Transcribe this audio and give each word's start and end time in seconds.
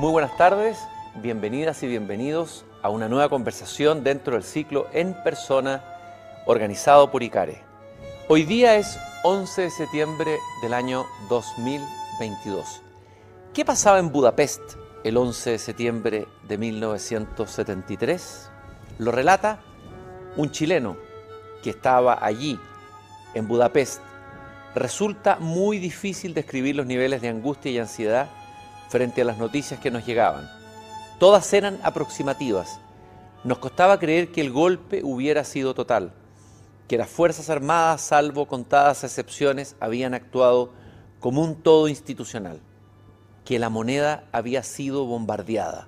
Muy 0.00 0.12
buenas 0.12 0.34
tardes, 0.38 0.78
bienvenidas 1.16 1.82
y 1.82 1.86
bienvenidos 1.86 2.64
a 2.80 2.88
una 2.88 3.06
nueva 3.06 3.28
conversación 3.28 4.02
dentro 4.02 4.32
del 4.32 4.44
ciclo 4.44 4.88
En 4.94 5.12
Persona 5.12 5.84
organizado 6.46 7.10
por 7.10 7.22
ICARE. 7.22 7.62
Hoy 8.26 8.44
día 8.44 8.76
es 8.76 8.98
11 9.24 9.60
de 9.60 9.70
septiembre 9.70 10.38
del 10.62 10.72
año 10.72 11.04
2022. 11.28 12.80
¿Qué 13.52 13.62
pasaba 13.66 13.98
en 13.98 14.10
Budapest 14.10 14.62
el 15.04 15.18
11 15.18 15.50
de 15.50 15.58
septiembre 15.58 16.26
de 16.48 16.56
1973? 16.56 18.50
Lo 19.00 19.12
relata 19.12 19.60
un 20.34 20.50
chileno 20.50 20.96
que 21.62 21.68
estaba 21.68 22.24
allí, 22.24 22.58
en 23.34 23.46
Budapest. 23.46 24.00
Resulta 24.74 25.36
muy 25.36 25.78
difícil 25.78 26.32
describir 26.32 26.74
los 26.74 26.86
niveles 26.86 27.20
de 27.20 27.28
angustia 27.28 27.70
y 27.70 27.78
ansiedad 27.78 28.30
frente 28.90 29.22
a 29.22 29.24
las 29.24 29.38
noticias 29.38 29.78
que 29.78 29.90
nos 29.90 30.04
llegaban. 30.04 30.50
Todas 31.20 31.52
eran 31.52 31.78
aproximativas. 31.84 32.80
Nos 33.44 33.58
costaba 33.58 34.00
creer 34.00 34.32
que 34.32 34.40
el 34.40 34.50
golpe 34.50 35.02
hubiera 35.04 35.44
sido 35.44 35.74
total, 35.74 36.12
que 36.88 36.98
las 36.98 37.08
Fuerzas 37.08 37.48
Armadas, 37.50 38.00
salvo 38.00 38.48
contadas 38.48 39.04
excepciones, 39.04 39.76
habían 39.78 40.12
actuado 40.12 40.72
como 41.20 41.40
un 41.40 41.54
todo 41.54 41.86
institucional, 41.86 42.60
que 43.44 43.60
la 43.60 43.70
moneda 43.70 44.24
había 44.32 44.64
sido 44.64 45.06
bombardeada, 45.06 45.86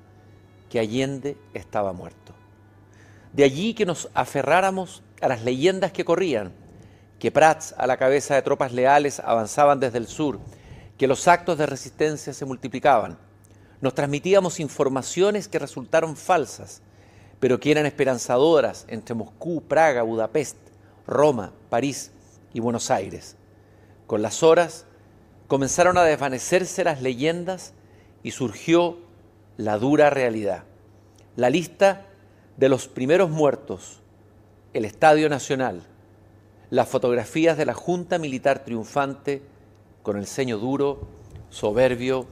que 0.71 0.79
Allende 0.79 1.37
estaba 1.55 1.93
muerto. 1.93 2.34
De 3.32 3.43
allí 3.43 3.74
que 3.74 3.84
nos 3.84 4.10
aferráramos 4.15 5.02
a 5.21 5.27
las 5.27 5.43
leyendas 5.43 5.91
que 5.91 6.05
corrían, 6.05 6.52
que 7.18 7.32
Prats, 7.32 7.74
a 7.77 7.87
la 7.88 7.96
cabeza 7.96 8.37
de 8.37 8.43
tropas 8.43 8.73
leales, 8.73 9.18
avanzaban 9.18 9.80
desde 9.80 9.99
el 9.99 10.07
sur, 10.07 10.38
que 10.96 11.07
los 11.07 11.29
actos 11.29 11.59
de 11.59 11.66
resistencia 11.66 12.32
se 12.32 12.45
multiplicaban. 12.45 13.18
Nos 13.80 13.95
transmitíamos 13.95 14.60
informaciones 14.60 15.49
que 15.49 15.59
resultaron 15.59 16.16
falsas, 16.16 16.82
pero 17.40 17.59
que 17.59 17.73
eran 17.73 17.87
esperanzadoras 17.87 18.84
entre 18.88 19.15
Moscú, 19.15 19.62
Praga, 19.62 20.02
Budapest, 20.02 20.57
Roma, 21.07 21.52
París 21.68 22.12
y 22.54 22.60
Buenos 22.60 22.90
Aires. 22.90 23.37
Con 24.07 24.23
las 24.23 24.43
horas 24.43 24.87
comenzaron 25.49 25.99
a 25.99 26.04
desvanecerse 26.04 26.84
las 26.84 27.02
leyendas 27.02 27.74
y 28.23 28.30
surgió 28.30 28.99
la 29.56 29.79
dura 29.79 30.10
realidad. 30.10 30.65
La 31.37 31.51
lista 31.51 32.06
de 32.56 32.68
los 32.68 32.88
primeros 32.88 33.30
muertos, 33.30 34.01
el 34.73 34.84
Estadio 34.84 35.29
Nacional, 35.29 35.82
las 36.71 36.88
fotografías 36.88 37.59
de 37.59 37.66
la 37.66 37.74
Junta 37.74 38.18
Militar 38.18 38.65
triunfante 38.65 39.43
con 40.03 40.17
el 40.17 40.27
ceño 40.27 40.59
duro, 40.59 41.01
soberbio 41.51 42.27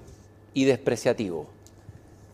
y 0.54 0.64
despreciativo. 0.64 1.46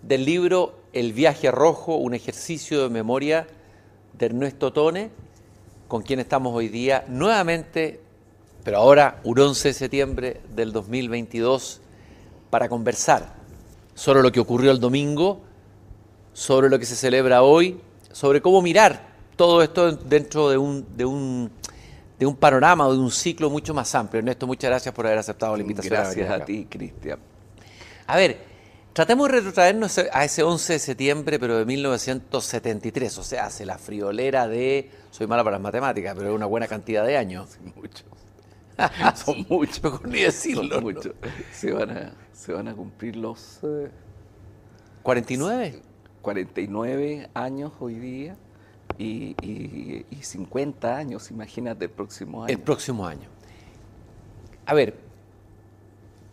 Del 0.03 0.25
libro 0.25 0.75
El 0.93 1.13
viaje 1.13 1.51
rojo, 1.51 1.97
un 1.97 2.15
ejercicio 2.15 2.83
de 2.83 2.89
memoria 2.89 3.47
de 4.13 4.27
Ernesto 4.27 4.73
Tone, 4.73 5.11
con 5.89 6.03
quien 6.03 6.21
estamos 6.21 6.55
hoy 6.55 6.69
día 6.69 7.05
nuevamente, 7.09 8.01
pero 8.65 8.79
ahora 8.79 9.21
un 9.25 9.39
11 9.39 9.69
de 9.69 9.75
septiembre 9.75 10.41
del 10.55 10.73
2022, 10.73 11.81
para 12.51 12.69
conversar 12.69 13.35
sobre 13.95 14.23
lo 14.23 14.33
que 14.33 14.41
ocurrió 14.41 14.71
el 14.71 14.81
domingo, 14.81 15.41
sobre 16.33 16.69
lo 16.69 16.79
que 16.79 16.87
se 16.87 16.97
celebra 16.97 17.43
hoy, 17.43 17.81
sobre 18.13 18.41
cómo 18.41 18.63
mirar 18.63 19.15
todo 19.37 19.63
esto 19.63 19.93
dentro 19.93 20.49
de 20.49 20.57
un, 20.57 20.87
de 20.97 21.05
un 21.05 21.51
de 22.19 22.27
un 22.27 22.37
panorama 22.37 22.87
o 22.87 22.93
de 22.93 22.99
un 22.99 23.11
ciclo 23.11 23.51
mucho 23.51 23.75
más 23.75 23.95
amplio. 23.95 24.21
Ernesto, 24.21 24.47
muchas 24.47 24.71
gracias 24.71 24.95
por 24.95 25.07
haber 25.07 25.19
aceptado 25.19 25.57
la 25.57 25.63
invitación. 25.63 25.95
Gracias 25.95 26.31
a, 26.31 26.45
ti, 26.45 26.67
Cristian. 26.69 27.19
A 28.07 28.17
ver, 28.17 28.39
tratemos 28.93 29.29
de 29.29 29.35
retrotraernos 29.35 29.99
a 29.99 30.25
ese 30.25 30.43
11 30.43 30.73
de 30.75 30.79
septiembre, 30.79 31.39
pero 31.39 31.59
de 31.59 31.65
1973, 31.65 33.19
o 33.19 33.23
sea, 33.23 33.47
hace 33.47 33.67
la 33.67 33.79
friolera 33.79 34.49
de, 34.49 34.91
soy 35.11 35.27
mala 35.27 35.45
para 35.45 35.57
las 35.57 35.63
matemáticas, 35.63 36.15
pero 36.17 36.31
es 36.31 36.35
una 36.35 36.47
buena 36.47 36.67
cantidad 36.67 37.05
de 37.05 37.17
años. 37.17 37.59
Muchos. 37.75 38.05
Son 39.25 39.47
muchos. 39.49 40.05
Ni 40.05 40.21
decirlo. 40.21 40.75
Son 40.75 40.85
muchos. 40.85 41.13
Se, 41.53 41.73
van 41.73 41.91
a, 41.91 42.13
se 42.33 42.53
van 42.53 42.69
a 42.69 42.75
cumplir 42.75 43.17
los... 43.17 43.61
Eh, 43.63 43.91
¿49? 45.03 45.83
49 46.23 47.31
años 47.35 47.73
hoy 47.79 47.95
día 47.95 48.37
y, 48.99 50.05
50 50.21 50.97
años, 50.97 51.31
imagínate 51.31 51.85
el 51.85 51.91
próximo 51.91 52.45
año. 52.45 52.53
El 52.53 52.61
próximo 52.61 53.07
año. 53.07 53.29
A 54.65 54.75
ver, 54.75 54.95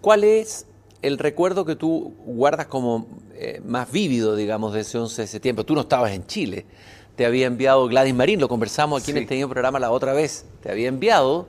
¿cuál 0.01 0.23
es 0.23 0.65
el 1.01 1.17
recuerdo 1.17 1.65
que 1.65 1.75
tú 1.75 2.13
guardas 2.25 2.67
como 2.67 3.07
eh, 3.35 3.61
más 3.65 3.91
vívido, 3.91 4.35
digamos, 4.35 4.73
de 4.73 4.81
ese 4.81 4.97
11 4.97 5.21
de 5.21 5.27
septiembre? 5.27 5.65
Tú 5.65 5.75
no 5.75 5.81
estabas 5.81 6.11
en 6.11 6.25
Chile, 6.25 6.65
te 7.15 7.25
había 7.25 7.45
enviado 7.45 7.87
Gladys 7.87 8.15
Marín, 8.15 8.39
lo 8.39 8.49
conversamos 8.49 9.01
aquí 9.01 9.11
en 9.11 9.17
este 9.17 9.47
programa 9.47 9.79
la 9.79 9.91
otra 9.91 10.13
vez, 10.13 10.45
te 10.61 10.71
había 10.71 10.87
enviado 10.87 11.47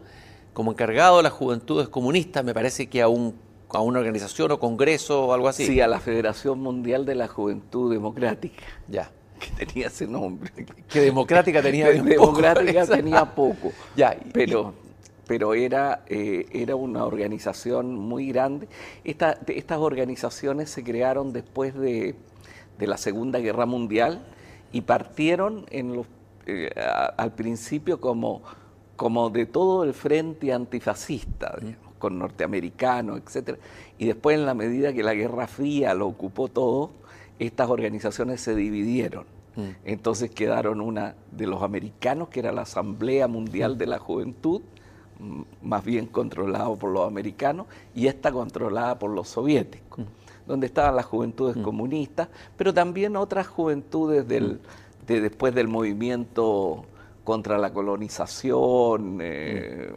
como 0.52 0.72
encargado 0.72 1.16
de 1.16 1.22
las 1.24 1.32
juventudes 1.32 1.88
comunistas, 1.88 2.44
me 2.44 2.52
parece 2.54 2.88
que 2.88 3.02
a, 3.02 3.08
un, 3.08 3.34
a 3.70 3.80
una 3.80 3.98
organización 3.98 4.52
o 4.52 4.60
congreso 4.60 5.26
o 5.26 5.32
algo 5.32 5.48
así. 5.48 5.66
Sí, 5.66 5.80
a 5.80 5.88
la 5.88 6.00
Federación 6.00 6.60
Mundial 6.60 7.06
de 7.06 7.14
la 7.14 7.28
Juventud 7.28 7.90
Democrática. 7.90 8.62
Ya 8.88 9.10
que 9.44 9.66
tenía 9.66 9.88
ese 9.88 10.06
nombre. 10.06 10.50
Que 10.88 11.00
democrática 11.00 11.62
tenía 11.62 11.90
Democrática 12.02 12.86
tenía 12.86 13.24
poco. 13.24 13.72
Ya, 13.96 14.16
pero, 14.32 14.74
pero 15.26 15.54
era, 15.54 16.04
eh, 16.06 16.46
era 16.52 16.76
una 16.76 17.04
organización 17.04 17.94
muy 17.94 18.28
grande. 18.28 18.68
Esta, 19.04 19.38
estas 19.48 19.78
organizaciones 19.78 20.70
se 20.70 20.82
crearon 20.82 21.32
después 21.32 21.74
de, 21.74 22.14
la 22.78 22.96
Segunda 22.96 23.38
Guerra 23.38 23.66
Mundial 23.66 24.24
y 24.72 24.82
partieron 24.82 25.64
en 25.70 25.94
los, 25.94 26.06
eh, 26.46 26.70
al 27.16 27.32
principio 27.32 28.00
como, 28.00 28.42
como 28.96 29.30
de 29.30 29.46
todo 29.46 29.84
el 29.84 29.94
frente 29.94 30.52
antifascista, 30.52 31.56
con 31.98 32.18
norteamericanos, 32.18 33.20
etc. 33.20 33.58
Y 33.96 34.06
después, 34.06 34.36
en 34.36 34.44
la 34.44 34.54
medida 34.54 34.92
que 34.92 35.02
la 35.02 35.14
Guerra 35.14 35.46
Fría 35.46 35.94
lo 35.94 36.06
ocupó 36.08 36.48
todo, 36.48 36.90
estas 37.38 37.70
organizaciones 37.70 38.40
se 38.40 38.54
dividieron. 38.54 39.33
Mm. 39.56 39.68
Entonces 39.84 40.30
quedaron 40.30 40.80
una 40.80 41.14
de 41.30 41.46
los 41.46 41.62
americanos, 41.62 42.28
que 42.28 42.40
era 42.40 42.52
la 42.52 42.62
Asamblea 42.62 43.28
Mundial 43.28 43.78
de 43.78 43.86
la 43.86 43.98
Juventud, 43.98 44.62
más 45.62 45.84
bien 45.84 46.06
controlado 46.06 46.76
por 46.76 46.90
los 46.90 47.06
americanos, 47.06 47.66
y 47.94 48.06
esta 48.08 48.32
controlada 48.32 48.98
por 48.98 49.10
los 49.10 49.28
soviéticos, 49.28 50.00
mm. 50.00 50.48
donde 50.48 50.66
estaban 50.66 50.96
las 50.96 51.06
juventudes 51.06 51.56
mm. 51.56 51.62
comunistas, 51.62 52.28
pero 52.56 52.74
también 52.74 53.16
otras 53.16 53.46
juventudes 53.46 54.26
del, 54.26 54.60
de, 55.06 55.20
después 55.20 55.54
del 55.54 55.68
movimiento 55.68 56.84
contra 57.22 57.56
la 57.58 57.72
colonización, 57.72 59.18
eh, 59.22 59.92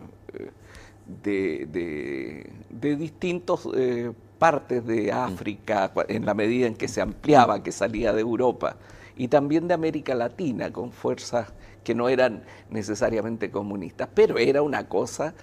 de, 1.24 2.46
de, 2.70 2.96
distintos 2.96 3.68
eh, 3.76 4.12
partes 4.38 4.86
de 4.86 5.12
África, 5.12 5.92
en 6.08 6.26
la 6.26 6.34
medida 6.34 6.68
en 6.68 6.76
que 6.76 6.88
se 6.88 7.02
ampliaba, 7.02 7.64
que 7.64 7.72
salía 7.72 8.14
de 8.14 8.22
Europa 8.22 8.76
y 9.18 9.28
también 9.28 9.68
de 9.68 9.74
América 9.74 10.16
Latina, 10.16 10.72
con 10.72 10.92
fuerzas 10.92 11.48
que 11.84 11.96
no 11.96 12.10
eran 12.10 12.44
necesariamente 12.70 13.50
comunistas, 13.50 14.10
pero 14.14 14.38
era 14.38 14.62
una 14.62 14.88
cosa 14.88 15.34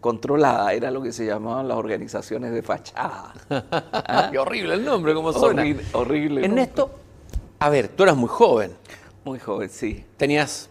controlada, 0.00 0.72
era 0.72 0.90
lo 0.90 1.02
que 1.02 1.12
se 1.12 1.26
llamaban 1.26 1.66
las 1.66 1.76
organizaciones 1.76 2.52
de 2.52 2.62
fachada. 2.62 3.32
Qué 4.30 4.38
horrible 4.38 4.74
el 4.74 4.84
nombre, 4.84 5.14
como 5.14 5.32
suena. 5.32 5.62
Horrible. 5.62 5.84
horrible 5.92 6.44
Ernesto, 6.44 6.90
a 7.58 7.70
ver, 7.70 7.88
tú 7.88 8.02
eras 8.02 8.16
muy 8.16 8.28
joven. 8.28 8.72
Muy 9.24 9.38
joven, 9.38 9.70
sí. 9.70 10.04
¿Tenías? 10.16 10.68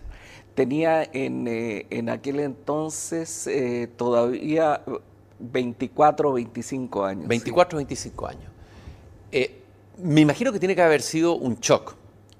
Tenía 0.54 1.04
en, 1.12 1.48
eh, 1.48 1.88
en 1.90 2.10
aquel 2.10 2.40
entonces 2.40 3.48
eh, 3.48 3.90
todavía 3.98 4.82
24 5.40 6.30
o 6.30 6.34
25 6.34 7.06
años. 7.06 7.28
24 7.28 7.76
o 7.76 7.80
25 7.80 8.28
años. 8.28 8.52
Eh, 9.32 9.60
me 9.98 10.22
imagino 10.22 10.52
que 10.52 10.60
tiene 10.60 10.76
que 10.76 10.84
haber 10.84 11.02
sido 11.02 11.34
un 11.34 11.56
shock 11.56 11.96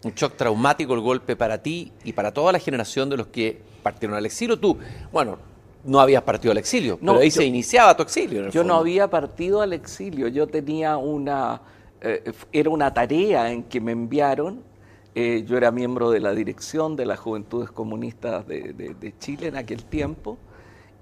un 0.06 0.14
shock 0.14 0.36
traumático 0.36 0.94
el 0.94 1.02
golpe 1.02 1.36
para 1.36 1.62
ti 1.62 1.92
y 2.04 2.14
para 2.14 2.34
toda 2.34 2.52
la 2.52 2.60
generación 2.60 3.10
de 3.10 3.18
los 3.18 3.28
que 3.28 3.62
partieron 3.82 4.18
al 4.18 4.26
exilio. 4.26 4.60
Tú, 4.60 4.78
bueno, 5.12 5.38
no 5.84 6.00
habías 6.00 6.24
partido 6.24 6.52
al 6.52 6.58
exilio, 6.58 6.98
no, 7.02 7.14
pero 7.14 7.24
ahí 7.24 7.32
se 7.32 7.46
iniciaba 7.46 7.96
tu 7.96 8.04
exilio. 8.04 8.50
yo 8.50 8.64
no 8.64 8.76
había 8.76 9.10
partido 9.10 9.62
al 9.62 9.74
exilio, 9.74 10.28
yo 10.28 10.48
tenía 10.48 10.98
una, 10.98 11.62
eh, 12.02 12.32
era 12.52 12.70
una 12.70 12.94
tarea 12.94 13.52
en 13.52 13.64
que 13.64 13.82
me 13.82 13.92
enviaron, 13.92 14.62
eh, 15.16 15.44
yo 15.48 15.58
era 15.58 15.72
miembro 15.72 16.10
de 16.10 16.20
la 16.20 16.34
dirección 16.34 16.96
de 16.96 17.06
las 17.06 17.20
Juventudes 17.20 17.70
Comunistas 17.70 18.48
de, 18.48 19.14
Chile 19.20 19.48
en 19.48 19.58
aquel 19.58 19.84
tiempo, 19.84 20.38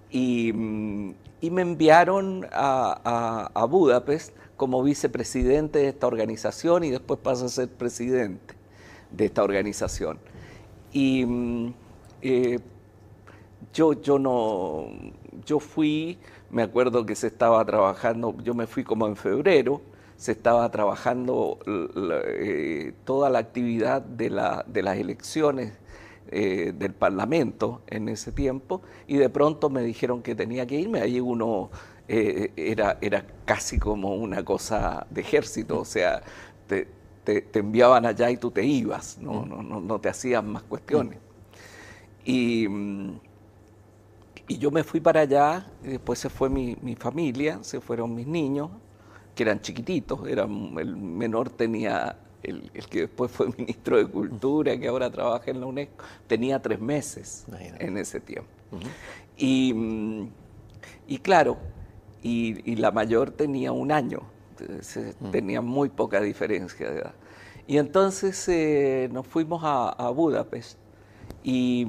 y, 0.09 0.51
mm, 0.51 1.13
me 1.51 1.61
enviaron 1.61 2.47
a, 2.51 3.49
a 3.53 3.65
Budapest 3.65 4.35
como 4.57 4.83
vicepresidente 4.83 5.79
de 5.79 5.87
esta 5.89 6.05
organización 6.05 6.83
y 6.83 6.91
después 6.91 7.19
pasé 7.19 7.45
a 7.45 7.49
ser 7.49 7.67
presidente 7.69 8.60
de 9.11 9.25
esta 9.25 9.43
organización. 9.43 10.19
Y 10.91 11.25
mm, 11.25 11.73
eh, 12.21 12.59
yo, 13.73 13.93
yo 14.01 14.19
no, 14.19 14.87
yo 15.45 15.59
fui, 15.59 16.17
me 16.49 16.63
acuerdo 16.63 17.05
que 17.05 17.15
se 17.15 17.27
estaba 17.27 17.63
trabajando, 17.65 18.35
yo 18.43 18.53
me 18.53 18.67
fui 18.67 18.83
como 18.83 19.07
en 19.07 19.15
febrero, 19.15 19.81
se 20.17 20.33
estaba 20.33 20.69
trabajando 20.69 21.59
eh, 21.65 22.93
toda 23.05 23.29
la 23.29 23.39
actividad 23.39 24.01
de, 24.01 24.29
la, 24.29 24.63
de 24.67 24.83
las 24.83 24.97
elecciones 24.97 25.73
eh, 26.29 26.73
del 26.77 26.93
Parlamento 26.93 27.81
en 27.87 28.07
ese 28.07 28.31
tiempo 28.31 28.81
y 29.07 29.17
de 29.17 29.29
pronto 29.29 29.69
me 29.69 29.81
dijeron 29.81 30.21
que 30.21 30.35
tenía 30.35 30.67
que 30.67 30.75
irme. 30.79 31.01
Ahí 31.01 31.19
uno 31.19 31.71
era, 32.07 32.97
era 32.99 33.25
casi 33.45 33.79
como 33.79 34.13
una 34.15 34.43
cosa 34.43 35.07
de 35.09 35.21
ejército, 35.21 35.79
o 35.79 35.85
sea, 35.85 36.21
te, 36.67 36.87
enviaban 37.25 38.05
allá 38.05 38.29
y 38.29 38.37
tú 38.37 38.51
te 38.51 38.65
ibas, 38.65 39.17
no, 39.19 39.45
no, 39.45 39.61
no, 39.61 39.99
te 39.99 40.09
hacían 40.09 40.51
más 40.51 40.63
cuestiones. 40.63 41.19
Y, 42.25 42.67
y, 44.47 44.57
yo 44.57 44.71
me 44.71 44.83
fui 44.83 44.99
para 44.99 45.21
allá, 45.21 45.67
y 45.83 45.89
después 45.89 46.19
se 46.19 46.29
fue 46.29 46.49
mi, 46.49 46.77
mi 46.81 46.95
familia, 46.95 47.59
se 47.61 47.81
fueron 47.81 48.13
mis 48.15 48.27
niños, 48.27 48.69
que 49.35 49.43
eran 49.43 49.61
chiquititos, 49.61 50.27
eran, 50.27 50.77
el 50.77 50.95
menor 50.95 51.49
tenía, 51.49 52.17
el, 52.43 52.69
que 52.89 53.01
después 53.01 53.31
fue 53.31 53.47
ministro 53.57 53.97
de 53.97 54.05
Cultura, 54.05 54.77
que 54.77 54.87
ahora 54.87 55.09
trabaja 55.09 55.51
en 55.51 55.59
la 55.59 55.65
UNESCO, 55.65 56.03
tenía 56.27 56.61
tres 56.61 56.79
meses 56.79 57.45
en 57.79 57.97
ese 57.97 58.19
tiempo. 58.19 58.49
y, 59.37 60.29
y, 61.07 61.17
claro, 61.19 61.57
y, 62.23 62.75
la 62.75 62.91
mayor 62.91 63.31
tenía 63.31 63.71
un 63.71 63.91
año, 63.91 64.21
tenía 65.31 65.61
muy 65.61 65.89
poca 65.89 66.21
diferencia 66.21 66.89
de 66.89 66.99
edad. 66.99 67.13
Y 67.67 67.77
entonces 67.77 68.47
eh, 68.47 69.09
nos 69.11 69.27
fuimos 69.27 69.63
a, 69.63 69.89
a 69.89 70.09
Budapest 70.09 70.77
y, 71.43 71.87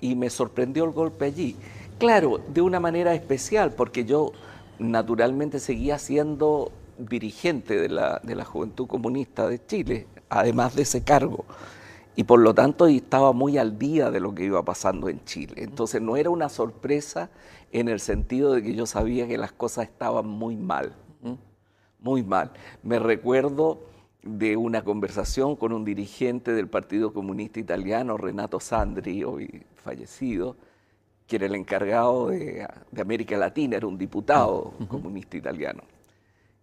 y 0.00 0.14
me 0.14 0.30
sorprendió 0.30 0.84
el 0.84 0.90
golpe 0.90 1.26
allí. 1.26 1.56
Claro, 1.98 2.40
de 2.48 2.62
una 2.62 2.80
manera 2.80 3.14
especial, 3.14 3.72
porque 3.72 4.04
yo 4.04 4.32
naturalmente 4.78 5.60
seguía 5.60 5.98
siendo 5.98 6.72
dirigente 6.98 7.78
de 7.78 7.88
la, 7.88 8.20
de 8.22 8.34
la 8.34 8.44
Juventud 8.44 8.86
Comunista 8.86 9.46
de 9.48 9.64
Chile, 9.64 10.06
además 10.28 10.74
de 10.74 10.82
ese 10.82 11.02
cargo. 11.02 11.44
Y 12.16 12.24
por 12.24 12.40
lo 12.40 12.54
tanto 12.54 12.86
estaba 12.86 13.32
muy 13.32 13.56
al 13.58 13.78
día 13.78 14.10
de 14.10 14.20
lo 14.20 14.34
que 14.34 14.44
iba 14.44 14.62
pasando 14.64 15.08
en 15.08 15.24
Chile. 15.24 15.54
Entonces 15.58 16.02
no 16.02 16.16
era 16.16 16.30
una 16.30 16.48
sorpresa 16.48 17.30
en 17.72 17.88
el 17.88 18.00
sentido 18.00 18.52
de 18.52 18.62
que 18.62 18.74
yo 18.74 18.86
sabía 18.86 19.28
que 19.28 19.38
las 19.38 19.52
cosas 19.52 19.84
estaban 19.84 20.26
muy 20.26 20.56
mal, 20.56 20.94
muy 22.02 22.22
mal. 22.22 22.50
Me 22.82 22.98
recuerdo 22.98 23.80
de 24.22 24.56
una 24.56 24.82
conversación 24.82 25.56
con 25.56 25.72
un 25.72 25.84
dirigente 25.84 26.52
del 26.52 26.68
Partido 26.68 27.12
Comunista 27.12 27.60
Italiano, 27.60 28.16
Renato 28.16 28.60
Sandri, 28.60 29.24
hoy 29.24 29.64
fallecido, 29.76 30.56
que 31.26 31.36
era 31.36 31.46
el 31.46 31.54
encargado 31.54 32.28
de, 32.28 32.66
América 33.00 33.36
Latina, 33.36 33.76
era 33.76 33.86
un 33.86 33.96
diputado 33.96 34.74
comunista 34.88 35.36
italiano, 35.36 35.82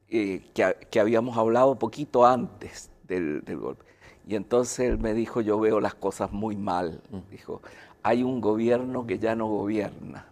eh, 0.10 0.42
que, 0.54 1.00
habíamos 1.00 1.38
hablado 1.38 1.80
poquito 1.80 2.26
antes 2.26 2.92
del, 3.08 3.42
golpe. 3.60 3.86
Y 4.28 4.36
entonces 4.36 4.80
él 4.82 4.98
me 4.98 5.14
dijo, 5.14 5.40
yo 5.42 5.58
veo 5.60 5.80
las 5.80 5.96
cosas 5.96 6.34
muy 6.34 6.58
mal. 6.58 7.02
Dijo, 7.32 7.62
hay 8.04 8.24
un 8.24 8.42
gobierno 8.42 9.08
que 9.08 9.20
ya 9.20 9.36
no 9.36 9.48
gobierna. 9.48 10.26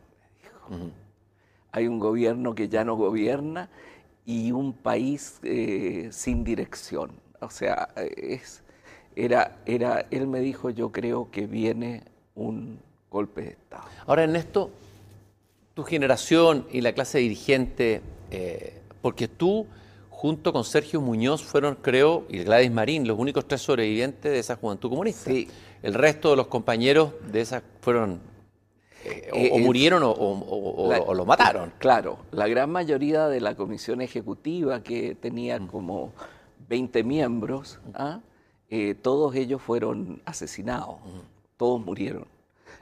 Hay 1.72 1.88
un 1.88 2.00
gobierno 2.00 2.56
que 2.56 2.68
ya 2.68 2.84
no 2.84 2.96
gobierna 2.98 3.70
y 4.26 4.52
un 4.52 4.74
país 4.74 5.40
eh, 5.44 6.10
sin 6.12 6.44
dirección. 6.44 7.12
O 7.40 7.50
sea, 7.50 7.90
es, 8.18 8.64
era, 9.16 9.58
era, 9.66 10.08
él 10.12 10.28
me 10.28 10.40
dijo, 10.40 10.70
yo 10.70 10.92
creo 10.92 11.30
que 11.32 11.46
viene 11.46 12.04
un 12.34 12.80
golpe 13.10 13.42
de 13.42 13.50
Estado. 13.50 13.84
Ahora, 14.08 14.24
Ernesto, 14.24 14.72
tu 15.74 15.84
generación 15.84 16.68
y 16.72 16.82
la 16.82 16.94
clase 16.94 17.20
dirigente, 17.20 18.02
eh, 18.32 18.82
porque 19.02 19.28
tú, 19.28 19.68
junto 20.10 20.52
con 20.52 20.64
Sergio 20.64 21.02
Muñoz, 21.02 21.44
fueron, 21.44 21.76
creo, 21.76 22.26
y 22.30 22.40
Gladys 22.40 22.72
Marín, 22.72 23.08
los 23.08 23.20
únicos 23.20 23.48
tres 23.48 23.62
sobrevivientes 23.62 24.32
de 24.32 24.40
esa 24.40 24.56
juventud 24.56 24.90
comunista. 24.90 25.30
Sí. 25.30 25.48
El 25.84 25.94
resto 25.94 26.32
de 26.32 26.38
los 26.38 26.48
compañeros 26.48 27.12
de 27.32 27.42
esa 27.42 27.62
fueron 27.82 28.20
eh, 29.06 29.30
o, 29.32 29.58
eh, 29.58 29.62
murieron 29.62 30.04
o, 30.04 30.12
o, 30.12 31.14
lo 31.14 31.26
mataron. 31.26 31.74
Claro, 31.78 32.20
la 32.32 32.48
gran 32.48 32.70
mayoría 32.70 33.28
de 33.28 33.40
la 33.40 33.56
comisión 33.56 34.02
ejecutiva, 34.02 34.82
que 34.82 35.16
tenía 35.16 35.60
mm. 35.60 35.68
como 35.68 36.12
20 36.68 37.04
miembros, 37.04 37.80
¿ah? 37.94 38.20
todos 39.02 39.36
ellos 39.36 39.62
fueron 39.62 40.22
asesinados, 40.26 40.98
mm. 41.00 41.58
todos 41.58 41.86
murieron. 41.86 42.26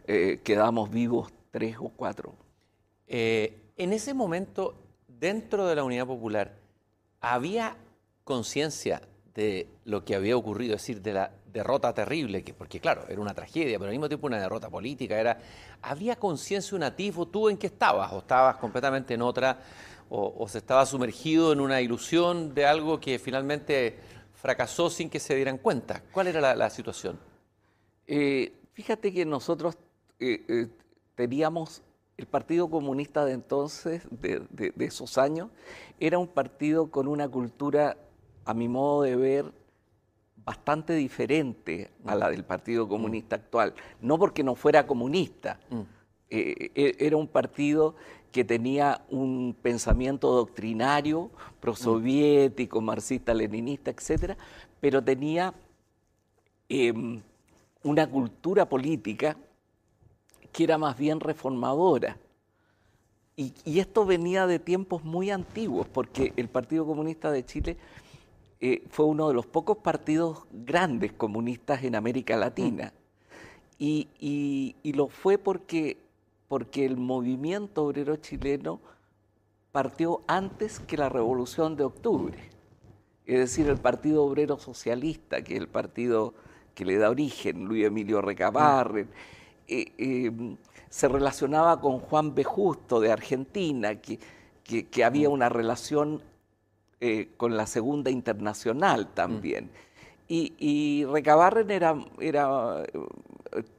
Eh, 0.06 0.42
quedamos 0.44 0.90
vivos 0.90 1.32
tres 1.52 1.78
o 1.80 1.90
cuatro. 1.90 2.34
Eh, 3.08 3.58
en 3.78 3.94
ese 3.94 4.14
momento, 4.14 4.76
dentro 5.08 5.66
de 5.66 5.76
la 5.76 5.84
Unidad 5.84 6.06
Popular, 6.06 6.54
¿había 7.22 7.78
conciencia 8.26 9.02
de 9.34 9.68
lo 9.86 10.04
que 10.04 10.16
había 10.16 10.36
ocurrido, 10.36 10.76
es 10.76 10.82
decir, 10.82 11.02
de 11.02 11.14
la 11.14 11.32
derrota 11.54 11.94
terrible, 11.94 12.44
que, 12.44 12.54
porque 12.54 12.80
claro, 12.80 13.06
era 13.08 13.22
una 13.22 13.34
tragedia, 13.34 13.78
pero 13.78 13.90
al 13.90 13.94
mismo 13.94 14.08
tiempo 14.08 14.28
una 14.28 14.42
derrota 14.42 14.70
política, 14.70 15.20
era, 15.20 15.40
¿había 15.82 16.16
conciencia, 16.16 16.76
un 16.76 16.84
atisbo? 16.84 17.28
¿Tú 17.28 17.48
en 17.48 17.58
qué 17.58 17.68
estabas? 17.68 18.12
¿O 18.12 18.20
estabas 18.20 18.58
completamente 18.58 19.14
en 19.14 19.22
otra? 19.22 19.60
¿O, 20.10 20.48
se 20.48 20.60
estaba 20.60 20.86
sumergido 20.86 21.54
en 21.54 21.60
una 21.60 21.82
ilusión 21.82 22.54
de 22.54 22.66
algo 22.66 23.00
que 23.00 23.18
finalmente 23.18 23.98
fracasó 24.34 24.90
sin 24.90 25.10
que 25.10 25.20
se 25.20 25.36
dieran 25.36 25.58
cuenta? 25.58 26.04
¿Cuál 26.12 26.28
era 26.28 26.56
la, 26.56 26.70
situación? 26.70 27.20
Eh, 28.06 28.54
fíjate 28.74 29.14
que 29.14 29.26
nosotros 29.26 29.76
eh, 30.20 30.44
eh, 30.48 30.68
teníamos 31.16 31.82
el 32.18 32.28
Partido 32.28 32.70
Comunista 32.70 33.26
de 33.26 33.34
entonces, 33.34 34.04
de, 34.12 34.74
esos 34.80 35.18
años, 35.18 35.50
era 36.00 36.20
un 36.20 36.28
partido 36.28 36.92
con 36.92 37.08
una 37.08 37.28
cultura, 37.28 37.98
a 38.46 38.54
mi 38.54 38.68
modo 38.68 39.04
de 39.04 39.16
ver, 39.16 39.46
bastante 40.46 40.94
diferente 40.94 41.90
a 42.06 42.16
la 42.16 42.30
del 42.30 42.44
Partido 42.44 42.88
Comunista 42.88 43.36
actual. 43.36 43.74
No 44.02 44.18
porque 44.18 44.44
no 44.44 44.56
fuera 44.56 44.86
comunista, 44.86 45.60
mm. 45.70 45.82
eh, 46.30 46.72
e, 46.76 46.96
era 47.00 47.18
un 47.18 47.28
partido 47.28 47.96
que 48.32 48.44
tenía 48.44 49.06
un 49.10 49.56
pensamiento 49.62 50.32
doctrinario, 50.32 51.30
prosoviético, 51.60 52.82
marxista-leninista, 52.82 53.92
etc., 53.92 54.36
pero 54.82 55.04
tenía 55.04 55.54
em, 56.68 57.22
una 57.84 58.10
cultura 58.10 58.68
política 58.68 59.38
que 60.52 60.64
era 60.64 60.78
más 60.78 60.98
bien 60.98 61.20
reformadora. 61.20 62.18
Y, 63.36 63.54
esto 63.80 64.06
venía 64.06 64.46
de 64.46 64.60
tiempos 64.60 65.04
muy 65.04 65.32
antiguos, 65.32 65.88
porque 65.88 66.34
el 66.36 66.50
Partido 66.50 66.86
Comunista 66.86 67.32
de 67.32 67.46
Chile 67.46 67.78
eh, 68.66 68.82
fue 68.90 69.08
uno 69.08 69.28
de 69.28 69.34
los 69.34 69.46
pocos 69.46 69.80
partidos 69.80 70.46
grandes 70.50 71.12
comunistas 71.12 71.84
en 71.84 71.96
América 71.96 72.38
Latina. 72.38 72.94
Y, 73.78 74.74
lo 74.86 75.10
fue 75.10 75.38
porque, 75.38 75.98
porque 76.48 76.86
el 76.86 76.96
movimiento 76.96 77.84
obrero 77.84 78.16
chileno 78.16 78.80
partió 79.74 80.22
antes 80.28 80.80
que 80.80 80.96
la 80.96 81.10
Revolución 81.10 81.76
de 81.76 81.84
Octubre. 81.84 82.38
Es 83.26 83.40
decir, 83.40 83.68
el 83.68 83.80
Partido 83.80 84.24
Obrero 84.24 84.58
Socialista, 84.58 85.42
que 85.42 85.56
es 85.56 85.60
el 85.60 85.68
partido 85.68 86.34
que 86.74 86.86
le 86.86 86.98
da 86.98 87.10
origen, 87.10 87.66
Luis 87.66 87.86
Emilio 87.86 88.22
Recabarren, 88.22 89.10
eh, 89.68 89.92
em, 89.98 90.56
se 90.90 91.10
relacionaba 91.10 91.82
con 91.82 92.00
Juan 92.00 92.34
B. 92.34 92.46
Justo 92.46 93.02
de 93.02 93.12
Argentina, 93.12 93.96
que, 93.96 94.20
que, 94.64 95.04
había 95.04 95.28
una 95.28 95.50
relación 95.50 96.22
eh, 97.06 97.34
con 97.36 97.58
la 97.58 97.68
Segunda 97.68 98.10
Internacional 98.10 99.14
también. 99.14 99.70
Y, 100.30 100.54
y 100.58 101.04
Recabarren 101.04 101.70
era, 101.70 101.98
era, 102.18 102.86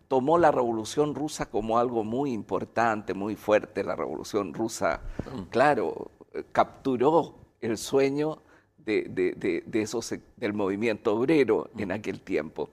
tomó 0.09 0.37
la 0.37 0.51
Revolución 0.51 1.15
Rusa 1.15 1.47
como 1.47 1.79
algo 1.79 2.05
muy 2.05 2.33
importante, 2.33 3.15
muy 3.15 3.35
fuerte. 3.35 3.83
La 3.83 3.97
Revolución 3.97 4.53
Rusa, 4.53 5.01
claro, 5.49 6.11
capturó 6.53 7.35
el 7.63 7.79
sueño 7.79 8.43
de, 8.77 9.05
de, 9.09 9.63
de, 9.65 9.81
esos, 9.81 10.15
del 10.37 10.53
movimiento 10.53 11.17
obrero 11.17 11.71
en 11.79 11.93
aquel 11.93 12.21
tiempo. 12.21 12.69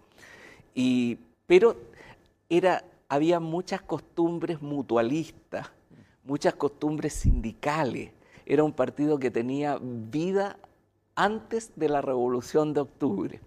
Y, 0.75 1.17
pero 1.47 1.77
era 2.49 2.83
había 3.07 3.39
muchas 3.39 3.81
costumbres 3.81 4.61
mutualistas, 4.61 5.71
muchas 6.25 6.55
costumbres 6.55 7.13
sindicales. 7.13 8.11
Era 8.51 8.65
un 8.65 8.73
partido 8.73 9.17
que 9.17 9.31
tenía 9.31 9.79
vida 9.81 10.57
antes 11.15 11.71
de 11.77 11.87
la 11.87 12.01
Revolución 12.01 12.73
de 12.73 12.81
Octubre. 12.81 13.39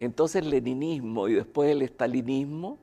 Entonces 0.00 0.42
el 0.42 0.50
leninismo 0.50 1.28
y 1.28 1.34
después 1.34 1.70
el 1.70 1.80
estalinismo 1.80 2.76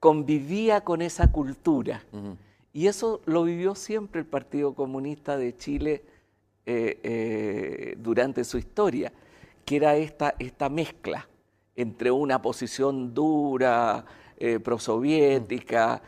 convivía 0.00 0.80
con 0.80 1.02
esa 1.02 1.30
cultura. 1.30 2.02
Y 2.72 2.88
eso 2.88 3.20
lo 3.26 3.44
vivió 3.44 3.76
siempre 3.76 4.20
el 4.20 4.26
Partido 4.26 4.74
Comunista 4.74 5.36
de 5.36 5.56
Chile 5.56 6.02
eh, 6.66 6.98
eh, 7.04 7.94
durante 8.00 8.42
su 8.42 8.58
historia, 8.58 9.12
que 9.64 9.76
era 9.76 9.94
esta, 9.94 10.34
esta 10.40 10.68
mezcla 10.68 11.28
entre 11.76 12.10
una 12.10 12.42
posición 12.42 13.14
dura, 13.14 14.04
eh, 14.36 14.58
prosoviética, 14.58 16.02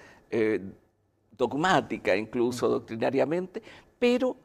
dogmática 1.39 2.17
incluso 2.17 2.69
doctrinariamente, 2.69 3.63
pero 4.01 4.37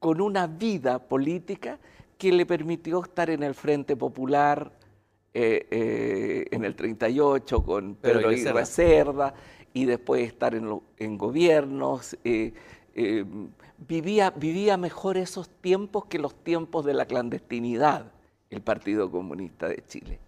con 0.00 0.20
una 0.20 0.46
vida 0.46 0.98
política 0.98 1.78
que 2.18 2.30
le 2.30 2.44
permitió 2.44 3.02
estar 3.02 3.30
en 3.30 3.42
el 3.42 3.54
Frente 3.54 3.96
Popular 3.96 4.70
eh, 5.32 5.66
eh, 5.70 6.46
en 6.50 6.64
el 6.64 6.76
38 6.76 7.64
con 7.64 7.94
Pedro 7.94 8.28
Aguirre 8.28 8.66
Cerda 8.66 9.34
y 9.72 9.86
después 9.86 10.26
estar 10.26 10.54
en, 10.54 10.80
en 10.98 11.16
gobiernos. 11.16 12.18
Eh, 12.24 12.52
vivía, 13.78 14.30
vivía 14.30 14.76
mejor 14.76 15.16
esos 15.16 15.48
tiempos 15.48 16.04
que 16.06 16.18
los 16.18 16.34
tiempos 16.44 16.84
de 16.84 16.94
la 16.94 17.06
clandestinidad, 17.06 18.12
el 18.50 18.60
Partido 18.60 19.10
Comunista 19.10 19.68
de 19.68 19.82
Chile. 19.86 20.20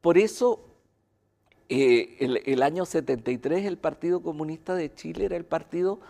Por 0.00 0.16
eso, 0.16 0.64
el, 1.68 2.42
el 2.46 2.62
año 2.62 2.84
73, 2.84 3.66
el 3.66 3.78
Partido 3.78 4.22
Comunista 4.22 4.74
de 4.74 4.94
Chile 4.94 5.26
era 5.26 5.36
el 5.36 5.44
partido, 5.44 6.00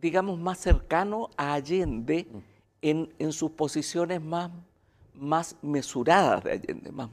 digamos, 0.00 0.38
más 0.38 0.58
cercano 0.58 1.30
a 1.36 1.54
Allende 1.54 2.26
mm. 2.30 2.38
en, 2.82 3.12
en 3.18 3.32
sus 3.32 3.50
posiciones 3.52 4.22
más 4.22 4.50
más 5.14 5.56
mesuradas 5.62 6.42
de 6.42 6.52
Allende, 6.52 6.90
más, 6.90 7.08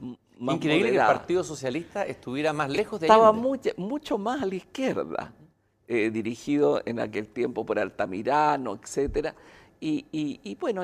Increíble 0.50 0.90
que 0.90 0.96
el 0.96 1.06
Partido 1.06 1.44
Socialista 1.44 2.04
estuviera 2.04 2.52
más 2.52 2.68
lejos 2.68 2.98
de 2.98 3.06
Estaba 3.06 3.32
mucho, 3.32 3.70
mucho 3.76 4.18
más 4.18 4.42
a 4.42 4.46
la 4.46 4.56
izquierda, 4.56 5.32
eh, 5.86 6.10
dirigido 6.10 6.82
en 6.84 6.98
aquel 6.98 7.28
tiempo 7.28 7.64
por 7.64 7.78
Altamirano, 7.78 8.74
etc. 8.74 9.34
Y, 9.80 10.06
y, 10.10 10.54
bueno, 10.56 10.82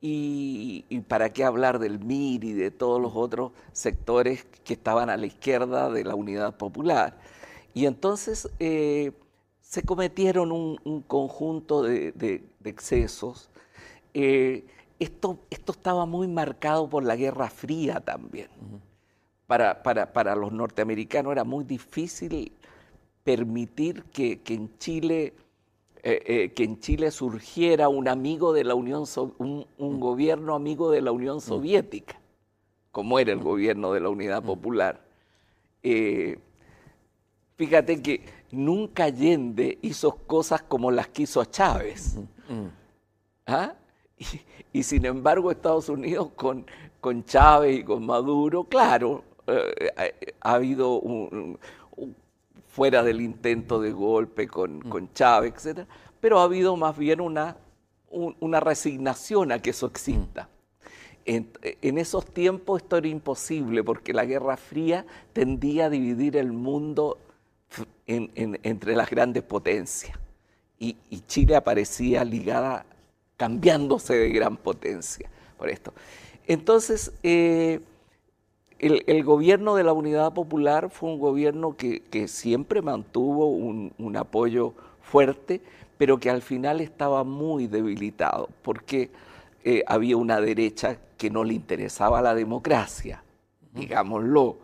y, 0.00 1.00
para 1.08 1.32
qué 1.32 1.42
hablar 1.42 1.80
del 1.80 1.98
MIR 1.98 2.44
y 2.44 2.52
de 2.52 2.70
todos 2.70 3.00
los 3.00 3.12
otros 3.16 3.52
sectores 3.72 4.44
que 4.64 4.74
estaban 4.74 5.10
a 5.10 5.16
la 5.16 5.26
izquierda 5.26 5.90
de 5.90 6.04
la 6.04 6.14
Unidad 6.14 6.56
Popular. 6.56 7.18
Y 7.74 7.86
entonces 7.86 8.48
eh, 8.60 9.12
se 9.72 9.82
cometieron 9.82 10.52
un, 10.52 11.02
conjunto 11.06 11.82
de, 11.82 12.44
excesos. 12.62 13.48
Eh, 14.12 14.66
esto, 14.98 15.38
esto 15.48 15.72
estaba 15.72 16.04
muy 16.04 16.28
marcado 16.28 16.90
por 16.90 17.02
la 17.04 17.16
Guerra 17.16 17.48
Fría 17.48 17.98
también. 18.00 18.48
para, 19.46 19.82
para, 19.82 20.36
los 20.36 20.52
norteamericanos 20.52 21.32
era 21.32 21.44
muy 21.44 21.64
difícil 21.64 22.52
permitir 23.24 24.02
que, 24.12 24.42
en 24.46 24.76
Chile 24.76 25.32
eh, 26.02 26.22
eh, 26.26 26.52
que 26.52 26.64
en 26.64 26.78
Chile 26.78 27.10
surgiera 27.10 27.88
un 27.88 28.08
amigo 28.08 28.52
de 28.52 28.64
la 28.64 28.74
Unión 28.74 29.04
un, 29.38 29.66
gobierno 30.00 30.54
amigo 30.54 30.90
de 30.90 31.00
la 31.00 31.12
Unión 31.12 31.40
Soviética, 31.40 32.20
como 32.90 33.18
era 33.18 33.32
el 33.32 33.40
gobierno 33.40 33.94
de 33.94 34.00
la 34.00 34.10
Unidad 34.10 34.42
Popular. 34.42 35.00
Eh, 35.82 36.38
fíjate 37.56 38.02
que 38.02 38.41
nunca 38.52 39.04
Allende 39.04 39.78
hizo 39.82 40.14
cosas 40.14 40.62
como 40.62 40.90
las 40.92 41.08
que 41.08 41.22
hizo 41.22 41.44
Chávez. 41.46 42.18
¿Ah? 43.46 43.74
Y, 44.72 44.82
sin 44.84 45.04
embargo 45.04 45.50
Estados 45.50 45.88
Unidos 45.88 46.28
con, 46.36 46.64
con 47.00 47.24
Chávez 47.24 47.80
y 47.80 47.82
con 47.82 48.06
Maduro, 48.06 48.64
claro, 48.64 49.24
eh, 49.46 50.34
ha 50.40 50.54
habido 50.54 51.00
un, 51.00 51.58
fuera 52.68 53.02
del 53.02 53.20
intento 53.20 53.80
de 53.80 53.90
golpe 53.92 54.46
con, 54.46 54.78
mm. 54.78 54.88
con 54.88 55.12
Chávez, 55.12 55.66
etc., 55.66 55.86
pero 56.20 56.38
ha 56.38 56.44
habido 56.44 56.76
más 56.76 56.96
bien 56.96 57.20
una, 57.20 57.56
una 58.10 58.60
resignación 58.60 59.50
a 59.50 59.58
que 59.58 59.70
eso 59.70 59.86
exista. 59.86 60.48
En, 61.24 61.50
en, 61.62 61.98
esos 61.98 62.26
tiempos 62.26 62.82
esto 62.82 62.96
era 62.96 63.08
imposible 63.08 63.82
porque 63.82 64.12
la 64.12 64.24
Guerra 64.24 64.56
Fría 64.56 65.04
tendía 65.32 65.86
a 65.86 65.90
dividir 65.90 66.36
el 66.36 66.52
mundo 66.52 67.18
entre 68.06 68.96
las 68.96 69.10
grandes 69.10 69.42
potencias 69.42 70.18
y, 70.82 71.20
Chile 71.26 71.56
aparecía 71.56 72.24
ligada 72.24 72.84
cambiándose 73.36 74.14
de 74.14 74.30
gran 74.30 74.56
potencia 74.56 75.30
por 75.56 75.70
esto. 75.70 75.92
Entonces, 76.46 77.12
eh, 77.22 77.80
el, 78.78 79.22
gobierno 79.22 79.76
de 79.76 79.84
la 79.84 79.92
Unidad 79.92 80.32
Popular 80.32 80.90
fue 80.90 81.10
un 81.10 81.20
gobierno 81.20 81.76
que, 81.76 82.02
siempre 82.26 82.82
mantuvo 82.82 83.48
un, 83.48 84.16
apoyo 84.16 84.74
fuerte, 85.00 85.60
pero 85.98 86.18
que 86.18 86.30
al 86.30 86.42
final 86.42 86.80
estaba 86.80 87.22
muy 87.22 87.68
debilitado, 87.68 88.48
porque 88.62 89.10
eh, 89.64 89.84
había 89.86 90.16
una 90.16 90.40
derecha 90.40 90.98
que 91.16 91.30
no 91.30 91.44
le 91.44 91.54
interesaba 91.54 92.20
la 92.22 92.34
democracia, 92.34 93.22
digámoslo. 93.72 94.58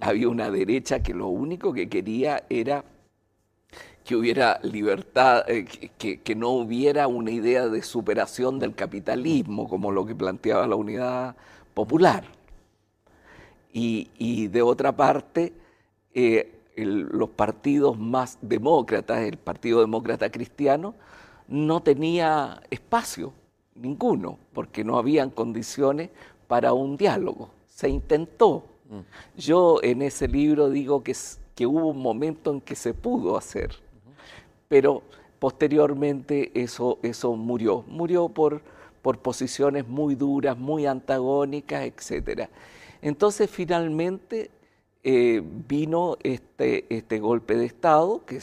Había 0.00 0.28
una 0.28 0.50
derecha 0.50 1.02
que 1.02 1.14
lo 1.14 1.28
único 1.28 1.72
que 1.72 1.88
quería 1.88 2.44
era 2.48 2.84
que 4.04 4.16
hubiera 4.16 4.60
libertad, 4.62 5.48
eh, 5.48 5.64
que, 5.64 6.34
no 6.34 6.50
hubiera 6.50 7.08
una 7.08 7.30
idea 7.30 7.68
de 7.68 7.82
superación 7.82 8.58
del 8.58 8.74
capitalismo, 8.74 9.66
como 9.66 9.92
lo 9.92 10.04
que 10.04 10.14
planteaba 10.14 10.66
la 10.66 10.76
unidad 10.76 11.36
popular. 11.72 12.24
Y, 13.72 14.46
de 14.48 14.62
otra 14.62 14.94
parte, 14.94 15.52
eh, 16.12 16.60
los 16.76 17.30
partidos 17.30 17.98
más 17.98 18.38
demócratas, 18.40 19.20
el 19.22 19.36
Partido 19.36 19.80
Demócrata 19.80 20.30
Cristiano, 20.30 20.94
no 21.48 21.82
tenía 21.82 22.62
espacio, 22.70 23.32
ninguno, 23.74 24.38
porque 24.52 24.84
no 24.84 24.98
habían 24.98 25.30
condiciones 25.30 26.10
para 26.46 26.72
un 26.72 26.96
diálogo. 26.96 27.50
Se 27.74 27.88
intentó. 27.88 28.64
Yo 29.36 29.80
en 29.82 30.02
ese 30.02 30.28
libro 30.28 30.70
digo 30.70 31.02
que, 31.02 31.16
que 31.54 31.66
hubo 31.66 31.88
un 31.88 32.00
momento 32.00 32.52
en 32.52 32.60
que 32.60 32.76
se 32.76 32.94
pudo 32.94 33.36
hacer 33.36 33.84
pero 34.74 35.02
posteriormente 35.38 36.50
eso, 36.54 36.98
eso 37.02 37.36
murió. 37.36 37.84
Murió 37.86 38.28
por, 38.28 38.62
por 39.02 39.20
posiciones 39.20 39.86
muy 39.86 40.16
duras, 40.16 40.58
muy 40.58 40.86
antagónicas, 40.86 41.84
etc. 41.84 42.48
Entonces 43.02 43.50
finalmente 43.50 44.50
eh, 45.04 45.42
vino 45.44 46.16
este, 46.24 46.86
este 46.88 47.20
golpe 47.20 47.56
de 47.56 47.66
Estado 47.66 48.24
que, 48.24 48.40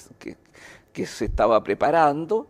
que, 0.94 1.06
se 1.06 1.26
estaba 1.26 1.62
preparando, 1.64 2.48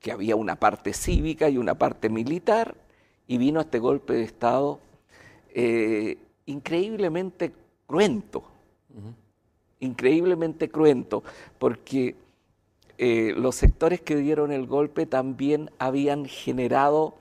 que 0.00 0.12
había 0.12 0.36
una 0.36 0.56
parte 0.56 0.92
cívica 0.92 1.48
y 1.48 1.56
una 1.56 1.74
parte 1.74 2.10
militar, 2.10 2.76
y 3.26 3.38
vino 3.38 3.62
este 3.62 3.78
golpe 3.78 4.12
de 4.12 4.24
Estado 4.24 4.78
eh, 5.54 6.18
increíblemente 6.46 7.52
cruento, 7.86 8.44
increíblemente 9.80 10.68
cruento, 10.68 11.22
porque 11.58 12.16
eh, 12.98 13.34
los 13.36 13.56
sectores 13.56 14.00
que 14.00 14.16
dieron 14.16 14.52
el 14.52 14.66
golpe 14.66 15.06
también 15.06 15.70
habían 15.78 16.26
generado, 16.26 17.14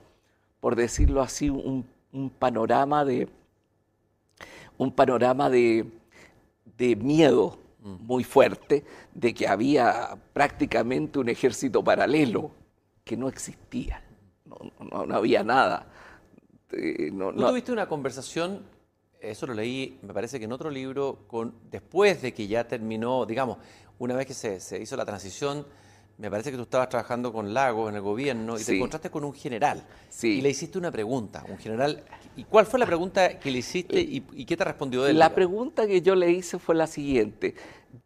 por 0.60 0.76
decirlo 0.76 1.22
así, 1.22 1.50
un, 1.50 1.86
panorama 2.38 3.06
de 3.06 3.28
un 4.78 4.92
panorama 4.92 5.50
de, 5.50 5.88
miedo 6.78 7.58
mm. 7.82 8.06
muy 8.06 8.24
fuerte 8.24 8.84
de 9.14 9.34
que 9.34 9.48
había 9.48 10.18
prácticamente 10.34 11.18
un 11.18 11.30
ejército 11.30 11.84
paralelo 11.84 12.52
que 13.04 13.16
no 13.16 13.30
existía, 13.30 14.04
no, 14.46 15.16
había 15.16 15.44
nada. 15.44 15.88
Eh, 16.78 17.12
¿Tú 17.12 17.34
tuviste 17.34 17.72
una 17.72 17.88
conversación, 17.88 18.62
eso 19.20 19.48
lo 19.48 19.54
leí, 19.54 20.00
me 20.02 20.14
parece 20.14 20.40
que 20.40 20.46
en 20.46 20.52
otro 20.52 20.70
libro, 20.70 21.20
con, 21.28 21.54
después 21.72 22.22
de 22.22 22.34
que 22.34 22.48
ya 22.48 22.68
terminó, 22.68 23.26
digamos, 23.26 23.58
una 24.00 24.16
vez 24.16 24.28
que 24.28 24.34
se, 24.34 24.82
hizo 24.82 24.96
la 24.96 25.06
transición, 25.06 25.66
me 26.18 26.30
parece 26.30 26.52
que 26.52 26.58
tú 26.58 26.64
estabas 26.64 26.90
trabajando 26.90 27.34
con 27.34 27.54
Lagos 27.54 27.90
en 27.90 27.96
el 27.96 28.02
gobierno 28.02 28.60
y 28.60 28.64
te 28.64 28.76
encontraste 28.76 29.10
con 29.10 29.24
un 29.24 29.34
general. 29.34 29.84
Y 30.22 30.42
le 30.42 30.50
hiciste 30.50 30.78
una 30.78 30.92
pregunta, 30.92 31.44
un 31.50 31.58
general. 31.58 32.04
¿Y 32.36 32.44
cuál 32.44 32.66
fue 32.66 32.80
la 32.80 32.86
pregunta 32.86 33.40
que 33.40 33.50
le 33.50 33.60
hiciste 33.60 34.00
y, 34.00 34.22
qué 34.46 34.58
te 34.58 34.64
respondió 34.64 35.08
él? 35.08 35.18
La 35.18 35.34
pregunta 35.34 35.88
que 35.88 36.02
yo 36.02 36.16
le 36.16 36.32
hice 36.32 36.60
fue 36.60 36.76
la 36.76 36.88
siguiente. 36.88 37.56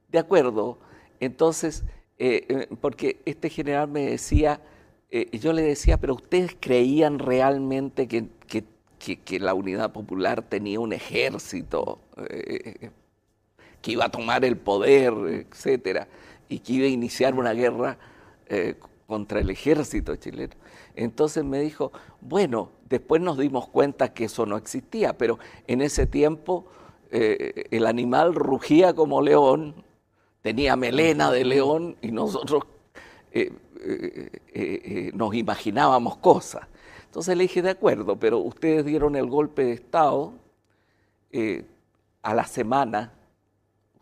De 0.10 0.20
acuerdo, 0.20 0.80
entonces, 1.20 1.84
eh, 2.18 2.46
eh, 2.48 2.68
porque 2.80 3.22
este 3.26 3.50
general 3.50 3.90
me 3.90 4.06
decía, 4.06 4.62
eh, 5.12 5.38
yo 5.38 5.54
le 5.54 5.62
decía, 5.62 5.98
pero 5.98 6.16
ustedes 6.16 6.56
creían 6.60 7.20
realmente 7.20 8.08
que, 8.08 8.28
que 9.00 9.40
la 9.40 9.54
Unidad 9.54 9.92
Popular 9.92 10.42
tenía 10.42 10.80
un 10.80 10.92
ejército 10.94 12.00
que 13.82 13.92
iba 13.92 14.06
a 14.06 14.10
tomar 14.10 14.44
el 14.44 14.58
poder, 14.58 15.14
etcétera, 15.14 16.08
y 16.50 16.60
que 16.60 16.74
iba 16.74 16.86
a 16.86 16.90
iniciar 16.90 17.36
una 17.36 17.54
guerra 17.54 17.98
eh, 18.48 18.76
contra 19.06 19.40
el 19.40 19.50
ejército 19.50 20.16
chileno. 20.16 20.54
Entonces 20.96 21.44
me 21.44 21.62
dijo, 21.62 21.92
bueno, 22.22 22.72
después 22.90 23.22
nos 23.22 23.38
dimos 23.38 23.68
cuenta 23.70 24.14
que 24.14 24.26
eso 24.26 24.46
no 24.46 24.58
existía, 24.58 25.18
pero 25.18 25.40
en 25.68 25.82
ese 25.82 26.08
tiempo 26.08 26.66
eh, 27.12 27.66
el 27.72 27.86
animal 27.86 28.36
rugía 28.36 28.94
como 28.94 29.22
león, 29.22 29.76
tenía 30.42 30.76
melena 30.76 31.32
de 31.32 31.46
león 31.46 31.96
y 32.02 32.12
nosotros 32.12 32.64
eh, 33.32 33.52
nos 35.14 35.34
imaginábamos 35.34 36.18
cosas. 36.18 36.68
Entonces 37.06 37.38
le 37.38 37.44
dije, 37.44 37.62
de 37.62 37.72
acuerdo, 37.72 38.18
pero 38.18 38.40
ustedes 38.40 38.86
dieron 38.86 39.16
el 39.16 39.28
golpe 39.28 39.64
de 39.66 39.74
Estado 39.74 40.34
a 42.22 42.34
la 42.34 42.46
semana 42.46 43.14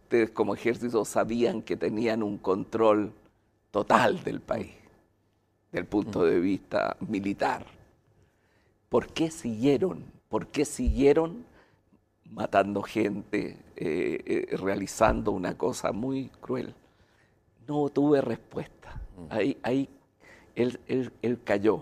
ustedes 0.05 0.29
como 0.29 0.53
ejército 0.53 1.03
sabían 1.03 1.63
que 1.63 1.75
tenían 1.75 2.22
un 2.22 2.38
control 2.38 3.12
total 3.72 4.24
del 4.24 4.39
país. 4.39 4.72
del 5.72 5.86
punto 5.86 6.24
de 6.24 6.39
vista 6.39 6.96
militar. 7.01 7.65
¿Por 8.88 9.08
qué 9.08 9.29
siguieron? 9.29 10.05
¿Por 10.29 10.48
qué 10.48 10.63
siguieron 10.63 11.44
matando 12.32 12.82
gente, 12.82 13.58
eh, 13.75 14.24
eh, 14.25 14.55
realizando 14.55 15.32
una 15.32 15.58
cosa 15.58 15.91
muy 15.91 16.29
cruel? 16.39 16.74
No 17.67 17.89
tuve 17.89 18.22
respuesta. 18.22 19.01
Mm. 19.17 19.27
Ahí, 19.29 19.57
ahí 19.63 19.89
él, 20.55 20.79
él 21.22 21.39
cayó, 21.43 21.81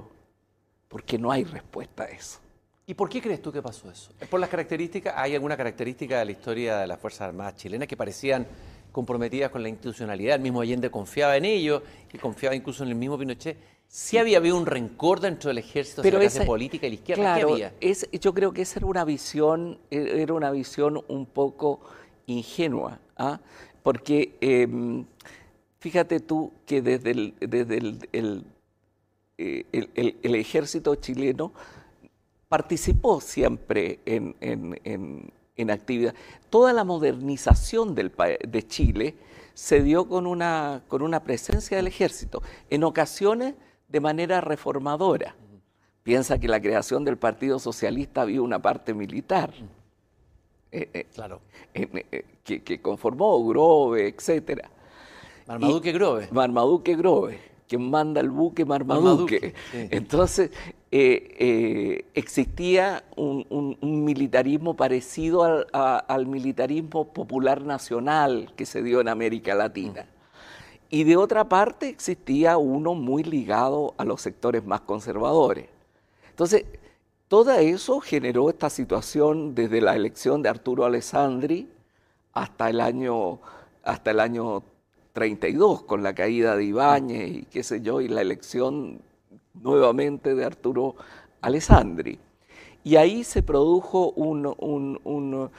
porque 0.88 1.18
no 1.18 1.32
hay 1.32 1.44
respuesta 1.44 2.04
a 2.04 2.08
eso. 2.08 2.40
¿Y 2.86 2.94
por 2.96 3.08
qué 3.08 3.22
crees 3.22 3.42
tú 3.42 3.52
que 3.52 3.62
pasó 3.62 3.90
eso? 3.90 4.12
¿Por 4.30 4.42
las 4.42 4.50
características? 4.50 5.14
¿Hay 5.16 5.34
alguna 5.34 5.56
característica 5.56 6.20
de 6.20 6.26
la 6.26 6.32
historia 6.32 6.78
de 6.78 6.88
las 6.88 7.00
Fuerzas 7.00 7.30
Armadas 7.30 7.56
chilenas 7.56 7.88
que 7.88 7.96
parecían 7.96 8.46
comprometidas 8.92 9.52
con 9.52 9.64
la 9.64 9.70
institucionalidad? 9.70 10.36
El 10.36 10.42
mismo 10.42 10.60
Allende 10.60 10.92
confiaba 10.92 11.38
en 11.38 11.46
ello 11.46 11.82
y 12.12 12.18
confiaba 12.18 12.56
incluso 12.56 12.84
en 12.84 12.90
el 12.90 12.96
mismo 12.96 13.18
Pinochet. 13.18 13.58
Sí, 13.88 14.18
había 14.18 14.40
habido 14.40 14.58
un 14.58 14.66
rencor 14.66 15.22
dentro 15.22 15.50
del 15.50 15.60
ejército 15.60 16.02
Pero 16.02 16.18
hacia 16.18 16.42
la 16.42 16.46
política 16.46 16.88
y 16.88 16.90
la 16.90 16.96
izquierda. 16.96 17.24
Claro, 17.24 17.48
¿Qué 17.48 17.54
había? 17.54 17.74
Es, 17.80 18.10
yo 18.12 18.34
creo 18.34 18.52
que 18.52 18.64
esa 18.64 18.80
era 18.80 18.88
una 18.88 19.06
visión, 19.06 19.80
e, 19.90 20.22
era 20.22 20.34
una 20.34 20.52
visión 20.52 21.02
un 21.08 21.26
poco 21.26 21.80
ingenua, 22.26 23.00
¿ah? 23.16 23.40
porque 23.82 24.36
em, 24.42 25.06
fíjate 25.84 26.22
tú 26.22 26.54
que 26.66 26.82
desde 26.82 27.12
el, 27.12 27.34
desde 27.42 27.78
el, 28.14 28.46
eh, 29.38 29.66
el 30.24 30.36
ejército 30.36 30.96
chileno 30.96 31.52
participó 32.48 33.20
siempre 33.20 34.00
en, 34.06 35.70
actividad. 35.70 36.16
Toda 36.50 36.72
la 36.72 36.86
modernización 36.86 37.96
del, 37.96 38.14
de 38.48 38.66
Chile 38.66 39.16
se 39.54 39.82
dio 39.84 40.08
con 40.08 40.26
una, 40.26 40.84
con 40.88 41.02
una 41.02 41.22
presencia 41.22 41.76
del 41.76 41.88
ejército, 41.88 42.42
en 42.70 42.86
ocasiones 42.86 43.56
de 43.90 44.00
manera 44.00 44.40
reformadora. 44.40 45.36
Piensa 46.04 46.40
que 46.40 46.48
la 46.48 46.62
creación 46.62 47.04
del 47.04 47.18
Partido 47.18 47.60
Socialista 47.60 48.22
había 48.22 48.42
una 48.42 48.62
parte 48.62 48.94
militar. 48.94 49.54
Eh, 50.72 50.90
eh, 50.94 51.08
claro. 51.14 51.42
que, 51.74 52.82
conformó 52.82 53.46
Grove, 53.46 54.08
etc. 54.08 54.62
Marmaduke 55.48 55.92
Grove. 55.92 56.28
Marmaduke 56.32 56.96
Grove 56.96 57.54
quien 57.74 57.90
manda 57.90 58.22
el 58.22 58.30
buque 58.30 58.66
Marmaduke. 58.66 59.56
Entonces, 59.74 60.52
eh, 60.92 61.36
eh, 61.40 62.06
existía 62.14 63.04
un, 63.16 63.78
militarismo 63.82 64.76
parecido 64.76 65.66
al, 65.74 66.28
militarismo 66.28 67.12
popular 67.14 67.62
nacional 67.62 68.54
que 68.56 68.68
se 68.68 68.84
dio 68.84 69.02
en 69.02 69.08
América 69.08 69.56
Latina. 69.56 70.06
Y 70.92 71.04
de 71.04 71.18
otra 71.18 71.50
parte 71.50 71.90
existía 71.90 72.58
uno 72.58 72.94
muy 72.94 73.24
ligado 73.24 73.96
a 73.98 74.06
los 74.06 74.22
sectores 74.22 74.64
más 74.64 74.82
conservadores. 74.82 75.68
Entonces, 76.30 76.66
todo 77.28 77.52
eso 77.54 78.00
generó 78.00 78.50
esta 78.50 78.70
situación 78.70 79.56
desde 79.56 79.82
la 79.82 79.96
elección 79.96 80.44
de 80.44 80.50
Arturo 80.50 80.86
Alessandri 80.86 81.68
hasta 82.34 82.70
el 82.70 82.80
año, 82.80 83.40
hasta 83.84 84.12
el 84.12 84.20
año 84.20 84.62
32 85.14 85.84
con 85.84 86.04
la 86.04 86.14
caída 86.14 86.58
de 86.58 86.66
Ibáñez 86.66 87.32
y 87.32 87.44
qué 87.44 87.64
sé 87.64 87.82
yo, 87.82 88.02
y 88.02 88.08
la 88.08 88.22
elección 88.22 89.00
nuevamente 89.54 90.36
de 90.36 90.44
Arturo 90.44 90.96
Alessandri. 91.42 92.20
Y 92.84 92.98
ahí 92.98 93.24
se 93.24 93.44
produjo 93.44 94.12
un, 94.12 95.50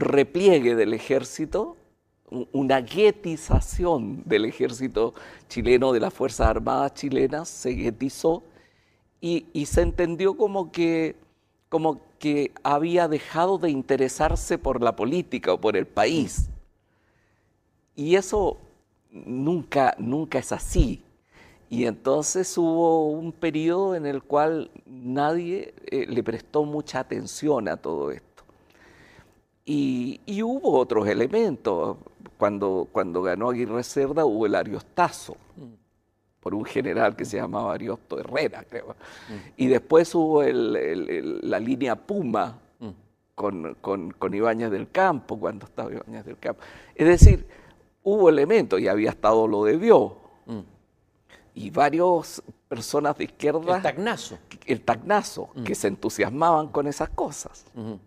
repliegue 0.00 0.74
del 0.76 0.94
ejército, 0.94 1.76
una 2.52 2.80
guetización 2.80 4.22
del 4.24 4.44
ejército 4.44 5.14
chileno, 5.48 5.92
de 5.92 6.00
las 6.00 6.14
Fuerzas 6.14 6.48
Armadas 6.48 6.94
chilenas, 6.94 7.48
se 7.48 7.70
guetizó 7.70 8.42
y, 9.20 9.46
se 9.66 9.82
entendió 9.82 10.36
como 10.36 10.70
que, 10.70 11.16
como 11.68 12.00
que 12.18 12.52
había 12.62 13.08
dejado 13.08 13.58
de 13.58 13.70
interesarse 13.70 14.58
por 14.58 14.82
la 14.82 14.94
política 14.94 15.54
o 15.54 15.60
por 15.60 15.76
el 15.76 15.86
país. 15.86 16.50
Y 17.96 18.16
eso 18.16 18.58
nunca, 19.14 19.94
nunca 19.98 20.38
es 20.38 20.52
así. 20.52 21.02
Y 21.70 21.86
entonces 21.86 22.56
hubo 22.58 23.08
un 23.08 23.32
periodo 23.32 23.94
en 23.94 24.06
el 24.06 24.22
cual 24.22 24.70
nadie 24.86 25.74
eh, 25.86 26.06
le 26.06 26.22
prestó 26.22 26.64
mucha 26.64 27.00
atención 27.00 27.68
a 27.68 27.76
todo 27.76 28.10
esto. 28.10 28.44
Y, 29.64 30.20
hubo 30.42 30.78
otros 30.78 31.08
elementos. 31.08 31.96
Cuando, 32.36 32.88
cuando 32.92 33.22
ganó 33.22 33.50
Aguirre 33.50 33.82
Cerda 33.84 34.24
hubo 34.24 34.44
el 34.44 34.54
ariostazo, 34.54 35.36
por 36.40 36.54
un 36.54 36.64
general 36.64 37.16
que 37.16 37.24
se 37.24 37.38
llamaba 37.38 37.72
Ariosto 37.72 38.18
Herrera, 38.18 38.64
creo. 38.68 38.94
Y 39.56 39.68
después 39.68 40.14
hubo 40.14 40.42
la 40.42 41.58
línea 41.58 41.96
Puma 41.96 42.58
con, 43.34 43.74
con, 43.80 44.10
con 44.10 44.34
Ibáñez 44.34 44.70
del 44.70 44.90
Campo, 44.90 45.38
cuando 45.40 45.64
estaba 45.64 45.90
Ibáñez 45.92 46.26
del 46.26 46.38
Campo. 46.38 46.60
Es 46.94 47.06
decir, 47.06 47.46
hubo 48.04 48.28
elementos 48.28 48.78
y 48.78 48.86
había 48.86 49.10
estado 49.10 49.48
lo 49.48 49.64
debió. 49.64 50.16
Mm. 50.46 50.60
Y 51.56 51.70
varias 51.70 52.42
personas 52.68 53.16
de 53.18 53.24
izquierda. 53.24 53.76
El 53.76 53.82
tagnazo. 53.82 54.38
El 54.66 54.80
tagnazo, 54.82 55.50
mm. 55.54 55.64
que 55.64 55.74
se 55.74 55.88
entusiasmaban 55.88 56.68
con 56.68 56.86
esas 56.86 57.08
cosas. 57.08 57.64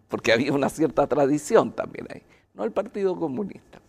Porque 0.08 0.32
había 0.32 0.54
una 0.54 0.70
cierta 0.70 1.08
tradición 1.08 1.72
también 1.72 2.08
ahí. 2.14 2.22
No 2.54 2.64
el 2.64 2.72
Partido 2.72 3.18
Comunista. 3.18 3.82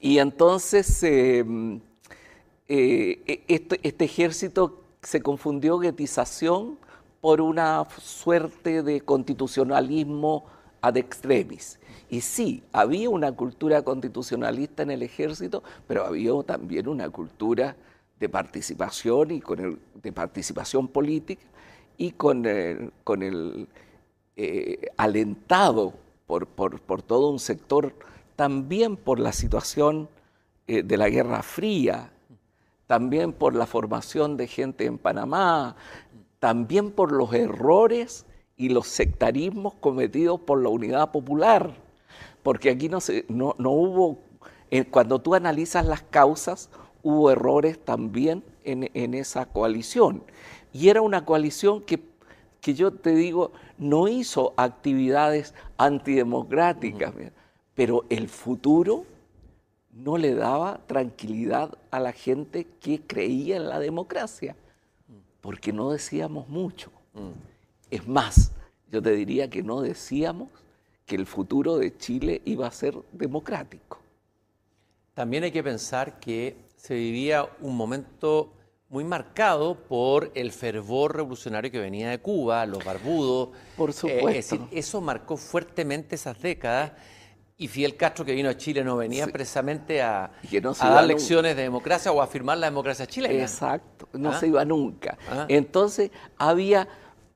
Y 0.00 0.18
entonces 0.18 1.02
em, 1.04 1.80
eh, 2.68 3.22
e, 3.26 3.44
este, 3.46 3.80
este, 3.82 4.04
ejército 4.04 4.82
se 5.00 5.22
confundió 5.22 5.78
guetización 5.78 6.78
por 7.20 7.40
una 7.40 7.86
suerte 8.00 8.82
de 8.82 9.00
constitucionalismo 9.00 10.44
ad 10.80 10.96
extremis. 10.96 11.78
Y 12.12 12.20
sí, 12.20 12.62
había 12.72 13.08
una 13.08 13.32
cultura 13.32 13.80
constitucionalista 13.80 14.82
en 14.82 14.90
el 14.90 15.02
ejército, 15.02 15.62
pero 15.88 16.04
había 16.04 16.32
también 16.42 16.86
una 16.86 17.08
cultura 17.08 17.74
de 18.20 18.28
participación 18.28 19.30
y 19.30 19.40
con 19.40 19.58
el, 19.58 19.78
de 19.94 20.12
participación 20.12 20.88
política 20.88 21.42
y 21.96 22.10
con 22.10 22.44
el, 22.44 22.92
con 23.02 23.22
el 23.22 23.66
eh, 24.36 24.90
alentado 24.98 25.94
por, 26.26 26.46
todo 27.00 27.30
un 27.30 27.38
sector, 27.38 27.94
también 28.36 28.98
por 28.98 29.18
la 29.18 29.32
situación 29.32 30.10
eh, 30.66 30.82
de 30.82 30.98
la 30.98 31.08
Guerra 31.08 31.42
Fría, 31.42 32.12
también 32.86 33.32
por 33.32 33.54
la 33.54 33.64
formación 33.64 34.36
de 34.36 34.48
gente 34.48 34.84
en 34.84 34.98
Panamá, 34.98 35.76
también 36.40 36.90
por 36.90 37.10
los 37.10 37.32
errores 37.32 38.26
y 38.58 38.68
los 38.68 38.86
sectarismos 38.86 39.72
cometidos 39.76 40.40
por 40.40 40.62
la 40.62 40.68
Unidad 40.68 41.10
Popular 41.10 41.90
porque 42.42 42.70
aquí 42.70 42.88
no, 42.88 43.00
se, 43.00 43.24
no, 43.28 43.54
hubo, 43.58 44.18
eh, 44.70 44.84
cuando 44.84 45.20
tú 45.20 45.34
analizas 45.34 45.86
las 45.86 46.02
causas, 46.02 46.70
hubo 47.02 47.30
errores 47.30 47.78
también 47.84 48.44
en, 48.64 49.14
esa 49.14 49.46
coalición. 49.46 50.22
Y 50.72 50.88
era 50.88 51.02
una 51.02 51.24
coalición 51.24 51.82
que, 51.82 52.02
que, 52.60 52.74
yo 52.74 52.92
te 52.92 53.14
digo, 53.14 53.52
no 53.78 54.08
hizo 54.08 54.54
actividades 54.56 55.54
antidemocráticas, 55.76 57.12
pero 57.74 58.04
el 58.08 58.28
futuro 58.28 59.04
no 59.92 60.16
le 60.16 60.34
daba 60.34 60.80
tranquilidad 60.86 61.76
a 61.90 62.00
la 62.00 62.12
gente 62.12 62.66
que 62.80 63.00
creía 63.00 63.56
en 63.56 63.68
la 63.68 63.78
democracia, 63.78 64.56
porque 65.40 65.72
no 65.72 65.90
decíamos 65.90 66.48
mucho. 66.48 66.90
Mm. 67.14 67.32
Es 67.90 68.08
más, 68.08 68.52
yo 68.90 69.02
te 69.02 69.12
diría 69.12 69.50
que 69.50 69.62
no 69.62 69.82
decíamos 69.82 70.48
que 71.12 71.16
el 71.16 71.26
futuro 71.26 71.76
de 71.76 71.94
Chile 71.98 72.40
iba 72.46 72.66
a 72.66 72.70
ser 72.70 72.94
democrático. 73.12 74.00
También 75.12 75.44
hay 75.44 75.52
que 75.52 75.62
pensar 75.62 76.18
que 76.18 76.56
se 76.74 76.94
vivía 76.94 77.46
un 77.60 77.76
momento 77.76 78.54
muy 78.88 79.04
marcado 79.04 79.74
por 79.74 80.32
el 80.34 80.52
fervor 80.52 81.14
revolucionario 81.14 81.70
que 81.70 81.80
venía 81.80 82.08
de 82.08 82.18
Cuba, 82.18 82.64
los 82.64 82.82
barbudos. 82.82 83.50
Por 83.76 83.90
eh, 83.90 83.92
supuesto. 83.92 84.28
es 84.30 84.34
decir, 84.36 84.60
eso 84.70 85.02
marcó 85.02 85.36
fuertemente 85.36 86.14
esas 86.14 86.40
décadas. 86.40 86.92
Y 87.58 87.68
Fidel 87.68 87.94
Castro, 87.94 88.24
que 88.24 88.32
vino 88.32 88.48
a 88.48 88.56
Chile, 88.56 88.82
no 88.82 88.96
venía 88.96 89.26
precisamente 89.26 90.00
a, 90.00 90.32
dar 90.80 91.04
lecciones 91.04 91.54
de 91.56 91.62
democracia 91.62 92.10
o 92.10 92.22
a 92.22 92.24
afirmar 92.24 92.56
la 92.56 92.68
democracia 92.68 93.06
chilena. 93.06 93.34
Exacto, 93.34 94.08
no 94.14 94.30
¿Ah? 94.30 94.40
se 94.40 94.46
iba 94.46 94.64
nunca. 94.64 95.18
¿Ah? 95.30 95.44
Entonces 95.50 96.10
había 96.38 96.88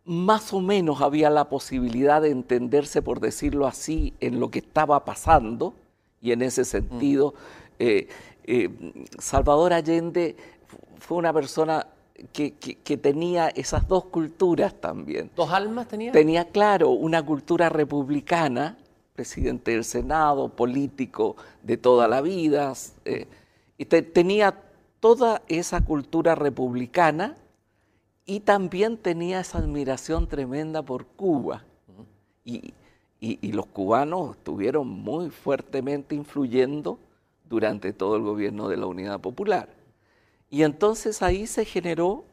más 0.06 0.52
o 0.52 0.60
menos 0.60 1.00
había 1.02 1.28
la 1.30 1.48
posibilidad 1.48 2.22
de 2.22 2.30
entenderse, 2.30 3.02
por 3.02 3.20
decirlo 3.20 3.66
así, 3.66 4.14
en 4.20 4.38
lo 4.38 4.50
que 4.50 4.60
estaba 4.60 5.04
pasando, 5.04 5.74
y 6.22 6.30
en 6.32 6.42
ese 6.42 6.64
sentido, 6.64 7.32
mm. 7.32 7.74
eh, 7.80 8.08
eh, 8.44 8.70
Salvador 9.18 9.72
Allende 9.72 10.36
fue 10.98 11.18
una 11.18 11.32
persona 11.32 11.88
que, 12.32 12.52
tenía 13.02 13.48
esas 13.48 13.88
dos 13.88 14.04
culturas 14.06 14.80
también. 14.80 15.30
¿Dos 15.34 15.50
almas 15.50 15.88
tenía? 15.88 16.12
Tenía, 16.12 16.48
claro, 16.48 16.90
una 16.90 17.24
cultura 17.24 17.68
republicana, 17.68 18.78
presidente 19.14 19.72
del 19.72 19.84
Senado, 19.84 20.48
político 20.48 21.36
de 21.62 21.76
toda 21.76 22.06
la 22.06 22.20
vida, 22.22 22.72
eh, 23.04 23.26
y 23.76 23.84
tenía 23.84 24.62
toda 25.00 25.42
esa 25.48 25.84
cultura 25.84 26.36
republicana 26.36 27.36
y 28.26 28.40
también 28.40 28.98
tenía 28.98 29.40
esa 29.40 29.58
admiración 29.58 30.26
tremenda 30.26 30.82
por 30.82 31.06
Cuba. 31.06 31.64
Y, 32.44 32.74
los 33.52 33.66
cubanos 33.66 34.36
estuvieron 34.36 34.86
muy 34.86 35.30
fuertemente 35.30 36.14
influyendo 36.14 36.98
durante 37.48 37.92
todo 37.92 38.16
el 38.16 38.22
gobierno 38.22 38.68
de 38.68 38.76
la 38.76 38.86
Unidad 38.86 39.20
Popular. 39.20 39.68
Y 40.50 40.62
entonces 40.62 41.22
ahí 41.22 41.46
se 41.46 41.64
generó 41.64 42.24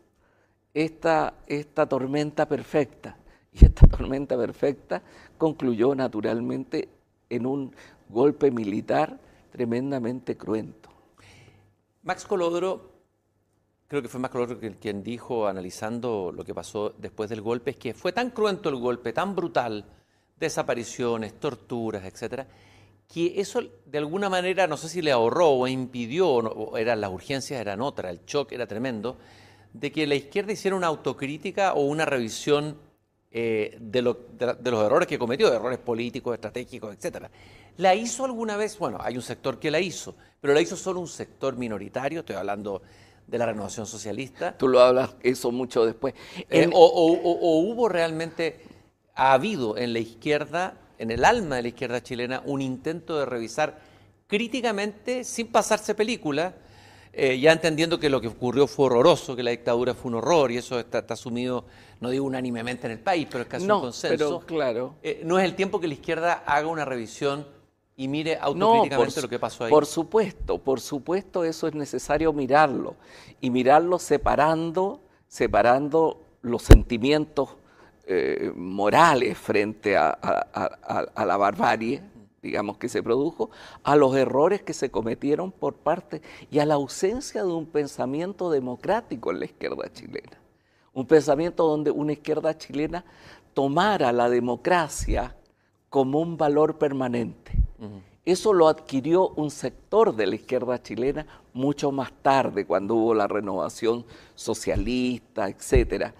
esta, 0.73 1.35
esta 1.47 1.87
tormenta 1.87 2.47
perfecta. 2.47 3.15
Y 3.53 3.65
esta 3.65 3.87
tormenta 3.87 4.35
perfecta 4.35 5.01
concluyó 5.37 5.95
naturalmente 5.95 6.89
en 7.29 7.45
un 7.45 7.73
golpe 8.09 8.51
militar 8.51 9.19
tremendamente 9.51 10.35
cruento. 10.35 10.89
Max 12.03 12.25
Colodro, 12.25 12.92
creo 13.93 14.01
que 14.01 14.09
fue 14.09 14.19
Max 14.19 14.31
Colodro 14.31 14.57
quien 14.79 15.03
dijo, 15.03 15.45
analizando 15.45 16.31
lo 16.35 16.43
que 16.43 16.55
pasó 16.55 16.95
después 16.97 17.29
del 17.29 17.41
golpe, 17.41 17.69
es 17.69 17.77
que 17.77 17.93
fue 17.93 18.11
tan 18.11 18.31
cruento 18.31 18.69
el 18.69 18.77
golpe, 18.77 19.13
tan 19.13 19.35
brutal, 19.35 19.85
desapariciones, 20.39 21.39
torturas, 21.39 22.03
etcétera, 22.03 22.47
que 23.07 23.39
eso 23.39 23.61
de 23.85 23.97
alguna 23.99 24.29
manera, 24.29 24.65
no 24.65 24.77
sé 24.77 24.89
si 24.89 25.03
le 25.03 25.11
ahorró 25.11 25.49
o 25.49 25.67
impidió, 25.67 26.27
o 26.27 26.75
eran 26.75 27.01
las 27.01 27.11
urgencias 27.11 27.61
eran 27.61 27.81
otras, 27.81 28.11
el 28.11 28.25
shock 28.25 28.53
era 28.53 28.65
tremendo, 28.65 29.19
de 29.73 29.91
que 29.91 30.07
la 30.07 30.15
izquierda 30.15 30.53
hiciera 30.53 30.75
una 30.75 30.87
autocrítica 30.87 31.73
o 31.73 31.81
una 31.81 32.05
revisión 32.05 32.75
eh, 33.29 33.77
de, 33.79 34.01
los 34.01 34.17
errores 34.39 35.07
que 35.07 35.19
cometió, 35.19 35.53
errores 35.53 35.77
políticos, 35.77 36.33
estratégicos, 36.33 36.95
etcétera. 36.95 37.29
¿La 37.77 37.93
hizo 37.93 38.25
alguna 38.25 38.57
vez? 38.57 38.75
Bueno, 38.79 38.97
hay 38.99 39.15
un 39.15 39.21
sector 39.21 39.59
que 39.59 39.69
la 39.69 39.79
hizo, 39.79 40.15
pero 40.41 40.55
la 40.55 40.61
hizo 40.61 40.75
solo 40.75 40.99
un 40.99 41.07
sector 41.07 41.55
minoritario, 41.57 42.21
estoy 42.21 42.37
hablando 42.37 42.81
de 43.27 43.37
la 43.37 43.45
renovación 43.45 43.85
socialista. 43.85 44.57
Tú 44.57 44.67
lo 44.67 44.79
hablas 44.79 45.15
eso 45.21 45.51
mucho 45.51 45.85
después. 45.85 46.13
Eh, 46.49 46.69
o, 46.71 47.59
hubo 47.61 47.89
realmente, 47.89 48.61
ha 49.15 49.33
habido 49.33 49.77
en 49.77 49.93
la 49.93 49.99
izquierda, 49.99 50.77
en 50.97 51.11
el 51.11 51.25
alma 51.25 51.57
de 51.57 51.63
la 51.63 51.67
izquierda 51.69 52.01
chilena, 52.01 52.41
un 52.45 52.61
intento 52.61 53.17
de 53.17 53.25
revisar 53.25 53.79
críticamente, 54.27 55.23
sin 55.23 55.47
pasarse 55.47 55.95
película, 55.95 56.55
eh, 57.15 57.39
ya 57.39 57.51
entendiendo 57.51 57.99
que 57.99 58.09
lo 58.09 58.19
que 58.19 58.27
ocurrió 58.27 58.65
fue 58.65 58.87
horroroso, 58.87 59.35
que 59.35 59.43
la 59.43 59.51
dictadura 59.51 59.93
fue 59.93 60.09
un 60.09 60.15
horror 60.15 60.51
y 60.51 60.57
eso 60.57 60.79
está, 60.79 61.05
asumido, 61.07 61.65
no 61.99 62.09
digo 62.09 62.25
unánimemente 62.25 62.87
en 62.87 62.93
el 62.93 62.99
país, 62.99 63.27
pero 63.29 63.43
es 63.43 63.49
casi 63.49 63.65
un 63.65 63.81
consenso. 63.81 64.17
Pero, 64.17 64.39
claro. 64.39 64.95
Eh, 65.03 65.21
no 65.23 65.37
es 65.37 65.45
el 65.45 65.55
tiempo 65.55 65.79
que 65.79 65.87
la 65.87 65.93
izquierda 65.93 66.43
haga 66.45 66.67
una 66.67 66.85
revisión 66.85 67.45
y 67.95 68.07
mire 68.07 68.37
autocríticamente 68.39 69.21
lo 69.21 69.29
que 69.29 69.39
pasó 69.39 69.65
ahí. 69.65 69.69
Por 69.69 69.85
supuesto, 69.85 70.57
por 70.57 70.79
supuesto 70.79 71.43
eso 71.43 71.67
es 71.67 71.75
necesario 71.75 72.33
mirarlo 72.33 72.95
y 73.39 73.49
mirarlo 73.49 73.99
separando, 73.99 75.01
separando 75.27 76.21
los 76.41 76.63
sentimientos 76.63 77.49
eh, 78.05 78.51
morales 78.55 79.37
frente 79.37 79.95
a, 79.95 80.09
a, 80.09 81.25
la 81.25 81.37
barbarie, 81.37 82.01
digamos, 82.41 82.77
que 82.77 82.89
se 82.89 83.01
produjo, 83.01 83.49
a 83.83 83.95
los 83.95 84.15
errores 84.15 84.61
que 84.63 84.73
se 84.73 84.91
cometieron 84.91 85.51
por 85.51 85.75
parte 85.75 86.21
y 86.51 86.59
a 86.59 86.65
la 86.65 86.73
ausencia 86.73 87.43
de 87.43 87.51
un 87.53 87.65
pensamiento 87.65 88.49
democrático 88.49 89.31
en 89.31 89.39
la 89.39 89.45
izquierda 89.45 89.91
chilena. 89.93 90.37
Un 90.93 91.07
pensamiento 91.07 91.65
donde 91.65 91.91
una 91.91 92.11
izquierda 92.11 92.57
chilena 92.57 93.05
tomara 93.53 94.11
la 94.11 94.29
democracia 94.29 95.35
como 95.93 96.21
un 96.21 96.37
valor 96.37 96.79
permanente. 96.79 97.51
Eso 98.25 98.51
lo 98.51 98.67
adquirió 98.67 99.29
un 99.29 99.51
sector 99.51 100.15
de 100.15 100.25
la 100.25 100.33
izquierda 100.33 100.81
chilena 100.81 101.27
mucho 101.53 101.91
más 101.91 102.11
tarde, 102.23 102.65
cuando 102.65 102.95
hubo 102.95 103.13
la 103.13 103.27
renovación 103.27 104.03
socialista, 104.33 105.49
etcétera, 105.49 106.15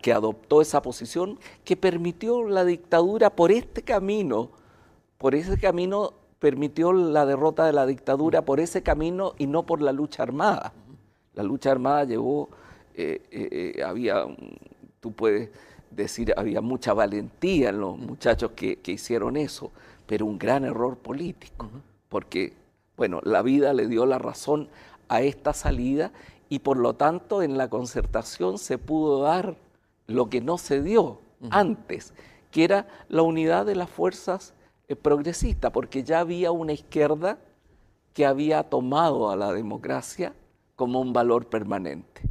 que 0.00 0.14
adoptó 0.14 0.62
esa 0.62 0.80
posición 0.80 1.38
que 1.62 1.76
permitió 1.76 2.48
la 2.48 2.64
dictadura 2.64 3.28
por 3.28 3.52
este 3.52 3.82
camino 3.82 4.48
por 5.18 5.34
ese 5.34 5.58
camino 5.58 6.14
permitió 6.38 6.94
la 6.94 7.26
derrota 7.26 7.66
de 7.66 7.74
la 7.74 7.84
dictadura, 7.84 8.46
por 8.46 8.58
ese 8.58 8.82
camino 8.82 9.34
y 9.36 9.46
no 9.46 9.66
por 9.66 9.82
la 9.82 9.92
lucha 9.92 10.22
armada. 10.22 10.72
La 11.34 11.42
lucha 11.42 11.70
armada 11.70 12.04
llevó, 12.04 12.48
eh, 12.94 13.20
eh, 13.30 13.74
eh, 13.76 13.82
había, 13.82 14.24
tú 15.00 15.12
puedes 15.12 15.50
decir, 15.90 16.32
había 16.36 16.60
mucha 16.60 16.92
valentía 16.94 17.70
en 17.70 17.80
los 17.80 17.98
muchachos 17.98 18.52
que, 18.52 18.78
hicieron 18.86 19.36
eso, 19.36 19.70
pero 20.06 20.26
un 20.26 20.38
gran 20.38 20.64
error 20.64 20.96
político, 20.96 21.68
porque, 22.08 22.52
bueno, 22.96 23.20
la 23.24 23.42
vida 23.42 23.72
le 23.72 23.86
dio 23.86 24.06
la 24.06 24.18
razón 24.18 24.68
a 25.08 25.22
esta 25.22 25.52
salida 25.52 26.12
y 26.48 26.60
por 26.60 26.76
lo 26.76 26.94
tanto 26.94 27.42
en 27.42 27.56
la 27.56 27.68
concertación 27.68 28.58
se 28.58 28.78
pudo 28.78 29.22
dar 29.22 29.56
lo 30.06 30.28
que 30.28 30.40
no 30.40 30.58
se 30.58 30.82
dio 30.82 31.20
antes, 31.50 32.12
que 32.50 32.64
era 32.64 32.88
la 33.08 33.22
unidad 33.22 33.66
de 33.66 33.76
las 33.76 33.88
fuerzas 33.88 34.54
eh, 34.88 34.96
progresista, 34.96 35.70
porque 35.70 36.02
ya 36.02 36.20
había 36.20 36.50
una 36.50 36.72
izquierda 36.72 37.38
que 38.12 38.26
había 38.26 38.64
tomado 38.64 39.30
a 39.30 39.36
la 39.36 39.52
democracia 39.52 40.34
como 40.74 41.00
un 41.00 41.12
valor 41.12 41.46
permanente. 41.46 42.22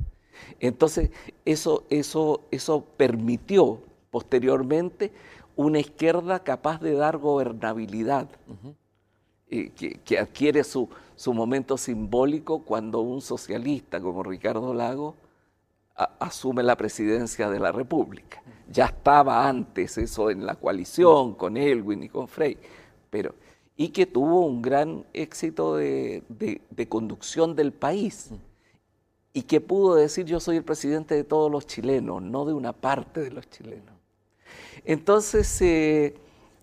Entonces, 0.59 1.11
eso, 1.45 1.85
eso, 1.89 2.41
eso 2.51 2.85
permitió 2.97 3.79
posteriormente 4.11 5.11
una 5.55 5.79
izquierda 5.79 6.43
capaz 6.43 6.81
de 6.81 6.93
dar 6.93 7.17
gobernabilidad, 7.17 8.29
eh, 9.49 9.71
que, 10.05 10.19
adquiere 10.19 10.63
su, 10.63 10.89
su, 11.15 11.33
momento 11.33 11.77
simbólico 11.77 12.59
cuando 12.59 13.01
un 13.01 13.21
socialista 13.21 13.99
como 13.99 14.23
Ricardo 14.23 14.73
Lago 14.73 15.15
asume 16.19 16.63
la 16.63 16.77
presidencia 16.77 17.49
de 17.49 17.59
la 17.59 17.71
República. 17.71 18.41
Ya 18.71 18.85
estaba 18.85 19.47
antes 19.47 19.97
eso 19.97 20.29
en 20.29 20.45
la 20.45 20.55
coalición 20.55 21.33
con 21.33 21.57
Elwin 21.57 22.03
y 22.03 22.09
con 22.09 22.27
Frey, 22.27 22.57
pero 23.09 23.33
y 23.75 23.89
que 23.89 24.05
tuvo 24.05 24.45
un 24.45 24.61
gran 24.61 25.05
éxito 25.13 25.77
de, 25.77 26.21
conducción 26.89 27.55
del 27.55 27.71
país 27.71 28.29
y 29.33 29.43
que 29.43 29.61
pudo 29.61 29.95
decir 29.95 30.25
yo 30.25 30.39
soy 30.39 30.57
el 30.57 30.63
presidente 30.63 31.15
de 31.15 31.23
todos 31.23 31.51
los 31.51 31.67
chilenos, 31.67 32.21
no 32.21 32.45
de 32.45 32.53
una 32.53 32.73
parte 32.73 33.21
de 33.21 33.31
los 33.31 33.49
chilenos. 33.49 33.95
Entonces... 34.85 35.61
Eh, 35.61 36.15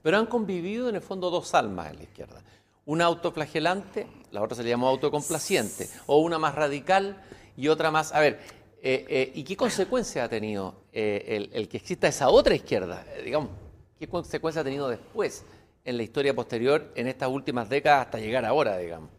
pero 0.02 0.18
han 0.18 0.26
convivido 0.26 0.88
en 0.88 0.94
el 0.94 1.00
fondo 1.00 1.30
dos 1.30 1.52
almas 1.54 1.90
en 1.90 1.96
la 1.96 2.02
izquierda. 2.04 2.40
Una 2.84 3.06
autoflagelante, 3.06 4.06
la 4.30 4.40
otra 4.40 4.56
se 4.56 4.62
le 4.62 4.70
llamó 4.70 4.86
autocomplaciente, 4.86 5.88
o 6.06 6.18
una 6.18 6.38
más 6.38 6.54
radical 6.54 7.20
y 7.56 7.66
otra 7.66 7.90
más... 7.90 8.12
A 8.12 8.20
ver, 8.20 8.38
eh, 8.82 9.04
eh, 9.08 9.32
¿Y 9.34 9.42
qué 9.42 9.56
consecuencia 9.56 10.22
ha 10.22 10.28
tenido 10.28 10.76
el, 10.92 11.68
que 11.68 11.76
exista 11.76 12.06
esa 12.06 12.28
otra 12.28 12.54
izquierda? 12.54 13.04
digamos, 13.24 13.50
¿qué 13.98 14.06
consecuencia 14.06 14.60
ha 14.60 14.64
tenido 14.64 14.88
después 14.88 15.44
en 15.84 15.96
la 15.96 16.04
historia 16.04 16.34
posterior, 16.36 16.92
en 16.94 17.08
estas 17.08 17.28
últimas 17.28 17.68
décadas, 17.68 18.06
hasta 18.06 18.20
llegar 18.20 18.44
ahora, 18.44 18.78
digamos? 18.78 19.10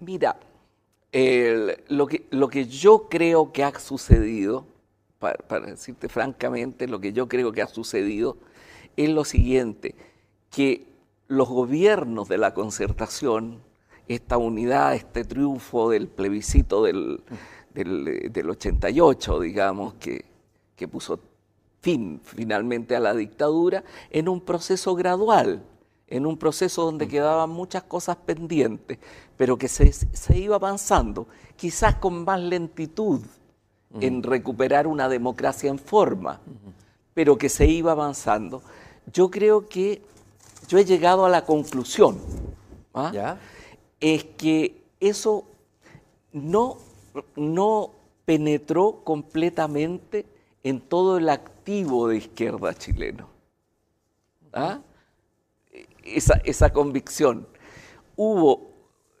Mira, 0.00 0.34
lo, 1.12 2.06
que, 2.06 2.26
lo 2.30 2.48
que 2.48 2.66
yo 2.66 3.08
creo 3.08 3.52
que 3.52 3.64
ha 3.64 3.78
sucedido, 3.78 4.66
para, 5.18 5.66
decirte 5.66 6.08
francamente, 6.08 6.88
lo 6.88 7.00
que 7.00 7.12
yo 7.12 7.28
creo 7.28 7.52
que 7.52 7.62
ha 7.62 7.66
sucedido 7.66 8.36
es 8.96 9.10
lo 9.10 9.24
siguiente, 9.24 9.94
que 10.50 10.86
los 11.28 11.48
gobiernos 11.48 12.28
de 12.28 12.38
la 12.38 12.54
concertación, 12.54 13.60
esta 14.08 14.36
unidad, 14.36 14.94
este 14.94 15.24
triunfo 15.24 15.90
del 15.90 16.08
plebiscito 16.08 16.82
del, 16.82 17.22
del, 17.74 18.50
88, 18.50 19.40
digamos, 19.40 19.94
que, 19.94 20.24
que 20.76 20.88
puso 20.88 21.20
fin 21.80 22.20
finalmente 22.22 22.96
a 22.96 23.00
la 23.00 23.14
dictadura, 23.14 23.84
en 24.10 24.28
un 24.28 24.40
proceso 24.40 24.94
gradual, 24.94 25.62
en 26.12 26.26
un 26.26 26.36
proceso 26.36 26.84
donde 26.84 27.08
quedaban 27.08 27.48
muchas 27.48 27.84
cosas 27.84 28.16
pendientes, 28.16 28.98
pero 29.38 29.56
que 29.56 29.66
se, 29.66 29.90
se 29.92 30.38
iba 30.38 30.56
avanzando, 30.56 31.26
quizás 31.56 31.94
con 31.94 32.24
más 32.24 32.38
lentitud 32.38 33.22
en 33.98 34.22
recuperar 34.22 34.86
una 34.86 35.08
democracia 35.08 35.70
en 35.70 35.78
forma, 35.78 36.38
pero 37.14 37.38
que 37.38 37.48
se 37.48 37.66
iba 37.66 37.92
avanzando. 37.92 38.62
Yo 39.10 39.30
creo 39.30 39.68
que 39.68 40.02
yo 40.68 40.76
he 40.76 40.84
llegado 40.84 41.24
a 41.24 41.30
la 41.30 41.46
conclusión, 41.46 42.18
¿ah? 42.92 43.36
es 43.98 44.24
que 44.24 44.82
eso 45.00 45.44
no 46.32 46.76
no 47.36 47.90
penetró 48.26 49.00
completamente 49.02 50.26
en 50.62 50.80
todo 50.80 51.16
el 51.16 51.28
activo 51.28 52.08
de 52.08 52.18
izquierda 52.18 52.74
chileno. 52.74 53.28
¿Ah? 54.52 54.80
Esa, 56.16 56.70
convicción. 56.72 57.46
Hubo 58.16 58.70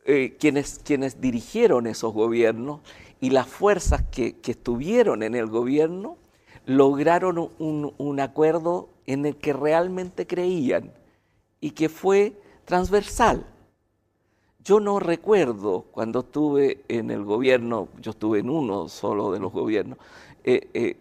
eh, 0.04 0.36
quienes, 0.38 0.80
quienes 0.84 1.20
dirigieron 1.20 1.86
esos 1.86 2.12
gobiernos 2.12 2.80
y 3.20 3.30
las 3.30 3.46
fuerzas 3.46 4.02
que, 4.10 4.36
estuvieron 4.44 5.22
en 5.22 5.34
el 5.34 5.46
gobierno 5.46 6.18
lograron 6.66 7.50
un, 7.58 7.94
un, 7.96 8.20
acuerdo 8.20 8.88
en 9.06 9.26
el 9.26 9.36
que 9.36 9.52
realmente 9.52 10.26
creían 10.26 10.92
y 11.60 11.70
que 11.70 11.88
fue 11.88 12.34
transversal. 12.64 13.46
yo 14.64 14.78
no 14.78 15.00
recuerdo 15.00 15.86
cuando 15.90 16.20
estuve 16.20 16.84
en 16.88 17.10
el 17.10 17.24
gobierno, 17.24 17.88
yo 18.00 18.12
estuve 18.12 18.40
en 18.40 18.50
uno 18.50 18.88
solo 18.88 19.32
de 19.32 19.40
los 19.40 19.52
gobiernos, 19.52 19.98
eh, 20.44 20.96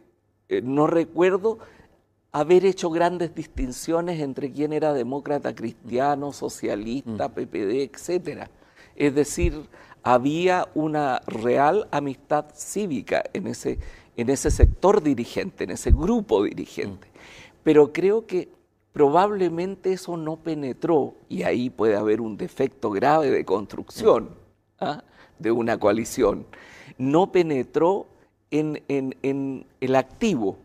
eh, 0.51 0.61
no 0.61 0.85
recuerdo 0.85 1.59
haber 2.31 2.65
hecho 2.65 2.89
grandes 2.89 3.35
distinciones 3.35 4.21
entre 4.21 4.51
quién 4.51 4.73
era 4.73 4.93
demócrata, 4.93 5.53
cristiano, 5.53 6.31
socialista, 6.31 7.27
mm. 7.27 7.31
PPD, 7.31 7.81
etc. 7.83 8.47
Es 8.95 9.13
decir, 9.15 9.67
había 10.03 10.67
una 10.73 11.21
real 11.27 11.87
amistad 11.91 12.45
cívica 12.55 13.23
en 13.33 13.47
ese, 13.47 13.79
en 14.15 14.29
ese 14.29 14.49
sector 14.49 15.03
dirigente, 15.03 15.65
en 15.65 15.71
ese 15.71 15.91
grupo 15.91 16.43
dirigente. 16.43 17.07
Mm. 17.07 17.59
Pero 17.63 17.93
creo 17.93 18.25
que 18.25 18.49
probablemente 18.93 19.93
eso 19.93 20.17
no 20.17 20.37
penetró, 20.37 21.15
y 21.29 21.43
ahí 21.43 21.69
puede 21.69 21.95
haber 21.95 22.21
un 22.21 22.37
defecto 22.37 22.91
grave 22.91 23.29
de 23.29 23.45
construcción 23.45 24.29
¿ah? 24.79 25.03
de 25.39 25.51
una 25.51 25.77
coalición, 25.77 26.45
no 26.97 27.31
penetró 27.31 28.07
en, 28.51 29.65
el 29.79 29.95
activo, 29.95 30.57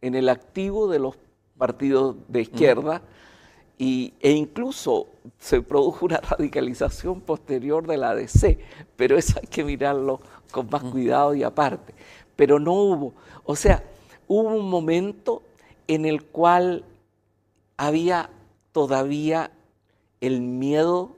en 0.00 0.14
el 0.14 0.28
activo 0.28 0.88
de 0.88 0.98
los 0.98 1.16
partidos 1.56 2.16
de 2.28 2.42
izquierda, 2.42 3.02
y, 3.78 4.14
e 4.20 4.32
incluso 4.32 5.06
se 5.38 5.62
produjo 5.62 6.06
una 6.06 6.16
radicalización 6.30 7.20
posterior 7.20 7.86
de 7.86 7.96
la 7.96 8.14
DC, 8.14 8.58
pero 8.96 9.16
eso 9.16 9.38
hay 9.40 9.46
que 9.46 9.64
mirarlo 9.64 10.20
con 10.50 10.68
más 10.70 10.82
cuidado 10.82 11.34
y 11.34 11.42
aparte. 11.42 11.94
Pero 12.36 12.58
no 12.58 12.72
hubo, 12.72 13.14
o 13.44 13.56
sea, 13.56 13.84
hubo 14.26 14.48
un 14.48 14.68
momento 14.68 15.42
en 15.86 16.04
el 16.04 16.24
cual 16.24 16.84
había 17.76 18.30
todavía 18.72 19.50
el 20.20 20.40
miedo 20.40 21.16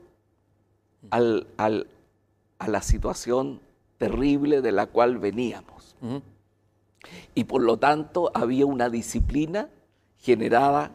al, 1.09 1.47
a 1.57 2.67
la 2.67 2.81
situación 2.81 3.59
terrible 3.97 4.61
de 4.61 4.71
la 4.71 4.87
cual 4.87 5.17
veníamos. 5.17 5.95
Y 7.35 7.45
por 7.45 7.61
lo 7.63 7.77
tanto 7.77 8.31
había 8.33 8.65
una 8.65 8.89
disciplina 8.89 9.69
generada 10.17 10.91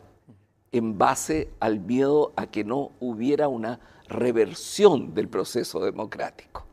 en 0.73 0.99
base 0.99 1.51
al 1.61 1.81
miedo 1.81 2.33
a 2.37 2.47
que 2.47 2.65
no 2.65 2.93
hubiera 3.01 3.49
una 3.49 3.81
reversión 4.09 5.15
del 5.15 5.29
proceso 5.29 5.81
democrático. 5.81 6.65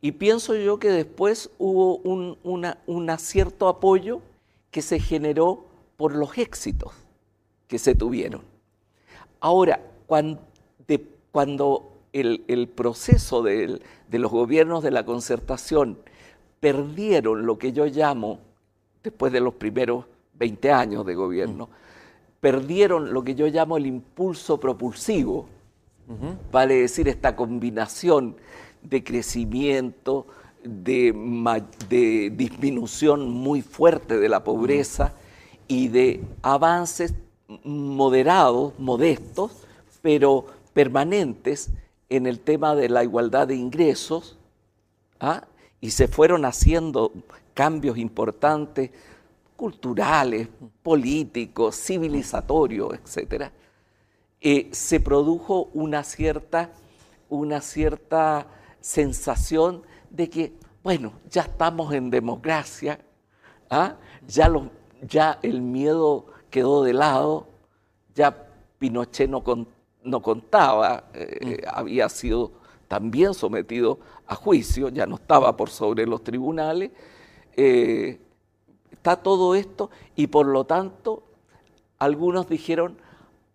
Y 0.00 0.12
pienso 0.12 0.54
yo 0.54 0.78
que 0.78 0.90
después 0.90 1.50
hubo 1.58 1.98
un, 1.98 2.38
un 2.42 3.18
cierto 3.18 3.68
apoyo 3.68 4.20
que 4.70 4.82
se 4.82 4.98
generó 4.98 5.66
por 5.96 6.14
los 6.14 6.38
éxitos 6.38 6.92
que 7.68 7.78
se 7.78 7.94
tuvieron. 7.94 8.42
Ahora, 9.40 9.80
cuando, 10.06 10.40
cuando 11.30 11.92
el, 12.12 12.68
proceso 12.68 13.42
de, 13.42 13.80
los 14.10 14.30
gobiernos 14.30 14.82
de 14.82 14.90
la 14.90 15.04
concertación 15.04 15.98
perdieron 16.58 17.46
lo 17.46 17.58
que 17.58 17.72
yo 17.72 17.86
llamo, 17.86 18.40
después 19.02 19.32
de 19.32 19.40
los 19.40 19.54
primeros 19.54 20.04
20 20.34 20.72
años 20.72 21.06
de 21.06 21.14
gobierno, 21.14 21.68
perdieron 22.40 23.12
lo 23.12 23.22
que 23.22 23.34
yo 23.34 23.46
llamo 23.46 23.76
el 23.76 23.86
impulso 23.86 24.58
propulsivo, 24.58 25.46
vale 26.50 26.74
decir, 26.74 27.06
esta 27.06 27.36
combinación 27.36 28.36
de 28.82 29.04
crecimiento, 29.04 30.26
de, 30.64 31.14
de, 31.88 32.30
disminución 32.30 33.30
muy 33.30 33.62
fuerte 33.62 34.18
de 34.18 34.28
la 34.28 34.42
pobreza 34.42 35.14
y 35.68 35.88
de 35.88 36.20
avances 36.42 37.14
moderados, 37.64 38.78
modestos, 38.78 39.66
pero 40.02 40.46
permanentes 40.72 41.70
en 42.08 42.26
el 42.26 42.40
tema 42.40 42.74
de 42.74 42.88
la 42.88 43.04
igualdad 43.04 43.48
de 43.48 43.54
ingresos, 43.54 44.38
¿ah? 45.20 45.44
y 45.80 45.90
se 45.90 46.08
fueron 46.08 46.44
haciendo 46.44 47.12
cambios 47.60 47.98
importantes, 47.98 48.90
culturales, 49.54 50.48
políticos, 50.82 51.76
civilizatorios, 51.76 52.94
etc., 52.94 53.50
eh, 54.40 54.70
se 54.72 54.98
produjo 54.98 55.68
una 55.74 56.02
cierta, 56.02 56.70
una 57.28 57.60
cierta 57.60 58.46
sensación 58.80 59.82
de 60.08 60.30
que, 60.30 60.54
bueno, 60.82 61.12
ya 61.28 61.42
estamos 61.42 61.92
en 61.92 62.08
democracia, 62.08 62.98
¿ah? 63.68 63.96
ya, 64.26 64.48
los, 64.48 64.62
ya 65.02 65.38
el 65.42 65.60
miedo 65.60 66.28
quedó 66.48 66.82
de 66.82 66.94
lado, 66.94 67.46
ya 68.14 68.34
Pinochet 68.78 69.28
no, 69.28 69.44
no 70.02 70.22
contaba, 70.22 71.10
eh, 71.12 71.58
mm. 71.62 71.68
había 71.74 72.08
sido 72.08 72.52
también 72.88 73.34
sometido 73.34 73.98
a 74.26 74.34
juicio, 74.34 74.88
ya 74.88 75.04
no 75.04 75.16
estaba 75.16 75.54
por 75.58 75.68
sobre 75.68 76.06
los 76.06 76.24
tribunales, 76.24 76.92
eh, 77.56 78.18
está 78.90 79.16
todo 79.16 79.54
esto 79.54 79.90
y 80.16 80.26
por 80.26 80.46
lo 80.46 80.64
tanto 80.64 81.22
algunos 81.98 82.48
dijeron, 82.48 82.96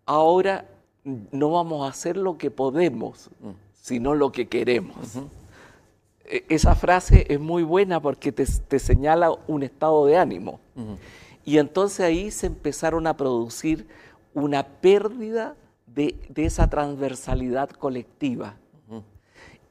ahora 0.06 0.66
no 1.04 1.50
vamos 1.50 1.86
a 1.86 1.90
hacer 1.90 2.16
lo 2.16 2.38
que 2.38 2.50
podemos, 2.50 3.30
sino 3.74 4.14
lo 4.14 4.32
que 4.32 4.48
queremos. 4.48 5.16
E, 6.24 6.44
esa 6.48 6.74
frase 6.74 7.26
es 7.28 7.40
muy 7.40 7.62
buena 7.62 8.00
porque 8.00 8.32
te, 8.32 8.78
señala 8.78 9.30
un 9.46 9.62
estado 9.62 10.06
de 10.06 10.16
ánimo. 10.16 10.60
Y 11.44 11.58
entonces 11.58 12.00
ahí 12.00 12.30
se 12.30 12.48
empezaron 12.48 13.06
a 13.06 13.16
producir 13.16 13.86
una 14.34 14.64
pérdida 14.64 15.54
de, 15.86 16.16
esa 16.34 16.68
transversalidad 16.68 17.70
colectiva 17.70 18.56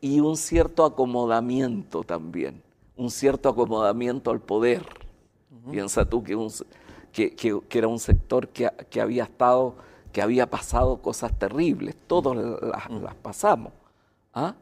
y 0.01 0.19
un 0.19 0.37
cierto 0.37 0.85
acomodamiento 0.85 2.03
también, 2.03 2.61
un 2.95 3.11
cierto 3.11 3.49
acomodamiento 3.49 4.31
al 4.31 4.41
poder. 4.41 4.85
Piensa 5.71 6.05
tú 6.05 6.23
que, 6.23 7.35
que, 7.35 7.77
era 7.77 7.87
un 7.87 7.99
sector 7.99 8.49
que, 8.49 8.69
había 8.99 9.23
estado, 9.23 9.75
que 10.11 10.21
había 10.21 10.49
pasado 10.49 11.01
cosas 11.01 11.37
terribles, 11.37 11.95
todos 12.07 12.35
las, 12.35 12.89
las 12.89 13.15
pasamos. 13.15 13.73
¿ah? 14.33 14.55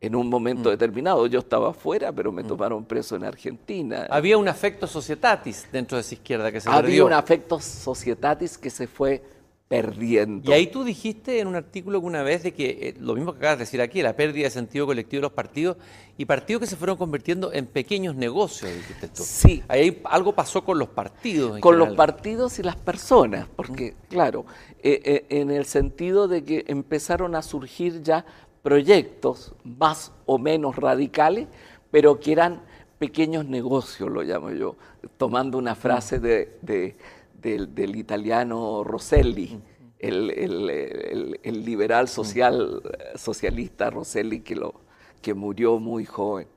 en 0.00 0.14
un 0.14 0.28
momento 0.28 0.70
determinado. 0.70 1.26
Yo 1.26 1.40
estaba 1.40 1.70
afuera, 1.70 2.12
pero 2.12 2.30
me 2.32 2.44
tomaron 2.44 2.84
preso 2.84 3.16
en 3.16 3.24
Argentina. 3.24 4.06
Había 4.10 4.38
un 4.38 4.48
afecto 4.48 4.86
societatis 4.86 5.68
dentro 5.72 5.96
de 5.96 6.02
esa 6.02 6.14
izquierda 6.14 6.52
que 6.52 6.60
se 6.60 6.68
Había 6.68 6.82
perdió. 6.82 7.06
un 7.06 7.12
afecto 7.12 7.60
societatis 7.60 8.56
que 8.56 8.70
se 8.70 8.86
fue 8.86 9.22
perdiendo. 9.68 10.50
Y 10.50 10.54
ahí 10.54 10.66
tú 10.68 10.82
dijiste 10.82 11.40
en 11.40 11.46
un 11.46 11.54
artículo 11.54 12.00
una 12.00 12.22
vez 12.22 12.42
de 12.42 12.52
que 12.52 12.70
eh, 12.70 12.94
lo 12.98 13.14
mismo 13.14 13.32
que 13.32 13.38
acabas 13.38 13.58
de 13.58 13.64
decir 13.64 13.82
aquí, 13.82 14.00
la 14.00 14.16
pérdida 14.16 14.44
de 14.44 14.50
sentido 14.50 14.86
colectivo 14.86 15.18
de 15.18 15.22
los 15.22 15.32
partidos 15.32 15.76
y 16.16 16.24
partidos 16.24 16.60
que 16.60 16.66
se 16.66 16.76
fueron 16.76 16.96
convirtiendo 16.96 17.52
en 17.52 17.66
pequeños 17.66 18.14
negocios, 18.14 18.74
dijiste 18.74 19.08
tú. 19.08 19.22
Sí. 19.22 19.62
Ahí 19.68 20.00
algo 20.04 20.32
pasó 20.32 20.64
con 20.64 20.78
los 20.78 20.88
partidos. 20.88 21.60
con 21.60 21.78
los 21.78 21.94
partidos 21.94 22.58
y 22.58 22.62
las 22.62 22.76
personas, 22.76 23.46
porque, 23.54 23.94
claro, 24.08 24.46
eh, 24.82 25.02
eh, 25.04 25.26
en 25.28 25.50
el 25.50 25.66
sentido 25.66 26.28
de 26.28 26.44
que 26.44 26.64
empezaron 26.66 27.34
a 27.34 27.42
surgir 27.42 28.02
ya 28.02 28.24
proyectos 28.62 29.54
más 29.64 30.12
o 30.24 30.38
menos 30.38 30.76
radicales, 30.76 31.46
pero 31.90 32.18
que 32.18 32.32
eran 32.32 32.62
pequeños 32.98 33.46
negocios, 33.46 34.10
lo 34.10 34.22
llamo 34.22 34.50
yo, 34.50 34.76
tomando 35.16 35.56
una 35.58 35.74
frase 35.74 36.18
de, 36.18 36.96
del, 37.40 37.96
italiano 37.96 38.82
Rosselli, 38.84 39.60
el, 39.98 41.64
liberal 41.64 42.08
social, 42.08 42.82
socialista 43.16 43.90
Rosselli 43.90 44.40
que, 44.40 44.56
lo, 44.56 44.74
que 45.22 45.34
murió 45.34 45.78
muy 45.78 46.04
joven, 46.04 46.48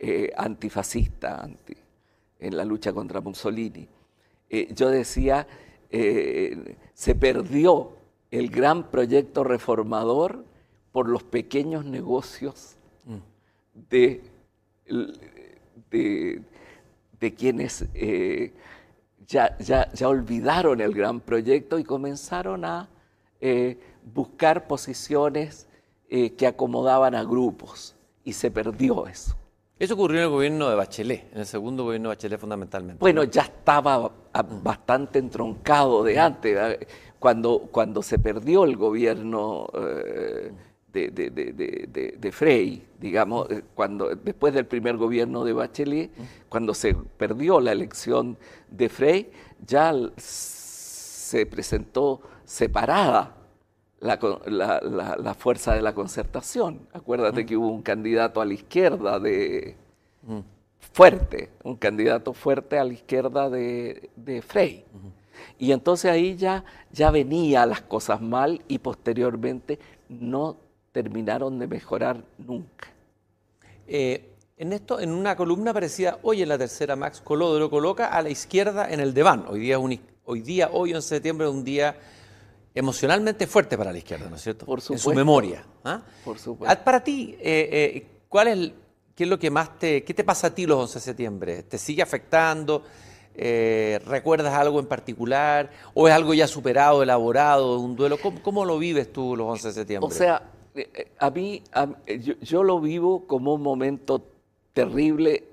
eh, 0.00 0.32
antifascista 0.36 1.42
anti, 1.42 1.74
en 2.38 2.56
la 2.56 2.64
lucha 2.64 2.92
contra 2.92 3.20
Mussolini. 3.20 3.88
Eh, 4.50 4.72
yo 4.74 4.88
decía, 4.90 5.46
eh, 5.90 6.76
se 6.94 7.14
perdió 7.14 7.92
el 8.30 8.50
gran 8.50 8.90
proyecto 8.90 9.44
reformador 9.44 10.44
por 10.92 11.08
los 11.08 11.22
pequeños 11.22 11.84
negocios 11.84 12.76
de, 13.90 14.22
de, 15.90 17.34
quienes 17.34 17.86
eh, 17.94 18.52
ya, 19.28 19.56
ya, 19.58 19.92
ya, 19.92 20.08
olvidaron 20.08 20.80
el 20.80 20.94
gran 20.94 21.20
proyecto 21.20 21.78
y 21.78 21.84
comenzaron 21.84 22.64
a 22.64 22.88
eh, 23.40 23.78
buscar 24.02 24.66
posiciones 24.66 25.68
eh, 26.08 26.32
que 26.32 26.46
acomodaban 26.46 27.14
a 27.14 27.22
grupos 27.22 27.94
y 28.24 28.32
se 28.32 28.50
perdió 28.50 29.06
eso. 29.06 29.36
Eso 29.78 29.94
ocurrió 29.94 30.18
en 30.18 30.24
el 30.24 30.30
gobierno 30.30 30.68
de 30.70 30.74
Bachelet, 30.74 31.32
en 31.32 31.38
el 31.38 31.46
segundo 31.46 31.84
gobierno 31.84 32.08
de 32.08 32.16
Bachelet 32.16 32.40
fundamentalmente. 32.40 32.98
Bueno, 32.98 33.22
ya 33.22 33.42
estaba 33.42 34.10
bastante 34.62 35.20
entroncado 35.20 36.02
de 36.02 36.18
antes, 36.18 36.78
cuando, 37.20 37.68
cuando 37.70 38.02
se 38.02 38.18
perdió 38.18 38.64
el 38.64 38.76
gobierno 38.76 39.68
de, 40.92 42.30
Frey, 42.32 42.86
digamos, 42.98 43.50
eh, 43.50 43.62
cuando, 43.74 44.14
después 44.14 44.54
del 44.54 44.66
primer 44.66 44.96
gobierno 44.96 45.44
de 45.44 45.52
Bachelet, 45.52 46.10
cuando 46.48 46.74
se 46.74 46.94
perdió 46.94 47.60
la 47.60 47.72
elección 47.72 48.36
de 48.70 48.88
Frey, 48.88 49.30
ya 49.66 49.92
se 50.16 51.46
presentó 51.46 52.22
separada 52.44 53.34
la, 54.00 55.34
fuerza 55.38 55.74
de 55.74 55.82
la 55.82 55.94
concertación. 55.94 56.80
Acuérdate 56.92 57.44
que 57.44 57.56
hubo 57.56 57.68
un 57.68 57.82
candidato 57.82 58.40
a 58.40 58.44
la 58.44 58.54
izquierda 58.54 59.18
de 59.18 59.76
fuerte, 60.92 61.50
un 61.64 61.76
candidato 61.76 62.32
fuerte 62.32 62.78
a 62.78 62.84
la 62.84 62.92
izquierda 62.92 63.50
de, 63.50 64.42
Frey. 64.46 64.84
Y 65.58 65.72
entonces 65.72 66.10
ahí 66.10 66.36
ya, 66.36 66.64
ya 66.92 67.10
venían 67.10 67.68
las 67.70 67.82
cosas 67.82 68.20
mal 68.20 68.62
y 68.68 68.78
posteriormente 68.78 69.78
no 70.08 70.56
terminaron 71.02 71.60
de 71.60 71.68
mejorar 71.68 72.24
nunca. 72.38 72.88
Eh, 73.86 74.34
en 74.56 74.72
esto, 74.72 74.98
en 74.98 75.12
una 75.12 75.36
columna 75.36 75.72
parecía, 75.72 76.18
hoy 76.22 76.42
en 76.42 76.48
la 76.48 76.58
tercera, 76.58 76.96
Max 76.96 77.20
Colodro 77.20 77.60
lo 77.60 77.70
coloca 77.70 78.06
a 78.06 78.20
la 78.20 78.30
izquierda 78.30 78.90
en 78.90 78.98
el 78.98 79.14
diván. 79.14 79.44
Hoy 79.48 79.60
día, 79.60 79.78
hoy 79.78 80.40
día, 80.40 80.70
hoy 80.72 80.90
en 80.90 81.00
septiembre, 81.00 81.46
es 81.46 81.52
un 81.52 81.62
día 81.62 81.96
emocionalmente 82.74 83.46
fuerte 83.46 83.78
para 83.78 83.92
la 83.92 83.98
izquierda, 83.98 84.28
¿no 84.28 84.34
es 84.34 84.42
cierto? 84.42 84.66
Por 84.66 84.80
supuesto. 84.80 85.08
En 85.08 85.14
su 85.14 85.16
memoria. 85.16 85.64
¿ah? 85.84 86.02
Por 86.24 86.36
supuesto. 86.36 86.76
Ah, 86.76 86.84
para 86.84 87.04
ti, 87.04 87.36
eh, 87.38 87.68
eh, 87.70 88.06
¿cuál 88.28 88.48
es 88.48 88.72
qué 89.14 89.22
es 89.22 89.30
lo 89.30 89.38
que 89.38 89.52
más 89.52 89.78
te, 89.78 90.02
qué 90.02 90.12
te 90.14 90.24
pasa 90.24 90.48
a 90.48 90.50
ti 90.50 90.66
los 90.66 90.80
11 90.80 90.94
de 90.94 91.00
septiembre? 91.00 91.62
¿Te 91.62 91.78
sigue 91.78 92.02
afectando? 92.02 92.82
Eh, 93.40 94.00
¿Recuerdas 94.04 94.52
algo 94.52 94.80
en 94.80 94.86
particular? 94.86 95.70
¿O 95.94 96.08
es 96.08 96.14
algo 96.14 96.34
ya 96.34 96.48
superado, 96.48 97.04
elaborado, 97.04 97.78
un 97.78 97.94
duelo? 97.94 98.18
¿Cómo, 98.42 98.64
lo 98.64 98.80
vives 98.80 99.12
tú 99.12 99.36
los 99.36 99.46
11 99.46 99.68
de 99.68 99.74
septiembre? 99.74 100.08
O 100.08 100.10
sea, 100.10 100.42
a 101.18 101.30
mí, 101.30 101.62
yo, 102.40 102.62
lo 102.62 102.80
vivo 102.80 103.26
como 103.26 103.54
un 103.54 103.62
momento 103.62 104.22
terrible 104.72 105.44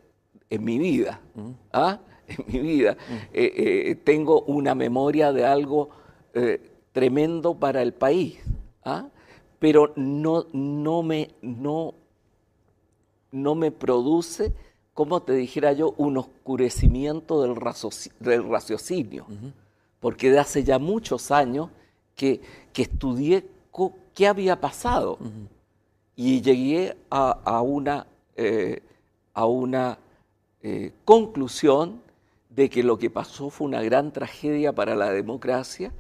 en 0.50 0.64
mi 0.64 0.80
vida. 0.80 1.22
¿ah? 1.74 2.00
En 2.28 2.44
mi 2.48 2.60
vida. 2.60 2.98
tengo 4.04 4.42
una 4.44 4.74
memoria 4.74 5.32
de 5.32 5.46
algo 5.46 5.90
tremendo 6.92 7.54
para 7.54 7.84
el 7.84 7.94
país, 7.94 8.40
¿ah? 8.84 9.10
pero 9.60 9.94
no, 9.96 10.48
no, 10.54 11.04
me, 11.04 11.30
no, 11.42 11.94
no 13.32 13.54
me 13.54 13.72
produce, 13.72 14.54
como 14.94 15.22
te 15.22 15.34
dijera 15.34 15.74
yo, 15.74 15.94
un 15.98 16.18
oscurecimiento 16.18 17.42
del, 17.42 17.56
raciocinio, 17.56 19.26
porque 20.00 20.32
de 20.32 20.40
hace 20.40 20.64
ya 20.64 20.80
muchos 20.80 21.32
años 21.32 21.70
que, 22.16 22.42
estudié 22.76 23.46
qué 24.16 24.28
había 24.28 24.60
pasado 24.60 25.20
y 26.16 26.42
llegué 26.42 26.96
a, 27.12 27.62
una, 27.62 28.08
eh, 28.36 28.82
a 29.34 29.46
una 29.46 30.00
eh, 30.64 30.94
conclusión 31.04 32.02
de 32.50 32.70
que 32.70 32.82
lo 32.82 32.98
que 32.98 33.10
pasó 33.10 33.50
fue 33.50 33.68
una 33.68 33.84
gran 33.84 34.12
tragedia 34.14 34.74
para 34.74 34.96
la 34.96 35.12
democracia 35.12 35.92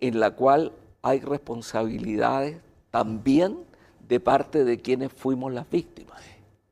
en 0.00 0.18
la 0.18 0.32
cual 0.32 0.72
hay 1.02 1.20
responsabilidades 1.20 2.58
también 2.90 3.58
de 4.08 4.18
parte 4.18 4.64
de 4.64 4.80
quienes 4.80 5.12
fuimos 5.12 5.52
las 5.52 5.70
víctimas. 5.70 6.20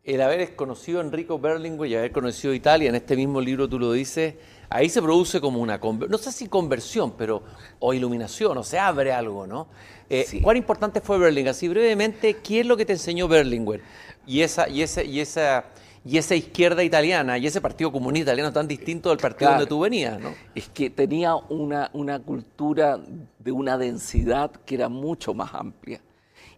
El 0.03 0.21
haber 0.23 0.57
conocido 0.57 0.99
a 0.99 1.05
Enrico 1.05 1.39
Berlinguer 1.39 1.89
y 1.89 1.95
haber 1.95 2.13
conocido 2.13 2.53
Italia, 2.53 2.89
en 2.89 2.97
este 2.97 3.15
mismo 3.15 3.41
libro 3.41 3.69
tú 3.69 3.79
lo 3.79 3.93
dices, 3.93 4.35
ahí 4.71 4.89
se 4.89 5.03
produce 5.03 5.41
como 5.41 5.61
una, 5.61 5.79
no 5.79 6.19
sé 6.19 6.33
si 6.33 6.49
conversión, 6.49 7.13
pero 7.17 7.43
o 7.79 7.95
iluminación, 7.95 8.59
o 8.59 8.63
se 8.63 8.79
abre 8.79 9.13
algo, 9.13 9.47
¿no? 9.47 9.69
Eh, 10.11 10.41
¿Cuán 10.43 10.57
importante 10.57 11.01
fue 11.01 11.19
Berlinguer? 11.19 11.51
Así 11.51 11.69
brevemente, 11.69 12.37
¿qué 12.43 12.61
es 12.61 12.67
lo 12.67 12.77
que 12.77 12.87
te 12.87 12.95
enseñó 12.95 13.29
Berlinguer? 13.29 13.83
Y 14.27 14.43
esa, 14.43 14.69
y 14.69 14.83
esa, 14.83 15.03
y 15.03 15.21
esa 15.21 15.65
y 16.05 16.17
esa 16.17 16.35
izquierda 16.35 16.83
italiana 16.83 17.37
y 17.37 17.47
ese 17.47 17.61
partido 17.61 17.93
comunista 17.93 18.31
italiano 18.31 18.53
tan 18.53 18.67
distinto 18.67 19.11
del 19.11 19.19
partido 19.19 19.51
donde 19.51 19.67
tú 19.67 19.81
venías, 19.81 20.19
¿no? 20.19 20.33
Es 20.55 20.69
que 20.69 20.89
tenía 20.89 21.35
una, 21.35 21.91
una 21.93 22.19
cultura 22.21 22.99
de 23.39 23.53
una 23.53 23.77
densidad 23.77 24.51
que 24.65 24.77
era 24.77 24.89
mucho 24.89 25.35
más 25.35 25.53
amplia 25.53 26.01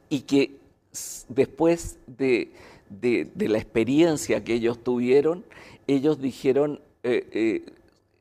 y 0.09 0.21
que 0.21 0.59
después 1.29 1.99
de, 2.07 2.53
la 3.37 3.59
experiencia 3.59 4.45
que 4.45 4.55
ellos 4.55 4.85
tuvieron, 4.85 5.45
ellos 5.87 6.21
dijeron, 6.21 6.81
eh, 7.03 7.29
eh, 7.33 7.73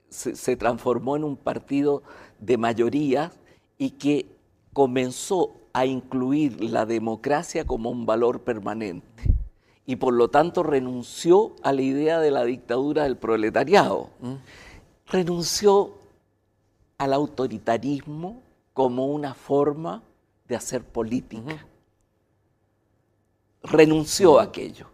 se, 0.09 0.35
se 0.35 0.55
transformó 0.55 1.15
en 1.15 1.23
un 1.23 1.37
partido 1.37 2.03
de 2.39 2.57
mayoría 2.57 3.31
y 3.77 3.91
que 3.91 4.27
comenzó 4.73 5.55
a 5.73 5.85
incluir 5.85 6.63
la 6.63 6.85
democracia 6.85 7.65
como 7.65 7.89
un 7.89 8.05
valor 8.05 8.41
permanente 8.41 9.39
y 9.89 9.95
por 9.95 10.13
lo 10.13 10.29
tanto 10.29 10.61
renunció 10.61 11.55
a 11.63 11.73
la 11.73 11.81
idea 11.81 12.19
de 12.19 12.29
la 12.29 12.43
dictadura 12.43 13.05
del 13.05 13.17
proletariado. 13.17 14.11
Mm. 14.19 14.35
Renunció 15.07 15.95
al 16.99 17.11
autoritarismo 17.11 18.43
como 18.73 19.07
una 19.07 19.33
forma 19.33 20.03
de 20.47 20.55
hacer 20.55 20.83
política. 20.83 21.65
Renunció 23.63 24.39
a 24.39 24.43
aquello, 24.43 24.85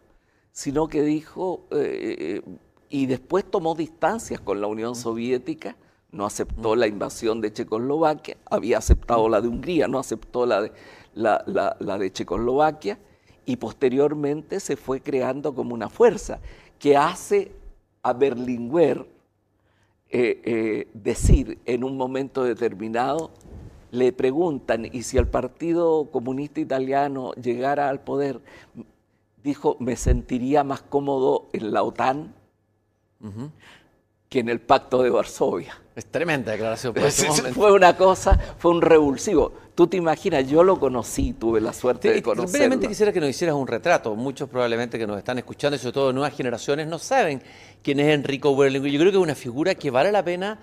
sino 0.54 0.88
que 0.88 1.01
dijo, 1.01 1.65
eh, 1.71 2.41
y 2.89 3.06
después 3.06 3.45
tomó 3.50 3.76
distancias 3.76 4.39
con 4.39 4.62
la 4.62 4.67
Unión 4.67 4.95
Soviética, 4.95 5.76
no 6.12 6.26
aceptó 6.26 6.76
la 6.76 6.88
invasión 6.88 7.41
de 7.41 7.52
Checoslovaquia, 7.52 8.38
había 8.50 8.78
aceptado 8.78 9.28
la 9.28 9.41
de 9.41 9.48
Hungría, 9.48 9.88
no 9.88 10.00
aceptó 10.00 10.45
la 10.45 10.62
de, 10.62 10.71
la 11.13 11.98
de 11.98 12.12
Checoslovaquia, 12.12 12.98
y 13.45 13.58
posteriormente 13.58 14.60
se 14.60 14.76
fue 14.76 15.02
creando 15.02 15.54
como 15.54 15.74
una 15.74 15.89
fuerza 15.89 16.39
que 16.80 16.98
hace 16.98 17.52
a 18.02 18.13
Berlinguer 18.13 19.08
eh, 20.10 20.41
eh, 20.43 20.88
decir 20.93 21.60
en 21.65 21.84
un 21.84 21.98
momento 21.98 22.43
determinado, 22.43 23.32
le 23.91 24.13
preguntan, 24.13 24.86
¿y 24.91 25.04
si 25.04 25.17
el 25.17 25.28
Partido 25.28 26.10
Comunista 26.12 26.60
Italiano 26.60 27.34
llegara 27.34 27.89
al 27.89 28.02
poder? 28.02 28.41
Dijo, 29.43 29.78
me 29.80 29.95
sentiría 29.95 30.63
más 30.63 30.82
cómodo 30.82 31.50
en 31.54 31.71
la 31.71 31.84
OTAN 31.84 32.34
que 34.30 34.39
en 34.39 34.49
el 34.49 34.60
Pacto 34.60 35.04
de 35.04 35.10
Varsovia. 35.10 35.80
Es 35.95 36.06
tremenda 36.08 36.51
declaración. 36.51 36.93
fue 37.54 37.71
una 37.71 37.95
cosa, 37.95 38.38
fue 38.58 38.71
un 38.71 38.82
revulsivo. 38.82 39.54
Tú 39.75 39.88
te 39.88 39.97
imaginas, 39.97 40.47
yo 40.47 40.63
lo 40.63 40.80
conocí, 40.80 41.34
tuve 41.34 41.62
la 41.62 41.73
suerte 41.73 42.12
de 42.12 42.21
conocerlo. 42.21 42.49
Simplemente 42.49 42.88
quisiera 42.88 43.13
que 43.13 43.19
nos 43.19 43.30
hicieras 43.30 43.56
un 43.56 43.67
retrato. 43.67 44.15
Muchos 44.15 44.49
probablemente 44.49 44.97
que 44.97 45.08
nos 45.08 45.17
están 45.17 45.38
escuchando, 45.38 45.75
y 45.75 45.80
sobre 45.80 45.93
todo 45.93 46.13
nuevas 46.13 46.34
generaciones, 46.36 46.88
no 46.88 46.99
saben 46.99 47.41
quién 47.82 47.99
es 47.99 48.13
Enrico 48.13 48.56
Berlinguer. 48.56 48.91
Yo 48.91 48.99
creo 48.99 49.12
que 49.12 49.17
es 49.17 49.23
una 49.23 49.36
figura 49.36 49.75
que 49.75 49.89
vale 49.89 50.12
la 50.12 50.23
pena 50.23 50.60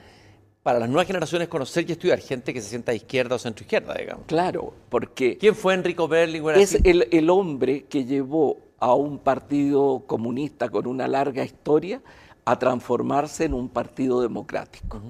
para 0.63 0.79
las 0.79 0.89
nuevas 0.89 1.07
generaciones 1.07 1.49
conocer 1.49 1.89
y 1.89 1.93
estudiar 1.93 2.21
gente 2.21 2.53
que 2.55 2.61
se 2.61 2.69
sienta 2.69 2.95
izquierda 2.95 3.37
o 3.37 3.39
centro 3.39 3.65
izquierda, 3.65 3.95
digamos. 3.95 4.27
Claro, 4.27 4.75
porque... 4.89 5.37
¿Quién 5.39 5.55
fue 5.55 5.75
Enrico 5.75 6.09
Berlinguer? 6.09 6.59
Es 6.59 6.75
el, 6.85 7.09
el 7.11 7.31
hombre 7.31 7.85
que 7.85 8.05
llevó 8.05 8.59
a 8.79 8.95
un 8.95 9.19
partido 9.19 10.05
comunista 10.07 10.69
con 10.69 10.87
una 10.87 11.09
larga 11.09 11.45
historia 11.45 12.01
a 12.45 12.59
transformarse 12.59 13.45
en 13.45 13.55
un 13.55 13.69
partido 13.69 14.21
democrático. 14.21 15.01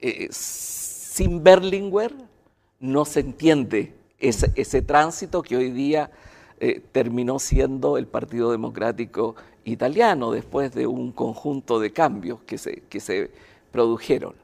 Eh, 0.00 0.28
sin 0.30 1.42
Berlinguer 1.42 2.14
no 2.80 3.04
se 3.04 3.20
entiende 3.20 3.94
ese, 4.18 4.82
tránsito 4.82 5.42
que 5.42 5.56
hoy 5.56 5.70
día 5.70 6.10
eh, 6.60 6.80
terminó 6.92 7.38
siendo 7.38 7.98
el 7.98 8.06
Partido 8.06 8.50
Democrático 8.50 9.36
Italiano 9.64 10.30
después 10.32 10.74
de 10.74 10.86
un 10.86 11.12
conjunto 11.12 11.78
de 11.78 11.92
cambios 11.92 12.40
que 12.42 12.58
se, 12.58 12.82
que 12.88 13.00
se 13.00 13.30
produjeron. 13.70 14.34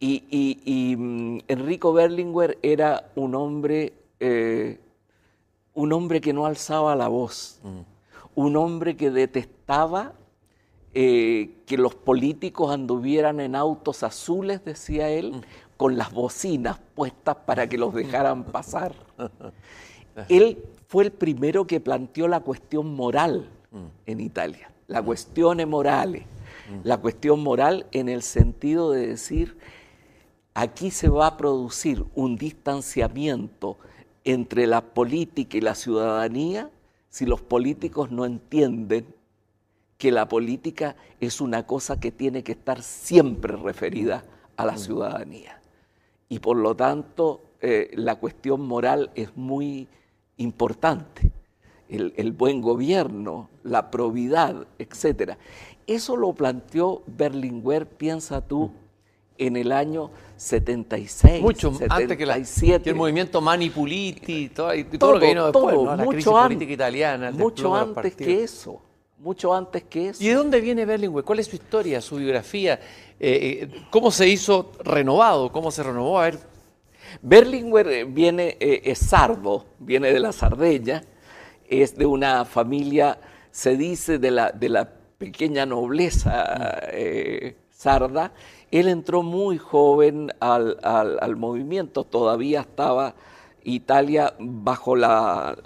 y, 0.00 0.96
mm, 0.98 1.38
Enrico 1.48 1.92
Berlinguer 1.92 2.58
era 2.62 3.10
un 3.14 3.34
hombre, 3.34 3.92
eh, 4.18 4.78
un 5.74 5.92
hombre 5.92 6.20
que 6.20 6.32
no 6.32 6.46
alzaba 6.46 6.96
la 6.96 7.08
voz, 7.08 7.60
un 8.34 8.56
hombre 8.56 8.96
que 8.96 9.10
detestaba 9.10 10.14
eh, 10.92 11.50
que 11.66 11.76
los 11.76 11.94
políticos 11.94 12.72
anduvieran 12.72 13.38
en 13.38 13.54
autos 13.54 14.02
azules, 14.02 14.64
decía 14.64 15.08
él, 15.08 15.32
mm. 15.32 15.40
con 15.76 15.96
las 15.96 16.12
bocinas 16.12 16.80
puestas 16.96 17.36
para 17.46 17.68
que 17.68 17.78
los 17.78 17.94
dejaran 17.94 18.42
pasar. 18.52 18.94
él 20.28 20.58
fue 20.88 21.04
el 21.04 21.12
primero 21.12 21.68
que 21.68 21.78
planteó 21.78 22.26
la 22.26 22.40
cuestión 22.40 22.92
moral 22.94 23.48
mm. 23.70 23.86
en 24.06 24.20
Italia, 24.20 24.72
la 24.88 25.00
cuestión 25.00 25.58
mm. 25.58 26.24
la 26.82 26.98
cuestión 26.98 27.40
moral 27.40 27.86
en 27.92 28.08
el 28.08 28.22
sentido 28.22 28.90
de 28.90 29.06
decir, 29.06 29.56
aquí 30.54 30.90
se 30.90 31.08
va 31.08 31.28
a 31.28 31.36
producir 31.36 32.04
un 32.16 32.36
distanciamiento 32.36 33.78
entre 34.24 34.66
la 34.66 34.80
política 34.80 35.56
y 35.56 35.60
la 35.60 35.76
ciudadanía 35.76 36.68
si 37.10 37.26
los 37.26 37.42
políticos 37.42 38.10
no 38.10 38.24
entienden 38.24 39.06
que 39.98 40.10
la 40.10 40.28
política 40.28 40.96
es 41.20 41.42
una 41.42 41.66
cosa 41.66 42.00
que 42.00 42.10
tiene 42.10 42.42
que 42.42 42.52
estar 42.52 42.82
siempre 42.82 43.54
referida 43.56 44.24
a 44.56 44.64
la 44.64 44.78
ciudadanía. 44.78 45.60
Y 46.28 46.38
por 46.38 46.56
lo 46.56 46.74
tanto, 46.74 47.42
eh, 47.60 47.90
la 47.94 48.14
cuestión 48.14 48.62
moral 48.62 49.10
es 49.14 49.36
muy 49.36 49.88
importante. 50.38 51.30
El, 51.88 52.30
buen 52.32 52.62
gobierno, 52.62 53.50
la 53.64 53.90
probidad, 53.90 54.68
etc. 54.78 55.32
Eso 55.88 56.16
lo 56.16 56.32
planteó 56.32 57.02
Berlinguer, 57.08 57.84
piensa 57.84 58.46
tú, 58.46 58.70
en 59.40 59.56
el 59.56 59.72
año 59.72 60.10
76, 60.36 61.42
mucho 61.42 61.72
antes 61.88 62.16
que, 62.16 62.26
la, 62.26 62.36
el 62.36 62.94
movimiento 62.94 63.40
Manipuliti, 63.40 64.50
todo, 64.50 64.74
y 64.74 64.84
todo, 64.84 65.14
lo 65.14 65.20
que 65.20 65.26
vino 65.28 65.44
después, 65.46 65.74
¿no? 65.74 65.96
la 65.96 66.06
crisis 66.06 66.30
política 66.30 66.72
italiana. 66.72 67.30
Mucho 67.30 67.74
antes 67.74 68.14
que 68.14 68.42
eso, 68.42 68.82
mucho 69.18 69.54
antes 69.54 69.84
que 69.84 70.10
eso. 70.10 70.22
¿Y 70.22 70.28
de 70.28 70.34
dónde 70.34 70.60
viene 70.60 70.84
Berlinguer? 70.84 71.24
¿Cuál 71.24 71.38
es 71.38 71.46
su 71.46 71.56
historia, 71.56 72.02
su 72.02 72.16
biografía? 72.16 72.74
Eh, 73.18 73.70
eh, 73.70 73.82
¿Cómo 73.90 74.10
se 74.10 74.28
hizo 74.28 74.72
renovado? 74.84 75.50
¿Cómo 75.50 75.70
se 75.70 75.82
renovó? 75.82 76.18
A 76.18 76.24
ver. 76.24 76.38
Berlinguer 77.22 78.04
viene, 78.04 78.58
eh, 78.60 78.82
es 78.84 78.98
sardo, 78.98 79.64
viene 79.78 80.12
de 80.12 80.20
la 80.20 80.32
Sardella, 80.32 81.02
es 81.66 81.96
de 81.96 82.04
una 82.04 82.44
familia, 82.44 83.18
se 83.50 83.76
dice, 83.76 84.18
de 84.18 84.30
la, 84.30 84.52
de 84.52 84.68
la 84.68 84.88
pequeña 85.18 85.66
nobleza 85.66 86.78
sarda 87.80 88.32
él 88.70 88.88
entró 88.88 89.22
muy 89.22 89.58
joven 89.58 90.30
al, 90.40 91.36
movimiento, 91.36 92.04
todavía 92.04 92.60
estaba 92.60 93.14
Italia 93.64 94.34
bajo 94.38 94.94
la, 94.96 95.56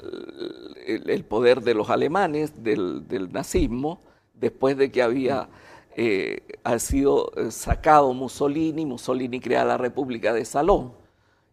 el, 0.86 1.24
poder 1.24 1.60
de 1.60 1.74
los 1.74 1.90
alemanes, 1.90 2.62
del, 2.62 3.30
nazismo, 3.30 4.00
después 4.32 4.76
de 4.76 4.90
que 4.90 5.02
había 5.02 5.48
eh, 5.96 6.42
sido 6.78 7.30
sacado 7.50 8.12
Mussolini, 8.14 8.86
Mussolini 8.86 9.38
crea 9.38 9.64
la 9.64 9.76
República 9.76 10.32
de 10.32 10.44
Salón. 10.44 10.92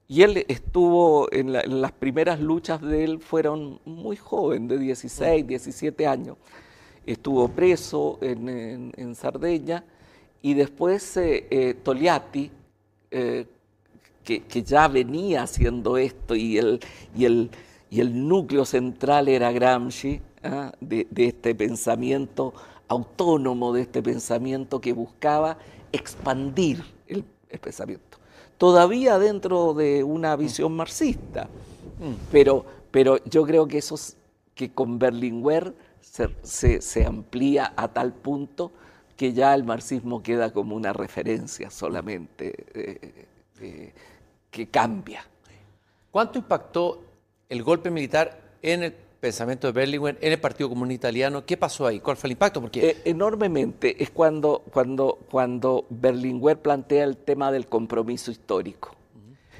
Y 0.07 0.23
él 0.23 0.45
estuvo 0.49 1.31
en, 1.31 1.53
las 1.53 1.91
primeras 1.93 2.39
luchas 2.41 2.81
de 2.81 3.05
él, 3.05 3.19
fueron 3.19 3.79
muy 3.85 4.17
joven, 4.17 4.67
de 4.67 4.77
16, 4.77 5.47
17 5.47 6.05
años. 6.05 6.37
Estuvo 7.05 7.47
preso 7.47 8.19
en, 8.21 8.91
en, 8.95 9.15
y 10.41 10.53
después 10.53 11.17
eh, 11.17 11.47
eh, 11.49 11.75
Togliatti, 11.75 12.51
eh, 13.11 13.45
que, 14.23 14.63
ya 14.63 14.87
venía 14.87 15.43
haciendo 15.43 15.97
esto 15.97 16.35
y 16.35 16.57
el, 16.57 16.79
y 17.15 17.25
el, 17.25 17.49
y 17.89 17.99
el 17.99 18.27
núcleo 18.27 18.65
central 18.65 19.27
era 19.27 19.51
Gramsci, 19.51 20.21
¿ah? 20.43 20.71
de, 20.79 21.07
este 21.17 21.53
pensamiento 21.53 22.53
autónomo, 22.87 23.73
de 23.73 23.81
este 23.81 24.01
pensamiento 24.01 24.79
que 24.79 24.93
buscaba 24.93 25.57
expandir 25.91 26.83
el, 27.07 27.23
pensamiento. 27.59 28.17
Todavía 28.57 29.19
dentro 29.19 29.73
de 29.73 30.03
una 30.03 30.35
visión 30.35 30.73
marxista, 30.75 31.49
mm. 31.99 32.29
pero, 32.31 32.65
pero 32.91 33.23
yo 33.25 33.45
creo 33.45 33.67
que 33.67 33.79
eso 33.79 33.95
que 34.55 34.71
con 34.71 34.97
Berlinguer 34.97 35.73
se, 35.99 36.81
se 36.81 37.05
amplía 37.05 37.73
a 37.75 37.89
tal 37.89 38.13
punto 38.13 38.71
que 39.21 39.33
ya 39.33 39.53
el 39.53 39.63
marxismo 39.63 40.23
queda 40.23 40.51
como 40.51 40.75
una 40.75 40.93
referencia 40.93 41.69
solamente 41.69 42.55
eh, 42.73 43.27
eh, 43.59 43.93
que 44.49 44.67
cambia. 44.67 45.23
¿Cuánto 46.09 46.39
impactó 46.39 47.03
el 47.47 47.61
golpe 47.61 47.91
militar 47.91 48.41
en 48.63 48.81
el 48.81 48.93
pensamiento 48.93 49.67
de 49.67 49.73
Berlinguer, 49.73 50.17
en 50.21 50.31
el 50.31 50.39
Partido 50.39 50.69
Comunista 50.69 51.09
Italiano? 51.09 51.45
¿Qué 51.45 51.55
pasó 51.55 51.85
ahí? 51.85 51.99
¿Cuál 51.99 52.17
fue 52.17 52.29
el 52.29 52.31
impacto? 52.31 52.61
Porque... 52.61 52.79
Eh, 52.89 53.01
enormemente. 53.05 54.01
Es 54.01 54.09
cuando, 54.09 54.63
cuando, 54.73 55.19
cuando 55.29 55.85
Berlinguer 55.91 56.59
plantea 56.59 57.03
el 57.03 57.15
tema 57.15 57.51
del 57.51 57.67
compromiso 57.67 58.31
histórico. 58.31 58.95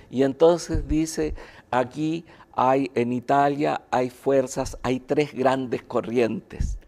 Y 0.09 0.23
entonces 0.23 0.87
dice, 0.87 1.35
aquí 1.69 2.25
hay, 2.53 2.89
en 2.95 3.13
Italia 3.13 3.83
hay 3.91 4.09
fuerzas, 4.09 4.79
hay 4.81 4.99
tres 5.01 5.35
grandes 5.35 5.83
corrientes. 5.83 6.79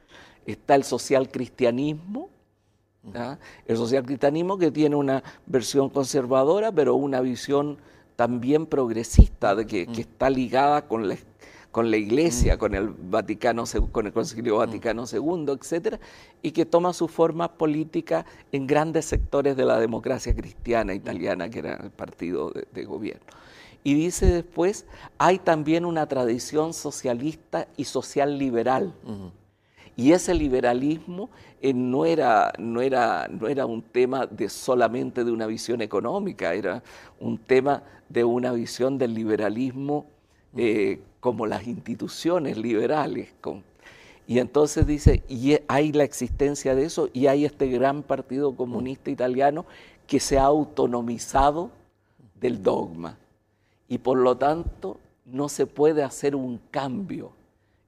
Está 0.47 0.73
el 0.73 0.83
social 0.83 1.29
cristianismo, 1.29 2.33
¿ah? 3.15 3.37
El 3.65 3.77
socialcristianismo 3.77 4.57
que 4.57 4.71
tiene 4.71 4.95
una 4.95 5.23
versión 5.45 5.89
conservadora, 5.89 6.71
pero 6.71 6.95
una 6.95 7.21
visión 7.21 7.77
también 8.15 8.65
progresista, 8.65 9.55
de 9.55 9.65
que, 9.65 9.87
está 9.97 10.29
ligada 10.29 10.87
con 10.87 11.07
la, 11.07 11.17
con 11.71 11.89
la 11.89 11.97
Iglesia, 11.97 12.57
con 12.57 12.75
el 12.75 12.89
Vaticano, 12.89 13.63
con 13.91 14.05
el 14.05 14.13
Concilio 14.13 14.57
Vaticano 14.57 15.05
II, 15.11 15.45
etcétera, 15.59 15.99
y 16.41 16.51
que 16.51 16.65
toma 16.65 16.93
su 16.93 17.07
forma 17.07 17.53
política 17.53 18.25
en 18.51 18.67
grandes 18.67 19.05
sectores 19.05 19.57
de 19.57 19.65
la 19.65 19.79
democracia 19.79 20.35
cristiana 20.35 20.93
italiana, 20.93 21.49
que 21.49 21.59
era 21.59 21.75
el 21.75 21.91
partido 21.91 22.51
de, 22.51 22.85
gobierno. 22.85 23.25
Y 23.83 23.95
dice 23.95 24.27
después, 24.27 24.85
hay 25.17 25.39
también 25.39 25.83
una 25.83 26.07
tradición 26.07 26.73
socialista 26.73 27.67
y 27.75 27.85
social 27.85 28.37
liberal. 28.37 28.93
Y 29.95 30.11
ese 30.11 30.33
liberalismo 30.33 31.29
eh, 31.61 31.73
no, 31.73 32.05
era, 32.05 32.51
un 32.57 33.81
tema 33.91 34.25
de 34.25 34.49
solamente 34.49 35.23
de 35.23 35.31
una 35.31 35.45
visión 35.45 35.81
económica, 35.81 36.53
era 36.53 36.81
un 37.19 37.37
tema 37.37 37.83
de 38.09 38.23
una 38.23 38.51
visión 38.53 38.97
del 38.97 39.13
liberalismo 39.13 40.05
eh, 40.55 40.99
como 41.19 41.45
las 41.45 41.67
instituciones 41.67 42.57
liberales. 42.57 43.29
y 44.27 44.39
entonces 44.39 44.87
dice, 44.87 45.23
y 45.27 45.57
hay 45.67 45.91
la 45.91 46.03
existencia 46.03 46.75
de 46.75 46.85
eso, 46.85 47.09
y 47.13 47.27
hay 47.27 47.45
este 47.45 47.67
gran 47.67 48.01
partido 48.01 48.55
comunista 48.55 49.11
italiano 49.11 49.65
que 50.07 50.19
se 50.19 50.37
ha 50.37 50.43
autonomizado 50.43 51.69
del 52.41 52.63
dogma. 52.63 53.17
Y 53.87 53.99
por 53.99 54.17
lo 54.17 54.37
tanto 54.37 54.97
no 55.25 55.49
se 55.49 55.67
puede 55.67 56.03
hacer 56.03 56.35
un 56.35 56.59
cambio 56.71 57.31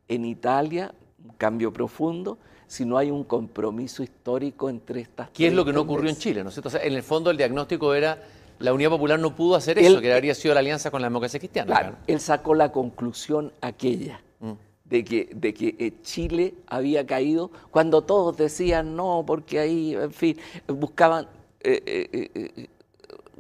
en 0.08 0.24
Italia 0.24 0.94
cambio 1.38 1.72
profundo 1.72 2.38
si 2.68 2.86
no 2.86 2.98
hay 2.98 3.12
un 3.12 3.24
compromiso 3.24 4.02
histórico 4.04 4.70
entre 4.70 5.02
estas 5.02 5.30
¿Qué 5.30 5.48
es 5.48 5.54
lo 5.54 5.64
que 5.64 5.74
no 5.74 5.82
ocurrió 5.82 6.10
en 6.10 6.16
Chile? 6.16 6.44
¿no 6.44 6.50
en 6.50 6.94
el 6.94 7.04
fondo 7.04 7.30
el 7.30 7.38
diagnóstico 7.38 7.94
era 7.94 8.18
la 8.60 8.74
Unidad 8.74 8.90
Popular 8.90 9.20
no 9.20 9.36
pudo 9.36 9.56
hacer 9.56 9.78
eso, 9.80 10.00
que 10.00 10.14
habría 10.14 10.34
sido 10.34 10.54
la 10.54 10.62
alianza 10.62 10.90
con 10.92 11.02
la 11.02 11.08
democracia 11.08 11.40
cristiana. 11.40 11.68
Claro, 11.68 11.96
él 12.08 12.20
sacó 12.20 12.56
la 12.56 12.72
conclusión 12.72 13.52
aquella. 13.62 14.22
Mm. 14.40 14.52
De 14.86 15.04
que, 15.04 15.30
de 15.34 15.54
que 15.54 15.76
eh, 15.80 15.94
Chile 16.04 16.54
había 16.68 17.08
caído 17.08 17.50
cuando 17.72 18.04
todos 18.04 18.38
decían 18.38 18.96
no, 18.96 19.24
porque 19.26 19.60
ahí, 19.60 19.96
en 19.96 20.12
fin, 20.12 20.38
buscaban 20.68 21.28
eh, 21.62 21.82
eh, 22.14 22.70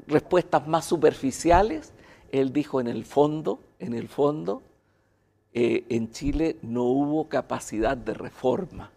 respuestas 0.07 0.67
más 0.67 0.85
superficiales. 0.85 1.93
Él 2.31 2.51
dijo 2.51 2.81
en 2.81 2.87
el 2.87 3.05
fondo, 3.05 3.59
en 3.77 3.93
el 3.93 4.07
fondo, 4.07 4.63
eh, 5.57 5.85
en 5.87 6.11
Chile 6.11 6.57
no 6.61 6.83
hubo 6.83 7.29
capacidad 7.29 7.95
de 7.95 8.13
reforma. 8.13 8.91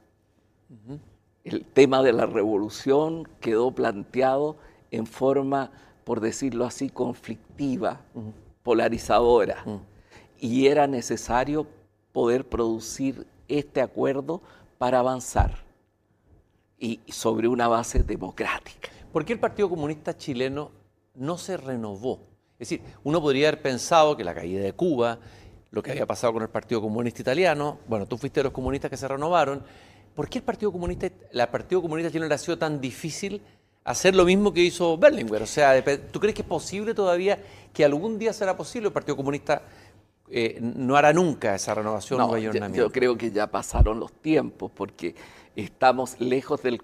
El 1.45 1.65
tema 1.65 2.03
de 2.03 2.13
la 2.13 2.27
revolución 2.27 3.29
quedó 3.41 3.71
planteado 3.71 4.57
en 4.91 5.07
forma, 5.07 5.71
por 6.03 6.19
decirlo 6.21 6.65
así, 6.65 6.91
conflictiva, 6.91 8.01
polarizadora. 8.65 9.65
Y 10.41 10.67
era 10.67 10.89
necesario 10.89 11.69
poder 12.13 12.45
producir 12.45 13.25
este 13.47 13.81
acuerdo 13.81 14.43
para 14.79 14.99
avanzar 14.99 15.65
y 16.77 16.99
sobre 17.07 17.47
una 17.47 17.69
base 17.69 18.03
democrática. 18.03 18.89
¿Por 19.13 19.25
qué 19.25 19.33
el 19.33 19.39
Partido 19.39 19.69
Comunista 19.69 20.17
chileno 20.17 20.73
no 21.15 21.39
se 21.39 21.57
renovó? 21.57 22.19
Es 22.59 22.69
decir, 22.69 22.83
uno 23.05 23.21
podría 23.21 23.47
haber 23.47 23.63
pensado 23.63 24.17
que 24.17 24.25
la 24.25 24.35
caída 24.35 24.61
de 24.61 24.73
Cuba, 24.73 25.21
lo 25.71 25.83
que 25.83 25.91
había 25.91 26.07
pasado 26.07 26.33
con 26.33 26.43
el 26.43 26.49
Partido 26.49 26.81
Comunista 26.81 27.23
Italiano. 27.23 27.79
Bueno, 27.87 28.07
tú 28.07 28.17
fuiste 28.17 28.41
de 28.41 28.45
los 28.45 28.53
comunistas 28.53 28.91
que 28.91 28.97
se 28.97 29.07
renovaron. 29.07 29.63
¿Por 30.15 30.29
qué 30.29 30.39
el 30.39 30.45
Partido 30.45 30.73
Comunista, 30.73 31.09
la 31.33 31.51
Partido 31.51 31.83
Comunista 31.83 32.11
Chileno 32.11 32.29
le 32.29 32.35
ha 32.35 32.39
sido 32.39 32.59
tan 32.59 32.81
difícil 32.81 33.43
hacer 33.85 34.15
lo 34.15 34.25
mismo 34.25 34.53
que 34.53 34.61
hizo 34.61 34.97
Berlinguer? 34.97 35.43
O 35.43 35.47
sea, 35.47 35.83
¿tú 36.11 36.21
crees 36.21 36.35
que 36.35 36.43
es 36.43 36.49
posible 36.49 36.95
todavía 36.95 37.39
que 37.73 37.85
algún 37.85 38.19
día 38.19 38.33
será 38.33 38.57
posible 38.57 38.89
el 38.89 38.93
Partido 38.93 39.17
Comunista 39.17 39.63
eh, 40.31 40.59
no 40.61 40.97
hará 40.97 41.13
nunca 41.15 41.55
esa 41.55 41.75
renovación 41.75 42.19
no, 42.19 42.37
yo, 42.37 42.53
yo, 42.53 42.93
creo 42.93 43.17
que 43.17 43.31
ya 43.31 43.47
pasaron 43.47 43.99
los 43.99 44.13
tiempos 44.13 44.71
porque 44.75 45.15
estamos 45.57 46.21
lejos 46.21 46.63
del, 46.63 46.83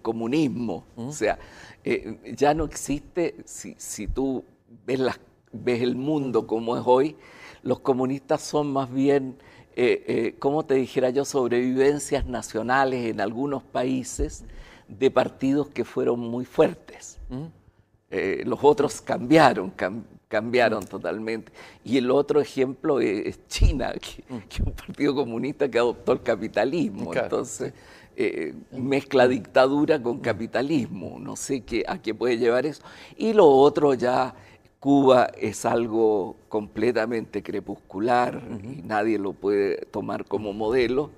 comunismo. 0.00 0.84
¿Mm? 0.96 1.08
O 1.08 1.12
sea, 1.12 1.38
eh, 1.84 2.34
ya 2.36 2.54
no 2.54 2.64
existe, 2.64 3.36
si, 3.44 3.74
si 3.78 4.06
tú 4.08 4.44
ves, 4.86 4.98
las, 4.98 5.20
ves 5.52 5.82
el 5.82 5.96
mundo 5.96 6.46
como 6.46 6.76
es 6.76 6.82
hoy, 6.84 7.16
los 7.62 7.80
comunistas 7.80 8.42
son 8.42 8.72
más 8.72 8.92
bien, 8.92 9.36
eh, 9.76 10.04
eh, 10.06 10.34
como 10.38 10.64
te 10.64 10.74
dijera 10.74 11.10
yo, 11.10 11.24
sobrevivencias 11.24 12.26
nacionales 12.26 13.06
en 13.06 13.20
algunos 13.20 13.62
países 13.62 14.44
de 14.88 15.10
partidos 15.10 15.68
que 15.68 15.84
fueron 15.84 16.20
muy 16.20 16.44
fuertes. 16.44 17.18
¿Mm? 17.28 17.44
Eh, 18.10 18.42
los 18.44 18.58
otros 18.62 19.00
cambiaron, 19.00 19.72
cambiaron 20.28 20.84
totalmente. 20.84 21.50
Y 21.82 21.96
el 21.96 22.10
otro 22.10 22.40
ejemplo 22.40 23.00
es 23.00 23.46
China, 23.46 23.92
que, 24.00 24.22
mm. 24.28 24.42
es 24.50 24.60
un 24.60 24.72
partido 24.72 25.14
comunista 25.14 25.68
que 25.70 25.78
adoptó 25.78 26.12
el 26.12 26.22
capitalismo. 26.22 27.14
Entonces, 27.14 27.72
mezcla 28.72 29.26
dictadura 29.26 30.02
con 30.02 30.18
capitalismo. 30.18 31.18
No 31.18 31.36
sé 31.36 31.62
qué, 31.62 31.84
a 31.86 32.02
qué 32.02 32.14
puede 32.14 32.36
llevar 32.36 32.66
eso. 32.66 32.82
Y 33.16 33.32
lo 33.32 33.48
otro 33.48 33.94
ya 33.94 34.34
Cuba 34.82 35.30
es 35.40 35.64
algo 35.64 36.34
completamente 36.48 37.40
crepuscular 37.40 38.42
y 38.64 38.82
nadie 38.82 39.16
lo 39.16 39.32
puede 39.32 39.76
tomar 39.86 40.24
como 40.24 40.52
modelo 40.52 41.12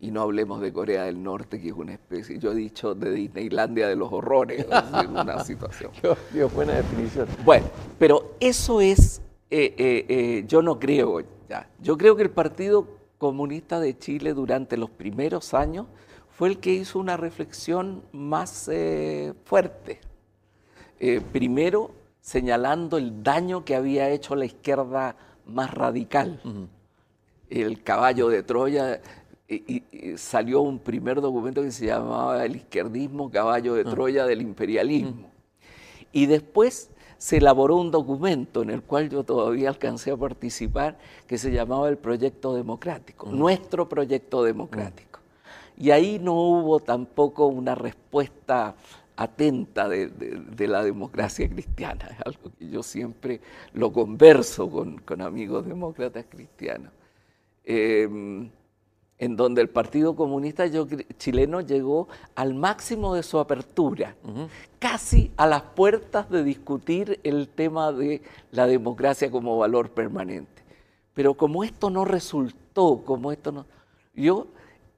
Y 0.00 0.10
no 0.10 0.22
hablemos 0.22 0.60
de 0.60 0.72
Corea 0.72 1.04
del 1.04 1.22
Norte, 1.22 1.60
que 1.60 1.68
es 1.68 1.74
una 1.74 1.92
especie, 1.92 2.40
yo 2.40 2.50
he 2.50 2.56
dicho 2.56 2.96
de 2.96 3.12
Disneylandia 3.12 3.86
de 3.86 3.94
los 3.94 4.12
horrores, 4.12 4.66
en 5.00 5.10
una 5.10 5.44
situación. 5.44 5.92
Dios, 6.32 6.52
buena 6.52 6.72
definición. 6.72 7.28
Bueno, 7.44 7.66
pero 8.00 8.34
eso 8.40 8.80
es, 8.80 9.22
eh, 9.48 9.76
eh, 9.78 10.06
eh, 10.08 10.44
yo 10.48 10.60
no 10.60 10.80
creo, 10.80 11.20
ya, 11.48 11.70
yo 11.80 11.96
creo 11.96 12.16
que 12.16 12.24
el 12.24 12.30
Partido 12.30 12.98
Comunista 13.18 13.78
de 13.78 13.96
Chile 13.96 14.34
durante 14.34 14.76
los 14.76 14.90
primeros 14.90 15.54
años 15.54 15.86
fue 16.30 16.48
el 16.48 16.58
que 16.58 16.72
hizo 16.72 16.98
una 16.98 17.16
reflexión 17.16 18.02
más 18.10 18.68
fuerte. 19.44 20.00
primero, 21.30 21.92
señalando 22.24 22.96
el 22.96 23.22
daño 23.22 23.66
que 23.66 23.76
había 23.76 24.08
hecho 24.08 24.34
la 24.34 24.46
izquierda 24.46 25.14
más 25.44 25.70
radical. 25.70 26.40
El 27.50 27.82
caballo 27.82 28.30
de 28.30 28.42
Troya, 28.42 29.02
y, 29.46 29.82
salió 30.16 30.62
un 30.62 30.78
primer 30.78 31.20
documento 31.20 31.60
que 31.60 31.70
se 31.70 31.84
llamaba 31.84 32.42
El 32.46 32.56
izquierdismo, 32.56 33.30
caballo 33.30 33.74
de 33.74 33.82
ah. 33.82 33.90
Troya 33.90 34.24
del 34.24 34.40
imperialismo. 34.40 35.30
Y 36.12 36.24
después 36.24 36.88
se 37.18 37.36
elaboró 37.36 37.76
un 37.76 37.90
documento 37.90 38.62
en 38.62 38.70
el 38.70 38.82
cual 38.82 39.10
yo 39.10 39.22
todavía 39.22 39.68
alcancé 39.68 40.10
a 40.10 40.16
participar, 40.16 40.96
que 41.26 41.36
se 41.36 41.52
llamaba 41.52 41.90
el 41.90 41.98
Proyecto 41.98 42.54
Democrático, 42.54 43.30
nuestro 43.30 43.86
Proyecto 43.86 44.42
Democrático. 44.42 45.20
Y 45.76 45.90
ahí 45.90 46.18
no 46.18 46.32
hubo 46.32 46.80
tampoco 46.80 47.48
una 47.48 47.74
respuesta 47.74 48.76
atenta 49.16 49.88
de, 49.88 50.68
la 50.68 50.82
democracia 50.82 51.48
cristiana, 51.48 52.08
es 52.10 52.20
algo 52.24 52.50
que 52.58 52.68
yo 52.68 52.82
siempre 52.82 53.40
lo 53.72 53.92
converso 53.92 54.68
con, 54.70 55.20
amigos 55.20 55.66
demócratas 55.66 56.26
cristianos, 56.28 56.92
em, 57.64 58.50
en 59.18 59.36
donde 59.36 59.62
el 59.62 59.68
Partido 59.68 60.16
Comunista 60.16 60.64
chileno 61.18 61.60
llegó 61.60 62.08
al 62.34 62.54
máximo 62.54 63.14
de 63.14 63.22
su 63.22 63.38
apertura, 63.38 64.16
casi 64.80 65.30
a 65.36 65.46
las 65.46 65.62
puertas 65.62 66.28
de 66.28 66.42
discutir 66.42 67.20
el 67.22 67.48
tema 67.48 67.92
de 67.92 68.22
la 68.50 68.66
democracia 68.66 69.30
como 69.30 69.56
valor 69.56 69.90
permanente. 69.90 70.62
Pero 71.14 71.34
como 71.34 71.62
esto 71.62 71.90
no 71.90 72.04
resultó, 72.04 73.02
como 73.04 73.30
esto 73.30 73.52
no, 73.52 73.66
yo, 74.14 74.48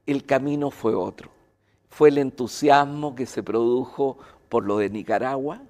el 0.06 0.24
camino 0.24 0.70
fue 0.70 0.94
otro 0.94 1.35
fue 1.96 2.10
el 2.10 2.18
entusiasmo 2.18 3.14
que 3.14 3.24
se 3.24 3.42
produjo 3.42 4.18
por 4.50 4.66
lo 4.66 4.76
de 4.76 4.90
Nicaragua, 4.90 5.62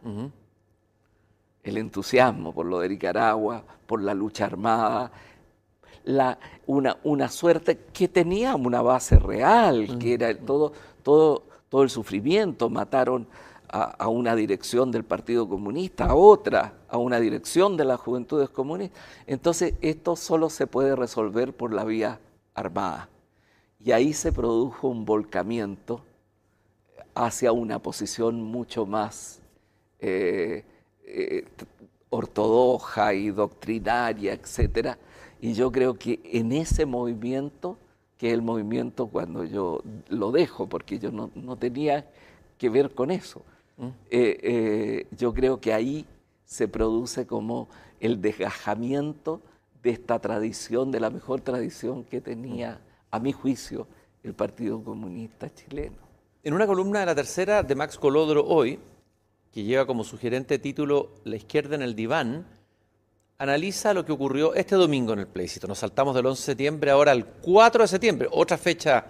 el 1.62 1.76
entusiasmo 1.76 2.52
por 2.52 2.66
lo 2.66 2.80
de 2.80 2.88
Nicaragua, 2.88 3.62
por 3.86 4.02
la 4.02 4.12
lucha 4.12 4.44
armada, 4.44 5.12
la, 6.02 6.36
una, 6.66 6.96
una, 7.04 7.28
suerte 7.28 7.78
que 7.92 8.08
tenía 8.08 8.56
una 8.56 8.82
base 8.82 9.20
real, 9.20 9.98
que 10.00 10.14
era 10.14 10.36
todo, 10.36 10.72
todo, 11.04 11.44
todo 11.68 11.84
el 11.84 11.90
sufrimiento. 11.90 12.68
Mataron 12.70 13.28
a, 13.68 13.82
a, 13.84 14.08
una 14.08 14.34
dirección 14.34 14.90
del 14.90 15.04
Partido 15.04 15.48
Comunista, 15.48 16.06
a 16.06 16.16
otra, 16.16 16.72
a 16.88 16.98
una 16.98 17.20
dirección 17.20 17.76
de 17.76 17.84
las 17.84 18.00
Juventudes 18.00 18.50
Comunistas. 18.50 19.00
Entonces, 19.28 19.74
esto 19.80 20.16
solo 20.16 20.50
se 20.50 20.66
puede 20.66 20.96
resolver 20.96 21.52
por 21.56 21.72
la 21.72 21.84
vía 21.84 22.18
armada. 22.52 23.10
Y 23.78 23.92
ahí 23.92 24.12
se 24.12 24.32
produjo 24.32 24.88
un 24.88 25.04
volcamiento 25.04 26.02
hacia 27.16 27.50
una 27.50 27.78
posición 27.80 28.42
mucho 28.42 28.84
más 28.84 29.40
eh, 30.00 30.64
eh, 31.04 31.44
ortodoxa 32.10 33.14
y 33.14 33.30
doctrinaria, 33.30 34.34
etc. 34.34 34.96
Y 35.40 35.54
yo 35.54 35.72
creo 35.72 35.94
que 35.94 36.20
en 36.24 36.52
ese 36.52 36.84
movimiento, 36.84 37.78
que 38.18 38.28
es 38.28 38.34
el 38.34 38.42
movimiento 38.42 39.06
cuando 39.06 39.44
yo 39.44 39.82
lo 40.08 40.30
dejo, 40.30 40.68
porque 40.68 40.98
yo 40.98 41.10
no, 41.10 41.56
tenía 41.56 42.06
que 42.58 42.68
ver 42.68 42.94
con 42.94 43.10
eso, 43.10 43.42
mm. 43.78 43.88
eh, 44.10 45.06
yo 45.16 45.32
creo 45.32 45.58
que 45.58 45.72
ahí 45.72 46.06
se 46.44 46.68
produce 46.68 47.26
como 47.26 47.68
el 47.98 48.20
desgajamiento 48.20 49.40
de 49.82 49.90
esta 49.90 50.18
tradición, 50.18 50.90
de 50.90 51.00
la 51.00 51.10
mejor 51.10 51.40
tradición 51.40 52.04
que 52.04 52.20
tenía, 52.20 52.80
a 53.10 53.18
mi 53.18 53.32
juicio, 53.32 53.86
el 54.22 54.34
Partido 54.34 54.82
Comunista 54.82 55.52
chileno. 55.52 56.05
En 56.46 56.54
una 56.54 56.68
columna 56.68 57.00
de 57.00 57.06
la 57.06 57.14
tercera 57.16 57.64
de 57.64 57.74
Max 57.74 57.98
Colodro 57.98 58.46
hoy, 58.46 58.78
que 59.52 59.64
lleva 59.64 59.84
como 59.84 60.04
sugerente 60.04 60.60
título 60.60 61.14
La 61.24 61.34
izquierda 61.34 61.74
en 61.74 61.82
el 61.82 61.96
diván, 61.96 62.46
analiza 63.36 63.92
lo 63.92 64.04
que 64.04 64.12
ocurrió 64.12 64.54
este 64.54 64.76
domingo 64.76 65.12
en 65.12 65.18
el 65.18 65.26
plebiscito. 65.26 65.66
Nos 65.66 65.80
saltamos 65.80 66.14
del 66.14 66.24
11 66.24 66.40
de 66.40 66.46
septiembre 66.46 66.92
ahora 66.92 67.10
al 67.10 67.26
4 67.26 67.82
de 67.82 67.88
septiembre, 67.88 68.28
otra 68.30 68.58
fecha 68.58 69.06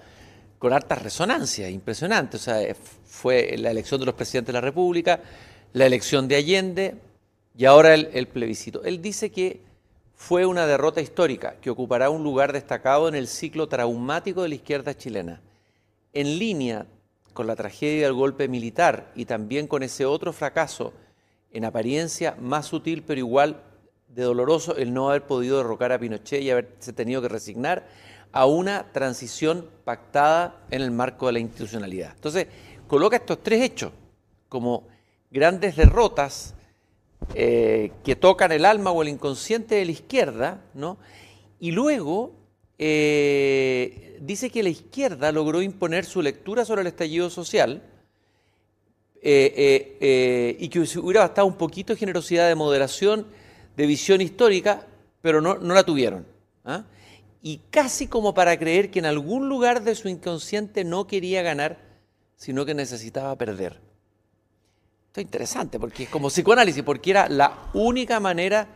con 0.58 0.72
harta 0.72 0.94
resonancia, 0.94 1.68
impresionante. 1.68 2.38
O 2.38 2.40
sea, 2.40 2.74
fue 3.04 3.54
la 3.58 3.70
elección 3.70 4.00
de 4.00 4.06
los 4.06 4.14
presidentes 4.14 4.46
de 4.46 4.58
la 4.58 4.62
República, 4.62 5.20
la 5.74 5.84
elección 5.84 6.28
de 6.28 6.36
Allende 6.36 6.94
y 7.54 7.66
ahora 7.66 7.92
el, 7.92 8.08
el 8.14 8.28
plebiscito. 8.28 8.82
Él 8.82 9.02
dice 9.02 9.30
que 9.30 9.60
fue 10.14 10.46
una 10.46 10.66
derrota 10.66 11.02
histórica 11.02 11.56
que 11.60 11.68
ocupará 11.68 12.08
un 12.08 12.24
lugar 12.24 12.54
destacado 12.54 13.08
en 13.08 13.14
el 13.14 13.28
ciclo 13.28 13.68
traumático 13.68 14.42
de 14.42 14.48
la 14.48 14.54
izquierda 14.54 14.96
chilena. 14.96 15.42
En 16.14 16.38
línea 16.38 16.86
con 17.36 17.46
la 17.46 17.54
tragedia 17.54 18.06
del 18.06 18.14
golpe 18.14 18.48
militar 18.48 19.12
y 19.14 19.26
también 19.26 19.68
con 19.68 19.84
ese 19.84 20.06
otro 20.06 20.32
fracaso, 20.32 20.94
en 21.52 21.64
apariencia 21.64 22.34
más 22.40 22.66
sutil 22.66 23.04
pero 23.06 23.20
igual 23.20 23.62
de 24.08 24.22
doloroso, 24.22 24.74
el 24.76 24.94
no 24.94 25.10
haber 25.10 25.26
podido 25.26 25.58
derrocar 25.58 25.92
a 25.92 25.98
Pinochet 25.98 26.42
y 26.42 26.50
haberse 26.50 26.94
tenido 26.94 27.20
que 27.20 27.28
resignar 27.28 27.86
a 28.32 28.46
una 28.46 28.90
transición 28.92 29.68
pactada 29.84 30.56
en 30.70 30.80
el 30.80 30.90
marco 30.90 31.26
de 31.26 31.34
la 31.34 31.38
institucionalidad. 31.38 32.12
Entonces, 32.14 32.46
coloca 32.88 33.16
estos 33.16 33.42
tres 33.42 33.62
hechos 33.62 33.92
como 34.48 34.88
grandes 35.30 35.76
derrotas 35.76 36.54
eh, 37.34 37.92
que 38.02 38.16
tocan 38.16 38.50
el 38.52 38.64
alma 38.64 38.90
o 38.90 39.02
el 39.02 39.08
inconsciente 39.08 39.74
de 39.74 39.84
la 39.84 39.92
izquierda, 39.92 40.62
¿no? 40.72 40.96
Y 41.60 41.72
luego 41.72 42.32
eh, 42.78 44.18
dice 44.20 44.50
que 44.50 44.62
la 44.62 44.68
izquierda 44.68 45.32
logró 45.32 45.62
imponer 45.62 46.04
su 46.04 46.20
lectura 46.20 46.64
sobre 46.64 46.82
el 46.82 46.88
estallido 46.88 47.30
social 47.30 47.82
eh, 49.22 49.96
eh, 50.00 50.56
y 50.60 50.68
que 50.68 50.80
hubiera 50.80 51.20
bastado 51.20 51.46
un 51.46 51.56
poquito 51.56 51.92
de 51.92 51.98
generosidad, 51.98 52.48
de 52.48 52.54
moderación, 52.54 53.26
de 53.76 53.86
visión 53.86 54.20
histórica, 54.20 54.86
pero 55.22 55.40
no, 55.40 55.56
la 55.56 55.82
tuvieron. 55.84 56.26
¿ah? 56.64 56.84
Y 57.42 57.60
casi 57.70 58.06
como 58.06 58.34
para 58.34 58.58
creer 58.58 58.90
que 58.90 58.98
en 58.98 59.06
algún 59.06 59.48
lugar 59.48 59.82
de 59.82 59.94
su 59.94 60.08
inconsciente 60.08 60.84
no 60.84 61.06
quería 61.06 61.42
ganar, 61.42 61.78
sino 62.36 62.64
que 62.66 62.74
necesitaba 62.74 63.36
perder. 63.36 63.80
Esto 65.06 65.20
es 65.20 65.24
interesante, 65.24 65.80
porque 65.80 66.04
es 66.04 66.08
como 66.10 66.28
psicoanálisis, 66.28 66.82
porque 66.82 67.10
era 67.10 67.28
la 67.28 67.70
única 67.72 68.20
manera 68.20 68.68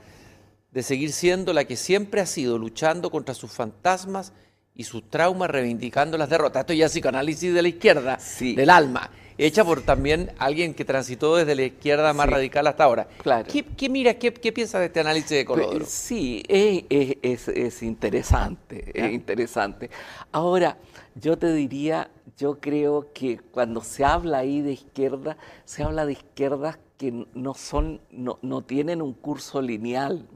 de 0.72 0.82
seguir 0.82 1.12
siendo 1.12 1.52
la 1.52 1.64
que 1.64 1.76
siempre 1.76 2.20
ha 2.20 2.26
sido, 2.26 2.58
luchando 2.58 3.10
contra 3.10 3.34
sus 3.34 3.50
fantasmas 3.50 4.32
y 4.74 4.84
sus 4.84 5.08
traumas, 5.10 5.50
reivindicando 5.50 6.16
las 6.16 6.30
derrotas. 6.30 6.60
Esto 6.60 6.72
ya 6.72 6.86
es 6.86 6.92
psicoanálisis 6.92 7.52
de 7.52 7.62
la 7.62 7.68
izquierda, 7.68 8.18
del 8.40 8.70
alma, 8.70 9.10
hecha 9.36 9.64
por 9.64 9.82
también 9.82 10.32
alguien 10.38 10.74
que 10.74 10.84
transitó 10.84 11.36
desde 11.36 11.54
la 11.54 11.62
izquierda 11.62 12.12
más 12.12 12.28
radical 12.28 12.66
hasta 12.66 12.84
ahora. 12.84 13.08
Claro. 13.22 13.48
¿Qué, 13.50 13.88
mira, 13.88 14.14
qué, 14.14 14.32
qué 14.32 14.52
piensas 14.52 14.80
de 14.80 14.86
este 14.86 15.00
análisis 15.00 15.30
de 15.30 15.44
Colodro? 15.44 15.84
Sí, 15.86 16.42
es, 16.48 17.16
es, 17.20 17.82
interesante, 17.82 18.92
es 18.94 19.12
interesante. 19.12 19.90
Ahora, 20.30 20.78
yo 21.16 21.36
te 21.36 21.52
diría, 21.52 22.10
yo 22.38 22.60
creo 22.60 23.12
que 23.12 23.38
cuando 23.38 23.82
se 23.82 24.04
habla 24.04 24.38
ahí 24.38 24.62
de 24.62 24.72
izquierda, 24.72 25.36
se 25.64 25.82
habla 25.82 26.06
de 26.06 26.12
izquierdas 26.12 26.78
que 26.96 27.26
no 27.34 27.54
son, 27.54 28.00
no, 28.10 28.38
no 28.42 28.62
tienen 28.62 29.02
un 29.02 29.14
curso 29.14 29.60
lineal, 29.60 30.26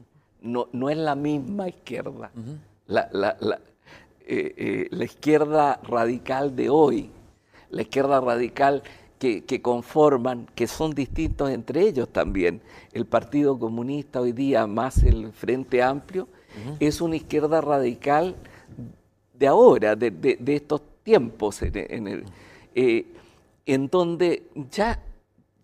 no, 0.45 0.89
es 0.89 0.97
la 0.97 1.15
misma 1.15 1.67
izquierda. 1.67 2.31
Eh, 4.27 4.53
eh, 4.57 4.87
la, 4.91 5.03
izquierda 5.03 5.79
radical 5.83 6.55
de 6.55 6.69
hoy, 6.69 7.09
la 7.69 7.81
izquierda 7.81 8.21
radical 8.21 8.83
que, 9.19 9.61
conforman, 9.61 10.47
que 10.53 10.67
son 10.67 10.93
distintos 10.93 11.49
entre 11.49 11.81
ellos 11.81 12.09
también, 12.09 12.61
el 12.93 13.05
Partido 13.05 13.57
Comunista 13.57 14.21
hoy 14.21 14.31
día 14.31 14.67
más 14.67 15.01
el 15.03 15.31
Frente 15.31 15.81
Amplio, 15.81 16.27
es 16.79 17.01
una 17.01 17.17
izquierda 17.17 17.59
radical 17.59 18.35
de 19.33 19.47
ahora, 19.47 19.95
de, 19.95 20.37
estos 20.47 20.81
tiempos, 21.03 21.61
en, 21.61 22.25
eh, 22.75 23.05
donde 23.89 24.43
ya, 24.71 25.01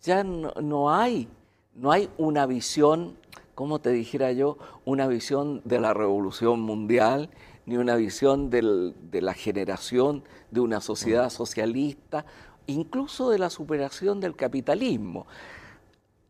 ya 0.01 0.23
no, 0.23 0.93
hay, 0.93 1.27
no 1.75 1.91
hay 1.91 2.09
una 2.17 2.45
visión 2.45 3.15
como 3.61 3.77
te 3.77 3.91
dijera 3.91 4.31
yo, 4.31 4.57
una 4.85 5.05
visión 5.05 5.61
de 5.65 5.79
la 5.79 5.93
revolución 5.93 6.61
mundial, 6.61 7.29
ni 7.67 7.77
una 7.77 7.95
visión 7.95 8.49
de 8.49 9.21
la 9.21 9.35
generación 9.35 10.23
de 10.49 10.61
una 10.61 10.81
sociedad 10.81 11.29
socialista, 11.29 12.25
incluso 12.65 13.29
de 13.29 13.37
la 13.37 13.51
superación 13.51 14.19
del 14.19 14.35
capitalismo. 14.35 15.27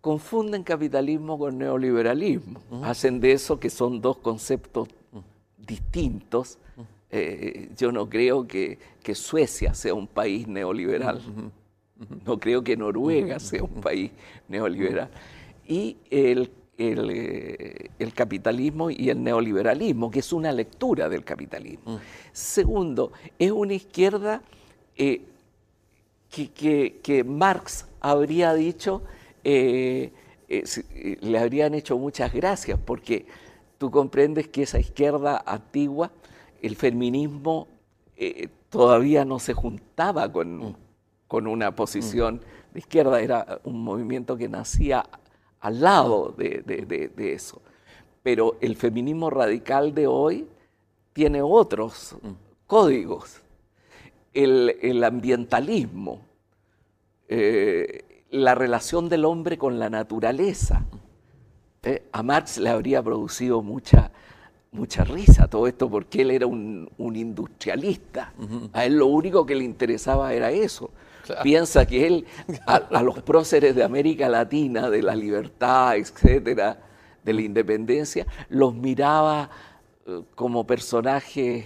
Confunden 0.02 0.64
capitalismo 0.64 1.40
con 1.40 1.58
neoliberalismo, 1.58 2.60
hacen 2.84 3.22
de 3.22 3.32
eso 3.32 3.62
que 3.62 3.70
son 3.70 4.02
dos 4.02 4.18
conceptos 4.18 4.90
distintos, 5.58 6.58
Eh, 7.14 7.70
yo 7.78 7.94
no 7.94 8.10
creo 8.10 8.46
que, 8.46 8.78
Suecia 9.14 9.74
sea 9.74 9.94
un 9.94 10.08
país 10.08 10.50
neoliberal. 10.50 11.22
No 12.26 12.40
creo 12.40 12.62
que 12.62 12.76
Noruega 12.76 13.40
sea 13.40 13.64
un 13.64 13.80
país 13.82 14.12
neoliberal. 14.50 15.10
Y 15.66 15.96
el, 16.10 16.50
el, 16.90 18.14
capitalismo 18.14 18.90
y 18.90 19.10
el 19.10 19.24
neoliberalismo, 19.24 20.10
que 20.12 20.20
es 20.20 20.34
una 20.34 20.52
lectura 20.52 21.08
del 21.10 21.24
capitalismo. 21.24 22.00
Segundo, 22.32 23.12
es 23.40 23.52
una 23.52 23.74
izquierda 23.74 24.42
que, 24.96 25.22
que, 26.30 27.24
Marx 27.24 27.88
habría 28.00 28.54
dicho, 28.54 29.04
le 29.44 30.12
habrían 31.40 31.74
hecho 31.74 31.98
muchas 31.98 32.34
gracias, 32.34 32.80
porque 32.84 33.26
tú 33.78 33.90
comprendes 33.90 34.48
que 34.48 34.62
esa 34.62 34.80
izquierda 34.80 35.44
antigua, 35.44 36.12
el 36.62 36.76
feminismo 36.76 37.68
eh, 38.16 38.50
todavía 38.70 39.26
no 39.26 39.40
se 39.40 39.54
juntaba 39.54 40.32
con, 40.32 40.58
mm. 40.58 40.76
con 41.28 41.48
una 41.48 41.76
posición 41.76 42.36
mm. 42.36 42.74
de 42.74 42.80
izquierda, 42.80 43.20
era 43.20 43.60
un 43.64 43.84
movimiento 43.84 44.38
que 44.38 44.48
nacía 44.48 45.04
al 45.62 45.80
lado 45.80 46.34
de, 46.38 47.12
eso. 47.18 47.62
Pero 48.24 48.58
el 48.62 48.76
feminismo 48.76 49.30
radical 49.30 49.94
de 49.94 50.08
hoy 50.08 50.48
tiene 51.14 51.42
otros 51.42 52.16
mm. 52.22 52.30
códigos. 52.68 53.42
El, 54.34 55.04
ambientalismo, 55.04 56.22
eh, 57.28 58.24
la 58.32 58.56
relación 58.56 59.10
del 59.10 59.26
hombre 59.26 59.58
con 59.58 59.78
la 59.78 59.90
naturaleza, 59.90 60.86
¿eh? 61.84 62.04
a 62.12 62.24
Marx 62.24 62.58
le 62.58 62.70
habría 62.70 63.04
producido 63.04 63.62
mucha, 63.62 64.10
mucha 64.72 65.04
risa 65.04 65.50
todo 65.50 65.68
esto 65.68 65.90
porque 65.90 66.22
él 66.22 66.32
era 66.32 66.48
un, 66.48 66.90
industrialista. 66.98 68.34
A 68.72 68.86
él 68.86 68.96
lo 68.98 69.08
único 69.08 69.46
que 69.46 69.56
le 69.56 69.66
interesaba 69.66 70.34
era 70.34 70.52
eso. 70.52 70.92
Piensa 71.44 71.86
que 71.86 72.08
él, 72.08 72.26
a, 72.66 73.02
los 73.02 73.22
próceres 73.22 73.76
de 73.76 73.84
América 73.84 74.30
Latina, 74.30 74.90
de 74.90 75.02
la 75.02 75.16
libertad, 75.16 75.98
etcétera, 75.98 76.80
de 77.24 77.34
la 77.34 77.42
independencia, 77.42 78.26
los 78.50 78.74
miraba 78.74 79.50
eh, 80.06 80.22
como 80.36 80.66
personajes, 80.66 81.66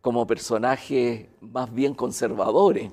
como 0.00 0.26
personajes 0.26 1.26
más 1.40 1.72
bien 1.72 1.94
conservadores. 1.94 2.90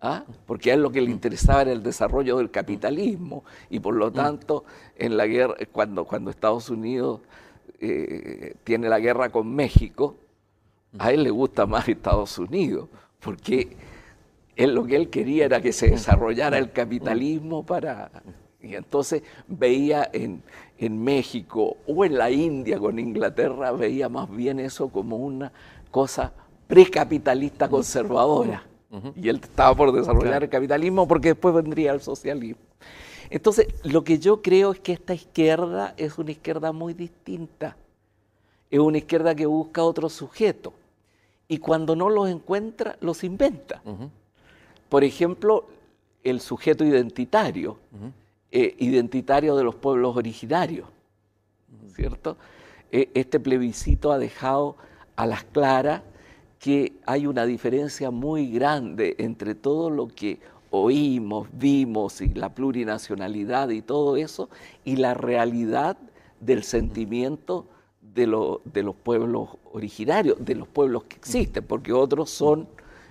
¿ah? 0.00 0.24
porque 0.46 0.70
a 0.70 0.74
él 0.74 0.82
lo 0.82 0.90
que 0.90 1.00
le 1.00 1.10
interesaba 1.10 1.62
era 1.62 1.72
el 1.72 1.82
desarrollo 1.82 2.36
del 2.36 2.50
capitalismo 2.50 3.44
y 3.70 3.80
por 3.80 3.94
lo 3.94 4.12
tanto 4.12 4.64
en 4.96 5.16
la 5.16 5.26
guerra, 5.26 5.54
cuando, 5.72 6.04
cuando 6.04 6.30
Estados 6.30 6.68
Unidos 6.70 7.20
eh, 7.80 8.54
tiene 8.64 8.88
la 8.88 8.98
guerra 8.98 9.30
con 9.30 9.54
México, 9.54 10.16
a 10.98 11.12
él 11.12 11.22
le 11.22 11.30
gusta 11.30 11.66
más 11.66 11.88
Estados 11.88 12.38
Unidos, 12.38 12.88
porque 13.20 13.76
él 14.56 14.74
lo 14.74 14.84
que 14.84 14.96
él 14.96 15.10
quería 15.10 15.44
era 15.44 15.60
que 15.60 15.72
se 15.72 15.90
desarrollara 15.90 16.58
el 16.58 16.72
capitalismo 16.72 17.64
para... 17.64 18.10
Y 18.60 18.74
entonces 18.74 19.22
veía 19.46 20.10
en, 20.12 20.42
en 20.78 21.04
México 21.04 21.76
o 21.86 22.04
en 22.04 22.18
la 22.18 22.30
India 22.30 22.78
con 22.78 22.98
Inglaterra, 22.98 23.70
veía 23.70 24.08
más 24.08 24.28
bien 24.34 24.58
eso 24.58 24.88
como 24.88 25.16
una 25.16 25.52
cosa 25.90 26.32
precapitalista 26.66 27.68
conservadora. 27.68 28.64
Y 29.14 29.28
él 29.28 29.40
estaba 29.42 29.74
por 29.74 29.92
desarrollar 29.92 30.42
el 30.42 30.48
capitalismo 30.48 31.06
porque 31.06 31.28
después 31.28 31.54
vendría 31.54 31.92
el 31.92 32.00
socialismo. 32.00 32.62
Entonces, 33.28 33.68
lo 33.84 34.04
que 34.04 34.18
yo 34.18 34.40
creo 34.40 34.72
es 34.72 34.80
que 34.80 34.92
esta 34.92 35.12
izquierda 35.12 35.94
es 35.96 36.18
una 36.18 36.30
izquierda 36.30 36.72
muy 36.72 36.94
distinta. 36.94 37.76
Es 38.70 38.80
una 38.80 38.98
izquierda 38.98 39.34
que 39.34 39.46
busca 39.46 39.84
otro 39.84 40.08
sujeto. 40.08 40.72
Y 41.46 41.58
cuando 41.58 41.94
no 41.94 42.08
los 42.08 42.28
encuentra, 42.28 42.96
los 43.00 43.22
inventa. 43.22 43.82
Por 44.96 45.04
ejemplo, 45.04 45.66
el 46.24 46.40
sujeto 46.40 46.82
identitario, 46.82 47.76
eh, 48.50 48.74
identitario 48.78 49.54
de 49.54 49.62
los 49.62 49.74
pueblos 49.74 50.16
originarios, 50.16 50.88
¿cierto? 51.94 52.38
E, 52.90 53.10
este 53.12 53.38
plebiscito 53.38 54.10
ha 54.10 54.18
dejado 54.18 54.78
a 55.14 55.26
las 55.26 55.44
claras 55.44 56.00
que 56.58 56.94
hay 57.04 57.26
una 57.26 57.44
diferencia 57.44 58.10
muy 58.10 58.50
grande 58.50 59.16
entre 59.18 59.54
todo 59.54 59.90
lo 59.90 60.08
que 60.08 60.40
oímos, 60.70 61.46
vimos 61.52 62.22
y 62.22 62.32
la 62.32 62.54
plurinacionalidad 62.54 63.68
y 63.68 63.82
todo 63.82 64.16
eso 64.16 64.48
y 64.82 64.96
la 64.96 65.12
realidad 65.12 65.98
del 66.40 66.62
sentimiento 66.62 67.66
de, 68.00 68.26
los 68.26 68.96
pueblos 69.02 69.58
originarios, 69.74 70.42
de 70.42 70.54
los 70.54 70.66
pueblos 70.66 71.04
que 71.04 71.16
existen, 71.16 71.64
porque 71.64 71.92
otros 71.92 72.30
son 72.30 72.66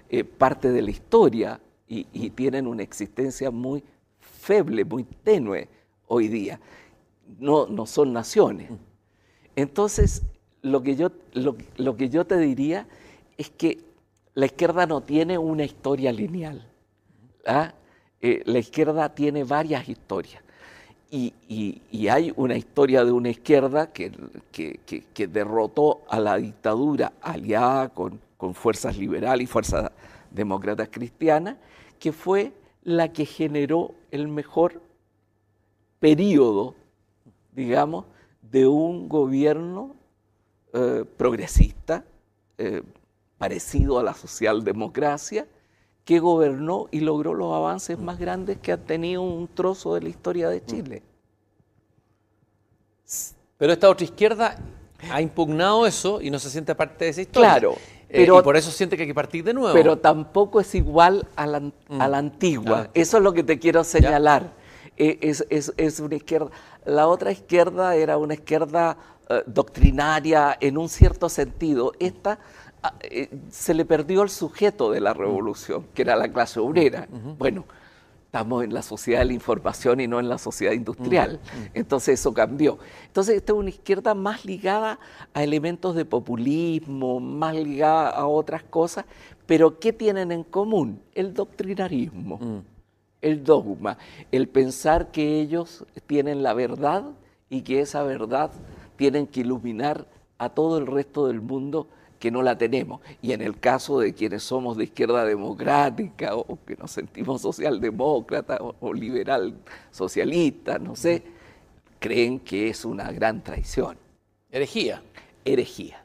eh, 0.09 0.23
parte 0.23 0.71
de 0.71 0.81
la 0.81 0.89
historia 0.89 1.59
y, 1.88 2.29
tienen 2.31 2.67
una 2.67 2.83
existencia 2.83 3.51
muy 3.51 3.83
feble, 4.19 4.83
muy 4.86 5.03
tenue 5.03 5.67
hoy 6.07 6.27
día. 6.27 6.59
No, 7.39 7.67
no 7.67 7.86
son 7.86 8.13
naciones. 8.13 8.69
Entonces, 9.55 10.23
lo 10.61 10.81
que 10.81 10.95
yo, 10.95 11.11
lo 11.33 11.97
que 11.97 12.09
yo 12.09 12.25
te 12.25 12.38
diría 12.38 12.88
es 13.38 13.49
que 13.49 13.79
la 14.33 14.45
izquierda 14.45 14.86
no 14.86 15.01
tiene 15.01 15.38
una 15.38 15.63
historia 15.63 16.11
lineal. 16.11 16.67
¿ah? 17.45 17.73
Eh, 18.21 18.41
la 18.45 18.59
izquierda 18.59 19.13
tiene 19.13 19.43
varias 19.43 19.88
historias. 19.88 20.43
Y, 21.11 21.33
hay 22.09 22.33
una 22.36 22.57
historia 22.57 23.05
de 23.05 23.11
una 23.11 23.29
izquierda 23.29 23.93
que, 23.93 24.11
que, 24.51 25.27
derrotó 25.27 26.01
a 26.09 26.19
la 26.19 26.36
dictadura 26.36 27.13
aliada 27.21 27.89
con, 27.89 28.19
con 28.36 28.53
fuerzas 28.53 28.97
liberales 28.97 29.45
y 29.45 29.47
fuerzas 29.47 29.91
demócratas 30.29 30.89
cristianas, 30.91 31.55
que 32.00 32.12
fue 32.12 32.54
la 32.84 33.12
que 33.12 33.26
generó 33.26 33.93
el 34.12 34.28
mejor 34.28 34.82
periodo, 36.00 36.76
digamos, 37.52 38.06
de 38.41 38.68
un 38.68 39.10
gobierno 39.10 39.96
eh, 40.74 41.04
progresista, 41.18 42.06
eh, 42.58 42.84
parecido 43.38 44.00
a 44.00 44.04
la 44.04 44.14
socialdemocracia, 44.14 45.48
que 46.06 46.20
gobernó 46.20 46.88
y 46.91 47.00
logró 47.00 47.34
los 47.34 47.54
avances 47.54 47.98
más 47.98 48.20
grandes 48.20 48.60
que 48.60 48.72
ha 48.72 48.78
tenido 48.78 49.24
un 49.24 49.48
trozo 49.48 49.96
de 49.96 50.02
la 50.02 50.10
historia 50.10 50.50
de 50.50 50.64
Chile. 50.64 51.04
Pero 53.58 53.74
esta 53.74 53.89
otra 53.89 54.06
izquierda 54.06 54.56
ha 55.12 55.22
impugnado 55.22 55.88
eso 55.88 56.22
y 56.22 56.30
no 56.30 56.39
se 56.39 56.50
siente 56.50 56.76
parte 56.76 57.06
de 57.06 57.12
esa 57.12 57.22
historia. 57.22 57.50
Claro. 57.52 57.76
Eh, 58.16 58.22
pero, 58.22 58.39
y 58.39 58.43
por 58.43 58.57
eso 58.57 58.72
siente 58.72 58.95
que 58.95 59.03
hay 59.03 59.07
que 59.07 59.13
partir 59.13 59.43
de 59.43 59.53
nuevo. 59.53 59.74
Pero 59.74 59.97
tampoco 59.97 60.59
es 60.59 60.74
igual 60.76 61.28
a 61.36 61.45
la, 61.45 61.59
mm. 61.59 62.01
antigua. 62.01 62.86
Ah. 62.86 62.91
Eso 62.93 63.18
es 63.18 63.24
lo 63.24 63.34
que 63.34 63.43
te 63.43 63.59
quiero 63.59 63.84
señalar. 63.84 64.53
Eh, 64.97 65.20
es, 65.22 65.99
una 65.99 66.16
izquierda. 66.16 66.49
La 66.86 67.07
otra 67.07 67.32
izquierda 67.32 67.95
era 67.95 68.18
una 68.18 68.36
izquierda 68.36 68.97
eh, 69.30 69.43
doctrinaria 69.45 70.57
en 70.59 70.78
un 70.78 70.88
cierto 70.88 71.28
sentido. 71.28 71.91
Esta 71.99 72.39
Ah, 72.86 72.93
eh, 73.01 73.30
se 73.49 73.74
le 73.74 73.84
perdió 73.84 74.22
el 74.22 74.30
sujeto 74.30 74.91
de 74.91 75.01
la 75.01 75.11
revolución, 75.11 75.88
que 75.95 76.03
era 76.03 76.16
la 76.16 76.32
clase 76.32 76.59
obrera. 76.59 77.07
Bueno, 77.09 77.66
estamos 78.36 78.65
en 78.65 78.73
la 78.73 78.81
sociedad 78.81 79.19
de 79.19 79.25
la 79.27 79.33
información 79.33 80.01
y 80.01 80.07
no 80.09 80.19
en 80.19 80.27
la 80.27 80.38
sociedad 80.38 80.73
industrial. 80.73 81.39
Entonces 81.73 82.19
eso 82.19 82.33
cambió. 82.33 82.77
Entonces 83.07 83.38
esta 83.38 83.53
es 83.53 83.57
una 83.57 83.69
izquierda 83.69 84.13
más 84.13 84.43
ligada 84.43 84.99
a 85.33 85.41
elementos 85.41 85.95
de 85.95 86.03
populismo, 86.03 87.21
más 87.21 87.55
ligada 87.55 88.09
a 88.09 88.27
otras 88.27 88.61
cosas, 88.63 89.05
pero 89.45 89.79
¿qué 89.79 89.93
tienen 89.93 90.33
en 90.33 90.43
común? 90.43 91.01
El 91.13 91.33
doctrinarismo, 91.33 92.38
mm. 92.38 92.59
el 93.21 93.41
dogma, 93.41 93.97
el 94.33 94.49
pensar 94.49 95.11
que 95.11 95.39
ellos 95.39 95.86
tienen 96.05 96.43
la 96.43 96.53
verdad 96.53 97.05
y 97.49 97.61
que 97.61 97.79
esa 97.79 98.03
verdad 98.03 98.51
tienen 98.97 99.27
que 99.27 99.39
iluminar 99.39 100.09
a 100.38 100.49
todo 100.49 100.77
el 100.77 100.88
resto 100.88 101.27
del 101.27 101.39
mundo 101.39 101.88
que 102.26 102.32
no 102.32 102.41
la 102.41 102.57
tenemos. 102.57 103.01
Y 103.21 103.34
en 103.34 103.41
el 103.43 103.59
caso 103.59 103.99
de 103.99 104.15
quienes 104.15 104.41
somos 104.41 104.78
de 104.78 104.86
izquierda 104.86 105.23
democrática 105.26 106.36
o 106.36 106.57
que 106.65 106.76
nos 106.76 106.89
sentimos 106.89 107.43
socialdemócrata 107.43 108.57
o, 108.80 108.93
liberal 108.95 109.53
socialista, 109.91 110.80
no 110.80 110.95
sé, 110.95 111.21
creen 111.99 112.39
que 112.39 112.69
es 112.69 112.84
una 112.84 113.11
gran 113.11 113.43
traición. 113.43 113.95
Herejía. 114.49 115.03
Herejía. 115.45 116.03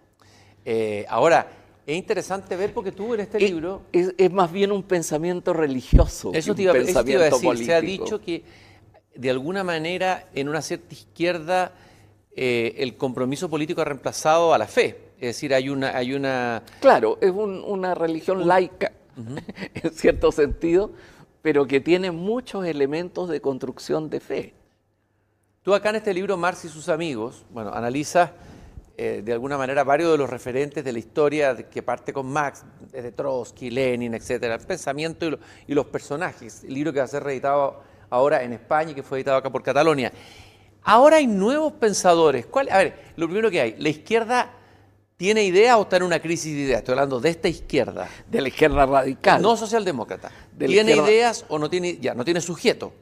Eh, 0.67 1.07
ahora, 1.09 1.51
es 1.87 1.97
interesante 1.97 2.55
ver 2.55 2.75
porque 2.75 2.93
tú 2.93 3.15
en 3.15 3.21
este 3.21 3.41
libro... 3.41 3.85
Es, 3.91 4.31
más 4.31 4.53
bien 4.53 4.73
un 4.73 4.83
pensamiento 4.83 5.55
religioso. 5.55 6.33
Eso 6.35 6.55
te 6.55 6.65
iba, 6.65 6.73
a 6.73 6.75
decir. 6.75 7.65
Se 7.65 7.73
ha 7.73 7.81
dicho 7.81 8.21
que 8.21 8.45
de 9.15 9.31
alguna 9.31 9.65
manera 9.65 10.29
en 10.35 10.51
una 10.51 10.61
cierta 10.61 10.93
izquierda 10.93 11.73
eh, 12.37 12.75
el 12.77 12.99
compromiso 12.99 13.49
político 13.49 13.81
ha 13.81 13.87
reemplazado 13.87 14.53
a 14.53 14.59
la 14.59 14.67
fe. 14.67 15.10
Es 15.21 15.37
decir, 15.37 15.55
hay 15.55 15.69
una... 15.69 15.97
Hay 15.97 16.15
una 16.15 16.63
claro, 16.81 17.19
es 17.21 17.31
una 17.31 17.95
religión 17.95 18.49
laica, 18.49 18.93
en 19.75 19.91
cierto 19.93 20.33
sentido, 20.33 20.93
pero 21.43 21.67
que 21.67 21.81
tiene 21.81 22.11
muchos 22.11 22.65
elementos 22.65 23.29
de 23.29 23.41
construcción 23.41 24.09
de 24.09 24.21
fe. 24.21 24.55
Tú 25.63 25.75
acá 25.75 25.91
en 25.91 25.97
este 25.97 26.15
libro, 26.15 26.39
Marx 26.39 26.65
y 26.65 26.69
sus 26.71 26.89
amigos, 26.89 27.45
bueno, 27.51 27.71
analizas 27.75 28.31
eh, 28.97 29.21
de 29.23 29.33
alguna 29.33 29.59
manera 29.59 29.85
varios 29.85 30.13
de 30.13 30.17
los 30.17 30.29
referentes 30.29 30.83
de 30.83 30.93
la 30.93 30.99
historia 30.99 31.55
que 31.69 31.83
parte 31.83 32.15
con 32.15 32.27
Marx, 32.27 32.65
desde 32.91 33.13
Trotsky, 33.13 33.71
Lenin, 33.71 34.15
etcétera, 34.15 34.55
el 34.55 34.67
pensamiento 34.67 35.39
y, 35.67 35.75
los 35.75 35.87
personajes, 35.87 36.65
el 36.65 36.73
libro 36.73 36.93
que 36.93 36.99
va 36.99 37.05
a 37.05 37.09
ser 37.09 37.23
reeditado 37.23 37.83
ahora 38.09 38.43
en 38.43 38.55
España 38.55 38.93
y 38.93 38.95
que 38.95 39.03
fue 39.03 39.19
editado 39.19 39.37
acá 39.37 39.51
por 39.51 39.63
Catalonia. 39.63 40.13
Ahora 40.83 41.17
hay 41.17 41.27
nuevos 41.27 41.75
pensadores. 41.75 42.47
¿Cuál? 42.47 42.71
A 42.71 42.79
ver, 42.79 43.13
lo 43.17 43.27
primero 43.27 43.51
que 43.51 43.61
hay, 43.61 43.77
la 43.79 43.91
izquierda 43.91 44.51
tiene 45.21 45.45
idea 45.45 45.77
o 45.77 45.83
está 45.83 45.99
en 45.99 46.05
una 46.05 46.19
crisis 46.19 46.55
de 46.55 46.63
ideas. 46.63 46.79
Estoy 46.79 46.93
hablando 46.93 47.21
de 47.21 47.29
esta 47.29 47.47
izquierda. 47.47 48.09
De 48.27 48.41
la 48.41 48.49
izquierda 48.49 48.87
radical. 48.87 49.43
No 49.43 49.55
socialdemócrata. 49.55 50.33
¿Tiene 50.57 50.97
ideas 50.97 51.45
o 51.49 51.59
no 51.59 51.69
tiene, 51.69 51.99
ya, 51.99 52.15
no 52.15 52.25
tiene 52.25 52.41
sujeto? 52.41 52.95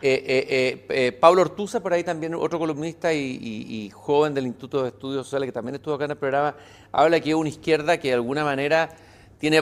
Eh, 0.00 0.24
eh, 0.26 0.86
eh, 0.88 1.12
Pablo 1.12 1.42
Ortuza, 1.42 1.80
por 1.80 1.92
ahí 1.92 2.02
también 2.02 2.34
otro 2.34 2.58
columnista 2.58 3.12
y, 3.12 3.90
joven 3.92 4.32
del 4.32 4.46
Instituto 4.46 4.82
de 4.82 4.88
Estudios 4.88 5.26
Sociales, 5.26 5.48
que 5.48 5.52
también 5.52 5.74
estuvo 5.74 5.92
acá 5.92 6.06
en 6.06 6.12
el 6.12 6.16
programa, 6.16 6.56
habla 6.90 7.20
que 7.20 7.28
es 7.28 7.36
una 7.36 7.50
izquierda 7.50 7.98
que 7.98 8.08
de 8.08 8.14
alguna 8.14 8.44
manera 8.44 8.88
tiene 9.38 9.60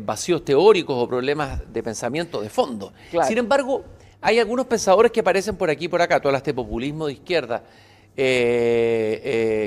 vacíos 0.00 0.44
teóricos 0.44 0.96
o 0.98 1.06
problemas 1.06 1.72
de 1.72 1.80
pensamiento 1.80 2.40
de 2.40 2.50
fondo. 2.50 2.92
Sin 3.28 3.38
embargo, 3.38 3.84
hay 4.20 4.40
algunos 4.40 4.66
pensadores 4.66 5.12
que 5.12 5.20
aparecen 5.20 5.54
por 5.54 5.70
aquí 5.70 5.84
y 5.84 5.88
por 5.88 6.02
acá, 6.02 6.18
todo 6.18 6.34
este 6.34 6.52
populismo 6.52 7.06
de 7.06 7.12
izquierda. 7.12 7.62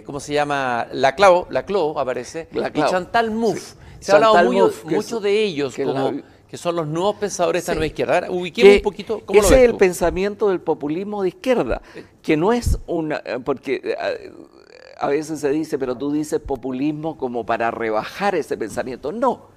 ¿Cómo 0.06 0.20
se 0.20 0.34
llama? 0.34 0.88
La 0.93 1.16
Clau, 1.16 1.47
la 1.49 1.66
Clau 1.66 1.97
aparece. 1.97 2.49
y 2.52 2.82
Chantal 2.84 3.32
Mouffe. 3.32 3.76
Se 3.99 4.12
ha 4.12 4.16
hablado 4.16 4.72
mucho 4.86 5.20
de 5.20 5.43
ellos 5.43 5.76
como 5.76 6.22
que 6.52 6.58
son 6.58 6.76
los 6.76 6.86
nuevos 6.86 7.16
pensadores 7.16 7.62
de 7.62 7.64
esta 7.64 7.74
nueva 7.76 7.86
izquierda. 7.86 8.30
ubiquemos 8.30 8.76
un 8.76 8.82
poquito 8.82 9.22
cómo 9.26 9.39
Ese 9.39 9.64
es 9.64 9.70
el 9.70 9.78
pensamiento 9.78 10.49
del 10.49 10.60
populismo 10.60 11.22
de 11.22 11.30
izquierda, 11.30 11.82
que 12.22 12.36
no 12.36 12.52
es 12.52 12.78
una... 12.88 13.22
Eh, 13.24 13.39
porque 13.39 13.80
eh, 13.82 14.34
a 14.99 15.08
veces 15.08 15.39
se 15.39 15.49
dice, 15.49 15.80
pero 15.80 15.97
tú 15.97 16.12
dices 16.12 16.41
populismo 16.41 17.18
como 17.18 17.45
para 17.45 17.72
rebajar 17.72 18.36
ese 18.36 18.58
pensamiento. 18.58 19.14
No, 19.14 19.47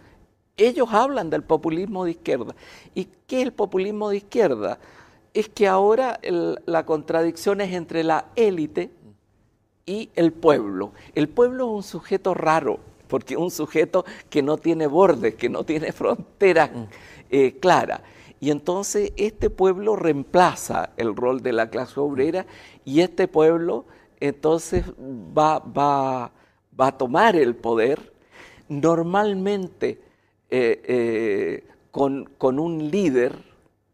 ellos 0.56 0.86
hablan 0.92 1.30
del 1.30 1.42
populismo 1.42 2.04
de 2.04 2.12
izquierda. 2.12 2.54
¿Y 2.94 3.08
qué 3.26 3.40
es 3.40 3.46
el 3.46 3.52
populismo 3.52 4.10
de 4.10 4.18
izquierda? 4.18 4.78
Es 5.34 5.48
que 5.48 5.68
ahora 5.68 6.20
la 6.22 6.86
contradicción 6.86 7.60
es 7.60 7.72
entre 7.74 8.04
la 8.04 8.26
élite 8.36 8.90
y 9.84 10.10
el 10.14 10.32
pueblo. 10.32 10.92
El 11.14 11.28
pueblo 11.28 11.66
es 11.66 11.70
un 11.72 11.82
sujeto 11.82 12.32
raro 12.34 12.78
porque 13.08 13.36
un 13.36 13.50
sujeto 13.50 14.04
que 14.30 14.42
no 14.42 14.56
tiene 14.56 14.86
bordes, 14.86 15.34
que 15.34 15.48
no 15.48 15.64
tiene 15.64 15.92
fronteras 15.92 16.70
mm. 16.72 16.84
eh, 17.30 17.56
claras. 17.60 18.00
Y 18.40 18.50
entonces 18.50 19.12
este 19.16 19.50
pueblo 19.50 19.96
reemplaza 19.96 20.90
el 20.96 21.14
rol 21.14 21.42
de 21.42 21.52
la 21.52 21.70
clase 21.70 22.00
obrera 22.00 22.46
y 22.84 23.00
este 23.00 23.28
pueblo 23.28 23.86
entonces 24.20 24.84
va, 24.98 25.60
va, 25.60 26.32
va 26.78 26.86
a 26.88 26.98
tomar 26.98 27.36
el 27.36 27.54
poder 27.54 28.12
normalmente 28.68 30.00
eh, 30.50 30.82
eh, 30.84 31.64
con, 31.90 32.24
con, 32.38 32.58
un 32.58 32.90
líder, 32.90 33.36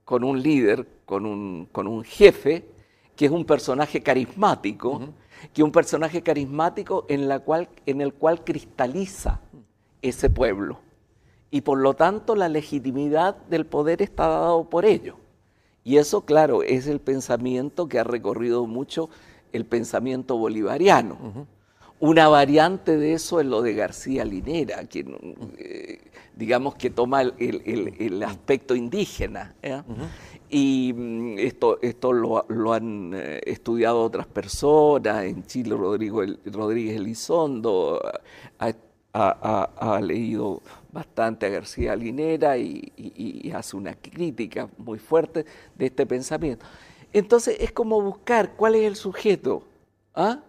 con 0.05 0.24
un 0.24 0.43
líder, 0.43 0.86
con 1.11 1.27
un, 1.27 1.67
con 1.73 1.89
un 1.89 2.05
jefe, 2.05 2.65
que 3.17 3.27
es 3.27 3.33
un 3.33 3.45
personaje 3.45 4.01
carismático, 4.01 5.09
que 5.53 5.65
un 5.65 5.73
personaje 5.73 6.23
carismático 6.23 7.05
en, 7.09 7.27
la 7.27 7.41
cual, 7.41 7.69
en 7.85 8.01
el 8.01 8.15
cual 8.15 8.45
cristaliza 8.45 9.41
ese 10.03 10.31
pueblo. 10.31 10.79
Y 11.51 11.63
por 11.63 11.79
lo 11.79 11.95
tanto 11.95 12.37
la 12.37 12.49
legitimidad 12.49 13.35
del 13.49 13.67
poder 13.67 14.03
está 14.03 14.29
dado 14.29 14.71
por 14.71 14.85
ello. 14.85 15.17
Y 15.83 15.97
eso, 15.97 16.25
claro, 16.25 16.63
es 16.63 16.87
el 16.87 17.01
pensamiento 17.01 17.89
que 17.89 17.99
ha 17.99 18.05
recorrido 18.05 18.69
mucho 18.69 19.11
el 19.53 19.67
pensamiento 19.67 20.37
bolivariano. 20.37 21.49
Una 21.99 22.29
variante 22.29 22.97
de 22.97 23.15
eso 23.15 23.41
es 23.41 23.47
lo 23.47 23.63
de 23.63 23.75
García 23.75 24.25
Linera, 24.25 24.85
que 24.85 25.05
eh, 25.59 26.11
digamos 26.37 26.77
que 26.77 26.89
toma 26.89 27.23
el, 27.23 28.23
aspecto 28.23 28.77
indígena. 28.77 29.57
Y 30.51 30.93
mm, 30.93 31.39
esto, 31.39 31.79
esto 31.81 32.13
lo, 32.13 32.73
han 32.73 33.13
eh, 33.15 33.41
estudiado 33.47 34.03
otras 34.03 34.27
personas, 34.27 35.25
en 35.25 35.45
Chile 35.45 35.77
Rodrigo, 35.77 36.23
Rodríguez 36.47 36.97
Elizondo 36.97 38.01
ha, 39.13 40.01
leído 40.01 40.63
bastante 40.93 41.47
a 41.47 41.49
García 41.51 41.97
Linera 41.97 42.57
y, 42.59 43.53
hace 43.55 43.77
una 43.77 43.95
crítica 43.95 44.69
muy 44.79 44.99
fuerte 44.99 45.45
de 45.77 45.87
este 45.87 46.07
pensamiento. 46.07 46.65
Entonces 47.13 47.57
es 47.61 47.73
como 47.73 48.01
buscar 48.01 48.55
cuál 48.57 48.77
es 48.77 48.85
el 48.85 48.97
sujeto. 48.97 49.65
¿ah? 50.15 50.41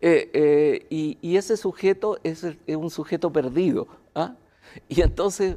Eh, 0.00 0.30
eh, 0.32 0.86
y, 0.90 1.36
ese 1.36 1.56
sujeto 1.56 2.18
es, 2.22 2.44
es 2.44 2.76
un 2.76 2.90
sujeto 2.90 3.30
perdido. 3.30 3.86
¿ah? 4.14 4.34
Y 4.88 5.02
entonces, 5.02 5.56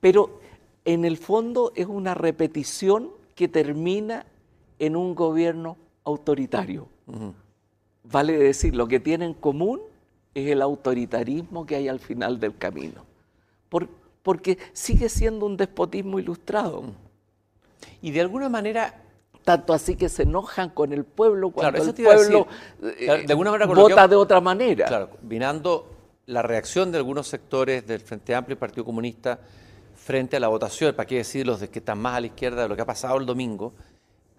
pero 0.00 0.41
en 0.84 1.04
el 1.04 1.16
fondo 1.16 1.72
es 1.76 1.86
una 1.86 2.14
repetición 2.14 3.10
que 3.34 3.48
termina 3.48 4.26
en 4.78 4.96
un 4.96 5.14
gobierno 5.14 5.76
autoritario. 6.04 6.88
Vale 8.04 8.36
decir, 8.36 8.74
lo 8.74 8.88
que 8.88 9.00
tiene 9.00 9.26
en 9.26 9.34
común 9.34 9.80
es 10.34 10.50
el 10.50 10.62
autoritarismo 10.62 11.66
que 11.66 11.76
hay 11.76 11.88
al 11.88 12.00
final 12.00 12.40
del 12.40 12.56
camino. 12.56 13.04
porque 14.22 14.56
sigue 14.72 15.08
siendo 15.08 15.46
un 15.46 15.56
despotismo 15.56 16.18
ilustrado. 16.18 16.84
Y 18.00 18.10
de 18.10 18.20
alguna 18.20 18.48
manera... 18.48 18.98
Tanto 19.44 19.72
así 19.72 19.96
que 19.96 20.08
se 20.08 20.22
enojan 20.22 20.70
con 20.70 20.92
el 20.92 21.02
pueblo 21.02 21.50
cuando 21.50 21.82
el 21.82 21.92
pueblo 21.92 22.46
eh, 22.80 23.24
de 23.26 23.32
alguna 23.32 23.50
manera 23.50 23.66
vota 23.66 24.06
de 24.06 24.14
otra 24.14 24.40
manera. 24.40 24.86
Claro, 24.86 25.10
vinando 25.20 25.84
la 26.26 26.42
reacción 26.42 26.92
de 26.92 26.98
algunos 26.98 27.26
sectores 27.26 27.84
del 27.84 27.98
Frente 27.98 28.36
Amplio 28.36 28.54
y 28.54 28.56
Partido 28.56 28.84
Comunista 28.84 29.40
frente 30.02 30.36
a 30.36 30.40
la 30.40 30.48
votación, 30.48 30.94
para 30.94 31.06
qué 31.06 31.16
decir 31.16 31.46
los 31.46 31.60
de 31.60 31.68
que 31.68 31.78
están 31.78 31.98
más 31.98 32.16
a 32.16 32.20
la 32.20 32.26
izquierda 32.26 32.62
de 32.62 32.68
lo 32.68 32.74
que 32.74 32.82
ha 32.82 32.86
pasado 32.86 33.16
el 33.18 33.26
domingo, 33.26 33.72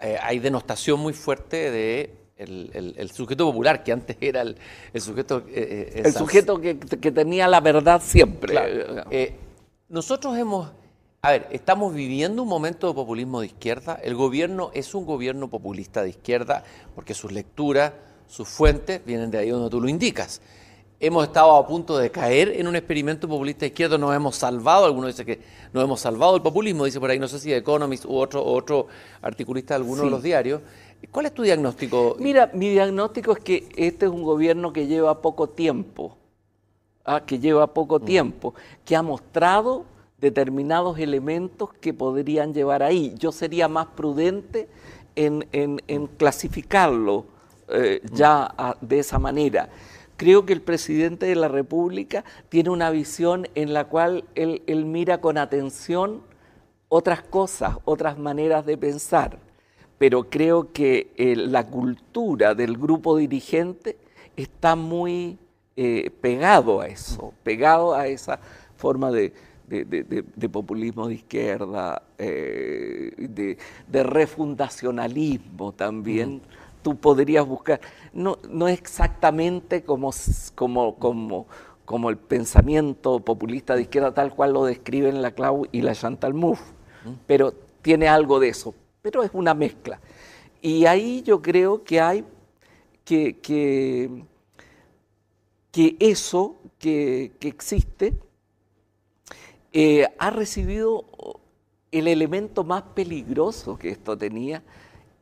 eh, 0.01 0.17
hay 0.21 0.39
denostación 0.39 0.99
muy 0.99 1.13
fuerte 1.13 1.71
de 1.71 2.17
el, 2.35 3.09
sujeto 3.13 3.45
popular, 3.45 3.83
que 3.83 3.93
antes 3.93 4.17
era 4.19 4.41
el, 4.41 4.57
sujeto... 4.99 5.43
Eh, 5.47 5.93
eh, 5.95 6.01
el 6.03 6.13
sujeto 6.13 6.59
que, 6.59 6.75
tenía 6.75 7.47
la 7.47 7.61
verdad 7.61 8.01
siempre. 8.03 9.39
nosotros 9.87 10.37
hemos... 10.37 10.69
A 11.21 11.31
ver, 11.31 11.47
estamos 11.51 11.93
viviendo 11.93 12.43
un 12.43 12.49
momento 12.49 12.89
de 12.89 12.93
populismo 12.93 13.39
de 13.39 13.45
izquierda. 13.45 13.97
El 14.03 14.15
gobierno 14.15 14.71
es 14.73 14.93
un 14.93 15.05
gobierno 15.05 15.49
populista 15.49 16.03
de 16.03 16.09
izquierda 16.09 16.65
porque 16.95 17.13
sus 17.13 17.31
lecturas, 17.31 17.93
sus 18.27 18.49
fuentes 18.49 18.99
vienen 19.05 19.31
de 19.31 19.37
ahí 19.37 19.49
donde 19.49 19.69
tú 19.69 19.79
lo 19.79 19.87
indicas 19.87 20.41
hemos 21.05 21.25
estado 21.25 21.53
a 21.57 21.67
punto 21.67 21.97
de 21.97 22.09
caer 22.09 22.53
en 22.55 22.65
un 22.65 22.77
experimento 22.77 23.27
populista 23.27 23.65
izquierdo, 23.65 23.97
nos 23.97 24.15
hemos 24.15 24.37
salvado, 24.37 24.85
algunos 24.85 25.09
dicen 25.09 25.25
que 25.25 25.39
nos 25.73 25.83
hemos 25.83 25.99
salvado 25.99 26.31
del 26.33 26.41
populismo, 26.41 26.85
dice 26.85 26.97
por 26.97 27.09
ahí, 27.09 27.19
no 27.19 27.27
sé 27.27 27.39
si 27.39 27.53
Economist 27.53 28.05
u 28.05 28.15
otro, 28.15 28.43
otro 28.43 28.87
articulista 29.21 29.73
de 29.73 29.81
alguno 29.81 30.05
de 30.05 30.09
los 30.09 30.23
diarios. 30.23 30.61
¿Cuál 31.11 31.25
es 31.25 31.33
tu 31.33 31.41
diagnóstico? 31.41 32.15
Mira, 32.19 32.49
mi 32.53 32.69
diagnóstico 32.69 33.33
es 33.33 33.39
que 33.39 33.67
este 33.75 34.05
es 34.05 34.11
un 34.13 34.23
gobierno 34.23 34.71
que 34.71 34.87
lleva 34.87 35.21
poco 35.21 35.49
tiempo, 35.49 36.15
¿ah? 37.03 37.21
que 37.25 37.37
lleva 37.37 37.67
poco 37.67 37.99
mm. 37.99 38.05
tiempo, 38.05 38.53
que 38.85 38.95
ha 38.95 39.01
mostrado 39.01 39.83
determinados 40.19 40.97
elementos 40.99 41.73
que 41.81 41.93
podrían 41.93 42.53
llevar 42.53 42.81
ahí. 42.81 43.13
Yo 43.17 43.33
sería 43.33 43.67
más 43.67 43.87
prudente 43.87 44.69
en, 45.17 46.07
clasificarlo 46.17 47.25
eh, 47.67 47.99
mm. 48.01 48.15
ya 48.15 48.77
de 48.79 48.99
esa 48.99 49.19
manera 49.19 49.67
creo 50.23 50.45
que 50.45 50.53
el 50.53 50.61
presidente 50.61 51.25
de 51.25 51.35
la 51.35 51.49
República 51.49 52.23
tiene 52.47 52.69
una 52.69 52.91
visión 52.91 53.45
en 53.55 53.73
la 53.73 53.89
cual 53.89 54.23
él, 54.35 54.85
mira 54.85 55.19
con 55.19 55.37
atención 55.37 56.21
otras 56.87 57.23
cosas, 57.23 57.75
otras 57.83 58.17
maneras 58.17 58.65
de 58.65 58.77
pensar, 58.77 59.37
pero 59.97 60.29
creo 60.29 60.71
que 60.71 61.11
eh, 61.17 61.35
la 61.35 61.67
cultura 61.67 62.55
del 62.55 62.77
grupo 62.77 63.17
dirigente 63.17 63.97
está 64.37 64.77
muy 64.77 65.37
eh, 65.75 66.09
pegado 66.21 66.79
a 66.79 66.87
eso, 66.87 67.33
pegado 67.43 67.93
a 67.93 68.07
esa 68.07 68.39
forma 68.77 69.11
de, 69.11 69.33
populismo 70.49 71.09
de 71.09 71.15
izquierda, 71.15 72.01
eh, 72.17 73.11
de, 73.89 74.03
refundacionalismo 74.03 75.73
también 75.73 76.41
tú 76.83 76.97
podrías 76.97 77.47
buscar. 77.47 77.81
No, 78.13 78.37
no 78.49 78.67
exactamente 78.67 79.83
como, 79.83 80.11
como, 80.53 80.95
como, 80.99 81.47
como 81.85 82.09
el 82.09 82.17
pensamiento 82.17 83.19
populista 83.19 83.75
de 83.75 83.83
izquierda 83.83 84.13
tal 84.13 84.35
cual 84.35 84.53
lo 84.53 84.65
describen 84.65 85.21
la 85.21 85.31
Clau 85.31 85.67
y 85.71 85.81
la 85.81 85.95
Chantal 85.95 86.33
Mouffe, 86.33 86.73
pero 87.25 87.53
tiene 87.81 88.07
algo 88.07 88.39
de 88.39 88.49
eso, 88.49 88.75
pero 89.01 89.23
es 89.23 89.31
una 89.33 89.53
mezcla. 89.53 89.99
Y 90.61 90.85
ahí 90.85 91.21
yo 91.23 91.41
creo 91.41 91.83
que 91.83 91.99
hay 91.99 92.23
que, 93.03 93.39
que, 93.39 94.23
eso 95.99 96.55
que, 96.79 97.33
existe 97.41 98.13
eh, 99.73 100.07
ha 100.17 100.29
recibido 100.29 101.05
el 101.91 102.07
elemento 102.07 102.63
más 102.63 102.83
peligroso 102.95 103.77
que 103.77 103.89
esto 103.89 104.17
tenía, 104.17 104.63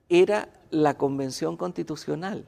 era 0.10 0.48
la 0.72 0.96
convención 0.96 1.58
constitucional. 1.58 2.46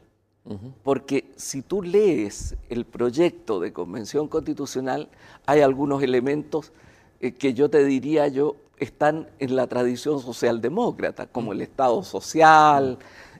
Porque 0.84 1.32
si 1.38 1.62
tú 1.62 1.82
lees 1.82 2.58
el 2.68 2.84
proyecto 2.84 3.62
de 3.62 3.72
convención 3.72 4.28
constitucional, 4.28 5.08
hay 5.46 5.62
algunos 5.62 6.04
elementos 6.04 6.74
eh, 7.22 7.32
que 7.32 7.54
yo 7.54 7.70
te 7.70 7.86
diría 7.86 8.28
yo 8.28 8.58
están 8.78 9.30
en 9.40 9.56
la 9.56 9.68
tradición 9.68 10.20
socialdemócrata, 10.20 11.28
como 11.28 11.54
el 11.54 11.62
Estado 11.62 12.04
social, 12.04 12.98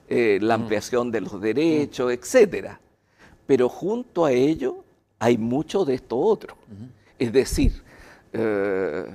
eh, 0.08 0.38
la 0.40 0.54
ampliación 0.54 1.10
de 1.10 1.20
los 1.20 1.38
derechos, 1.38 2.10
etc. 2.10 2.78
Pero 3.46 3.68
junto 3.68 4.24
a 4.24 4.32
ello 4.32 4.82
hay 5.18 5.36
mucho 5.36 5.84
de 5.84 5.96
esto 5.96 6.16
otro. 6.16 6.56
Es 7.18 7.30
decir, 7.30 7.82
eh, 8.32 9.10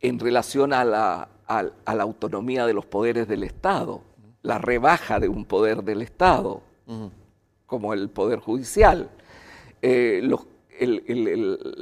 en 0.00 0.18
relación 0.18 0.72
a 0.72 0.84
la, 0.84 1.28
a, 1.50 1.94
la 1.94 2.02
autonomía 2.04 2.64
de 2.64 2.72
los 2.72 2.86
poderes 2.86 3.26
del 3.26 3.42
Estado, 3.42 4.02
la 4.42 4.58
rebaja 4.58 5.18
de 5.18 5.28
un 5.28 5.44
poder 5.44 5.82
del 5.82 6.00
Estado, 6.00 6.62
como 7.66 7.92
el 7.92 8.08
Poder 8.08 8.38
Judicial, 8.38 9.10
eh, 9.82 10.22
el, 10.78 11.80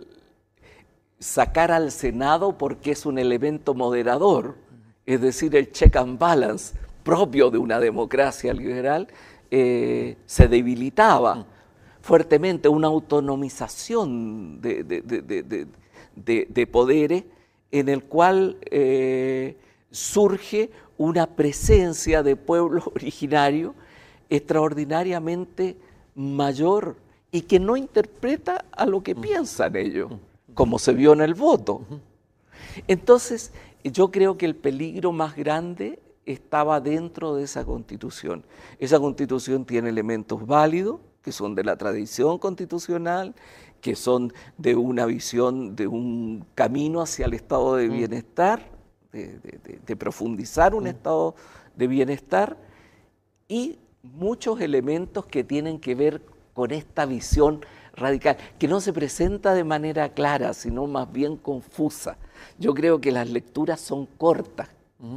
sacar 1.19 1.71
al 1.71 1.91
Senado 1.91 2.57
porque 2.57 2.93
es 2.93 3.05
un 3.05 3.19
elemento 3.19 3.75
moderador, 3.75 4.57
es 5.05 5.21
decir, 5.21 5.55
el 5.55 5.71
check 5.71 5.97
and 5.97 6.19
balance 6.19 6.75
propio 7.03 7.51
de 7.51 7.59
una 7.59 7.79
democracia 7.79 8.55
liberal, 8.55 9.09
eh, 9.51 10.17
se 10.25 10.49
debilitaba 10.49 11.47
fuertemente, 12.01 12.69
una 12.71 12.87
autonomización 12.89 14.63
de, 14.63 14.83
de 16.15 16.67
poderes 16.67 17.25
en 17.71 17.89
el 17.89 18.05
cual 18.05 18.59
eh, 18.71 19.57
surge 19.91 20.71
una 20.97 21.27
presencia 21.27 22.23
de 22.23 22.37
pueblo 22.37 22.83
originario 22.95 23.75
extraordinariamente 24.31 25.77
mayor 26.15 26.97
y 27.31 27.43
que 27.43 27.61
no 27.61 27.77
interpreta 27.77 28.65
a 28.73 28.87
lo 28.87 29.03
que 29.03 29.15
piensan 29.15 29.77
ellos, 29.77 30.11
como 30.55 30.79
se 30.79 30.93
vio 30.93 31.13
en 31.13 31.21
el 31.21 31.35
voto. 31.35 31.83
Entonces, 32.87 33.53
yo 33.85 34.11
creo 34.11 34.37
que 34.37 34.47
el 34.47 34.57
peligro 34.57 35.13
más 35.13 35.37
grande 35.37 36.01
estaba 36.27 36.81
dentro 36.81 37.35
de 37.35 37.45
esa 37.45 37.65
constitución. 37.65 38.45
Esa 38.79 38.99
constitución 38.99 39.65
tiene 39.65 39.89
elementos 39.89 40.47
válidos, 40.47 41.01
que 41.23 41.33
son 41.33 41.55
de 41.55 41.65
la 41.65 41.77
tradición 41.77 42.39
constitucional, 42.39 43.35
que 43.81 43.95
son 43.95 44.33
de 44.57 44.75
una 44.77 45.07
visión, 45.07 45.77
de 45.77 45.87
un 45.87 46.45
camino 46.55 47.01
hacia 47.01 47.27
el 47.27 47.35
estado 47.35 47.77
de 47.77 47.89
mm. 47.89 47.93
bienestar, 47.93 48.71
de, 49.13 49.97
profundizar 49.97 50.75
un 50.75 50.85
mm. 50.85 50.89
estado 50.89 51.35
de 51.77 51.87
bienestar 51.87 52.57
y 53.49 53.79
muchos 54.03 54.61
elementos 54.61 55.27
que 55.27 55.45
tienen 55.45 55.79
que 55.79 55.95
ver 55.95 56.23
con 56.55 56.73
esta 56.73 57.07
visión 57.07 57.65
radical, 57.95 58.37
que 58.59 58.69
no 58.69 58.81
se 58.81 58.93
presenta 58.93 59.55
de 59.55 59.65
manera 59.65 60.09
clara, 60.11 60.55
sino 60.55 60.87
más 60.87 61.11
bien 61.13 61.37
confusa. 61.37 62.17
Yo 62.59 62.75
creo 62.75 63.01
que 63.01 63.13
las 63.13 63.29
lecturas 63.31 63.81
son 63.81 64.07
cortas, 64.07 64.69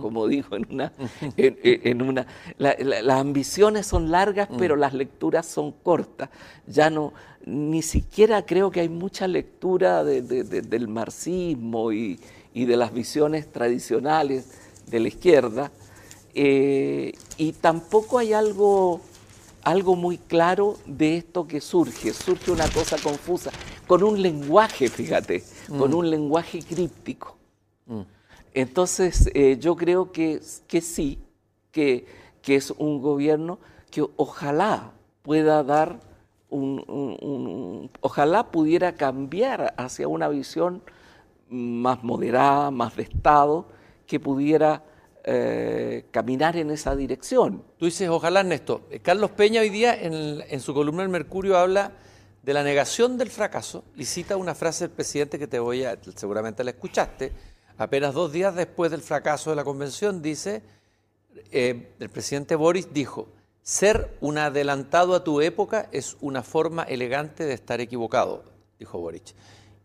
como 0.02 0.28
dijo 0.28 0.56
en 0.56 0.68
una... 0.70 0.94
En, 1.38 2.02
una 2.02 2.28
las 2.58 3.20
ambiciones 3.20 3.88
son 3.88 4.12
largas, 4.12 4.50
mm. 4.50 4.58
pero 4.58 4.76
las 4.76 4.94
lecturas 4.94 5.46
son 5.46 5.72
cortas. 5.72 6.30
Ya 6.68 6.90
no, 6.90 7.14
ni 7.46 7.82
siquiera 7.82 8.46
creo 8.46 8.72
que 8.72 8.82
hay 8.82 8.90
mucha 8.90 9.28
lectura 9.28 10.04
del 10.04 10.88
marxismo 10.88 11.92
y, 11.92 12.20
de 12.54 12.78
las 12.78 12.94
visiones 12.94 13.52
tradicionales 13.52 14.48
de 14.88 15.00
la 15.00 15.08
izquierda, 15.08 15.72
eh, 16.34 17.14
y 17.38 17.54
tampoco 17.54 18.18
hay 18.18 18.34
algo, 18.34 19.02
algo 19.64 19.96
muy 19.96 20.18
claro 20.18 20.78
de 20.86 21.18
esto 21.18 21.48
que 21.48 21.62
surge. 21.62 22.14
Surge 22.14 22.52
una 22.52 22.70
cosa 22.70 22.98
confusa, 22.98 23.52
con 23.88 24.04
un 24.04 24.22
lenguaje, 24.22 24.90
fíjate, 24.90 25.44
con 25.68 25.92
mm. 25.92 25.96
un 25.96 26.10
lenguaje 26.10 26.60
críptico. 26.60 27.38
Mm. 27.86 28.02
Entonces, 28.54 29.30
eh, 29.34 29.58
yo 29.60 29.76
creo 29.76 30.12
que, 30.12 30.42
que 30.68 30.82
sí, 30.82 31.20
que, 31.72 32.06
que, 32.42 32.56
es 32.56 32.72
un 32.72 33.02
gobierno 33.02 33.60
que 33.90 34.06
ojalá 34.18 34.92
pueda 35.22 35.64
dar, 35.64 36.00
un, 36.52 37.90
ojalá 38.02 38.52
pudiera 38.52 38.94
cambiar 38.96 39.74
hacia 39.78 40.08
una 40.08 40.28
visión 40.28 40.84
más 41.50 42.04
moderada, 42.04 42.72
más 42.72 42.96
de 42.96 43.04
Estado, 43.04 43.68
que 44.06 44.20
pudiera 44.20 44.84
eh, 45.24 46.06
caminar 46.12 46.56
en 46.58 46.72
esa 46.72 46.96
dirección. 46.96 47.64
Tú 47.78 47.86
dices, 47.86 48.08
ojalá, 48.10 48.42
Ernesto. 48.42 48.84
Eh, 48.92 49.00
Carlos 49.00 49.32
Peña 49.32 49.62
hoy 49.62 49.70
día 49.70 49.96
en, 50.00 50.60
su 50.60 50.74
columna 50.74 51.04
El 51.04 51.10
Mercurio 51.10 51.58
habla 51.58 51.94
de 52.44 52.54
la 52.54 52.64
negación 52.64 53.18
del 53.18 53.30
fracaso 53.30 53.84
y 53.96 54.06
cita 54.06 54.38
una 54.38 54.56
frase 54.56 54.86
del 54.86 54.96
presidente 54.96 55.40
que 55.40 55.48
te 55.48 55.60
voy 55.60 55.84
a, 55.84 55.98
seguramente 56.16 56.64
la 56.64 56.72
escuchaste, 56.72 57.32
Apenas 57.82 58.14
dos 58.14 58.32
días 58.32 58.54
después 58.54 58.92
del 58.92 59.02
fracaso 59.02 59.50
de 59.50 59.56
la 59.56 59.64
convención, 59.64 60.22
dice, 60.22 60.62
eh, 61.52 61.94
el 62.00 62.10
presidente 62.10 62.54
Boris 62.56 62.94
dijo, 62.94 63.28
ser 63.64 64.18
un 64.22 64.38
adelantado 64.38 65.16
a 65.16 65.24
tu 65.24 65.42
época 65.42 65.88
es 65.92 66.18
una 66.22 66.44
forma 66.44 66.84
elegante 66.84 67.46
de 67.46 67.54
estar 67.54 67.82
equivocado, 67.82 68.44
dijo 68.80 69.00
Boric. 69.00 69.36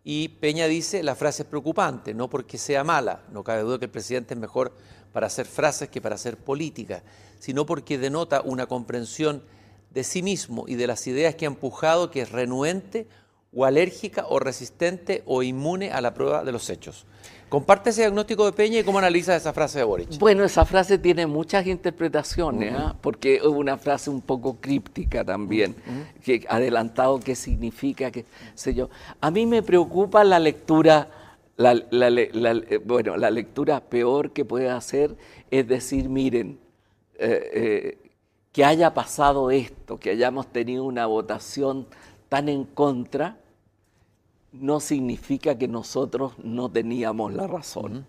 Y 0.02 0.28
Peña 0.28 0.66
dice, 0.66 1.02
la 1.02 1.16
frase 1.16 1.42
es 1.42 1.48
preocupante, 1.48 2.14
no 2.14 2.30
porque 2.30 2.58
sea 2.58 2.84
mala, 2.84 3.22
no 3.32 3.42
cabe 3.42 3.62
duda 3.62 3.78
que 3.78 3.86
el 3.86 3.90
presidente 3.90 4.34
es 4.34 4.40
mejor 4.40 4.72
para 5.12 5.26
hacer 5.26 5.46
frases 5.46 5.88
que 5.88 6.00
para 6.00 6.14
hacer 6.14 6.36
política, 6.36 7.02
sino 7.38 7.66
porque 7.66 7.98
denota 7.98 8.40
una 8.42 8.66
comprensión 8.66 9.42
de 9.90 10.04
sí 10.04 10.22
mismo 10.22 10.64
y 10.68 10.76
de 10.76 10.86
las 10.86 11.06
ideas 11.06 11.34
que 11.34 11.46
ha 11.46 11.48
empujado 11.48 12.10
que 12.10 12.20
es 12.20 12.30
renuente 12.30 13.08
o 13.52 13.64
alérgica 13.64 14.26
o 14.28 14.38
resistente 14.38 15.22
o 15.26 15.42
inmune 15.42 15.90
a 15.90 16.00
la 16.00 16.14
prueba 16.14 16.44
de 16.44 16.52
los 16.52 16.68
hechos. 16.70 17.06
Comparte 17.48 17.90
ese 17.90 18.02
diagnóstico 18.02 18.44
de 18.44 18.52
Peña 18.52 18.80
y 18.80 18.82
cómo 18.82 18.98
analiza 18.98 19.36
esa 19.36 19.52
frase 19.52 19.78
de 19.78 19.84
Boric. 19.84 20.18
Bueno, 20.18 20.42
esa 20.42 20.64
frase 20.64 20.98
tiene 20.98 21.26
muchas 21.28 21.64
interpretaciones, 21.66 22.74
¿ah? 22.76 22.96
porque 23.00 23.36
es 23.36 23.42
una 23.42 23.78
frase 23.78 24.10
un 24.10 24.20
poco 24.20 24.56
críptica 24.60 25.24
también, 25.24 25.76
que 26.24 26.44
adelantado 26.48 27.20
qué 27.20 27.36
significa, 27.36 28.10
qué 28.10 28.24
sé 28.54 28.74
yo. 28.74 28.90
A 29.20 29.30
mí 29.30 29.46
me 29.46 29.62
preocupa 29.62 30.24
la 30.24 30.40
lectura, 30.40 31.08
eh, 31.56 32.80
bueno, 32.84 33.16
la 33.16 33.30
lectura 33.30 33.80
peor 33.80 34.32
que 34.32 34.44
puede 34.44 34.68
hacer 34.68 35.16
es 35.48 35.68
decir, 35.68 36.08
miren, 36.08 36.58
eh, 37.18 37.50
eh, 37.54 38.10
que 38.50 38.64
haya 38.64 38.92
pasado 38.92 39.50
esto, 39.50 39.98
que 39.98 40.10
hayamos 40.10 40.48
tenido 40.48 40.82
una 40.84 41.06
votación 41.06 41.86
tan 42.28 42.48
en 42.48 42.64
contra, 42.64 43.38
no 44.52 44.80
significa 44.80 45.58
que 45.58 45.68
nosotros 45.68 46.32
no 46.42 46.70
teníamos 46.70 47.32
la 47.32 47.46
razón. 47.46 48.06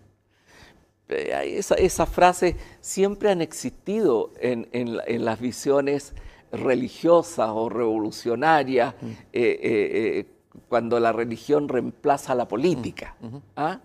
Eh, 1.08 1.58
esas 1.58 2.08
frases 2.08 2.56
siempre 2.80 3.30
han 3.30 3.40
existido 3.40 4.32
en, 4.40 5.24
las 5.24 5.40
visiones 5.40 6.14
religiosas 6.52 7.50
o 7.52 7.68
revolucionarias, 7.68 8.94
eh, 9.02 9.26
eh, 9.32 10.26
cuando 10.68 10.98
la 11.00 11.12
religión 11.12 11.68
reemplaza 11.68 12.32
a 12.32 12.34
la 12.34 12.48
política. 12.48 13.16
¿ah? 13.56 13.80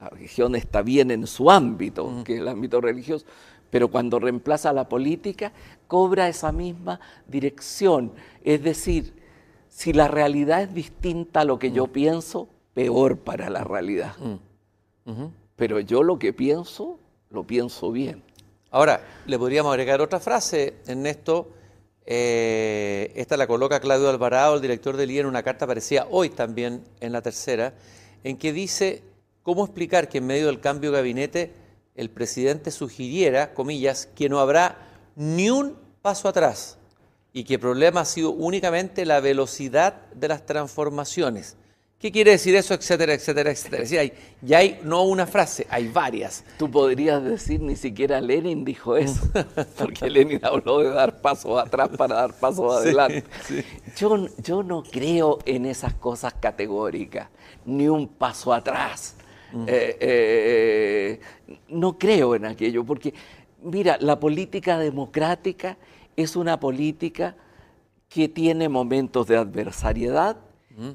La 0.00 0.08
religión 0.10 0.54
está 0.54 0.82
bien 0.82 1.10
en 1.10 1.26
su 1.26 1.50
ámbito, 1.50 2.22
que 2.24 2.34
es 2.34 2.40
el 2.40 2.48
ámbito 2.48 2.80
religioso, 2.80 3.26
pero 3.70 3.88
cuando 3.88 4.18
reemplaza 4.18 4.70
a 4.70 4.72
la 4.72 4.88
política, 4.88 5.52
cobra 5.86 6.28
esa 6.28 6.52
misma 6.52 7.00
dirección. 7.26 8.12
Es 8.42 8.62
decir, 8.62 9.17
si 9.78 9.92
la 9.92 10.08
realidad 10.08 10.62
es 10.62 10.74
distinta 10.74 11.42
a 11.42 11.44
lo 11.44 11.60
que 11.60 11.70
yo 11.70 11.86
mm. 11.86 11.90
pienso, 11.90 12.48
peor 12.74 13.16
para 13.18 13.48
la 13.48 13.62
realidad. 13.62 14.16
Mm. 14.18 15.26
Pero 15.54 15.78
yo 15.78 16.02
lo 16.02 16.18
que 16.18 16.32
pienso, 16.32 16.98
lo 17.30 17.44
pienso 17.44 17.92
bien. 17.92 18.24
Ahora, 18.72 19.00
le 19.24 19.38
podríamos 19.38 19.70
agregar 19.70 20.00
otra 20.00 20.18
frase, 20.18 20.74
Ernesto. 20.84 21.50
Eh, 22.04 23.12
esta 23.14 23.36
la 23.36 23.46
coloca 23.46 23.78
Claudio 23.78 24.10
Alvarado, 24.10 24.56
el 24.56 24.62
director 24.62 24.96
del 24.96 25.12
IE, 25.12 25.20
en 25.20 25.26
una 25.26 25.44
carta 25.44 25.66
aparecía 25.66 26.08
hoy 26.10 26.30
también 26.30 26.82
en 26.98 27.12
la 27.12 27.22
tercera, 27.22 27.72
en 28.24 28.36
que 28.36 28.52
dice 28.52 29.04
cómo 29.44 29.64
explicar 29.64 30.08
que 30.08 30.18
en 30.18 30.26
medio 30.26 30.46
del 30.46 30.58
cambio 30.58 30.90
de 30.90 30.96
gabinete 30.96 31.52
el 31.94 32.10
presidente 32.10 32.72
sugiriera, 32.72 33.54
comillas, 33.54 34.06
que 34.06 34.28
no 34.28 34.40
habrá 34.40 34.76
ni 35.14 35.50
un 35.50 35.76
paso 36.02 36.26
atrás 36.26 36.77
y 37.32 37.44
que 37.44 37.54
el 37.54 37.60
problema 37.60 38.00
ha 38.00 38.04
sido 38.04 38.30
únicamente 38.30 39.04
la 39.04 39.20
velocidad 39.20 40.06
de 40.14 40.28
las 40.28 40.46
transformaciones. 40.46 41.56
¿Qué 41.98 42.12
quiere 42.12 42.30
decir 42.30 42.54
eso? 42.54 42.74
Etcétera, 42.74 43.12
etcétera, 43.12 43.50
etcétera. 43.50 43.82
Decir, 43.82 43.98
hay, 43.98 44.12
ya 44.40 44.58
hay 44.58 44.78
no 44.84 45.02
una 45.02 45.26
frase, 45.26 45.66
hay 45.68 45.88
varias. 45.88 46.44
Tú 46.56 46.70
podrías 46.70 47.24
decir, 47.24 47.60
ni 47.60 47.74
siquiera 47.74 48.20
Lenin 48.20 48.64
dijo 48.64 48.96
eso, 48.96 49.28
porque 49.78 50.08
Lenin 50.08 50.38
habló 50.44 50.78
de 50.78 50.90
dar 50.90 51.20
pasos 51.20 51.60
atrás 51.60 51.88
para 51.96 52.14
dar 52.14 52.34
pasos 52.34 52.72
adelante. 52.72 53.24
Yo, 53.96 54.28
yo 54.44 54.62
no 54.62 54.84
creo 54.84 55.40
en 55.44 55.66
esas 55.66 55.92
cosas 55.94 56.34
categóricas, 56.34 57.30
ni 57.66 57.88
un 57.88 58.06
paso 58.06 58.52
atrás. 58.52 59.16
Mm. 59.52 59.64
Eh, 59.66 59.96
eh, 60.00 61.20
no 61.68 61.98
creo 61.98 62.36
en 62.36 62.44
aquello, 62.44 62.84
porque 62.84 63.12
mira, 63.60 63.98
la 64.00 64.20
política 64.20 64.78
democrática 64.78 65.76
es 66.18 66.34
una 66.34 66.58
política 66.58 67.36
que 68.08 68.28
tiene 68.28 68.68
momentos 68.68 69.28
de 69.28 69.36
adversariedad 69.36 70.36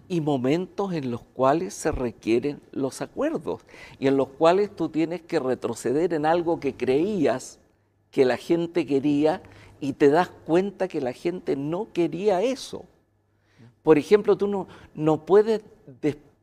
y 0.09 0.19
momentos 0.19 0.93
en 0.93 1.11
los 1.11 1.21
cuales 1.21 1.73
se 1.73 1.93
requieren 1.93 2.61
los 2.71 3.01
acuerdos 3.01 3.61
y 3.99 4.07
en 4.07 4.17
los 4.17 4.27
cuales 4.27 4.73
tú 4.75 4.89
tienes 4.89 5.21
que 5.21 5.39
retroceder 5.39 6.13
en 6.13 6.25
algo 6.25 6.59
que 6.59 6.75
creías 6.75 7.59
que 8.11 8.25
la 8.25 8.35
gente 8.35 8.85
quería 8.85 9.41
y 9.79 9.93
te 9.93 10.09
das 10.09 10.29
cuenta 10.45 10.89
que 10.89 10.99
la 10.99 11.13
gente 11.13 11.55
no 11.55 11.87
quería 11.93 12.41
eso. 12.41 12.83
Por 13.81 13.97
ejemplo, 13.97 14.37
tú 14.37 14.47
no, 14.47 14.67
no 14.93 15.25
puedes 15.25 15.61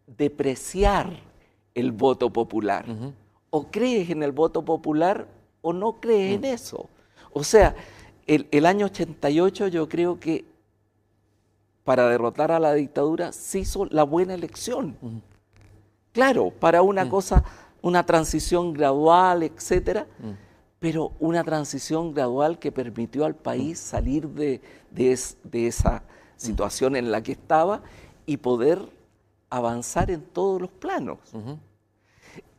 depreciar 0.07 1.21
el 1.75 1.93
voto 1.93 2.31
popular. 2.31 2.87
O 3.51 3.71
crees 3.71 4.09
en 4.09 4.23
el 4.23 4.33
voto 4.33 4.65
popular 4.65 5.29
o 5.61 5.75
no 5.75 6.01
crees 6.01 6.37
en 6.37 6.45
eso. 6.47 6.89
O 7.33 7.45
sea, 7.45 7.77
el, 8.35 8.47
el 8.51 8.67
año 8.67 8.87
88 8.87 9.69
yo 9.69 9.89
creo 9.89 10.21
que 10.21 10.45
para 11.85 12.09
derrotar 12.09 12.53
a 12.53 12.61
la 12.61 12.73
dictadura 12.75 13.33
se 13.33 13.59
hizo 13.59 13.87
la 13.87 14.05
buena 14.05 14.35
elección. 14.35 14.97
Claro, 16.13 16.51
para 16.51 16.83
una 16.83 17.09
cosa, 17.09 17.43
una 17.83 18.07
transición 18.07 18.73
gradual, 18.73 19.43
etcétera, 19.43 20.07
pero 20.79 21.11
una 21.19 21.43
transición 21.43 22.15
gradual 22.15 22.61
que 22.61 22.71
permitió 22.71 23.25
al 23.25 23.35
país 23.35 23.81
salir 23.81 24.29
de, 24.29 24.61
esa 25.53 26.05
situación 26.37 26.95
en 26.95 27.11
la 27.11 27.25
que 27.25 27.33
estaba 27.33 27.83
y 28.25 28.37
poder 28.37 28.79
avanzar 29.51 30.13
en 30.13 30.23
todos 30.23 30.61
los 30.61 30.71
planos. 30.71 31.19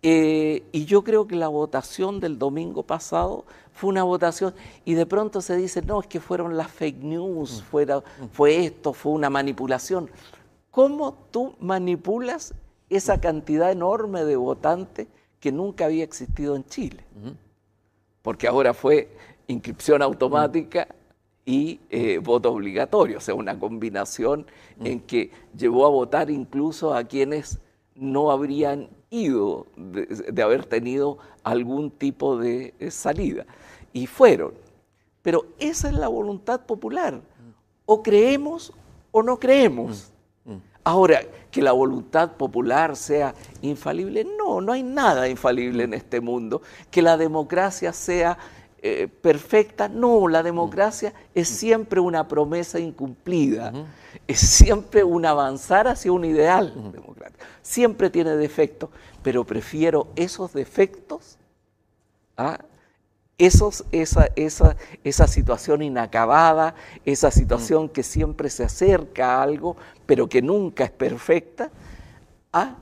Eh, 0.03 0.63
y 0.73 0.83
yo 0.83 1.05
creo 1.05 1.25
que 1.25 1.37
la 1.37 1.47
votación 1.47 2.19
del 2.19 2.37
domingo 2.37 2.83
pasado 2.83 3.45
fue 3.73 3.89
una 3.89 4.03
votación 4.03 4.53
y 4.85 4.93
de 4.93 5.05
pronto 5.05 5.41
se 5.41 5.55
dice, 5.55 5.81
no, 5.81 6.01
es 6.01 6.07
que 6.07 6.19
fueron 6.19 6.57
las 6.57 6.71
fake 6.71 7.01
news, 7.03 7.63
mm. 7.71 7.77
mm. 7.77 8.29
fue 8.31 8.65
esto, 8.65 8.93
fue 8.93 9.11
una 9.13 9.29
manipulación. 9.29 10.09
¿Cómo 10.69 11.17
tú 11.31 11.55
manipulas 11.59 12.53
esa 12.89 13.19
cantidad 13.19 13.71
enorme 13.71 14.23
de 14.23 14.35
votantes 14.35 15.07
que 15.39 15.51
nunca 15.51 15.85
había 15.85 16.03
existido 16.03 16.55
en 16.55 16.65
Chile? 16.65 17.03
Porque 18.21 18.47
ahora 18.47 18.73
fue 18.73 19.09
inscripción 19.47 20.01
automática 20.01 20.87
y 21.45 21.79
eh, 21.89 22.19
voto 22.19 22.51
obligatorio, 22.51 23.17
o 23.17 23.21
sea, 23.21 23.33
una 23.33 23.57
combinación 23.57 24.45
mm. 24.77 24.85
en 24.85 24.99
que 25.01 25.31
llevó 25.57 25.85
a 25.85 25.89
votar 25.89 26.29
incluso 26.29 26.93
a 26.93 27.03
quienes 27.03 27.59
no 27.95 28.31
habrían 28.31 28.89
ido 29.09 29.67
de, 29.75 30.41
haber 30.41 30.65
tenido 30.65 31.17
algún 31.43 31.91
tipo 31.91 32.37
de 32.37 32.73
eh, 32.79 32.91
salida. 32.91 33.45
Y 33.93 34.07
fueron. 34.07 34.53
Pero 35.21 35.45
esa 35.59 35.89
es 35.89 35.93
la 35.93 36.07
voluntad 36.07 36.61
popular. 36.61 37.21
O 37.85 38.01
creemos 38.01 38.73
o 39.11 39.21
no 39.21 39.37
creemos. 39.37 40.11
Mm, 40.45 40.53
mm. 40.53 40.61
Ahora, 40.83 41.21
que 41.51 41.61
la 41.61 41.73
voluntad 41.73 42.31
popular 42.37 42.95
sea 42.95 43.35
infalible, 43.61 44.25
no, 44.37 44.61
no 44.61 44.71
hay 44.71 44.83
nada 44.83 45.27
infalible 45.27 45.83
en 45.83 45.93
este 45.93 46.21
mundo. 46.21 46.61
Que 46.89 47.01
la 47.01 47.17
democracia 47.17 47.93
sea 47.93 48.37
eh, 48.83 49.07
perfecta, 49.07 49.87
no, 49.87 50.27
la 50.27 50.41
democracia 50.41 51.13
es 51.35 51.47
siempre 51.49 51.99
una 51.99 52.27
promesa 52.27 52.79
incumplida, 52.79 53.71
es 54.25 54.39
siempre 54.39 55.03
un 55.03 55.23
avanzar 55.23 55.87
hacia 55.87 56.11
un 56.11 56.25
ideal 56.25 56.73
democrático, 56.91 57.45
siempre 57.61 58.09
tiene 58.09 58.35
defectos, 58.35 58.89
pero 59.21 59.43
prefiero 59.43 60.07
esos 60.15 60.53
defectos 60.53 61.37
a 62.35 62.59
esos, 63.41 63.85
esa, 63.91 64.27
esa, 64.35 64.77
esa 65.03 65.25
situación 65.25 65.81
inacabada, 65.81 66.75
esa 67.05 67.31
situación 67.31 67.89
que 67.89 68.03
siempre 68.03 68.51
se 68.51 68.63
acerca 68.63 69.35
a 69.35 69.41
algo, 69.41 69.77
pero 70.05 70.29
que 70.29 70.43
nunca 70.43 70.83
es 70.83 70.91
perfecta, 70.91 71.71
a 72.53 72.75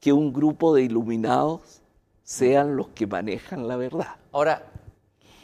que 0.00 0.14
un 0.14 0.32
grupo 0.32 0.74
de 0.74 0.84
iluminados 0.84 1.82
sean 2.22 2.76
los 2.76 2.88
que 2.88 3.06
manejan 3.06 3.68
la 3.68 3.76
verdad. 3.76 4.16
Ahora, 4.32 4.64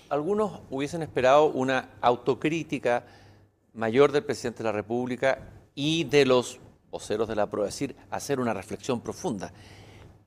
algunos 0.09 0.61
hubiesen 0.71 1.03
esperado 1.03 1.49
una 1.49 1.91
autocrítica 2.01 3.05
mayor 3.75 4.11
del 4.11 4.25
presidente 4.25 4.63
de 4.63 4.65
la 4.65 4.73
República 4.73 5.39
y 5.75 6.05
de 6.05 6.25
los 6.25 6.59
voceros 6.91 7.29
de 7.29 7.37
la 7.37 7.51
PRO, 7.51 7.67
es 7.67 7.75
decir, 7.75 7.95
hacer 8.11 8.41
una 8.41 8.55
reflexión 8.55 9.03
profunda. 9.03 9.53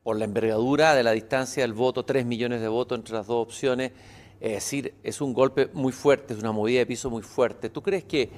Por 0.04 0.18
la 0.18 0.26
envergadura 0.26 0.94
de 0.94 1.02
la 1.02 1.12
distancia 1.14 1.64
del 1.64 1.74
voto, 1.74 2.06
tres 2.06 2.28
millones 2.28 2.62
de 2.62 2.68
votos 2.68 3.00
entre 3.00 3.16
las 3.16 3.26
dos 3.26 3.42
opciones, 3.42 3.92
es 4.40 4.54
decir, 4.54 4.94
es 5.04 5.20
un 5.22 5.34
golpe 5.34 5.70
muy 5.74 5.92
fuerte, 5.92 6.34
es 6.34 6.40
una 6.40 6.52
movida 6.52 6.80
de 6.80 6.86
piso 6.86 7.10
muy 7.10 7.22
fuerte. 7.22 7.70
¿Tú 7.70 7.82
crees 7.82 8.06
que 8.06 8.30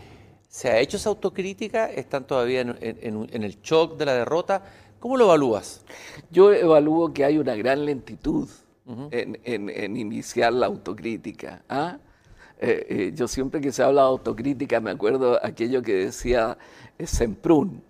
se 0.47 0.69
ha 0.69 0.79
hecho 0.79 0.97
esa 0.97 1.09
autocrítica? 1.09 1.85
¿Están 1.85 2.25
todavía 2.25 2.61
en, 2.61 3.43
el 3.43 3.61
shock 3.61 3.97
de 3.97 4.05
la 4.05 4.15
derrota? 4.15 4.63
¿Cómo 4.99 5.15
lo 5.15 5.25
evalúas? 5.25 5.83
Yo 6.31 6.51
evalúo 6.51 7.13
que 7.13 7.23
hay 7.23 7.37
una 7.37 7.55
gran 7.55 7.85
lentitud 7.85 8.49
en, 9.11 9.97
iniciar 9.97 10.53
la 10.53 10.65
autocrítica. 10.65 11.63
¿ah? 11.69 11.99
Eh, 12.59 12.85
eh, 12.89 13.11
yo 13.15 13.27
siempre 13.27 13.61
que 13.61 13.71
se 13.71 13.81
habla 13.81 14.01
de 14.01 14.07
autocrítica 14.07 14.79
me 14.79 14.91
acuerdo 14.91 15.39
aquello 15.43 15.81
que 15.81 15.93
decía 15.93 16.57
eh, 16.97 17.07
Semprún. 17.07 17.83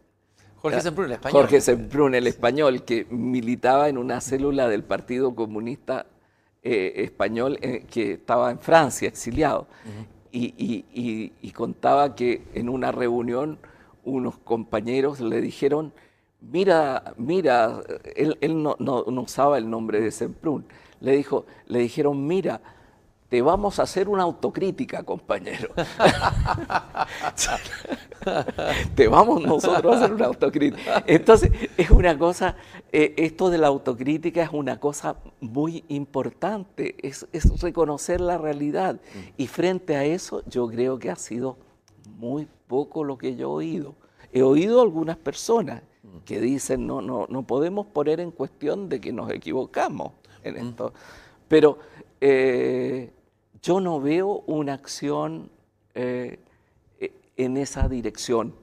Jorge 0.57 0.81
Semprún, 0.81 1.07
el 1.07 1.11
español. 1.13 1.41
Jorge 1.41 1.61
Semprún, 1.61 2.15
el 2.15 2.27
español, 2.27 2.83
que 2.83 3.07
militaba 3.09 3.89
en 3.89 3.97
una 3.97 4.21
célula 4.21 4.67
del 4.67 4.83
Partido 4.83 5.33
Comunista 5.33 6.05
Español 6.63 7.57
que 7.89 8.13
estaba 8.13 8.51
en 8.51 8.59
Francia, 8.59 9.07
exiliado. 9.07 9.67
y, 10.31 11.51
contaba 11.53 12.15
que 12.15 12.43
en 12.53 12.69
una 12.69 12.91
reunión 12.91 13.59
unos 14.03 14.37
compañeros 14.39 15.19
le 15.19 15.41
dijeron, 15.41 15.93
mira, 16.41 17.13
mira, 17.17 17.81
él, 18.15 18.37
no, 18.63 18.75
no, 18.79 19.03
no, 19.07 19.21
usaba 19.21 19.57
el 19.57 19.69
nombre 19.69 20.01
de 20.01 20.11
Semprún, 20.11 20.65
le, 20.99 21.15
dijo, 21.15 21.45
le 21.67 21.79
dijeron, 21.79 22.25
mira, 22.25 22.61
te 23.31 23.41
vamos 23.41 23.79
a 23.79 23.83
hacer 23.83 24.09
una 24.09 24.23
autocrítica, 24.23 25.03
compañero. 25.03 25.69
te 28.95 29.07
vamos 29.07 29.41
nosotros 29.41 29.95
a 29.95 29.99
hacer 29.99 30.13
una 30.13 30.25
autocrítica. 30.25 31.01
Entonces, 31.07 31.49
es 31.77 31.89
una 31.91 32.17
cosa, 32.17 32.57
eh, 32.91 33.13
esto 33.15 33.49
de 33.49 33.57
la 33.57 33.67
autocrítica 33.67 34.43
es 34.43 34.49
una 34.51 34.81
cosa 34.81 35.15
muy 35.39 35.85
importante, 35.87 36.97
es, 37.01 37.25
reconocer 37.61 38.19
la 38.19 38.37
realidad. 38.37 38.99
Y 39.37 39.47
frente 39.47 39.95
a 39.95 40.03
eso, 40.03 40.43
yo 40.47 40.67
creo 40.67 40.99
que 40.99 41.09
ha 41.09 41.15
sido 41.15 41.55
muy 42.17 42.49
poco 42.67 43.05
lo 43.05 43.17
que 43.17 43.37
yo 43.37 43.61
he 43.61 43.65
oído. 43.65 43.95
He 44.33 44.41
oído 44.41 44.81
algunas 44.81 45.15
personas 45.15 45.83
que 46.25 46.41
dicen, 46.41 46.85
no, 46.85 47.01
no, 47.01 47.27
no 47.29 47.43
podemos 47.43 47.85
poner 47.85 48.19
en 48.19 48.31
cuestión 48.31 48.89
de 48.89 48.99
que 48.99 49.13
nos 49.13 49.31
equivocamos 49.31 50.11
en 50.43 50.57
esto. 50.57 50.91
Pero 51.47 51.79
eh, 52.19 53.09
yo 53.61 53.79
no 53.79 54.01
veo 54.01 54.43
una 54.47 54.73
acción 54.73 55.49
eh, 55.93 56.39
e, 56.99 57.11
en 57.37 57.57
esa 57.57 57.87
dirección. 57.87 58.53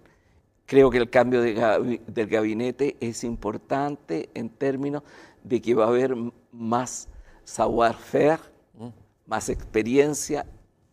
Creo 0.67 0.91
que 0.91 0.99
el 0.99 1.09
cambio 1.09 1.41
del 1.41 2.27
gabinete 2.27 2.97
es 3.01 3.25
importante 3.25 4.29
en 4.35 4.51
términos 4.51 5.03
de 5.43 5.63
que 5.63 5.75
va 5.75 5.85
a 5.85 5.89
haber 5.89 6.15
más 6.53 7.09
savoir-faire, 7.45 8.41
mm. 8.75 8.89
más 9.27 9.49
experiencia 9.49 10.45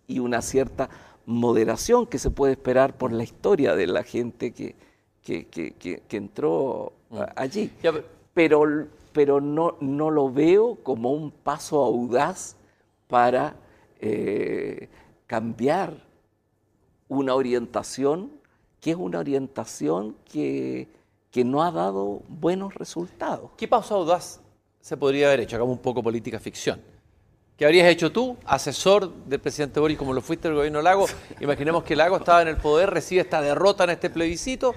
y 0.07 0.19
una 0.19 0.41
cierta 0.41 0.89
moderación 1.25 2.05
que 2.05 2.19
se 2.19 2.29
puede 2.29 2.53
esperar 2.53 2.97
por 2.97 3.11
la 3.11 3.23
historia 3.23 3.75
de 3.75 3.87
la 3.87 4.03
gente 4.03 4.53
que, 4.53 4.75
que, 5.21 6.03
entró 6.11 6.93
mm. 7.09 7.19
allí. 7.35 7.71
pero 8.33 8.87
pero 9.15 9.39
no, 9.39 9.77
no 9.79 10.11
lo 10.11 10.29
veo 10.29 10.75
como 10.83 11.13
un 11.13 11.31
paso 11.31 11.81
audaz 11.85 12.57
para 13.07 13.55
eh, 13.99 14.89
cambiar 15.27 15.93
una 17.07 17.35
orientación 17.35 18.31
que 18.81 18.91
es 18.91 18.97
una 18.97 19.19
orientación 19.19 20.15
que, 20.31 20.87
que, 21.31 21.43
no 21.43 21.63
ha 21.63 21.71
dado 21.71 22.21
buenos 22.27 22.75
resultados. 22.75 23.51
¿Qué 23.57 23.67
paso 23.67 23.95
audaz 23.95 24.41
se 24.79 24.95
podría 24.95 25.27
haber 25.27 25.39
hecho? 25.39 25.55
Hagamos 25.55 25.77
un 25.77 25.81
poco 25.81 26.03
política 26.03 26.39
ficción. 26.39 26.79
¿Qué 27.57 27.63
habrías 27.63 27.87
hecho 27.87 28.11
tú, 28.11 28.37
asesor 28.45 29.13
del 29.25 29.39
presidente 29.39 29.79
Boris, 29.79 29.97
como 29.97 30.13
lo 30.13 30.21
fuiste 30.21 30.49
del 30.49 30.57
gobierno 30.57 30.81
Lago? 30.81 31.05
Imaginemos 31.39 31.83
que 31.83 31.95
Lago 31.95 32.17
estaba 32.17 32.41
en 32.41 32.49
el 32.49 32.57
poder, 32.57 32.89
recibe 32.89 33.21
esta 33.21 33.41
derrota 33.41 33.85
en 33.85 33.91
este 33.91 34.09
plebiscito. 34.09 34.75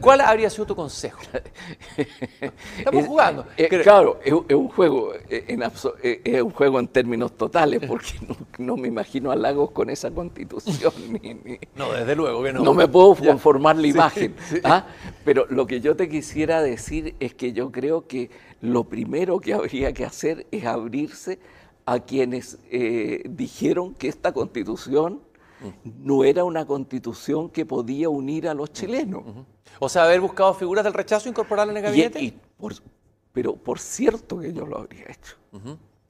¿Cuál 0.00 0.20
habría 0.20 0.50
sido 0.50 0.66
tu 0.66 0.76
consejo? 0.76 1.20
Estamos 2.78 3.06
jugando. 3.06 3.46
Eh, 3.56 3.68
claro, 3.82 4.20
es, 4.24 4.32
un 4.32 4.68
juego 4.68 5.14
eh, 5.28 5.44
en 5.48 5.62
eh, 5.62 6.20
es 6.24 6.42
un 6.42 6.50
juego 6.50 6.80
en 6.80 6.88
términos 6.88 7.36
totales, 7.36 7.80
porque 7.86 8.14
no, 8.58 8.76
me 8.76 8.88
imagino 8.88 9.30
a 9.30 9.36
Lagos 9.36 9.70
con 9.70 9.90
esa 9.90 10.10
constitución. 10.10 10.92
no, 11.76 11.92
desde 11.92 12.16
luego 12.16 12.42
que 12.42 12.52
no. 12.52 12.62
No 12.62 12.74
me 12.74 12.88
puedo 12.88 13.14
conformar 13.14 13.76
la 13.76 13.86
imagen. 13.86 14.34
¿ah? 14.64 14.86
Pero 15.24 15.46
lo 15.48 15.66
que 15.66 15.80
yo 15.80 15.96
te 15.96 16.08
quisiera 16.08 16.62
decir 16.62 17.14
es 17.20 17.34
que 17.34 17.52
yo 17.52 17.70
creo 17.70 18.06
que 18.06 18.30
lo 18.60 18.84
primero 18.84 19.40
que 19.40 19.54
habría 19.54 19.92
que 19.92 20.04
hacer 20.04 20.46
es 20.50 20.64
abrirse 20.64 21.38
a 21.86 21.98
quienes 21.98 22.58
eh, 22.70 23.22
dijeron 23.28 23.94
que 23.94 24.08
esta 24.08 24.32
constitución 24.32 25.20
no 25.84 26.24
era 26.24 26.44
una 26.44 26.64
constitución 26.64 27.50
que 27.50 27.66
podía 27.66 28.08
unir 28.08 28.48
a 28.48 28.54
los 28.54 28.72
chilenos. 28.72 29.24
O 29.78 29.88
sea, 29.88 30.04
haber 30.04 30.20
buscado 30.20 30.52
figuras 30.54 30.84
del 30.84 30.92
rechazo 30.92 31.28
e 31.28 31.30
incorporarlas 31.30 31.72
en 31.72 31.76
el 31.78 31.82
gabinete. 31.82 32.34
pero 33.32 33.56
por 33.56 33.78
cierto 33.78 34.38
que 34.38 34.52
yo 34.52 34.66
lo 34.66 34.78
habría 34.78 35.04
hecho. 35.10 35.36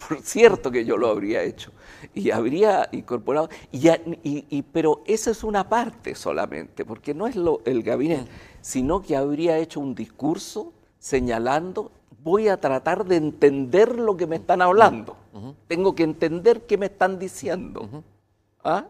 Por 0.08 0.20
cierto 0.22 0.70
que 0.70 0.84
yo 0.84 0.96
lo 0.96 1.08
habría 1.08 1.42
hecho. 1.42 1.72
Y 2.14 2.30
habría 2.30 2.88
incorporado. 2.92 3.50
Y, 3.70 4.62
pero 4.72 5.02
esa 5.06 5.30
es 5.30 5.44
una 5.44 5.68
parte 5.68 6.14
solamente, 6.14 6.84
porque 6.84 7.12
no 7.14 7.26
es 7.26 7.36
lo, 7.36 7.60
el 7.66 7.82
gabinete, 7.82 8.30
sino 8.62 9.02
que 9.02 9.16
habría 9.16 9.58
hecho 9.58 9.80
un 9.80 9.94
discurso 9.94 10.72
señalando 10.98 11.92
voy 12.22 12.48
a 12.48 12.58
tratar 12.58 13.04
de 13.04 13.16
entender 13.16 13.98
lo 13.98 14.16
que 14.16 14.26
me 14.26 14.36
están 14.36 14.62
hablando. 14.62 15.16
Tengo 15.66 15.94
que 15.94 16.02
entender 16.02 16.66
qué 16.66 16.76
me 16.76 16.86
están 16.86 17.18
diciendo. 17.18 18.02
¿Ah? 18.62 18.86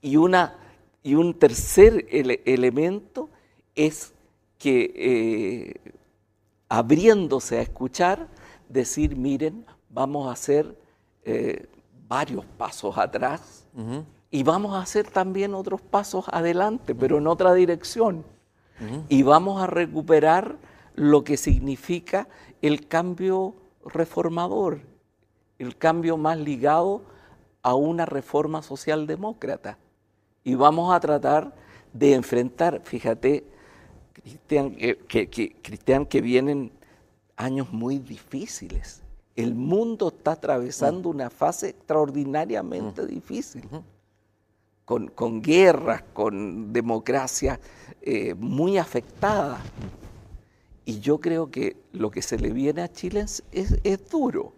Y, 0.00 0.16
una, 0.16 0.58
y 1.02 1.14
un 1.14 1.34
tercer 1.34 2.06
elemento 2.10 3.30
es 3.76 4.12
que 4.58 4.92
eh, 4.96 5.92
abriéndose 6.68 7.58
a 7.58 7.62
escuchar, 7.62 8.26
decir, 8.68 9.16
miren, 9.16 9.64
vamos 9.90 10.28
a 10.28 10.32
hacer 10.32 10.76
eh, 11.24 11.68
varios 12.08 12.44
pasos 12.44 12.98
atrás 12.98 13.66
y 14.30 14.42
vamos 14.42 14.74
a 14.74 14.80
hacer 14.80 15.08
también 15.08 15.54
otros 15.54 15.80
pasos 15.80 16.24
adelante, 16.32 16.94
pero 16.94 17.18
en 17.18 17.26
otra 17.26 17.54
dirección. 17.54 18.24
Y 19.08 19.22
vamos 19.22 19.62
a 19.62 19.66
recuperar 19.66 20.56
lo 20.94 21.24
que 21.24 21.38
significa 21.38 22.28
el 22.60 22.88
cambio 22.88 23.54
reformador, 23.84 24.80
el 25.58 25.76
cambio 25.76 26.18
más 26.18 26.38
ligado 26.38 27.02
a 27.62 27.74
una 27.74 28.04
reforma 28.04 28.62
socialdemócrata. 28.62 29.78
Y 30.44 30.54
vamos 30.54 30.94
a 30.94 31.00
tratar 31.00 31.54
de 31.92 32.12
enfrentar, 32.12 32.82
fíjate, 32.84 33.44
Cristian, 34.26 34.74
que, 34.74 35.28
Cristian, 35.62 36.04
que 36.04 36.20
vienen 36.20 36.72
años 37.36 37.72
muy 37.72 38.00
difíciles. 38.00 39.00
El 39.36 39.54
mundo 39.54 40.08
está 40.08 40.32
atravesando 40.32 41.10
una 41.10 41.30
fase 41.30 41.68
extraordinariamente 41.68 43.06
difícil, 43.06 43.62
con, 44.84 45.06
con, 45.08 45.40
guerras, 45.40 46.02
con 46.12 46.72
democracia 46.72 47.60
eh, 48.02 48.34
muy 48.34 48.78
afectada. 48.78 49.60
Y 50.84 50.98
yo 50.98 51.20
creo 51.20 51.48
que 51.48 51.76
lo 51.92 52.10
que 52.10 52.20
se 52.20 52.36
le 52.36 52.50
viene 52.50 52.82
a 52.82 52.92
Chile 52.92 53.20
es, 53.20 53.44
es, 53.52 54.10
duro. 54.10 54.54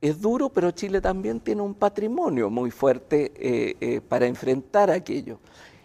Es 0.00 0.22
duro, 0.22 0.48
pero 0.48 0.70
Chile 0.70 1.02
también 1.02 1.38
tiene 1.38 1.60
un 1.60 1.74
patrimonio 1.74 2.48
muy 2.48 2.70
fuerte 2.70 3.30
eh, 3.36 3.76
eh, 3.82 4.00
para 4.00 4.26
enfrentar 4.26 4.90
aquello. 4.90 5.38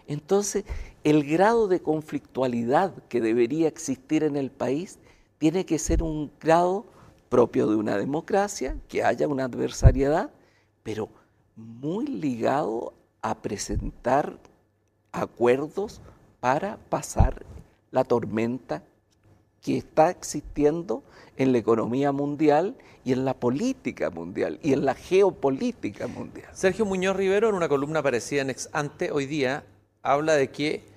Entonces, 0.06 0.64
el 1.06 1.22
grado 1.22 1.68
de 1.68 1.78
conflictualidad 1.78 2.92
que 3.08 3.20
debería 3.20 3.68
existir 3.68 4.24
en 4.24 4.34
el 4.34 4.50
país 4.50 4.98
tiene 5.38 5.64
que 5.64 5.78
ser 5.78 6.02
un 6.02 6.32
grado 6.40 6.84
propio 7.28 7.68
de 7.68 7.76
una 7.76 7.96
democracia, 7.96 8.76
que 8.88 9.04
haya 9.04 9.28
una 9.28 9.44
adversariedad, 9.44 10.30
pero 10.82 11.08
muy 11.54 12.08
ligado 12.08 12.92
a 13.22 13.40
presentar 13.40 14.36
acuerdos 15.12 16.00
para 16.40 16.76
pasar 16.88 17.46
la 17.92 18.02
tormenta 18.02 18.82
que 19.62 19.76
está 19.78 20.10
existiendo 20.10 21.04
en 21.36 21.52
la 21.52 21.58
economía 21.58 22.10
mundial 22.10 22.76
y 23.04 23.12
en 23.12 23.24
la 23.24 23.34
política 23.34 24.10
mundial 24.10 24.58
y 24.60 24.72
en 24.72 24.84
la 24.84 24.96
geopolítica 24.96 26.08
mundial. 26.08 26.48
Sergio 26.52 26.84
Muñoz 26.84 27.14
Rivero, 27.14 27.48
en 27.48 27.54
una 27.54 27.68
columna 27.68 28.02
parecida 28.02 28.42
en 28.42 28.50
Ex 28.50 28.68
Ante, 28.72 29.12
hoy 29.12 29.26
día 29.26 29.64
habla 30.02 30.34
de 30.34 30.50
que 30.50 30.95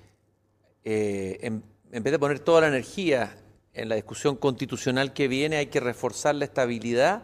eh, 0.84 1.38
en, 1.42 1.62
vez 1.90 2.12
de 2.12 2.18
poner 2.18 2.40
toda 2.40 2.62
la 2.62 2.68
energía 2.68 3.36
en 3.74 3.88
la 3.88 3.94
discusión 3.94 4.36
constitucional 4.36 5.12
que 5.12 5.28
viene, 5.28 5.56
hay 5.56 5.66
que 5.66 5.80
reforzar 5.80 6.34
la 6.34 6.44
estabilidad 6.44 7.22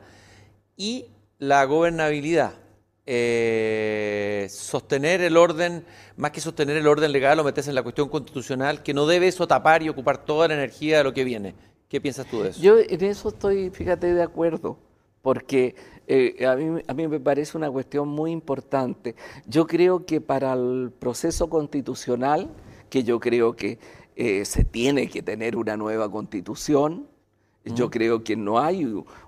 y 0.77 1.07
la 1.39 1.65
gobernabilidad. 1.65 2.55
Eh, 3.09 4.49
sostener 4.51 5.21
el 5.21 5.37
orden, 5.37 5.85
más 6.17 6.33
que 6.33 6.41
sostener 6.41 6.77
el 6.77 6.87
orden 6.87 7.13
legal 7.13 7.39
o 7.39 7.45
meterse 7.45 7.71
en 7.71 7.77
la 7.77 7.83
cuestión 7.83 8.09
constitucional, 8.09 8.83
que 8.83 8.95
no 8.95 9.07
debe 9.07 9.29
eso 9.29 9.47
tapar 9.47 9.83
y 9.83 9.89
ocupar 9.89 10.25
toda 10.25 10.49
la 10.49 10.55
energía 10.55 10.99
de 10.99 11.05
lo 11.05 11.15
que 11.15 11.25
viene. 11.25 11.55
¿Qué 11.89 12.01
piensas 12.01 12.27
tú 12.27 12.43
de 12.43 12.51
eso? 12.51 12.61
Yo 12.61 12.79
en 12.79 13.05
eso 13.05 13.29
estoy, 13.29 13.71
fíjate, 13.71 14.13
de 14.13 14.23
acuerdo, 14.23 14.77
porque 15.23 15.77
eh, 16.09 16.45
a, 16.47 16.57
mí, 16.57 16.83
a 16.87 16.95
mí 16.95 17.09
me 17.09 17.21
parece 17.21 17.57
una 17.57 17.71
cuestión 17.71 18.09
muy 18.09 18.33
importante. 18.33 19.15
Yo 19.47 19.67
creo 19.67 20.05
que 20.05 20.21
para 20.21 20.53
el 20.53 20.93
proceso 20.99 21.49
constitucional, 21.49 22.49
que 22.89 23.05
yo 23.05 23.21
creo 23.21 23.57
que 23.57 23.79
eh, 24.17 24.45
se 24.45 24.65
tiene 24.65 25.09
que 25.09 25.23
tener 25.23 25.57
una 25.57 25.77
nueva 25.77 26.11
constitución, 26.11 27.07
yo 27.75 27.91
creo 27.91 28.23
que 28.23 28.37
no 28.37 28.61
hay 28.61 28.85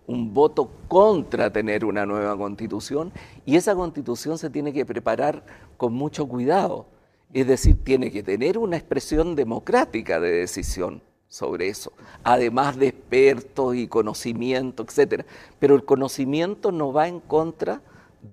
un 0.06 0.32
voto 0.32 0.70
contra 0.86 1.52
tener 1.52 1.84
una 1.84 2.06
nueva 2.06 2.36
constitución 2.36 3.12
y 3.44 3.56
esa 3.56 3.74
constitución 3.74 4.38
se 4.38 4.48
tiene 4.48 4.72
que 4.72 4.86
preparar 4.86 5.44
con 5.76 5.92
mucho 5.92 6.26
cuidado. 6.28 6.86
Es 7.32 7.46
decir, 7.46 7.82
tiene 7.82 8.11
que 8.11 8.22
tener 8.22 8.56
una 8.56 8.76
expresión 8.76 9.34
democrática 9.34 10.20
de 10.20 10.30
decisión 10.30 11.02
sobre 11.28 11.68
eso, 11.68 11.92
además 12.24 12.76
de 12.78 12.88
expertos 12.88 13.74
y 13.74 13.86
conocimiento, 13.86 14.84
etc. 14.84 15.24
Pero 15.59 15.74
el 15.74 15.84
conocimiento 15.84 16.72
no 16.72 16.92
va 16.92 17.06
en 17.06 17.20
contra 17.20 17.82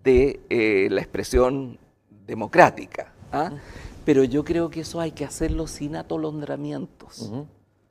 de 0.04 0.40
eh, 0.50 0.88
la 0.92 1.02
expresión 1.02 1.78
democrática. 2.26 3.14
¿ah? 3.32 3.52
Pero 4.06 4.24
yo 4.24 4.46
creo 4.46 4.70
que 4.70 4.82
eso 4.82 5.00
hay 5.02 5.12
que 5.12 5.26
hacerlo 5.26 5.68
sin 5.68 5.96
atolondramientos. 5.96 7.32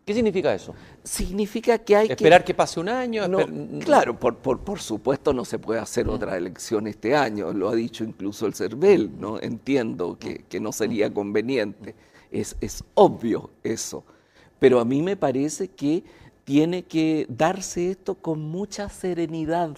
¿Qué 0.04 0.12
significa 0.12 0.54
eso? 0.54 0.74
Significa 1.02 1.78
que 1.78 1.96
hay 1.96 2.06
que... 2.08 2.12
Esperar 2.12 2.44
que 2.44 2.52
pase 2.52 2.78
un 2.78 2.90
año. 2.90 3.24
claro, 3.80 4.18
por, 4.18 4.36
por, 4.36 4.78
supuesto 4.80 5.32
no 5.32 5.44
se 5.44 5.58
puede 5.58 5.80
hacer 5.80 6.08
otra 6.08 6.36
elección 6.36 6.86
este 6.86 7.16
año, 7.16 7.52
lo 7.52 7.70
ha 7.70 7.74
dicho 7.74 8.04
incluso 8.04 8.46
el 8.46 8.54
CERVEL, 8.54 9.18
¿no? 9.18 9.40
Entiendo 9.40 10.18
que, 10.18 10.60
no 10.60 10.72
sería 10.72 11.12
conveniente, 11.12 11.94
es, 12.30 12.56
es 12.60 12.84
obvio 12.94 13.50
eso, 13.62 14.04
pero 14.58 14.78
a 14.78 14.84
mí 14.84 15.00
me 15.00 15.16
parece 15.16 15.68
que 15.68 16.04
tiene 16.44 16.82
que 16.82 17.26
darse 17.28 17.90
esto 17.90 18.14
con 18.14 18.40
mucha 18.40 18.90
serenidad. 18.90 19.76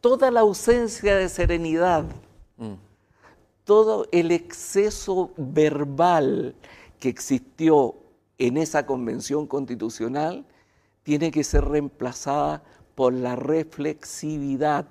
Toda 0.00 0.30
la 0.30 0.40
ausencia 0.40 1.16
de 1.16 1.28
serenidad, 1.28 2.04
todo 3.66 4.06
el 4.12 4.30
exceso 4.30 5.32
verbal 5.36 6.54
que 7.00 7.08
existió 7.08 7.96
en 8.38 8.58
esa 8.58 8.86
convención 8.86 9.48
constitucional 9.48 10.46
tiene 11.02 11.32
que 11.32 11.42
ser 11.42 11.64
reemplazada 11.64 12.62
por 12.94 13.12
la 13.12 13.34
reflexividad, 13.34 14.86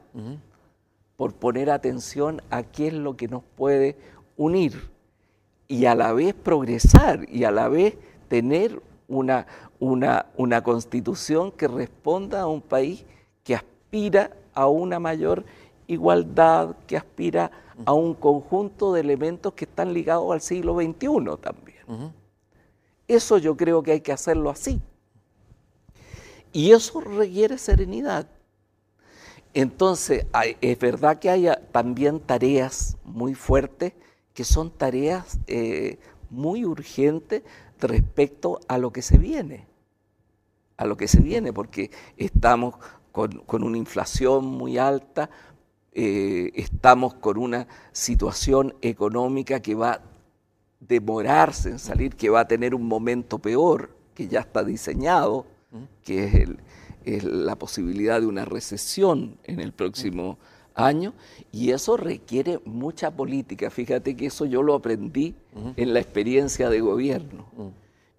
por 1.15 1.33
poner 1.33 1.71
atención 1.71 2.41
a 2.49 2.63
qué 2.63 2.87
es 2.87 2.93
lo 2.93 3.15
que 3.15 3.29
nos 3.29 3.43
puede 3.55 3.95
unir 4.35 4.89
y 5.69 5.85
a 5.85 5.95
la 5.95 6.11
vez 6.11 6.33
progresar 6.33 7.27
y 7.31 7.45
a 7.45 7.51
la 7.51 7.69
vez 7.69 7.95
tener 8.27 8.81
una, 9.07 9.47
una, 9.79 10.25
una 10.35 10.63
constitución 10.63 11.53
que 11.53 11.69
responda 11.69 12.41
a 12.41 12.47
un 12.47 12.61
país 12.61 13.05
que 13.45 13.55
aspira 13.55 14.31
a 14.53 14.67
una 14.67 14.99
mayor 14.99 15.45
igualdad, 15.87 16.75
que 16.87 16.97
aspira 16.97 17.51
a 17.85 17.93
un 17.93 18.13
conjunto 18.13 18.93
de 18.93 19.01
elementos 19.01 19.53
que 19.53 19.65
están 19.65 19.93
ligados 19.93 20.31
al 20.31 20.41
siglo 20.41 20.75
XXI 20.75 21.37
también. 21.41 22.13
Eso 23.07 23.37
yo 23.37 23.55
creo 23.55 23.83
que 23.83 23.91
hay 23.93 24.01
que 24.01 24.11
hacerlo 24.11 24.49
así. 24.49 24.81
Y 26.51 26.71
eso 26.71 27.01
requiere 27.01 27.57
serenidad. 27.57 28.27
Entonces, 29.53 30.25
es 30.61 30.79
verdad 30.79 31.19
que 31.19 31.29
hay 31.29 31.49
también 31.71 32.19
tareas 32.19 32.97
muy 33.03 33.35
fuertes, 33.35 33.93
que 34.33 34.43
son 34.43 34.69
tareas 34.69 35.39
eh, 35.47 35.97
muy 36.29 36.65
urgentes 36.65 37.43
respecto 37.79 38.59
a 38.67 38.77
lo 38.77 38.91
que 38.91 39.01
se 39.01 39.17
viene. 39.17 39.65
A 40.77 40.85
lo 40.85 40.97
que 40.97 41.07
se 41.07 41.21
viene, 41.21 41.53
porque 41.53 41.91
estamos 42.17 42.75
con, 43.11 43.63
una 43.63 43.77
inflación 43.77 44.45
muy 44.45 44.77
alta, 44.77 45.29
eh, 45.95 46.51
estamos 46.55 47.13
con 47.15 47.37
una 47.37 47.67
situación 47.93 48.75
económica 48.81 49.61
que 49.61 49.75
va 49.75 50.01
demorarse 50.87 51.69
en 51.69 51.79
salir, 51.79 52.15
que 52.15 52.29
va 52.29 52.41
a 52.41 52.47
tener 52.47 52.75
un 52.75 52.87
momento 52.87 53.39
peor, 53.39 53.89
que 54.13 54.27
ya 54.27 54.41
está 54.41 54.63
diseñado, 54.63 55.45
que 56.03 56.47
es, 57.05 57.23
la 57.23 57.55
posibilidad 57.55 58.19
de 58.19 58.27
una 58.27 58.45
recesión 58.45 59.37
en 59.43 59.59
el 59.59 59.71
próximo 59.71 60.37
año, 60.73 61.13
y 61.51 61.71
eso 61.71 61.97
requiere 61.97 62.59
mucha 62.65 63.11
política. 63.11 63.69
Fíjate 63.69 64.15
que 64.15 64.25
eso 64.25 64.45
yo 64.45 64.63
lo 64.63 64.73
aprendí 64.73 65.35
en 65.75 65.93
la 65.93 65.99
experiencia 65.99 66.69
de 66.69 66.81
gobierno. 66.81 67.45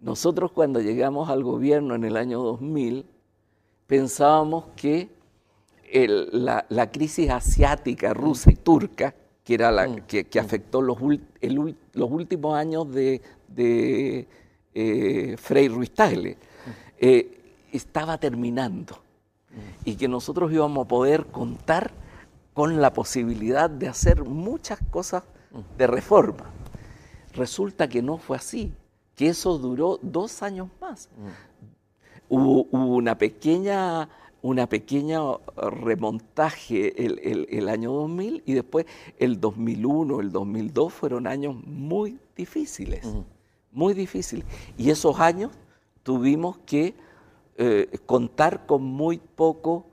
Nosotros 0.01 0.53
cuando 0.53 0.81
llegamos 0.81 1.31
al 1.31 1.43
gobierno 1.43 1.95
en 1.95 2.05
el 2.05 2.17
año 2.17 2.41
2000, 2.41 3.07
pensábamos 3.87 4.67
que 4.77 5.09
la, 5.93 6.91
crisis 6.91 7.31
asiática, 7.31 8.15
rusa 8.15 8.51
y 8.51 8.57
turca, 8.57 9.15
que, 9.45 9.55
era 9.55 9.71
la, 9.71 9.89
mm. 9.89 10.01
que, 10.07 10.41
afectó 10.41 10.83
los, 10.83 10.99
los, 11.01 12.11
últimos 12.11 12.57
años 12.57 12.93
de, 12.93 13.21
de 13.49 14.27
eh, 14.75 15.37
Frei 15.39 15.69
Ruiz 15.69 15.93
Tagle, 15.93 16.37
eh, 16.99 17.41
estaba 17.73 18.19
terminando 18.19 18.99
y 19.85 19.97
que 19.97 20.09
nosotros 20.09 20.53
íbamos 20.53 20.85
a 20.85 20.89
poder 20.89 21.27
contar 21.27 21.91
con 22.53 22.81
la 22.81 22.93
posibilidad 22.93 23.71
de 23.71 23.89
hacer 23.89 24.25
muchas 24.25 24.79
cosas 24.91 25.23
de 25.77 25.87
reforma. 25.87 26.51
Resulta 27.33 27.89
que 27.89 28.03
no 28.03 28.19
fue 28.19 28.37
así, 28.37 28.73
que 29.15 29.29
eso 29.29 29.59
duró 29.59 29.99
dos 30.03 30.43
años 30.43 30.69
más. 30.81 31.09
Hubo, 32.29 32.65
una 32.73 33.17
pequeña 33.17 34.09
una 34.47 34.69
pequeña 34.69 35.21
remontaje 35.57 37.05
el, 37.05 37.49
el, 37.51 37.69
año 37.69 37.93
2000 37.93 38.45
y 38.47 38.53
después 38.55 38.87
el 39.19 39.41
2001, 39.41 40.21
el 40.21 40.31
2002 40.31 40.93
fueron 40.93 41.27
años 41.27 41.57
muy 41.65 42.19
difíciles, 42.37 43.05
muy 43.73 43.93
difíciles. 43.93 44.47
Y 44.79 44.91
esos 44.91 45.19
años 45.19 45.51
tuvimos 46.05 46.59
que 46.59 46.95
eh, 47.57 47.99
contar 48.07 48.67
con 48.67 48.85
muy 48.85 49.19
poco, 49.19 49.87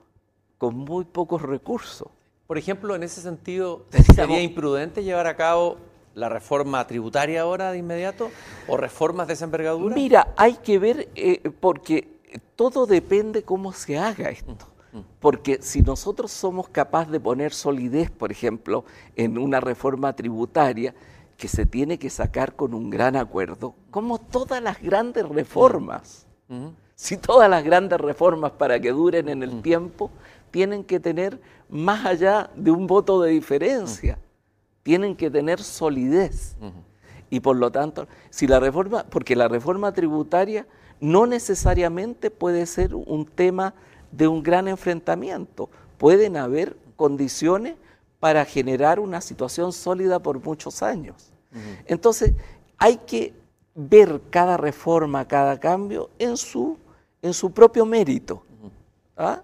con 0.56 0.76
muy 0.76 1.04
pocos 1.04 1.42
recursos. 1.42 2.08
Por 2.46 2.56
ejemplo, 2.56 2.94
en 2.94 3.02
ese 3.02 3.20
sentido, 3.20 3.86
¿sería 4.14 4.40
imprudente 4.40 5.02
llevar 5.02 5.26
a 5.26 5.36
cabo 5.36 5.78
la 6.14 6.28
reforma 6.28 6.86
tributaria 6.86 7.40
ahora 7.40 7.72
de 7.72 7.78
inmediato 7.78 8.30
o 8.68 8.76
reformas 8.76 9.26
de 9.26 9.32
esa 9.32 9.46
envergadura? 9.46 9.96
Mira, 9.96 10.32
hay 10.36 10.54
que 10.54 10.78
ver, 10.78 11.08
eh, 11.16 11.50
porque 11.58 12.13
todo 12.38 12.86
depende 12.86 13.42
cómo 13.42 13.72
se 13.72 13.98
haga 13.98 14.30
esto. 14.30 14.68
Mm, 14.92 14.98
mm. 14.98 15.04
Porque 15.20 15.58
si 15.62 15.82
nosotros 15.82 16.30
somos 16.30 16.68
capaces 16.68 17.12
de 17.12 17.20
poner 17.20 17.52
solidez, 17.52 18.10
por 18.10 18.30
ejemplo, 18.30 18.84
en 19.16 19.38
una 19.38 19.60
reforma 19.60 20.14
tributaria 20.14 20.94
que 21.36 21.48
se 21.48 21.66
tiene 21.66 21.98
que 21.98 22.10
sacar 22.10 22.54
con 22.54 22.74
un 22.74 22.90
gran 22.90 23.16
acuerdo, 23.16 23.74
como 23.90 24.18
todas 24.18 24.62
las 24.62 24.80
grandes 24.80 25.28
reformas, 25.28 26.26
mm, 26.48 26.68
si 26.94 27.16
todas 27.16 27.50
las 27.50 27.64
grandes 27.64 28.00
reformas 28.00 28.52
para 28.52 28.78
que 28.78 28.92
duren 28.92 29.28
en 29.28 29.42
el 29.42 29.62
tiempo 29.62 30.10
tienen 30.50 30.84
que 30.84 31.00
tener 31.00 31.40
más 31.68 32.06
allá 32.06 32.50
de 32.54 32.70
un 32.70 32.86
voto 32.86 33.20
de 33.20 33.30
diferencia, 33.30 34.18
tienen 34.84 35.16
que 35.16 35.30
tener 35.30 35.60
solidez. 35.60 36.56
Y 37.30 37.40
por 37.40 37.56
lo 37.56 37.72
tanto, 37.72 38.06
si 38.30 38.46
la 38.46 38.60
reforma, 38.60 39.04
porque 39.10 39.34
la 39.34 39.48
reforma 39.48 39.92
tributaria 39.92 40.68
no 41.00 41.26
necesariamente 41.26 42.30
puede 42.30 42.66
ser 42.66 42.94
un 42.94 43.26
tema 43.26 43.74
de 44.12 44.28
un 44.28 44.42
gran 44.42 44.68
enfrentamiento, 44.68 45.68
pueden 45.98 46.36
haber 46.36 46.76
condiciones 46.96 47.74
para 48.20 48.44
generar 48.44 49.00
una 49.00 49.20
situación 49.20 49.72
sólida 49.72 50.18
por 50.18 50.42
muchos 50.42 50.82
años. 50.82 51.32
Entonces, 51.86 52.32
hay 52.78 52.96
que 52.96 53.32
ver 53.74 54.20
cada 54.30 54.56
reforma, 54.56 55.26
cada 55.28 55.60
cambio 55.60 56.10
en 56.18 56.36
su 56.36 56.78
en 57.24 57.32
su 57.32 57.50
propio 57.52 57.86
mérito. 57.86 58.42
¿ah? 59.16 59.40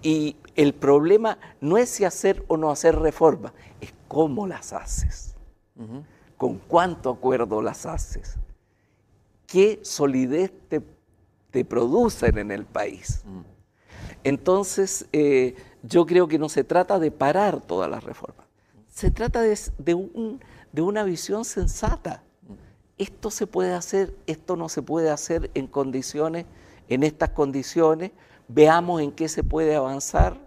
Y 0.00 0.36
el 0.56 0.72
problema 0.72 1.38
no 1.60 1.76
es 1.76 1.90
si 1.90 2.04
hacer 2.04 2.42
o 2.48 2.56
no 2.56 2.70
hacer 2.70 2.98
reformas, 2.98 3.52
es 3.82 3.92
cómo 4.08 4.46
las 4.46 4.72
haces, 4.72 5.34
con 6.38 6.56
cuánto 6.56 7.10
acuerdo 7.10 7.60
las 7.60 7.84
haces, 7.84 8.38
qué 9.48 9.80
solidez 9.82 10.52
te, 10.68 11.64
producen 11.64 12.38
en 12.38 12.52
el 12.52 12.64
país. 12.64 13.24
Entonces, 14.22 15.08
eh, 15.12 15.56
yo 15.82 16.06
creo 16.06 16.28
que 16.28 16.38
no 16.38 16.48
se 16.48 16.62
trata 16.62 17.00
de 17.00 17.10
parar 17.10 17.60
todas 17.60 17.90
las 17.90 18.04
reformas, 18.04 18.46
se 18.88 19.10
trata 19.10 19.42
de, 19.42 19.58
de 19.78 20.82
una 20.82 21.02
visión 21.02 21.44
sensata. 21.44 22.22
Esto 22.96 23.32
se 23.32 23.48
puede 23.48 23.74
hacer, 23.74 24.14
esto 24.28 24.54
no 24.54 24.68
se 24.68 24.82
puede 24.82 25.10
hacer 25.10 25.50
en 25.54 25.66
condiciones 25.66 26.46
en 26.88 27.02
estas 27.02 27.30
condiciones, 27.30 28.12
veamos 28.48 29.02
en 29.02 29.12
qué 29.12 29.28
se 29.28 29.44
puede 29.44 29.74
avanzar, 29.74 30.38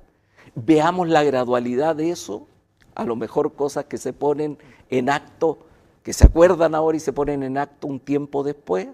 veamos 0.55 1.07
la 1.07 1.23
gradualidad 1.23 1.95
de 1.95 2.11
eso, 2.11 2.47
a 2.95 3.05
lo 3.05 3.15
mejor 3.15 3.53
cosas 3.53 3.85
que 3.85 3.97
se 3.97 4.11
ponen 4.11 4.57
en 4.89 5.09
acto, 5.09 5.59
que 6.03 6.13
se 6.13 6.25
acuerdan 6.25 6.75
ahora 6.75 6.97
y 6.97 6.99
se 6.99 7.13
ponen 7.13 7.43
en 7.43 7.57
acto 7.57 7.87
un 7.87 7.99
tiempo 7.99 8.43
después, 8.43 8.87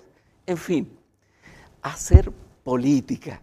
en 0.46 0.58
fin, 0.58 0.98
hacer 1.82 2.32
política. 2.64 3.42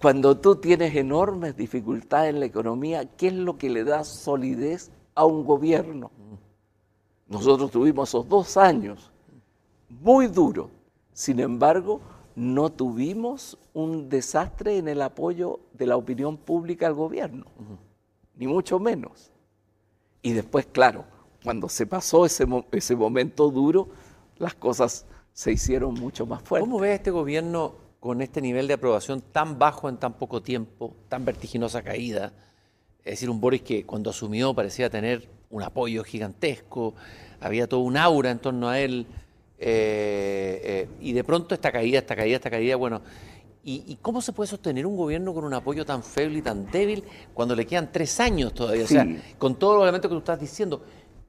Cuando 0.00 0.36
tú 0.38 0.56
tienes 0.56 0.94
enormes 0.94 1.56
dificultades 1.56 2.30
en 2.30 2.40
la 2.40 2.46
economía, 2.46 3.04
¿qué 3.16 3.28
es 3.28 3.34
lo 3.34 3.56
que 3.58 3.70
le 3.70 3.84
da 3.84 4.04
solidez 4.04 4.90
a 5.14 5.24
un 5.24 5.44
gobierno? 5.44 6.10
Nosotros 7.28 7.70
tuvimos 7.70 8.08
esos 8.08 8.28
dos 8.28 8.56
años 8.56 9.10
muy 9.88 10.26
duros, 10.26 10.70
sin 11.12 11.40
embargo, 11.40 12.00
no 12.34 12.70
tuvimos 12.70 13.58
un 13.74 14.08
desastre 14.08 14.78
en 14.78 14.88
el 14.88 15.02
apoyo 15.02 15.60
de 15.72 15.86
la 15.86 15.96
opinión 15.96 16.36
pública 16.36 16.86
al 16.86 16.94
gobierno, 16.94 17.46
ni 18.36 18.46
mucho 18.46 18.78
menos. 18.78 19.32
Y 20.22 20.32
después, 20.32 20.66
claro, 20.66 21.04
cuando 21.48 21.70
se 21.70 21.86
pasó 21.86 22.26
ese, 22.26 22.46
ese 22.72 22.94
momento 22.94 23.50
duro, 23.50 23.88
las 24.36 24.52
cosas 24.52 25.06
se 25.32 25.50
hicieron 25.50 25.94
mucho 25.94 26.26
más 26.26 26.42
fuertes. 26.42 26.68
¿Cómo 26.68 26.78
ve 26.78 26.92
este 26.92 27.10
gobierno 27.10 27.74
con 28.00 28.20
este 28.20 28.42
nivel 28.42 28.68
de 28.68 28.74
aprobación 28.74 29.22
tan 29.32 29.58
bajo 29.58 29.88
en 29.88 29.96
tan 29.96 30.12
poco 30.12 30.42
tiempo, 30.42 30.94
tan 31.08 31.24
vertiginosa 31.24 31.80
caída? 31.80 32.34
Es 32.98 33.12
decir, 33.12 33.30
un 33.30 33.40
Boris 33.40 33.62
que 33.62 33.86
cuando 33.86 34.10
asumió 34.10 34.52
parecía 34.52 34.90
tener 34.90 35.26
un 35.48 35.62
apoyo 35.62 36.04
gigantesco, 36.04 36.92
había 37.40 37.66
todo 37.66 37.80
un 37.80 37.96
aura 37.96 38.30
en 38.30 38.40
torno 38.40 38.68
a 38.68 38.78
él. 38.78 39.06
Eh, 39.58 40.60
eh, 40.62 40.88
y 41.00 41.14
de 41.14 41.24
pronto 41.24 41.54
esta 41.54 41.72
caída, 41.72 42.00
esta 42.00 42.14
caída, 42.14 42.36
esta 42.36 42.50
caída, 42.50 42.76
bueno, 42.76 43.00
¿y, 43.64 43.96
cómo 44.02 44.20
se 44.20 44.34
puede 44.34 44.48
sostener 44.48 44.84
un 44.84 44.98
gobierno 44.98 45.32
con 45.32 45.44
un 45.44 45.54
apoyo 45.54 45.86
tan 45.86 46.02
feble 46.02 46.40
y 46.40 46.42
tan 46.42 46.70
débil 46.70 47.04
cuando 47.32 47.56
le 47.56 47.66
quedan 47.66 47.90
tres 47.90 48.20
años 48.20 48.52
todavía? 48.52 48.84
O 48.84 48.86
sea, 48.86 49.06
con 49.38 49.58
todos 49.58 49.76
los 49.76 49.84
elementos 49.84 50.10
que 50.10 50.14
tú 50.14 50.18
estás 50.18 50.38
diciendo, 50.38 50.82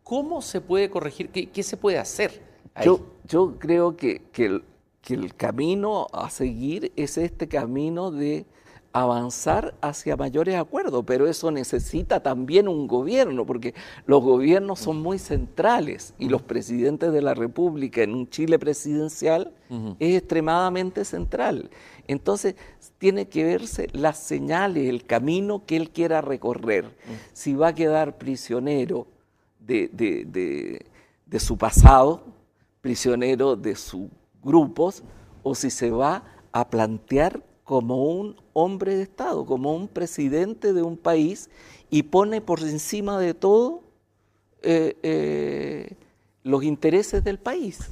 ¿cómo 0.10 0.42
se 0.42 0.60
puede 0.60 0.90
corregir? 0.90 1.30
¿Qué, 1.30 1.62
se 1.64 1.78
puede 1.78 2.00
hacer? 2.00 2.42
Yo, 2.84 3.06
yo 3.28 3.60
creo 3.60 3.96
que, 3.96 4.24
que 4.32 4.64
el 5.14 5.36
camino 5.36 6.08
a 6.12 6.32
seguir 6.32 6.92
es 6.96 7.20
este 7.20 7.48
camino 7.48 8.10
de 8.10 8.48
avanzar 8.92 9.76
hacia 9.82 10.18
mayores 10.18 10.56
acuerdos, 10.56 11.04
pero 11.06 11.28
eso 11.28 11.52
necesita 11.52 12.24
también 12.24 12.68
un 12.68 12.88
gobierno, 12.88 13.46
porque 13.46 13.76
los 14.08 14.24
gobiernos 14.24 14.80
son 14.80 15.00
muy 15.00 15.20
centrales 15.20 16.16
y 16.18 16.28
los 16.28 16.42
presidentes 16.42 17.14
de 17.14 17.22
la 17.22 17.36
República 17.36 18.02
en 18.02 18.16
un 18.16 18.28
Chile 18.32 18.58
presidencial 18.58 19.54
es 20.00 20.18
extremadamente 20.18 21.06
central. 21.06 21.70
Entonces, 22.08 22.56
tiene 22.98 23.28
que 23.28 23.44
verse 23.44 23.90
las 23.94 24.18
señales, 24.18 24.90
el 24.90 25.06
camino 25.06 25.66
que 25.68 25.78
él 25.78 25.92
quiera 25.92 26.22
recorrer. 26.22 26.98
Si 27.34 27.54
va 27.54 27.68
a 27.68 27.76
quedar 27.76 28.18
prisionero 28.18 29.06
de, 29.60 29.90
de 31.26 31.40
su 31.40 31.58
pasado, 31.58 32.24
prisionero 32.82 33.56
de 33.56 33.76
sus 33.76 34.10
grupos, 34.42 35.04
o 35.44 35.56
si 35.56 35.70
se 35.70 35.92
va 35.92 36.24
a 36.52 36.70
plantear 36.70 37.44
como 37.64 38.06
un 38.06 38.36
hombre 38.54 38.96
de 38.96 39.04
Estado, 39.04 39.46
como 39.46 39.76
un 39.76 39.88
presidente 39.88 40.74
de 40.74 40.82
un 40.82 40.98
país 40.98 41.52
y 41.92 42.04
pone 42.04 42.42
por 42.42 42.62
encima 42.62 43.20
de 43.20 43.36
todo 43.36 43.84
eh, 44.64 44.98
eh, 45.04 45.94
los 46.44 46.64
intereses 46.64 47.24
del 47.24 47.38
país. 47.38 47.92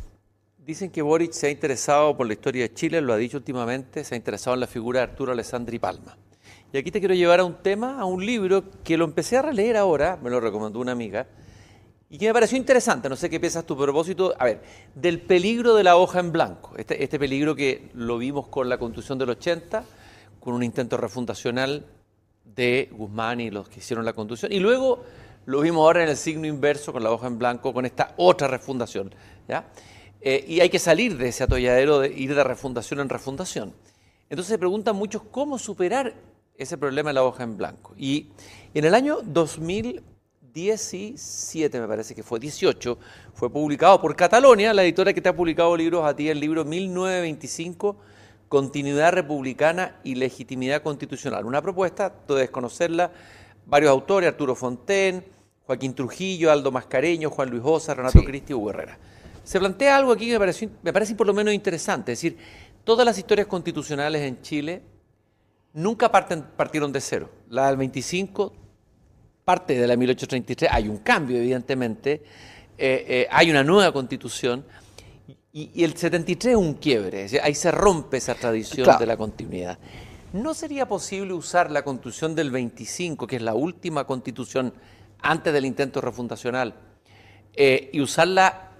Dicen 0.65 0.89
que 0.89 1.01
Boric 1.01 1.31
se 1.31 1.47
ha 1.47 1.49
interesado 1.51 2.17
por 2.17 2.25
la 2.27 2.33
historia 2.33 2.63
de 2.63 2.73
Chile, 2.73 2.99
lo 3.01 3.13
ha 3.13 3.17
dicho 3.17 3.37
últimamente, 3.37 4.03
se 4.03 4.15
ha 4.15 4.17
interesado 4.17 4.55
en 4.55 4.61
la 4.61 4.67
figura 4.67 4.99
de 4.99 5.11
Arturo 5.11 5.31
Alessandri 5.31 5.79
Palma. 5.79 6.17
Y 6.73 6.77
aquí 6.77 6.91
te 6.91 6.99
quiero 6.99 7.13
llevar 7.13 7.39
a 7.39 7.45
un 7.45 7.61
tema, 7.61 7.99
a 7.99 8.05
un 8.05 8.25
libro 8.25 8.63
que 8.83 8.97
lo 8.97 9.05
empecé 9.05 9.37
a 9.37 9.43
releer 9.43 9.77
ahora, 9.77 10.19
me 10.21 10.29
lo 10.29 10.39
recomendó 10.41 10.79
una 10.79 10.91
amiga, 10.91 11.27
y 12.09 12.17
que 12.17 12.27
me 12.27 12.33
pareció 12.33 12.57
interesante, 12.57 13.09
no 13.09 13.15
sé 13.15 13.29
qué 13.29 13.39
piensas 13.39 13.65
tu 13.65 13.77
propósito, 13.77 14.33
a 14.39 14.45
ver, 14.45 14.61
del 14.95 15.19
peligro 15.21 15.75
de 15.75 15.83
la 15.83 15.97
hoja 15.97 16.19
en 16.19 16.31
blanco, 16.31 16.73
este, 16.77 17.03
este 17.03 17.19
peligro 17.19 17.55
que 17.55 17.89
lo 17.93 18.17
vimos 18.17 18.47
con 18.47 18.69
la 18.69 18.77
constitución 18.77 19.17
del 19.17 19.31
80, 19.31 19.83
con 20.39 20.53
un 20.53 20.63
intento 20.63 20.95
refundacional 20.95 21.85
de 22.45 22.89
Guzmán 22.93 23.41
y 23.41 23.51
los 23.51 23.67
que 23.67 23.79
hicieron 23.79 24.05
la 24.05 24.13
constitución, 24.13 24.53
y 24.53 24.59
luego 24.59 25.03
lo 25.45 25.61
vimos 25.61 25.81
ahora 25.81 26.03
en 26.03 26.09
el 26.09 26.17
signo 26.17 26.47
inverso 26.47 26.93
con 26.93 27.03
la 27.03 27.11
hoja 27.11 27.27
en 27.27 27.37
blanco, 27.37 27.73
con 27.73 27.85
esta 27.85 28.13
otra 28.17 28.47
refundación, 28.47 29.13
¿ya? 29.47 29.67
Eh, 30.21 30.43
y 30.47 30.59
hay 30.61 30.69
que 30.69 30.79
salir 30.79 31.17
de 31.17 31.29
ese 31.29 31.43
atolladero 31.43 31.99
de 31.99 32.09
ir 32.09 32.33
de 32.35 32.43
refundación 32.43 32.99
en 32.99 33.09
refundación. 33.09 33.73
Entonces 34.29 34.51
se 34.51 34.57
preguntan 34.57 34.95
muchos 34.95 35.23
cómo 35.31 35.57
superar 35.57 36.15
ese 36.57 36.77
problema 36.77 37.11
de 37.11 37.13
la 37.13 37.23
hoja 37.23 37.43
en 37.43 37.55
blanco. 37.55 37.93
Y 37.97 38.27
en 38.73 38.85
el 38.85 38.95
año 38.95 39.19
2000 39.23 40.03
17, 40.57 41.79
me 41.79 41.87
parece 41.87 42.15
que 42.15 42.23
fue 42.23 42.39
18, 42.39 42.97
fue 43.35 43.47
publicado 43.47 44.01
por 44.01 44.15
Catalonia, 44.15 44.73
la 44.73 44.83
editora 44.83 45.13
que 45.13 45.21
te 45.21 45.29
ha 45.29 45.35
publicado 45.35 45.77
libros 45.77 46.03
a 46.03 46.15
ti, 46.15 46.29
el 46.29 46.39
libro 46.39 46.65
1925, 46.65 47.95
continuidad 48.49 49.13
republicana 49.13 49.97
y 50.03 50.15
legitimidad 50.15 50.81
constitucional. 50.81 51.45
Una 51.45 51.61
propuesta, 51.61 52.11
tú 52.11 52.33
debes 52.33 52.49
conocerla, 52.49 53.11
varios 53.67 53.91
autores, 53.91 54.29
Arturo 54.29 54.55
Fonten, 54.55 55.23
Joaquín 55.67 55.93
Trujillo, 55.93 56.51
Aldo 56.51 56.71
Mascareño, 56.71 57.29
Juan 57.29 57.51
Luis 57.51 57.61
Osa, 57.63 57.93
Renato 57.93 58.23
Cristi 58.23 58.53
y 58.53 58.55
Hugo 58.55 58.71
Herrera. 58.71 58.97
Se 59.43 59.59
plantea 59.59 59.95
algo 59.95 60.11
aquí 60.11 60.25
que 60.25 60.33
me 60.33 60.39
parece, 60.39 60.69
me 60.81 60.91
parece 60.91 61.13
por 61.13 61.27
lo 61.27 61.35
menos 61.35 61.53
interesante, 61.53 62.13
es 62.13 62.17
decir, 62.17 62.35
todas 62.83 63.05
las 63.05 63.15
historias 63.15 63.45
constitucionales 63.45 64.23
en 64.23 64.41
Chile 64.41 64.81
nunca 65.73 66.11
parten, 66.11 66.41
partieron 66.41 66.91
de 66.91 66.99
cero. 66.99 67.29
La 67.47 67.67
del 67.67 67.77
25 67.77 68.66
parte 69.47 69.79
de 69.79 69.87
la 69.87 69.95
1833, 69.95 70.69
hay 70.69 70.89
un 70.89 70.97
cambio 70.97 71.37
evidentemente, 71.37 72.21
eh, 72.77 73.05
eh, 73.07 73.27
hay 73.31 73.49
una 73.49 73.63
nueva 73.63 73.93
constitución, 73.93 74.65
y, 75.53 75.85
el 75.85 75.95
73 75.95 76.51
es 76.51 76.57
un 76.57 76.73
quiebre, 76.73 77.27
ahí 77.41 77.55
se 77.55 77.71
rompe 77.71 78.17
esa 78.17 78.35
tradición 78.35 78.99
de 78.99 79.05
la 79.05 79.15
continuidad. 79.15 79.79
¿No 80.33 80.53
sería 80.53 80.85
posible 80.85 81.31
usar 81.31 81.71
la 81.71 81.85
constitución 81.85 82.35
del 82.35 82.51
25, 82.51 83.25
que 83.25 83.37
es 83.37 83.41
la 83.41 83.53
última 83.53 84.03
constitución 84.03 84.73
antes 85.21 85.53
del 85.53 85.63
intento 85.63 86.01
refundacional, 86.01 86.75
eh, 87.53 87.89
y 87.93 88.01
usarla, 88.01 88.71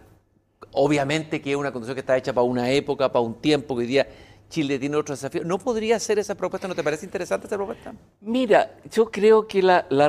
obviamente 0.74 1.40
que 1.42 1.52
es 1.52 1.56
una 1.56 1.72
constitución 1.72 1.96
que 1.96 2.02
está 2.02 2.18
hecha 2.18 2.34
para 2.34 2.44
una 2.44 2.70
época, 2.72 3.10
para 3.10 3.24
un 3.24 3.36
tiempo, 3.36 3.74
que 3.74 3.84
hoy 3.84 3.88
día 3.88 4.08
Chile 4.50 4.80
tiene 4.80 4.96
otro 4.98 5.14
desafío. 5.14 5.44
¿No 5.44 5.58
podría 5.58 6.00
ser 6.00 6.20
esa 6.20 6.36
propuesta? 6.36 6.68
¿No 6.68 6.76
te 6.76 6.84
parece 6.84 7.06
interesante 7.06 7.48
esa 7.48 7.58
propuesta? 7.58 7.94
Mira, 8.22 8.78
yo 8.92 9.12
creo 9.12 9.48
que 9.48 9.62
la, 9.62 9.86
la 9.90 10.08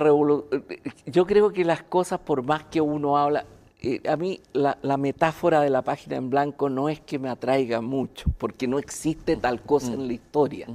yo 1.07 1.27
creo 1.27 1.53
que 1.53 1.65
las 1.65 1.83
cosas, 1.83 2.21
por 2.21 2.43
más 2.43 2.65
que 2.65 2.81
uno 2.81 3.19
habla, 3.19 3.45
eh, 3.81 4.01
a 4.09 4.17
mí 4.17 4.41
la, 4.53 4.97
metáfora 4.97 5.61
de 5.61 5.71
la 5.71 5.83
página 5.83 6.17
en 6.17 6.31
blanco 6.31 6.69
no 6.69 6.89
es 6.89 7.01
que 7.01 7.19
me 7.19 7.29
atraiga 7.29 7.81
mucho, 7.81 8.31
porque 8.37 8.67
no 8.67 8.79
existe 8.79 9.37
tal 9.37 9.63
cosa 9.63 9.93
en 9.93 10.07
la 10.09 10.13
historia. 10.15 10.67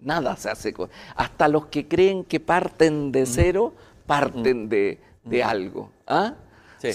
Nada 0.00 0.36
se 0.36 0.50
hace. 0.50 0.74
Hasta 1.14 1.48
los 1.48 1.66
que 1.66 1.86
creen 1.86 2.24
que 2.24 2.40
parten 2.40 3.12
de 3.12 3.26
cero, 3.26 3.74
parten 4.06 4.68
de, 4.68 4.98
algo. 5.44 5.90
¿ah? 6.06 6.34
Eh, 6.82 6.94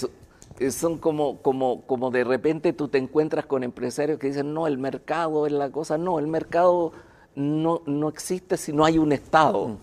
son 0.70 0.98
como, 0.98 1.42
como, 1.42 1.82
como 1.82 2.10
de 2.10 2.24
repente 2.24 2.72
tú 2.72 2.88
te 2.88 2.98
encuentras 2.98 3.46
con 3.46 3.64
empresarios 3.64 4.18
que 4.18 4.28
dicen, 4.28 4.52
no, 4.54 4.66
el 4.66 4.78
mercado 4.78 5.46
es 5.46 5.52
la 5.52 5.70
cosa. 5.70 5.98
No, 5.98 6.18
el 6.18 6.26
mercado 6.26 6.92
no, 7.34 7.82
no 7.86 8.08
existe 8.08 8.56
si 8.56 8.72
no 8.72 8.84
hay 8.84 8.98
un 8.98 9.12
Estado, 9.12 9.78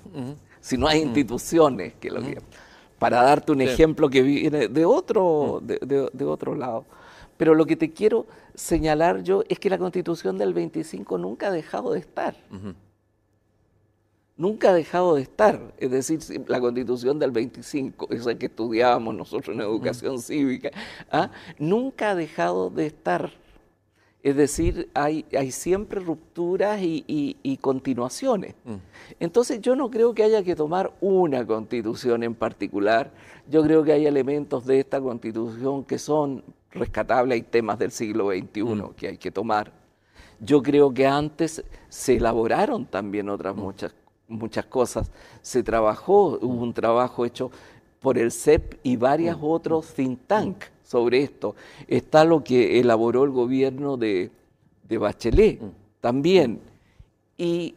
si 0.59 0.77
no 0.77 0.87
hay 0.87 1.01
instituciones 1.01 1.93
que 1.95 2.09
lo 2.09 2.21
para 2.99 3.23
darte 3.23 3.53
un 3.53 3.61
ejemplo 3.61 4.09
que 4.09 4.21
viene 4.21 4.67
de 4.67 4.85
otro, 4.85 5.61
mm. 5.61 5.67
de, 6.13 6.25
otro 6.25 6.53
lado. 6.53 6.85
Pero 7.37 7.55
lo 7.55 7.65
que 7.65 7.77
te 7.77 7.93
quiero 7.93 8.27
señalar 8.53 9.23
yo 9.23 9.43
es 9.47 9.57
que 9.57 9.69
la 9.69 9.77
constitución 9.77 10.37
del 10.37 10.53
25 10.53 11.17
nunca 11.17 11.47
ha 11.47 11.51
dejado 11.51 11.93
de 11.93 11.99
estar. 11.99 12.35
Nunca 14.39 14.69
ha 14.69 14.73
dejado 14.73 15.15
de 15.15 15.23
estar. 15.23 15.73
Es 15.77 15.91
decir, 15.91 16.21
la 16.47 16.61
constitución 16.61 17.19
del 17.19 17.31
25, 17.31 18.07
esa 18.11 18.35
que 18.35 18.45
estudiábamos 18.45 19.13
nosotros 19.13 19.53
en 19.53 19.61
educación 19.61 20.21
cívica, 20.21 20.71
¿ah? 21.11 21.29
nunca 21.57 22.11
ha 22.11 22.15
dejado 22.15 22.69
de 22.69 22.85
estar. 22.85 23.33
Es 24.23 24.37
decir, 24.37 24.89
hay, 24.93 25.25
hay 25.37 25.51
siempre 25.51 25.99
rupturas 25.99 26.79
y, 26.81 27.59
continuaciones. 27.59 28.55
Mm. 28.63 28.75
Entonces 29.19 29.59
yo 29.59 29.75
no 29.75 29.91
creo 29.91 30.13
que 30.13 30.23
haya 30.23 30.41
que 30.41 30.55
tomar 30.55 30.93
una 31.01 31.45
constitución 31.45 32.23
en 32.23 32.33
particular. 32.33 33.11
Yo 33.49 33.61
creo 33.61 33.83
que 33.83 33.91
hay 33.91 34.05
elementos 34.05 34.65
de 34.65 34.79
esta 34.79 35.01
constitución 35.01 35.83
que 35.83 35.99
son 35.99 36.45
rescatables, 36.71 37.35
hay 37.35 37.41
temas 37.41 37.77
del 37.77 37.91
siglo 37.91 38.29
XXI 38.29 38.63
mm. 38.63 38.93
que 38.95 39.09
hay 39.09 39.17
que 39.17 39.31
tomar. 39.31 39.73
Yo 40.39 40.63
creo 40.63 40.93
que 40.93 41.05
antes 41.05 41.65
se 41.89 42.15
elaboraron 42.15 42.85
también 42.85 43.27
otras 43.27 43.53
mm. 43.53 43.59
muchas, 43.59 43.93
muchas 44.29 44.65
cosas. 44.65 45.11
Se 45.41 45.63
trabajó, 45.63 46.39
hubo 46.41 46.63
un 46.63 46.73
trabajo 46.73 47.25
hecho 47.25 47.51
por 47.99 48.17
el 48.17 48.31
CEP 48.31 48.79
y 48.83 48.95
varios 48.95 49.37
otros 49.41 49.93
think 49.93 50.19
tank 50.27 50.63
sobre 50.83 51.21
esto. 51.23 51.55
Está 51.87 52.23
lo 52.23 52.43
que 52.43 52.79
elaboró 52.79 53.23
el 53.23 53.31
gobierno 53.31 53.97
de, 53.97 54.31
Bachelet 54.89 55.61
mm. 55.61 55.69
también. 55.99 56.61
Y, 57.37 57.75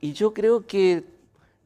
yo 0.00 0.34
creo 0.34 0.66
que 0.66 1.04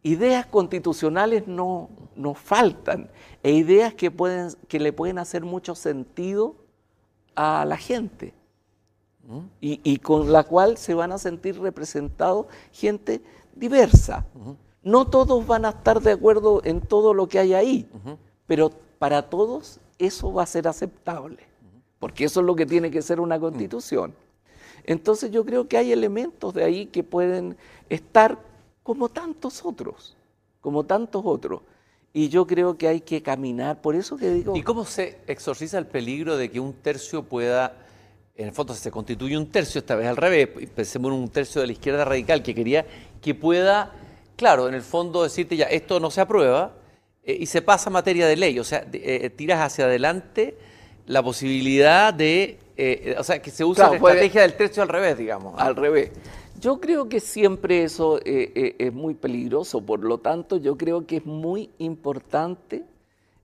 ideas 0.02 0.46
constitucionales 0.46 1.46
no, 1.46 1.88
no 2.14 2.34
faltan, 2.34 3.10
e 3.42 3.52
ideas 3.52 3.94
que, 3.94 4.10
pueden, 4.10 4.50
que 4.68 4.78
le 4.78 4.92
pueden 4.92 5.18
hacer 5.18 5.42
mucho 5.44 5.74
sentido 5.74 6.54
a 7.34 7.64
la 7.64 7.76
gente. 7.76 8.32
Mm. 9.26 9.38
Y, 9.60 9.96
con 9.98 10.32
la 10.32 10.44
cual 10.44 10.76
se 10.76 10.94
van 10.94 11.12
a 11.12 11.18
sentir 11.18 11.58
representados 11.58 12.46
gente 12.72 13.22
diversa. 13.54 14.26
No 14.82 15.06
todos 15.06 15.46
van 15.46 15.64
a 15.64 15.70
estar 15.70 16.00
de 16.00 16.12
acuerdo 16.12 16.60
en 16.64 16.80
todo 16.80 17.14
lo 17.14 17.26
que 17.28 17.38
hay 17.38 17.54
ahí, 17.54 17.88
pero 18.46 18.70
para 18.98 19.22
todos 19.22 19.80
eso 19.98 20.32
va 20.32 20.42
a 20.42 20.46
ser 20.46 20.68
aceptable, 20.68 21.38
porque 21.98 22.24
eso 22.24 22.40
es 22.40 22.46
lo 22.46 22.54
que 22.54 22.66
tiene 22.66 22.90
que 22.90 23.02
ser 23.02 23.20
una 23.20 23.38
constitución. 23.38 24.14
Entonces 24.84 25.30
yo 25.30 25.44
creo 25.44 25.66
que 25.66 25.78
hay 25.78 25.92
elementos 25.92 26.52
de 26.52 26.64
ahí 26.64 26.86
que 26.86 27.02
pueden 27.02 27.56
estar 27.88 28.38
como 28.82 29.08
tantos 29.08 29.64
otros, 29.64 30.16
como 30.60 30.84
tantos 30.84 31.22
otros. 31.24 31.62
Y 32.12 32.28
yo 32.28 32.46
creo 32.46 32.78
que 32.78 32.86
hay 32.86 33.00
que 33.00 33.22
caminar, 33.22 33.80
por 33.80 33.96
eso 33.96 34.16
que 34.16 34.30
digo... 34.30 34.54
¿Y 34.54 34.62
cómo 34.62 34.84
se 34.84 35.18
exorciza 35.26 35.78
el 35.78 35.86
peligro 35.86 36.36
de 36.36 36.48
que 36.48 36.60
un 36.60 36.72
tercio 36.72 37.24
pueda, 37.24 37.83
en 38.36 38.48
el 38.48 38.52
fondo 38.52 38.74
se 38.74 38.90
constituye 38.90 39.36
un 39.36 39.46
tercio, 39.46 39.78
esta 39.78 39.94
vez 39.94 40.08
al 40.08 40.16
revés, 40.16 40.48
pensemos 40.74 41.12
en 41.12 41.18
un 41.18 41.28
tercio 41.28 41.60
de 41.60 41.68
la 41.68 41.72
izquierda 41.72 42.04
radical 42.04 42.42
que 42.42 42.54
quería 42.54 42.84
que 43.22 43.34
pueda, 43.34 43.92
claro, 44.36 44.68
en 44.68 44.74
el 44.74 44.82
fondo 44.82 45.22
decirte 45.22 45.56
ya, 45.56 45.66
esto 45.66 46.00
no 46.00 46.10
se 46.10 46.20
aprueba, 46.20 46.72
eh, 47.22 47.36
y 47.40 47.46
se 47.46 47.62
pasa 47.62 47.90
a 47.90 47.92
materia 47.92 48.26
de 48.26 48.36
ley, 48.36 48.58
o 48.58 48.64
sea, 48.64 48.86
eh, 48.92 49.30
tiras 49.30 49.60
hacia 49.60 49.84
adelante 49.84 50.56
la 51.06 51.22
posibilidad 51.22 52.12
de, 52.12 52.58
eh, 52.76 53.14
o 53.18 53.22
sea, 53.22 53.40
que 53.40 53.50
se 53.50 53.64
usa 53.64 53.88
la 53.88 53.96
estrategia 53.96 54.42
del 54.42 54.54
tercio 54.54 54.82
al 54.82 54.88
revés, 54.88 55.16
digamos. 55.16 55.54
Al 55.58 55.76
revés. 55.76 56.10
Yo 56.60 56.80
creo 56.80 57.08
que 57.08 57.20
siempre 57.20 57.84
eso 57.84 58.20
es 58.24 58.92
muy 58.92 59.14
peligroso, 59.14 59.82
por 59.82 60.02
lo 60.02 60.18
tanto 60.18 60.56
yo 60.56 60.78
creo 60.78 61.06
que 61.06 61.18
es 61.18 61.26
muy 61.26 61.70
importante, 61.78 62.84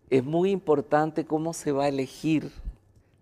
es 0.09 0.25
muy 0.25 0.51
importante 0.51 1.27
cómo 1.27 1.53
se 1.53 1.71
va 1.71 1.85
a 1.85 1.89
elegir 1.89 2.51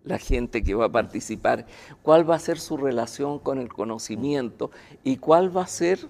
la 0.03 0.17
gente 0.17 0.63
que 0.63 0.75
va 0.75 0.85
a 0.85 0.91
participar, 0.91 1.65
cuál 2.01 2.29
va 2.29 2.35
a 2.35 2.39
ser 2.39 2.59
su 2.59 2.77
relación 2.77 3.39
con 3.39 3.59
el 3.59 3.71
conocimiento 3.71 4.71
y 5.03 5.17
cuál 5.17 5.55
va 5.55 5.63
a 5.63 5.67
ser 5.67 6.07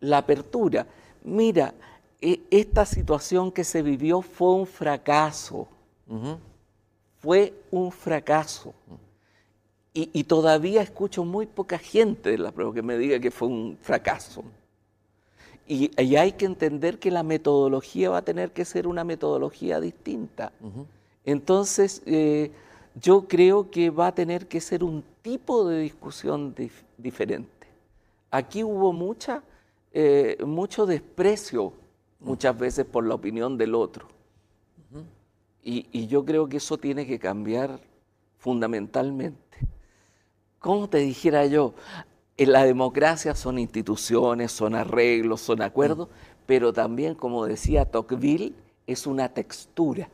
la 0.00 0.18
apertura. 0.18 0.86
Mira, 1.24 1.74
e, 2.20 2.40
esta 2.50 2.84
situación 2.84 3.52
que 3.52 3.64
se 3.64 3.82
vivió 3.82 4.22
fue 4.22 4.52
un 4.54 4.66
fracaso. 4.66 5.68
Fue 7.18 7.52
un 7.70 7.92
fracaso. 7.92 8.74
Y, 9.94 10.24
todavía 10.24 10.80
escucho 10.80 11.24
muy 11.24 11.46
poca 11.46 11.76
gente 11.76 12.30
de 12.30 12.38
la 12.38 12.52
prueba 12.52 12.72
que 12.72 12.82
me 12.82 12.96
diga 12.96 13.18
que 13.18 13.32
fue 13.32 13.48
un 13.48 13.76
fracaso. 13.82 14.44
Y, 15.66 15.90
hay 16.16 16.32
que 16.32 16.46
entender 16.46 16.98
que 16.98 17.10
la 17.10 17.22
metodología 17.22 18.10
va 18.10 18.18
a 18.18 18.22
tener 18.22 18.52
que 18.52 18.64
ser 18.64 18.86
una 18.86 19.04
metodología 19.04 19.80
distinta. 19.80 20.52
Entonces, 21.24 22.02
eh, 22.06 22.52
yo 23.00 23.26
creo 23.28 23.70
que 23.70 23.90
va 23.90 24.08
a 24.08 24.14
tener 24.14 24.46
que 24.46 24.60
ser 24.60 24.82
un 24.84 25.04
tipo 25.22 25.68
de 25.68 25.80
discusión 25.80 26.54
diferente. 26.96 27.66
Aquí 28.30 28.62
hubo 28.64 28.92
mucha, 28.92 29.42
eh, 29.92 30.38
mucho 30.44 30.86
desprecio 30.86 31.72
muchas 32.20 32.58
veces 32.58 32.84
por 32.84 33.06
la 33.06 33.14
opinión 33.14 33.56
del 33.56 33.74
otro. 33.74 34.08
y, 35.62 36.06
yo 36.06 36.24
creo 36.24 36.48
que 36.48 36.56
eso 36.56 36.78
tiene 36.78 37.06
que 37.06 37.18
cambiar 37.18 37.78
fundamentalmente. 38.38 39.58
¿Cómo 40.58 40.88
te 40.88 40.98
dijera 40.98 41.44
yo? 41.46 41.74
En 42.36 42.52
la 42.52 42.64
democracia 42.64 43.34
son 43.34 43.58
instituciones, 43.58 44.50
son 44.50 44.74
arreglos, 44.74 45.40
son 45.40 45.60
acuerdos, 45.60 46.08
pero 46.46 46.72
también, 46.72 47.14
como 47.14 47.44
decía 47.44 47.84
Tocqueville, 47.84 48.54
es 48.86 49.06
una 49.06 49.28
textura. 49.28 50.08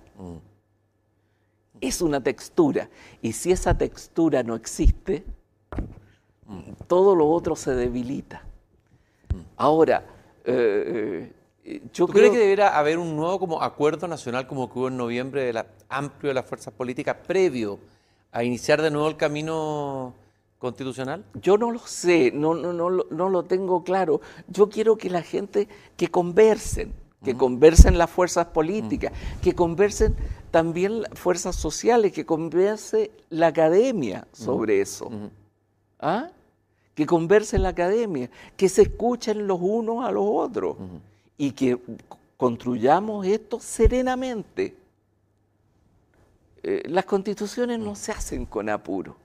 Es 1.80 2.00
una 2.02 2.22
textura. 2.22 2.88
Y 3.20 3.32
si 3.32 3.52
esa 3.52 3.76
textura 3.76 4.42
no 4.42 4.54
existe, 4.54 5.24
todo 6.86 7.14
lo 7.14 7.28
otro 7.28 7.56
se 7.56 7.74
debilita. 7.74 8.42
Ahora, 9.56 10.04
eh, 10.44 11.32
yo 11.92 12.06
creo 12.06 12.30
que 12.30 12.38
debería 12.38 12.78
haber 12.78 12.98
un 12.98 13.16
nuevo 13.16 13.38
como 13.38 13.62
acuerdo 13.62 14.06
nacional 14.06 14.46
como 14.46 14.70
que 14.70 14.78
hubo 14.78 14.88
en 14.88 14.96
noviembre 14.96 15.44
de 15.44 15.52
la, 15.52 15.66
amplio 15.88 16.28
de 16.28 16.34
las 16.34 16.46
fuerzas 16.46 16.74
políticas 16.74 17.16
previo 17.26 17.78
a 18.32 18.44
iniciar 18.44 18.82
de 18.82 18.90
nuevo 18.90 19.08
el 19.08 19.16
camino 19.16 20.14
constitucional? 20.58 21.24
Yo 21.34 21.56
no 21.56 21.70
lo 21.70 21.78
sé, 21.78 22.32
no, 22.32 22.54
no, 22.54 22.72
no, 22.72 22.90
no 22.90 23.28
lo 23.28 23.42
tengo 23.44 23.84
claro. 23.84 24.20
Yo 24.48 24.68
quiero 24.68 24.96
que 24.96 25.10
la 25.10 25.22
gente, 25.22 25.68
que 25.96 26.08
conversen, 26.08 26.92
que 27.24 27.34
conversen 27.34 27.98
las 27.98 28.10
fuerzas 28.10 28.46
políticas, 28.46 29.12
que 29.42 29.54
conversen 29.54 30.14
también 30.50 31.02
las 31.02 31.18
fuerzas 31.18 31.56
sociales, 31.56 32.12
que 32.12 32.24
converse 32.24 33.10
la 33.30 33.48
academia 33.48 34.26
sobre 34.32 34.80
eso. 34.80 35.10
¿Ah? 35.98 36.28
que 36.94 37.06
converse 37.06 37.56
en 37.56 37.64
la 37.64 37.70
academia, 37.70 38.30
que 38.56 38.68
se 38.68 38.82
escuchen 38.82 39.46
los 39.46 39.58
unos 39.60 40.04
a 40.04 40.12
los 40.12 40.24
otros 40.26 40.76
y 41.36 41.50
que 41.52 41.78
construyamos 42.36 43.26
esto 43.26 43.58
serenamente. 43.60 44.76
Eh, 46.62 46.82
las 46.86 47.04
constituciones 47.04 47.78
no 47.78 47.94
se 47.94 48.12
hacen 48.12 48.46
con 48.46 48.68
apuro. 48.68 49.16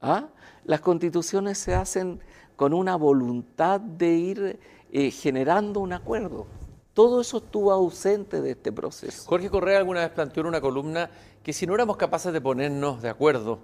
¿Ah? 0.00 0.26
Las 0.64 0.80
constituciones 0.80 1.58
se 1.58 1.74
hacen 1.74 2.20
con 2.56 2.74
una 2.74 2.96
voluntad 2.96 3.80
de 3.80 4.14
ir 4.14 4.60
eh, 4.92 5.10
generando 5.10 5.80
un 5.80 5.92
acuerdo. 5.92 6.46
Todo 6.96 7.20
eso 7.20 7.36
estuvo 7.36 7.70
ausente 7.72 8.40
de 8.40 8.52
este 8.52 8.72
proceso. 8.72 9.24
Jorge 9.26 9.50
Correa 9.50 9.76
alguna 9.76 10.00
vez 10.00 10.08
planteó 10.08 10.40
en 10.40 10.46
una 10.46 10.62
columna 10.62 11.10
que 11.42 11.52
si 11.52 11.66
no 11.66 11.74
éramos 11.74 11.98
capaces 11.98 12.32
de 12.32 12.40
ponernos 12.40 13.02
de 13.02 13.10
acuerdo 13.10 13.58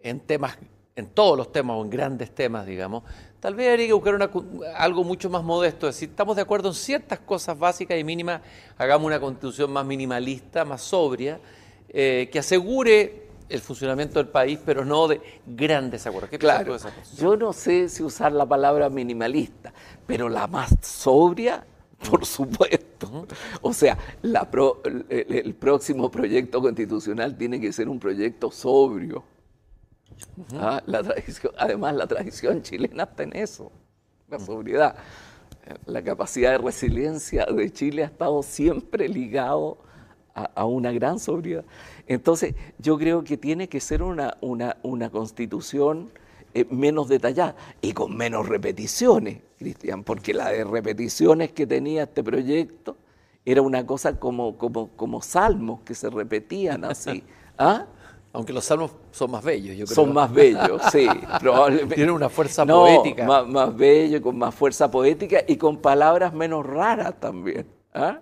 en 0.00 0.18
temas, 0.20 0.56
en 0.96 1.08
todos 1.08 1.36
los 1.36 1.52
temas 1.52 1.76
o 1.76 1.84
en 1.84 1.90
grandes 1.90 2.34
temas, 2.34 2.64
digamos, 2.64 3.02
tal 3.38 3.54
vez 3.54 3.68
habría 3.68 3.88
que 3.88 3.92
buscar 3.92 4.30
algo 4.76 5.04
mucho 5.04 5.28
más 5.28 5.44
modesto. 5.44 5.90
Es 5.90 5.96
decir, 5.96 6.08
estamos 6.08 6.36
de 6.36 6.40
acuerdo 6.40 6.68
en 6.68 6.74
ciertas 6.74 7.18
cosas 7.18 7.58
básicas 7.58 7.98
y 7.98 8.02
mínimas, 8.02 8.40
hagamos 8.78 9.08
una 9.08 9.20
constitución 9.20 9.70
más 9.70 9.84
minimalista, 9.84 10.64
más 10.64 10.80
sobria, 10.80 11.38
eh, 11.90 12.30
que 12.32 12.38
asegure 12.38 13.28
el 13.50 13.60
funcionamiento 13.60 14.18
del 14.20 14.28
país, 14.28 14.58
pero 14.64 14.86
no 14.86 15.06
de 15.06 15.20
grandes 15.46 16.06
acuerdos. 16.06 16.30
¿Qué 16.30 16.38
claro, 16.38 16.78
yo 17.18 17.36
no 17.36 17.52
sé 17.52 17.90
si 17.90 18.02
usar 18.02 18.32
la 18.32 18.46
palabra 18.46 18.88
minimalista, 18.88 19.70
pero 20.06 20.30
la 20.30 20.46
más 20.46 20.74
sobria 20.80 21.66
por 22.10 22.24
supuesto. 22.24 23.26
O 23.60 23.72
sea, 23.72 23.98
el, 24.22 25.54
próximo 25.54 26.10
proyecto 26.10 26.60
constitucional 26.60 27.36
tiene 27.36 27.60
que 27.60 27.72
ser 27.72 27.88
un 27.88 27.98
proyecto 27.98 28.50
sobrio. 28.50 29.22
Ah, 30.54 30.82
además, 31.58 31.94
la 31.94 32.06
tradición 32.06 32.62
chilena 32.62 33.04
está 33.04 33.22
en 33.22 33.36
eso, 33.36 33.70
la 34.28 34.38
sobriedad. 34.38 34.96
La 35.86 36.02
capacidad 36.02 36.52
de 36.52 36.58
resiliencia 36.58 37.46
de 37.46 37.70
Chile 37.70 38.02
ha 38.02 38.06
estado 38.06 38.42
siempre 38.42 39.08
ligado 39.08 39.78
a, 40.34 40.64
una 40.64 40.90
gran 40.92 41.18
sobriedad. 41.18 41.64
Entonces, 42.06 42.54
yo 42.78 42.98
creo 42.98 43.24
que 43.24 43.36
tiene 43.36 43.68
que 43.68 43.80
ser 43.80 44.02
una, 44.02 44.36
una 44.40 45.10
constitución 45.10 46.10
eh, 46.54 46.66
menos 46.70 47.08
detallada 47.08 47.54
y 47.80 47.92
con 47.92 48.16
menos 48.16 48.48
repeticiones, 48.48 49.38
Cristian, 49.58 50.04
porque 50.04 50.34
la 50.34 50.50
de 50.50 50.64
repeticiones 50.64 51.52
que 51.52 51.66
tenía 51.66 52.04
este 52.04 52.22
proyecto 52.22 52.96
era 53.44 53.62
una 53.62 53.86
cosa 53.86 54.18
como, 54.18 54.58
como, 54.58 54.88
como 54.96 55.22
salmos 55.22 55.80
que 55.80 55.94
se 55.94 56.10
repetían 56.10 56.84
así. 56.84 57.22
¿Ah? 57.58 57.86
Aunque 58.32 58.52
los 58.52 58.64
salmos 58.64 58.92
son 59.10 59.32
más 59.32 59.42
bellos, 59.42 59.76
yo 59.76 59.84
creo. 59.86 59.94
Son 59.94 60.12
más 60.12 60.32
bellos, 60.32 60.80
sí, 60.92 61.06
probablemente. 61.40 61.96
Tienen 61.96 62.14
una 62.14 62.28
fuerza 62.28 62.64
poética. 62.64 63.26
Más, 63.26 63.46
más 63.48 63.76
bello, 63.76 64.22
con 64.22 64.38
más 64.38 64.54
fuerza 64.54 64.90
poética 64.90 65.42
y 65.46 65.56
con 65.56 65.78
palabras 65.78 66.32
menos 66.32 66.64
raras 66.64 67.18
también. 67.18 67.66
¿ah? 67.92 68.20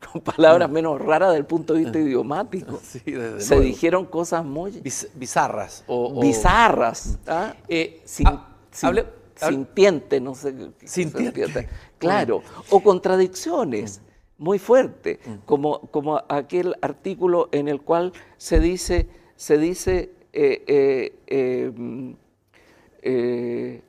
Con 0.00 0.20
palabras 0.20 0.70
menos 0.70 1.00
raras 1.00 1.32
del 1.32 1.44
punto 1.44 1.74
de 1.74 1.80
vista 1.80 1.98
idiomático. 1.98 2.78
Se 3.38 3.60
dijeron 3.60 4.04
cosas 4.06 4.44
muy 4.44 4.82
bizarras. 5.14 5.84
O, 5.86 6.20
bizarras. 6.20 7.18
¿ah? 7.26 7.54
Eh, 7.68 8.02
sin, 8.04 8.26
ah, 8.26 8.48
sintiente, 9.34 10.20
no 10.20 10.34
sé. 10.34 10.54
Sintiente. 10.84 11.68
Claro. 11.98 12.42
O 12.68 12.82
contradicciones 12.82 14.02
muy 14.36 14.58
fuertes, 14.58 15.18
mm. 15.24 15.46
como, 15.46 15.80
como 15.90 16.22
aquel 16.28 16.74
artículo 16.82 17.48
en 17.52 17.68
el 17.68 17.80
cual 17.80 18.12
se 18.36 18.60
dice, 18.60 19.08
se 19.34 19.56
dice 19.56 20.10
eh, 20.34 21.14
eh, 23.02 23.80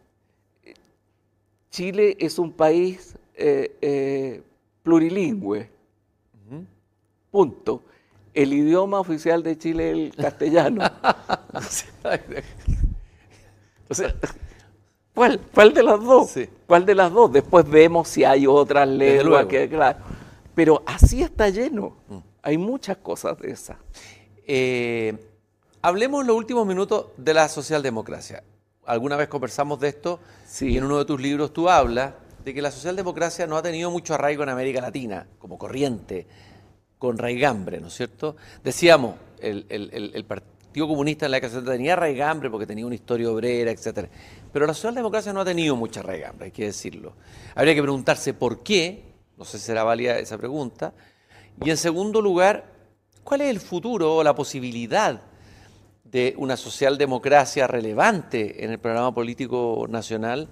Chile 1.70 2.16
es 2.18 2.40
un 2.40 2.54
país 2.54 3.18
plurilingüe. 4.84 5.70
Punto. 7.38 7.84
El 8.34 8.52
idioma 8.52 9.00
oficial 9.00 9.44
de 9.44 9.60
Chile 9.60 9.92
es 9.92 9.96
el 9.96 10.16
castellano. 10.24 10.84
o 13.90 13.94
sea, 13.94 14.16
¿cuál, 15.14 15.40
¿cuál 15.54 15.72
de 15.72 15.84
las 15.84 16.04
dos? 16.04 16.34
¿Cuál 16.66 16.84
de 16.88 16.96
las 16.96 17.14
dos? 17.14 17.32
Después 17.32 17.70
vemos 17.70 18.08
si 18.08 18.24
hay 18.24 18.48
otras 18.48 18.88
lenguas 18.88 19.46
que, 19.46 19.70
claro. 19.70 20.00
Pero 20.56 20.82
así 20.88 21.22
está 21.22 21.50
lleno. 21.50 21.98
Mm. 22.10 22.18
Hay 22.42 22.58
muchas 22.58 22.98
cosas 22.98 23.38
de 23.38 23.52
esas. 23.52 23.78
Eh, 24.48 25.16
hablemos 25.84 26.22
en 26.22 26.28
los 26.28 26.38
últimos 26.38 26.66
minutos 26.66 27.10
de 27.18 27.36
la 27.36 27.48
socialdemocracia. 27.48 28.42
Alguna 28.84 29.16
vez 29.16 29.28
conversamos 29.28 29.80
de 29.80 29.90
esto 29.90 30.20
sí. 30.48 30.70
y 30.70 30.78
en 30.80 30.86
uno 30.86 30.98
de 30.98 31.06
tus 31.06 31.22
libros 31.22 31.54
tú 31.54 31.70
hablas 31.70 32.14
de 32.44 32.56
que 32.56 32.64
la 32.64 32.72
socialdemocracia 32.72 33.46
no 33.46 33.58
ha 33.58 33.62
tenido 33.62 33.92
mucho 33.92 34.16
arraigo 34.16 34.42
en 34.42 34.50
América 34.50 34.82
Latina 34.82 35.28
como 35.38 35.60
corriente 35.60 36.26
con 36.98 37.18
raigambre, 37.18 37.80
¿no 37.80 37.88
es 37.88 37.94
cierto? 37.94 38.36
Decíamos, 38.64 39.16
el, 39.40 40.26
Partido 40.28 40.88
Comunista 40.88 41.26
en 41.26 41.32
la 41.32 41.42
que 41.42 41.50
tenía 41.50 41.96
raigambre 41.96 42.50
porque 42.50 42.66
tenía 42.66 42.86
una 42.86 42.96
historia 42.96 43.30
obrera, 43.32 43.72
etc. 43.72 44.10
Pero 44.52 44.66
la 44.66 44.74
socialdemocracia 44.74 45.34
no 45.34 45.42
ha 45.42 45.46
tenido 45.46 45.76
mucha 45.76 46.02
raigambre, 46.02 46.46
hay 46.46 46.52
que 46.52 46.66
decirlo. 46.66 47.14
Habría 47.56 47.76
que 47.76 47.82
preguntarse 47.82 48.34
por 48.34 48.64
qué, 48.64 49.04
no 49.38 49.46
sé 49.46 49.60
si 49.60 49.66
será 49.66 49.84
válida 49.84 50.18
esa 50.20 50.38
pregunta, 50.38 50.94
y 51.64 51.70
en 51.70 51.78
segundo 51.78 52.22
lugar, 52.22 52.72
¿cuál 53.24 53.42
es 53.42 53.50
el 53.50 53.60
futuro 53.60 54.16
o 54.16 54.24
la 54.24 54.36
posibilidad 54.36 55.22
de 56.04 56.34
una 56.38 56.56
socialdemocracia 56.56 57.68
relevante 57.68 58.64
en 58.64 58.72
el 58.72 58.80
programa 58.80 59.14
político 59.14 59.86
nacional? 59.90 60.50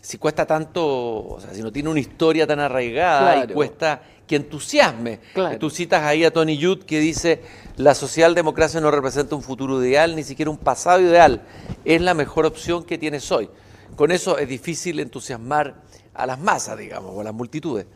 Si 0.00 0.18
cuesta 0.18 0.46
tanto, 0.46 0.84
o 0.84 1.40
sea, 1.40 1.52
si 1.54 1.62
no 1.62 1.72
tiene 1.72 1.88
una 1.88 2.00
historia 2.00 2.46
tan 2.46 2.60
arraigada 2.60 3.44
y 3.44 3.48
cuesta 3.48 4.02
que 4.28 4.36
entusiasme. 4.36 5.18
Tú 5.58 5.70
citas 5.70 6.04
ahí 6.04 6.24
a 6.24 6.30
Tony 6.30 6.62
Judd 6.62 6.84
que 6.84 7.00
dice, 7.00 7.42
la 7.76 7.94
socialdemocracia 7.94 8.80
no 8.80 8.90
representa 8.92 9.34
un 9.34 9.42
futuro 9.42 9.82
ideal, 9.82 10.14
ni 10.14 10.22
siquiera 10.22 10.50
un 10.50 10.58
pasado 10.58 11.00
ideal, 11.00 11.42
es 11.84 12.00
la 12.00 12.14
mejor 12.14 12.46
opción 12.46 12.84
que 12.84 12.98
tienes 12.98 13.32
hoy. 13.32 13.48
Con 13.96 14.12
eso 14.12 14.38
es 14.38 14.48
difícil 14.48 15.00
entusiasmar 15.00 15.82
a 16.14 16.26
las 16.26 16.38
masas, 16.38 16.78
digamos, 16.78 17.12
o 17.14 17.20
a 17.20 17.24
las 17.24 17.34
multitudes. 17.34 17.86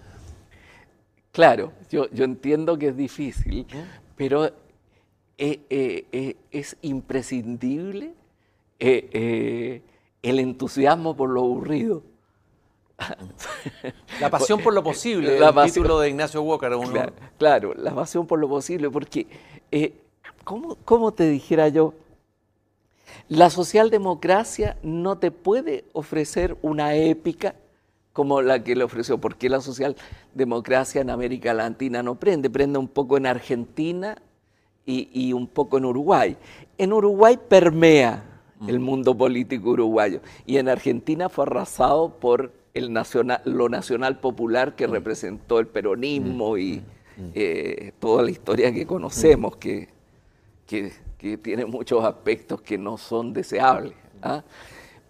Claro, 1.30 1.72
yo, 1.90 2.10
yo 2.10 2.24
entiendo 2.24 2.76
que 2.78 2.88
es 2.88 2.96
difícil, 2.96 3.66
pero 4.16 4.46
eh, 4.46 4.52
eh, 5.38 6.06
eh, 6.12 6.36
es 6.50 6.76
imprescindible 6.82 8.14
el 10.22 10.38
entusiasmo 10.38 11.16
por 11.16 11.30
lo 11.30 11.40
aburrido. 11.40 12.02
La 14.20 14.30
pasión 14.30 14.60
por 14.60 14.72
lo 14.72 14.82
posible, 14.84 15.38
la 15.38 15.48
el 15.48 15.72
título 15.72 15.98
de 15.98 16.10
Ignacio 16.10 16.42
Walker. 16.42 16.72
Claro, 17.38 17.74
la 17.74 17.94
pasión 17.94 18.26
por 18.26 18.38
lo 18.38 18.48
posible, 18.48 18.90
porque, 18.90 19.26
eh, 19.70 19.94
¿cómo, 20.44 21.12
te 21.12 21.28
dijera 21.28 21.68
yo? 21.68 21.94
La 23.28 23.50
socialdemocracia 23.50 24.76
no 24.82 25.18
te 25.18 25.30
puede 25.30 25.84
ofrecer 25.92 26.56
una 26.62 26.94
épica 26.94 27.56
como 28.12 28.42
la 28.42 28.62
que 28.62 28.76
le 28.76 28.84
ofreció, 28.84 29.18
porque 29.18 29.48
la 29.48 29.60
socialdemocracia 29.60 31.00
en 31.00 31.10
América 31.10 31.54
Latina 31.54 32.02
no 32.02 32.14
prende, 32.16 32.50
prende 32.50 32.78
un 32.78 32.88
poco 32.88 33.16
en 33.16 33.26
Argentina 33.26 34.16
y, 34.84 35.08
y 35.12 35.32
un 35.32 35.46
poco 35.46 35.78
en 35.78 35.86
Uruguay. 35.86 36.36
En 36.78 36.92
Uruguay 36.92 37.38
permea 37.48 38.31
el 38.68 38.80
mundo 38.80 39.16
político 39.16 39.70
uruguayo 39.70 40.20
y 40.46 40.58
en 40.58 40.68
Argentina 40.68 41.28
fue 41.28 41.44
arrasado 41.44 42.10
por 42.18 42.52
el 42.74 42.92
nacional, 42.92 43.42
lo 43.44 43.68
nacional 43.68 44.18
popular 44.20 44.76
que 44.76 44.88
mm. 44.88 44.90
representó 44.90 45.58
el 45.58 45.66
peronismo 45.66 46.54
mm. 46.54 46.58
y. 46.58 46.82
Eh, 47.34 47.92
toda 47.98 48.22
la 48.22 48.30
historia 48.30 48.72
que 48.72 48.86
conocemos, 48.86 49.56
que, 49.56 49.88
que, 50.66 50.90
tiene 51.38 51.66
muchos 51.66 52.02
aspectos 52.04 52.62
que 52.62 52.78
no 52.78 52.96
son 52.96 53.32
deseables. 53.32 53.92
¿ah? 54.22 54.42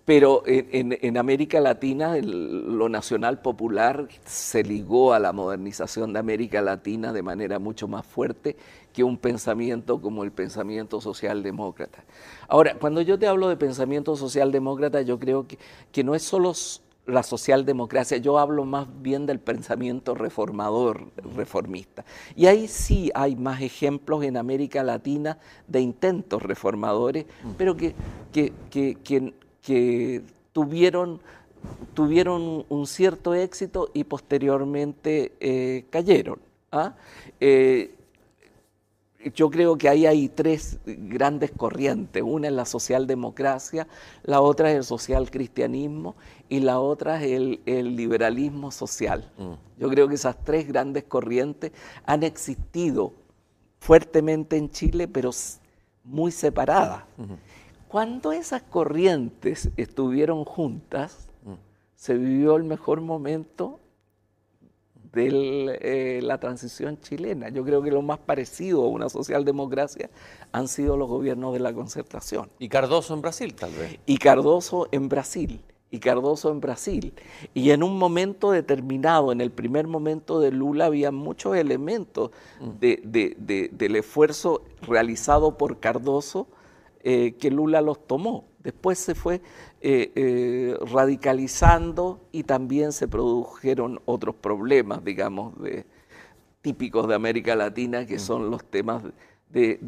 Pero 0.04 0.42
en, 0.46 1.16
América 1.16 1.60
Latina 1.60 2.16
lo 2.16 2.88
nacional 2.88 3.40
popular 3.40 4.08
se 4.24 4.64
ligó 4.64 5.12
a 5.12 5.20
la 5.20 5.32
modernización 5.32 6.12
de 6.12 6.18
América 6.18 6.60
Latina 6.60 7.12
de 7.12 7.22
manera 7.22 7.60
mucho 7.60 7.86
más 7.86 8.04
fuerte 8.04 8.56
que 8.92 9.04
un 9.04 9.16
pensamiento 9.16 10.00
como 10.00 10.24
el 10.24 10.32
pensamiento 10.32 11.00
socialdemócrata. 11.00 12.04
Ahora, 12.48 12.76
cuando 12.78 13.00
yo 13.00 13.18
te 13.18 13.26
hablo 13.26 13.48
de 13.48 13.56
pensamiento 13.56 14.16
socialdemócrata, 14.16 15.02
yo 15.02 15.18
creo 15.18 15.46
que, 15.46 15.58
que 15.90 16.04
no 16.04 16.14
es 16.14 16.22
solo 16.22 16.52
la 17.06 17.22
socialdemocracia, 17.22 18.18
yo 18.18 18.38
hablo 18.38 18.64
más 18.64 18.86
bien 19.02 19.26
del 19.26 19.40
pensamiento 19.40 20.14
reformador, 20.14 21.08
reformista. 21.36 22.04
Y 22.36 22.46
ahí 22.46 22.68
sí 22.68 23.10
hay 23.14 23.34
más 23.34 23.60
ejemplos 23.60 24.22
en 24.24 24.36
América 24.36 24.82
Latina 24.82 25.38
de 25.66 25.80
intentos 25.80 26.42
reformadores, 26.42 27.26
pero 27.58 27.76
que, 27.76 27.94
que, 28.32 30.22
tuvieron, 30.52 31.20
tuvieron 31.94 32.64
un 32.68 32.86
cierto 32.86 33.34
éxito 33.34 33.90
y 33.92 34.04
posteriormente 34.04 35.32
eh, 35.40 35.86
cayeron. 35.90 36.38
¿ah? 36.70 36.94
Eh, 37.40 37.96
yo 39.30 39.50
creo 39.50 39.76
que 39.76 39.88
ahí 39.88 40.06
hay 40.06 40.28
tres 40.28 40.78
grandes 40.84 41.50
corrientes. 41.50 42.22
Una 42.24 42.48
es 42.48 42.52
la 42.52 42.64
socialdemocracia, 42.64 43.86
la 44.22 44.40
otra 44.40 44.70
es 44.70 44.76
el 44.76 44.84
social 44.84 45.30
cristianismo 45.30 46.16
y 46.48 46.60
la 46.60 46.80
otra 46.80 47.22
es 47.22 47.58
el, 47.64 47.96
liberalismo 47.96 48.70
social. 48.70 49.30
Mm. 49.38 49.80
Yo 49.80 49.88
creo 49.88 50.08
que 50.08 50.14
esas 50.14 50.36
tres 50.44 50.66
grandes 50.66 51.04
corrientes 51.04 51.72
han 52.04 52.22
existido 52.22 53.12
fuertemente 53.78 54.56
en 54.56 54.70
Chile, 54.70 55.08
pero 55.08 55.30
muy 56.04 56.32
separadas. 56.32 57.04
Cuando 57.88 58.32
esas 58.32 58.62
corrientes 58.62 59.70
estuvieron 59.76 60.44
juntas, 60.44 61.28
mm. 61.44 61.52
se 61.94 62.14
vivió 62.14 62.56
el 62.56 62.64
mejor 62.64 63.00
momento 63.00 63.78
de 65.12 65.78
eh, 65.80 66.20
la 66.22 66.38
transición 66.38 66.98
chilena. 67.00 67.48
Yo 67.50 67.64
creo 67.64 67.82
que 67.82 67.90
lo 67.90 68.02
más 68.02 68.18
parecido 68.18 68.84
a 68.84 68.88
una 68.88 69.08
socialdemocracia 69.08 70.10
han 70.52 70.68
sido 70.68 70.96
los 70.96 71.08
gobiernos 71.08 71.52
de 71.52 71.60
la 71.60 71.72
concertación. 71.72 72.50
Y 72.58 72.68
Cardoso 72.68 73.14
en 73.14 73.20
Brasil, 73.20 73.54
tal 73.54 73.72
vez. 73.72 73.98
Y 74.06 74.16
Cardoso 74.16 74.88
en 74.90 75.08
Brasil. 75.08 75.60
Y 75.90 75.98
Cardoso 75.98 76.50
en 76.50 76.60
Brasil. 76.60 77.12
Y 77.52 77.70
en 77.70 77.82
un 77.82 77.98
momento 77.98 78.50
determinado, 78.50 79.30
en 79.30 79.42
el 79.42 79.50
primer 79.50 79.86
momento 79.86 80.40
de 80.40 80.50
Lula, 80.50 80.86
había 80.86 81.12
muchos 81.12 81.56
elementos 81.56 82.30
mm. 82.60 82.78
del 82.80 83.96
esfuerzo 83.96 84.62
realizado 84.80 85.58
por 85.58 85.80
Cardoso 85.80 86.48
eh, 87.02 87.34
que 87.38 87.50
Lula 87.50 87.80
los 87.80 88.06
tomó. 88.06 88.44
Después 88.62 88.98
se 88.98 89.14
fue 89.14 89.40
eh, 89.80 90.12
eh, 90.14 90.76
radicalizando 90.92 92.20
y 92.30 92.44
también 92.44 92.92
se 92.92 93.08
produjeron 93.08 94.00
otros 94.04 94.36
problemas, 94.36 95.04
digamos, 95.04 95.60
de, 95.60 95.84
típicos 96.60 97.08
de 97.08 97.14
América 97.16 97.56
Latina, 97.56 98.06
que 98.06 98.18
son 98.20 98.50
los 98.50 98.64
temas 98.64 99.02
de, 99.50 99.78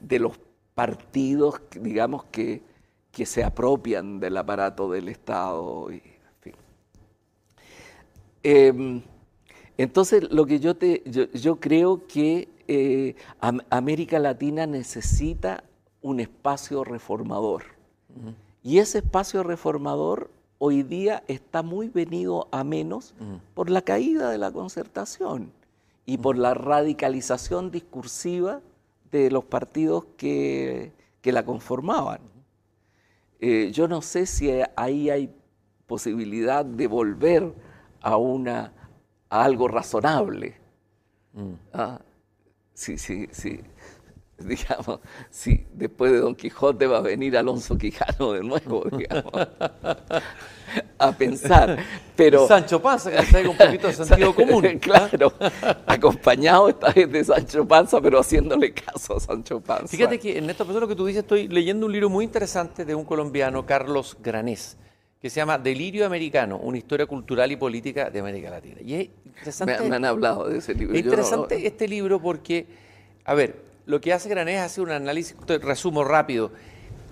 de, 0.00 0.18
los 0.18 0.40
partidos, 0.74 1.62
digamos, 1.80 2.24
que, 2.24 2.62
que, 3.12 3.24
se 3.24 3.44
apropian 3.44 4.18
del 4.18 4.36
aparato 4.36 4.90
del 4.90 5.08
Estado. 5.08 5.90
Y, 5.92 6.02
em, 8.42 9.02
entonces, 9.78 10.30
lo 10.30 10.44
que 10.46 10.58
yo, 10.60 10.76
te, 10.76 11.02
yo, 11.32 11.60
creo 11.60 12.06
que 12.06 12.48
eh, 12.68 13.14
América 13.70 14.18
Latina 14.18 14.66
necesita 14.66 15.64
un 16.00 16.20
espacio 16.20 16.84
reformador. 16.84 17.64
Y 18.62 18.78
ese 18.78 18.98
espacio 18.98 19.42
reformador 19.42 20.30
hoy 20.58 20.82
día 20.82 21.24
está 21.28 21.62
muy 21.62 21.88
venido 21.88 22.48
a 22.52 22.62
menos 22.62 23.14
por 23.54 23.70
la 23.70 23.82
caída 23.82 24.30
de 24.30 24.38
la 24.38 24.52
concertación 24.52 25.50
y 26.06 26.18
por 26.18 26.36
la 26.36 26.54
radicalización 26.54 27.70
discursiva 27.70 28.60
de 29.10 29.30
los 29.30 29.44
partidos 29.44 30.04
que, 30.16 30.92
la 31.24 31.44
conformaban. 31.44 32.20
Eh, 33.40 33.70
yo 33.72 33.88
no 33.88 34.02
sé 34.02 34.26
si 34.26 34.50
ahí 34.76 35.10
hay 35.10 35.34
posibilidad 35.86 36.64
de 36.64 36.86
volver 36.86 37.52
a, 38.00 38.16
una, 38.16 38.72
a 39.30 39.44
algo 39.44 39.68
razonable. 39.68 40.56
Ah, 41.72 42.00
sí, 42.82 42.98
sí, 42.98 43.28
sí. 43.30 43.60
digamos, 44.46 45.00
si 45.30 45.66
después 45.72 46.12
de 46.12 46.18
Don 46.18 46.34
Quijote 46.34 46.86
va 46.86 46.98
a 46.98 47.00
venir 47.00 47.36
Alonso 47.36 47.76
Quijano 47.76 48.32
de 48.32 48.42
nuevo, 48.42 48.84
digamos, 48.96 49.32
a 50.98 51.12
pensar. 51.12 51.78
Pero, 52.16 52.46
Sancho 52.46 52.80
Panza, 52.80 53.10
que 53.10 53.22
traiga 53.22 53.50
un 53.50 53.56
poquito 53.56 53.86
de 53.88 53.92
sentido 54.04 54.34
común. 54.34 54.78
claro, 54.80 55.32
acompañado 55.86 56.68
esta 56.68 56.92
vez 56.92 57.10
de 57.10 57.24
Sancho 57.24 57.66
Panza, 57.66 58.00
pero 58.00 58.20
haciéndole 58.20 58.72
caso 58.72 59.16
a 59.16 59.20
Sancho 59.20 59.60
Panza. 59.60 59.88
Fíjate 59.88 60.18
que 60.18 60.38
en 60.38 60.50
esta 60.50 60.64
persona 60.64 60.86
que 60.86 60.96
tú 60.96 61.06
dices, 61.06 61.22
estoy 61.22 61.48
leyendo 61.48 61.86
un 61.86 61.92
libro 61.92 62.08
muy 62.08 62.24
interesante 62.24 62.84
de 62.84 62.94
un 62.94 63.04
colombiano, 63.04 63.64
Carlos 63.66 64.16
Granés, 64.20 64.76
que 65.22 65.30
se 65.30 65.36
llama 65.36 65.56
Delirio 65.56 66.04
Americano, 66.04 66.58
una 66.58 66.76
historia 66.76 67.06
cultural 67.06 67.52
y 67.52 67.54
política 67.54 68.10
de 68.10 68.18
América 68.18 68.50
Latina. 68.50 68.80
Y 68.84 68.94
es 68.94 69.08
interesante. 69.24 69.88
Me, 69.88 69.94
han 69.94 70.04
hablado 70.04 70.48
de 70.48 70.58
ese 70.58 70.74
libro. 70.74 70.96
Es 70.96 71.04
interesante 71.04 71.64
este 71.64 71.86
libro 71.86 72.20
porque, 72.20 72.66
a 73.24 73.32
ver, 73.34 73.62
lo 73.86 74.00
que 74.00 74.12
hace 74.12 74.28
Granés 74.28 74.56
es 74.56 74.62
hacer 74.62 74.82
un 74.82 74.90
análisis, 74.90 75.36
resumo 75.46 76.02
rápido, 76.02 76.50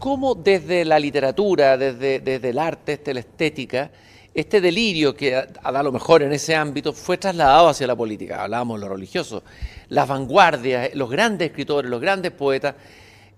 cómo 0.01 0.35
desde 0.35 0.85
la 0.85 0.99
literatura, 0.99 1.79
desde, 1.79 2.19
desde 2.19 2.49
el 2.49 2.59
arte, 2.59 2.97
desde 2.97 3.15
la 3.15 3.21
estética, 3.21 3.93
este 4.35 4.61
delirio 4.61 5.15
que 5.15 5.37
a, 5.37 5.83
lo 5.83 5.93
mejor 5.93 6.23
en 6.23 6.33
ese 6.33 6.57
ámbito 6.57 6.93
fue 6.93 7.17
trasladado 7.17 7.69
hacia 7.69 7.87
la 7.87 7.95
política. 7.95 8.43
Hablábamos 8.43 8.81
de 8.81 8.87
lo 8.89 8.93
religioso, 8.93 9.45
las 9.89 10.09
vanguardias, 10.09 10.97
los 10.97 11.11
grandes 11.11 11.51
escritores, 11.51 11.89
los 11.89 12.01
grandes 12.01 12.33
poetas, 12.33 12.75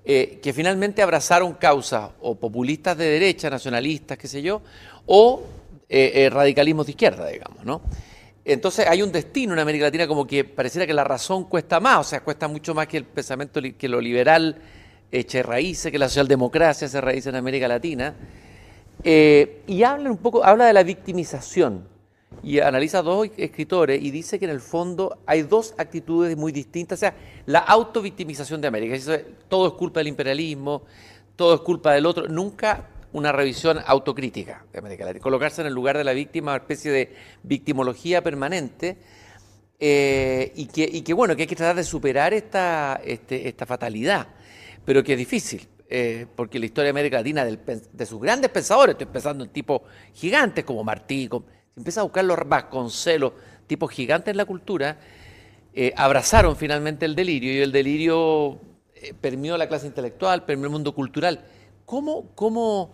eh, 0.04 0.40
que 0.42 0.52
finalmente 0.52 1.02
abrazaron 1.02 1.54
causas 1.54 2.10
o 2.20 2.34
populistas 2.34 2.96
de 2.96 3.04
derecha, 3.04 3.48
nacionalistas, 3.48 4.18
qué 4.18 4.28
sé 4.28 4.42
yo, 4.42 4.62
o 5.06 5.42
eh, 5.88 6.12
eh, 6.14 6.30
radicalismos 6.30 6.86
de 6.86 6.92
izquierda, 6.92 7.28
digamos, 7.28 7.64
¿no? 7.64 7.82
Entonces 8.44 8.86
hay 8.88 9.02
un 9.02 9.12
destino 9.12 9.52
en 9.52 9.60
América 9.60 9.84
Latina 9.84 10.08
como 10.08 10.26
que 10.26 10.42
pareciera 10.42 10.86
que 10.86 10.94
la 10.94 11.04
razón 11.04 11.44
cuesta 11.44 11.78
más, 11.78 11.98
o 11.98 12.04
sea, 12.04 12.20
cuesta 12.24 12.48
mucho 12.48 12.74
más 12.74 12.88
que 12.88 12.96
el 12.96 13.04
pensamiento, 13.04 13.60
que 13.78 13.88
lo 13.88 14.00
liberal 14.00 14.56
eche 15.12 15.42
raíces, 15.42 15.92
que 15.92 15.98
la 15.98 16.08
socialdemocracia 16.08 16.88
se 16.88 17.00
raíces 17.00 17.28
en 17.28 17.36
América 17.36 17.68
Latina. 17.68 18.14
Eh, 19.04 19.62
y 19.66 19.82
habla 19.82 20.10
un 20.10 20.16
poco, 20.16 20.44
habla 20.44 20.64
de 20.64 20.72
la 20.72 20.82
victimización 20.82 21.86
y 22.42 22.60
analiza 22.60 23.02
dos 23.02 23.28
escritores 23.36 24.02
y 24.02 24.10
dice 24.10 24.38
que 24.38 24.44
en 24.46 24.50
el 24.50 24.60
fondo 24.60 25.18
hay 25.26 25.42
dos 25.42 25.74
actitudes 25.78 26.36
muy 26.36 26.52
distintas, 26.52 26.98
o 26.98 27.00
sea, 27.00 27.14
la 27.46 27.60
autovictimización 27.60 28.60
de 28.60 28.68
América, 28.68 28.96
todo 29.48 29.68
es 29.68 29.74
culpa 29.74 30.00
del 30.00 30.08
imperialismo, 30.08 30.82
todo 31.36 31.54
es 31.54 31.60
culpa 31.60 31.92
del 31.92 32.06
otro, 32.06 32.28
nunca 32.28 32.88
una 33.12 33.30
revisión 33.30 33.78
autocrítica 33.86 34.64
de 34.72 34.78
América 34.78 35.04
Latina, 35.04 35.22
colocarse 35.22 35.60
en 35.60 35.66
el 35.68 35.74
lugar 35.74 35.98
de 35.98 36.04
la 36.04 36.12
víctima, 36.12 36.52
una 36.52 36.62
especie 36.62 36.90
de 36.90 37.14
victimología 37.42 38.22
permanente, 38.22 38.96
eh, 39.84 40.52
y, 40.54 40.66
que, 41.02 41.12
bueno, 41.12 41.34
que 41.34 41.42
hay 41.42 41.48
que 41.48 41.56
tratar 41.56 41.74
de 41.74 41.82
superar 41.82 42.32
esta, 42.32 43.00
este, 43.04 43.48
esta 43.48 43.66
fatalidad, 43.66 44.28
pero 44.84 45.02
que 45.02 45.12
es 45.12 45.18
difícil, 45.18 45.66
eh, 45.88 46.26
porque 46.36 46.58
la 46.58 46.66
historia 46.66 46.84
de 46.84 46.90
América 46.90 47.16
Latina, 47.18 47.44
de 47.44 48.06
sus 48.06 48.20
grandes 48.20 48.50
pensadores, 48.50 48.94
estoy 48.94 49.08
pensando 49.08 49.44
en 49.44 49.50
tipos 49.50 49.82
gigantes 50.14 50.64
como 50.64 50.84
Martí, 50.84 51.28
si 51.74 51.80
empieza 51.80 52.00
a 52.00 52.04
buscar 52.04 52.24
los 52.24 52.38
Vasconcelos, 52.46 53.32
tipos 53.66 53.90
gigantes 53.90 54.32
en 54.32 54.36
la 54.36 54.44
cultura, 54.44 54.98
eh, 55.74 55.92
abrazaron 55.96 56.56
finalmente 56.56 57.06
el 57.06 57.14
delirio, 57.14 57.52
y 57.52 57.58
el 57.58 57.72
delirio 57.72 58.58
permeó 59.20 59.56
la 59.56 59.68
clase 59.68 59.86
intelectual, 59.86 60.44
permeó 60.44 60.66
el 60.66 60.72
mundo 60.72 60.94
cultural. 60.94 61.44
¿Cómo, 61.84 62.26
cómo 62.34 62.92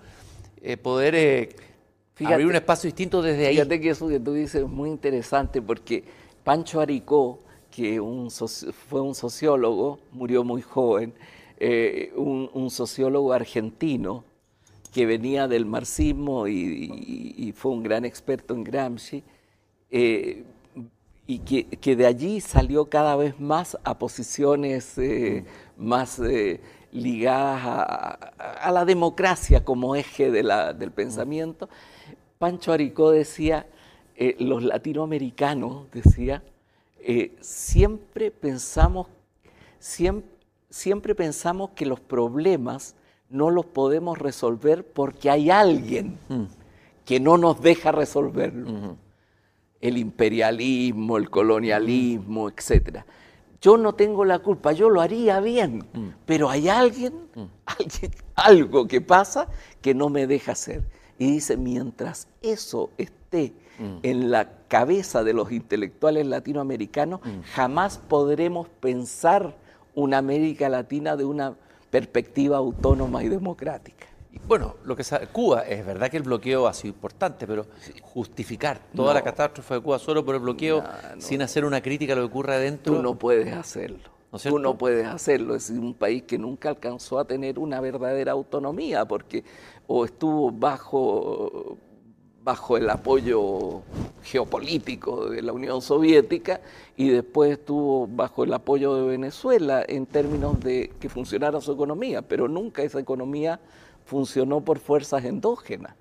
eh, 0.62 0.76
poder 0.76 1.14
eh, 1.14 1.48
abrir 2.24 2.46
un 2.46 2.56
espacio 2.56 2.88
distinto 2.88 3.22
desde 3.22 3.46
ahí. 3.46 3.55
Fíjate 3.55 3.80
que 3.80 3.90
eso 3.90 4.09
que 4.09 4.18
tú 4.18 4.32
dices 4.32 4.62
es 4.62 4.68
muy 4.68 4.90
interesante 4.90 5.62
porque 5.62 6.05
Pancho 6.42 6.80
Aricó, 6.80 7.40
que 7.70 8.00
fue 8.88 9.00
un 9.00 9.14
sociólogo, 9.14 10.00
murió 10.12 10.42
muy 10.42 10.62
joven, 10.62 11.14
eh, 11.59 12.12
un, 12.16 12.70
sociólogo 12.70 13.32
argentino 13.32 14.24
que 14.98 15.06
venía 15.06 15.46
del 15.46 15.64
marxismo 15.64 16.48
y, 16.48 17.54
fue 17.56 17.70
un 17.70 17.84
gran 17.84 18.04
experto 18.04 18.52
en 18.52 18.64
Gramsci, 18.64 19.22
y 19.92 21.38
que, 21.38 21.94
de 21.94 22.04
allí 22.04 22.40
salió 22.40 22.86
cada 22.86 23.14
vez 23.14 23.38
más 23.38 23.78
a 23.84 23.96
posiciones 23.96 24.94
mm. 24.96 25.44
más 25.76 26.20
ligadas 26.90 27.62
a, 27.64 28.70
la 28.72 28.84
democracia 28.84 29.64
como 29.64 29.94
eje 29.94 30.32
del 30.32 30.90
pensamiento. 30.90 31.68
Pancho 32.40 32.72
Aricó 32.72 33.12
decía, 33.12 33.68
eh, 34.16 34.34
los 34.40 34.64
latinoamericanos, 34.64 35.88
decía, 35.92 36.42
eh, 36.98 37.36
siempre, 37.40 38.32
pensamos, 38.32 39.06
siempre, 39.78 41.14
pensamos 41.14 41.70
que 41.76 41.86
los 41.86 42.00
problemas 42.00 42.96
no 43.28 43.50
los 43.50 43.66
podemos 43.66 44.18
resolver 44.18 44.84
porque 44.84 45.30
hay 45.30 45.50
alguien 45.50 46.18
mm. 46.28 46.44
que 47.05 47.20
no 47.20 47.38
nos 47.38 47.60
deja 47.60 47.92
resolverlo. 47.92 48.96
El 49.80 49.96
imperialismo, 49.96 51.16
el 51.16 51.30
colonialismo, 51.30 52.48
etcétera 52.48 53.06
yo 53.60 53.76
no 53.76 53.94
tengo 53.94 54.24
la 54.24 54.38
culpa, 54.38 54.72
yo 54.72 54.88
lo 54.88 55.00
haría 55.00 55.40
bien, 55.40 55.84
mm. 55.92 56.09
pero 56.26 56.48
hay 56.48 56.68
alguien, 56.68 57.14
mm. 57.34 57.44
alguien, 57.66 58.12
algo 58.34 58.86
que 58.86 59.00
pasa 59.00 59.48
que 59.80 59.94
no 59.94 60.09
me 60.09 60.26
deja 60.26 60.52
hacer. 60.52 60.84
Y 61.18 61.32
dice, 61.32 61.56
mientras 61.56 62.28
eso 62.42 62.90
esté 62.96 63.52
en 64.02 64.30
la 64.30 64.50
cabeza 64.66 65.22
de 65.22 65.32
los 65.32 65.52
intelectuales 65.52 66.26
latinoamericanos, 66.26 67.20
jamás 67.55 67.98
podremos 67.98 68.68
pensar 68.68 69.56
una 69.94 70.18
América 70.18 70.68
Latina 70.68 71.16
de 71.16 71.24
una 71.24 71.56
perspectiva 71.90 72.56
autónoma 72.56 73.23
y 73.23 73.28
democrática. 73.28 74.06
bueno, 74.47 74.77
lo 74.85 74.97
que 74.97 75.05
sabe, 75.05 75.27
Cuba, 75.28 75.62
es 75.62 75.85
verdad 75.85 76.10
que 76.10 76.16
el 76.16 76.23
bloqueo 76.23 76.66
ha 76.66 76.74
sido 76.74 76.94
importante, 76.94 77.47
pero 77.47 77.66
justificar 78.02 78.81
toda 78.94 79.15
la 79.15 79.23
catástrofe 79.23 79.74
de 79.74 79.81
Cuba 79.81 79.98
solo 79.98 80.24
por 80.24 80.35
el 80.35 80.40
bloqueo 80.40 80.85
sin 81.19 81.43
hacer 81.43 81.65
una 81.65 81.81
crítica 81.81 82.12
a 82.12 82.16
lo 82.16 82.23
que 82.23 82.27
ocurre 82.27 82.55
adentro. 82.55 82.94
Tú 82.94 83.02
no 83.02 83.15
puedes 83.19 83.52
hacerlo. 83.55 84.19
Tú 84.43 84.59
no 84.59 84.77
puedes 84.77 85.06
hacerlo. 85.06 85.55
Es 85.55 85.70
un 85.70 85.94
país 85.94 86.23
que 86.24 86.39
nunca 86.39 86.69
alcanzó 86.69 87.19
a 87.19 87.24
tener 87.24 87.59
una 87.59 87.81
verdadera 87.81 88.32
autonomía 88.32 89.06
porque 89.06 89.43
o 89.86 90.05
estuvo 90.05 90.51
bajo 90.51 91.78
bajo 92.48 92.78
el 92.78 92.88
apoyo 92.88 93.82
geopolítico 94.22 95.28
de 95.28 95.42
la 95.42 95.52
Unión 95.52 95.82
Soviética 95.82 96.62
y 96.96 97.10
después 97.10 97.58
estuvo 97.58 98.06
bajo 98.06 98.42
el 98.42 98.54
apoyo 98.54 98.94
de 98.94 99.06
Venezuela 99.06 99.84
en 99.86 100.06
términos 100.06 100.58
de 100.60 100.90
que 100.98 101.10
funcionara 101.10 101.60
su 101.60 101.72
economía, 101.72 102.22
pero 102.22 102.48
nunca 102.48 102.82
esa 102.82 103.00
economía 103.00 103.60
funcionó 104.06 104.62
por 104.62 104.78
fuerzas 104.78 105.26
endógenas. 105.26 105.94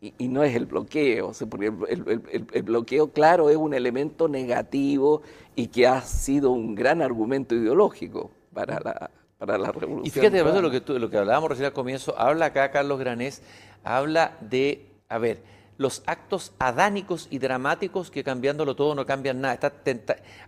Y, 0.00 0.28
no 0.28 0.44
es 0.44 0.54
el 0.54 0.66
bloqueo, 0.66 1.32
porque 1.50 1.72
el, 1.88 2.62
bloqueo, 2.62 3.10
claro, 3.10 3.50
es 3.50 3.56
un 3.56 3.74
elemento 3.74 4.28
negativo 4.28 5.22
y 5.56 5.66
que 5.66 5.88
ha 5.88 6.02
sido 6.02 6.52
un 6.52 6.76
gran 6.76 7.02
argumento 7.02 7.56
ideológico 7.56 8.30
para 8.54 8.78
la, 8.78 9.10
para 9.38 9.58
la 9.58 9.72
revolución. 9.72 10.06
Y 10.06 10.10
fíjate, 10.10 10.62
lo 10.62 10.70
que, 10.70 11.00
lo 11.00 11.10
que 11.10 11.18
hablábamos 11.18 11.50
recién 11.50 11.66
al 11.66 11.72
comienzo, 11.72 12.16
habla 12.16 12.46
acá 12.46 12.70
Carlos 12.70 13.00
Granés, 13.00 13.42
habla 13.82 14.36
de, 14.40 14.87
a 15.08 15.18
ver, 15.18 15.42
los 15.76 16.02
actos 16.06 16.52
adánicos 16.58 17.28
y 17.30 17.38
dramáticos 17.38 18.10
que 18.10 18.24
cambiándolo 18.24 18.74
todo 18.74 18.94
no 18.94 19.06
cambian 19.06 19.40
nada. 19.40 19.58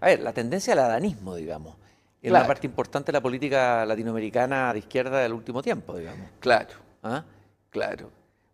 a 0.01 0.07
ver, 0.07 0.21
la 0.21 0.33
tendencia 0.33 0.73
al 0.73 0.81
adanismo, 0.81 1.35
digamos 1.35 1.77
es 2.23 2.33
la 2.33 2.47
parte 2.47 2.67
importante 2.67 3.13
de 3.13 3.17
la 3.17 3.23
política 3.23 3.85
latinoamericana 3.87 4.73
de 4.73 4.81
izquierda 4.81 5.21
del 5.21 5.33
último 5.33 5.63
tiempo, 5.63 5.97
digamos. 5.97 6.29
Claro, 6.39 6.75
¿Ah? 7.03 7.25
claro. 7.71 8.11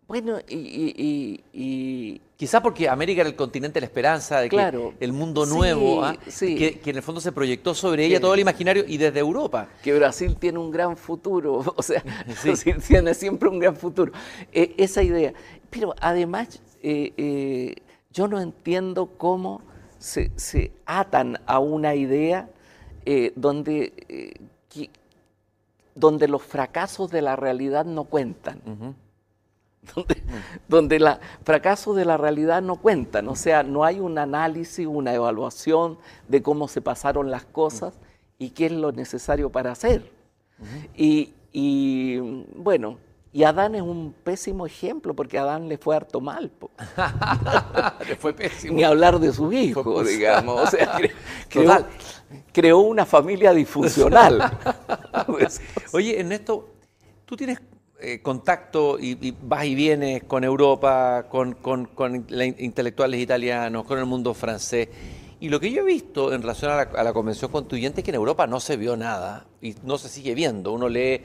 Bueno, 0.09 0.39
y, 0.49 1.43
y, 1.53 2.21
Quizá 2.37 2.63
porque 2.63 2.89
América 2.89 3.23
era 3.23 3.31
el 3.31 3.35
continente 3.35 3.75
de 3.75 3.81
la 3.81 3.87
esperanza, 3.87 4.41
de 4.41 4.51
que 4.51 4.95
el 5.01 5.13
mundo 5.13 5.47
nuevo, 5.47 6.05
¿ah? 6.05 6.17
que, 6.39 6.81
en 6.85 6.97
el 6.97 7.03
fondo 7.03 7.21
se 7.21 7.33
proyectó 7.33 7.75
sobre 7.75 8.05
ella 8.05 8.21
todo 8.21 8.35
el 8.35 8.41
imaginario 8.41 8.85
y 8.87 8.99
desde 8.99 9.21
Europa. 9.21 9.69
Que 9.83 9.95
Brasil 9.95 10.37
tiene 10.37 10.59
un 10.59 10.71
gran 10.71 10.97
futuro, 10.97 11.63
o 11.77 11.83
sea, 11.83 12.05
Brasil 12.45 12.77
tiene 12.87 13.15
siempre 13.15 13.49
un 13.49 13.59
gran 13.59 13.75
futuro. 13.75 14.13
E, 14.53 14.75
esa 14.77 15.03
idea. 15.03 15.33
Pero 15.71 15.95
además, 15.99 16.61
eh, 16.83 17.13
eh, 17.17 17.75
yo 18.13 18.29
no 18.29 18.41
entiendo 18.41 19.07
cómo 19.17 19.63
se, 19.99 20.31
se 20.37 20.73
atan 20.85 21.41
a 21.47 21.59
una 21.59 21.95
idea 21.95 22.49
eh, 23.09 23.33
donde, 23.37 23.93
eh, 24.09 24.89
donde 25.95 26.27
los 26.27 26.43
fracasos 26.43 27.09
de 27.09 27.23
la 27.23 27.37
realidad 27.37 27.85
no 27.85 28.03
cuentan. 28.03 28.61
donde, 30.69 30.99
los 30.99 31.19
fracasos 31.45 31.97
de 31.97 32.05
la 32.05 32.17
realidad 32.17 32.63
no 32.63 32.77
cuentan, 32.77 33.29
o 33.29 33.37
sea, 33.37 33.63
no 33.63 33.85
hay 33.85 34.01
un 34.01 34.19
análisis, 34.19 34.87
una 34.87 35.15
evaluación 35.15 35.99
de 36.29 36.43
cómo 36.43 36.69
se 36.69 36.81
pasaron 36.81 37.31
las 37.31 37.45
cosas 37.45 37.95
y 38.39 38.51
qué 38.51 38.67
es 38.67 38.73
lo 38.73 38.93
necesario 38.93 39.51
para 39.51 39.73
hacer. 39.73 40.11
y, 40.97 41.35
y, 41.53 42.19
bueno, 42.55 42.99
y 43.37 43.45
Adán 43.45 43.75
es 43.75 43.83
un 43.83 44.15
pésimo 44.25 44.65
ejemplo 44.65 45.13
porque 45.13 45.37
a 45.37 45.43
Adán 45.43 45.69
le 45.69 45.77
fue 45.77 45.95
harto 45.95 46.23
mal. 46.23 46.51
le 48.09 48.17
fue 48.17 48.33
pésimo. 48.33 48.75
Ni 48.75 48.83
hablar 48.83 49.19
de 49.19 49.31
su 49.31 49.53
hijo, 49.53 50.03
digamos. 50.03 50.63
O 50.63 50.67
sea, 50.67 50.99
creó, 52.55 52.79
una 52.79 53.05
familia 53.05 53.53
disfuncional. 53.53 54.41
Oye, 55.93 56.19
Ernesto, 56.19 56.71
tú 57.27 57.37
tienes 57.37 57.61
eh, 58.01 58.21
contacto 58.21 58.99
y, 58.99 59.35
vas 59.43 59.65
y 59.65 59.75
vienes 59.75 60.25
con 60.25 60.45
Europa, 60.45 61.27
con, 61.29 61.55
con, 61.55 61.91
intelectuales 62.59 63.21
italianos, 63.21 63.85
con 63.85 63.99
el 63.99 64.07
mundo 64.07 64.35
francés. 64.35 64.89
Y 65.41 65.49
lo 65.49 65.61
que 65.61 65.71
yo 65.71 65.83
he 65.83 65.85
visto 65.85 66.33
en 66.33 66.43
relación 66.43 66.71
a 66.73 66.77
la, 66.77 66.83
a 66.83 67.05
la 67.05 67.13
Convención 67.13 67.51
Constituyente 67.51 68.01
es 68.01 68.05
que 68.05 68.11
en 68.11 68.17
Europa 68.17 68.47
no 68.47 68.61
se 68.61 68.77
vio 68.77 68.97
nada 68.97 69.47
y 69.61 69.75
no 69.83 69.99
se 69.99 70.09
sigue 70.09 70.35
viendo. 70.35 70.73
Uno 70.73 70.89
lee 70.89 71.21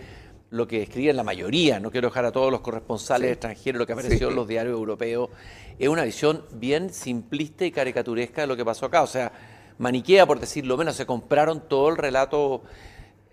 lo 0.51 0.67
que 0.67 0.83
escriben 0.83 1.15
la 1.15 1.23
mayoría, 1.23 1.79
no 1.79 1.91
quiero 1.91 2.09
dejar 2.09 2.25
a 2.25 2.31
todos 2.31 2.51
los 2.51 2.59
corresponsales 2.59 3.31
extranjeros, 3.31 3.79
lo 3.79 3.87
que 3.87 3.93
apareció 3.93 4.29
en 4.29 4.35
los 4.35 4.47
diarios 4.47 4.73
europeos, 4.73 5.29
es 5.79 5.87
una 5.87 6.03
visión 6.03 6.43
bien 6.51 6.93
simplista 6.93 7.65
y 7.65 7.71
caricaturesca 7.71 8.41
de 8.41 8.47
lo 8.47 8.57
que 8.57 8.65
pasó 8.65 8.85
acá. 8.85 9.01
O 9.01 9.07
sea, 9.07 9.31
maniquea, 9.77 10.25
por 10.25 10.39
decirlo 10.39 10.77
menos, 10.77 10.95
se 10.95 11.05
compraron 11.05 11.67
todo 11.67 11.89
el 11.89 11.97
relato 11.97 12.63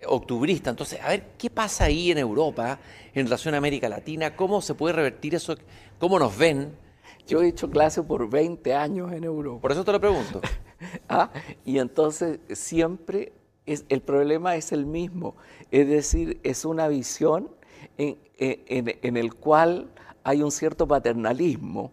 octubrista. 0.05 0.69
Entonces, 0.69 0.99
a 1.01 1.09
ver, 1.09 1.23
¿qué 1.37 1.49
pasa 1.49 1.85
ahí 1.85 2.11
en 2.11 2.17
Europa, 2.17 2.79
en 3.13 3.25
relación 3.25 3.53
a 3.53 3.57
América 3.57 3.89
Latina? 3.89 4.35
¿Cómo 4.35 4.61
se 4.61 4.73
puede 4.73 4.93
revertir 4.93 5.35
eso? 5.35 5.55
¿Cómo 5.99 6.19
nos 6.19 6.37
ven? 6.37 6.75
Yo 7.27 7.41
he 7.41 7.49
hecho 7.49 7.69
clase 7.69 8.01
por 8.01 8.29
20 8.29 8.73
años 8.73 9.11
en 9.11 9.23
Europa. 9.23 9.61
Por 9.61 9.71
eso 9.71 9.83
te 9.83 9.91
lo 9.91 9.99
pregunto. 9.99 10.41
ah, 11.09 11.29
y 11.65 11.77
entonces 11.77 12.39
siempre 12.53 13.33
el 13.65 14.01
problema 14.01 14.55
es 14.55 14.71
el 14.71 14.87
mismo, 14.87 15.35
es 15.69 15.87
decir, 15.87 16.39
es 16.41 16.65
una 16.65 16.87
visión 16.87 17.51
en, 17.99 18.17
en, 18.39 19.17
el 19.17 19.35
cual 19.35 19.91
hay 20.23 20.41
un 20.41 20.51
cierto 20.51 20.87
paternalismo 20.87 21.91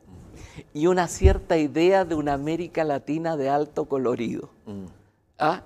y 0.72 0.86
una 0.86 1.06
cierta 1.06 1.58
idea 1.58 2.06
de 2.06 2.14
una 2.14 2.32
América 2.32 2.82
Latina 2.84 3.36
de 3.36 3.50
alto 3.50 3.86
colorido. 3.86 4.48
Mm. 4.64 4.86
¿Ah? 5.38 5.64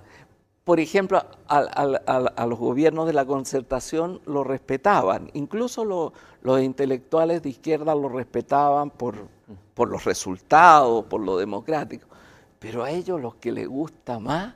Por 0.63 0.79
ejemplo, 0.79 1.23
a, 1.47 2.45
los 2.45 2.59
gobiernos 2.59 3.07
de 3.07 3.13
la 3.13 3.25
concertación 3.25 4.21
lo 4.25 4.43
respetaban, 4.43 5.31
incluso 5.33 6.13
los 6.43 6.61
intelectuales 6.61 7.41
de 7.41 7.49
izquierda 7.49 7.95
lo 7.95 8.09
respetaban 8.09 8.91
por, 8.91 9.15
por 9.73 9.89
los 9.89 10.05
resultados, 10.05 11.05
por 11.05 11.21
lo 11.21 11.37
democrático, 11.37 12.07
pero 12.59 12.83
a 12.83 12.91
ellos 12.91 13.19
los 13.19 13.35
que 13.35 13.51
les 13.51 13.67
gusta 13.67 14.19
más 14.19 14.53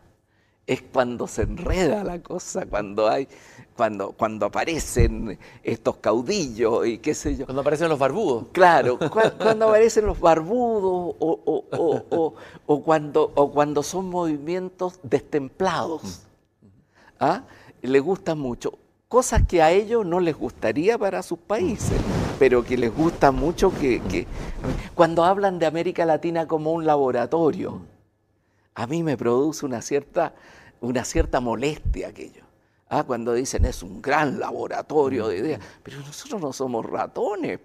es 0.68 0.82
cuando 0.82 1.28
se 1.28 1.44
enreda 1.44 2.04
la 2.04 2.20
cosa, 2.22 2.66
cuando 2.66 3.08
hay, 3.08 3.28
cuando, 3.76 4.14
cuando 4.14 4.48
aparecen 4.48 5.38
estos 5.64 5.98
caudillos 5.98 6.88
y 6.88 6.98
qué 6.98 7.14
sé 7.14 7.36
yo. 7.36 7.46
Cuando 7.46 7.62
aparecen 7.62 7.90
los 7.90 8.00
barbudos. 8.00 8.46
Claro, 8.52 8.98
cuando 9.38 9.68
aparecen 9.68 10.06
los 10.06 10.20
barbudos 10.20 11.16
o, 11.20 12.82
cuando, 12.84 13.32
o 13.36 13.52
cuando 13.52 13.84
son 13.84 14.10
movimientos 14.10 15.00
destemplados. 15.04 16.24
¿Ah? 17.20 17.44
Les 17.82 18.02
gusta 18.02 18.34
mucho. 18.34 18.80
Cosas 19.08 19.44
que 19.48 19.62
a 19.62 19.72
ellos 19.72 20.04
no 20.04 20.20
les 20.20 20.36
gustaría 20.36 20.98
para 20.98 21.22
sus 21.22 21.38
países, 21.38 22.02
pero 22.40 22.66
que 22.66 22.76
les 22.76 22.94
gusta 22.94 23.32
mucho 23.32 23.72
que, 23.72 24.02
que 24.02 24.26
cuando 24.96 25.24
hablan 25.24 25.60
de 25.60 25.68
América 25.68 26.06
Latina 26.06 26.48
como 26.48 26.74
un 26.74 26.88
laboratorio 26.88 27.82
a 28.76 28.88
mí 28.88 29.04
me 29.04 29.18
produce 29.18 29.66
una 29.66 29.82
cierta, 29.82 30.34
una 30.82 31.04
cierta 31.06 31.40
molestia 31.40 32.10
aquello. 32.10 32.44
Ah, 32.88 33.04
cuando 33.04 33.34
dicen 33.34 33.66
es 33.66 33.82
un 33.82 34.00
gran 34.00 34.40
laboratorio 34.40 35.28
de 35.28 35.38
ideas, 35.38 35.62
pero 35.82 36.00
nosotros 36.02 36.40
no 36.40 36.54
somos 36.54 36.86
ratones. 36.86 37.60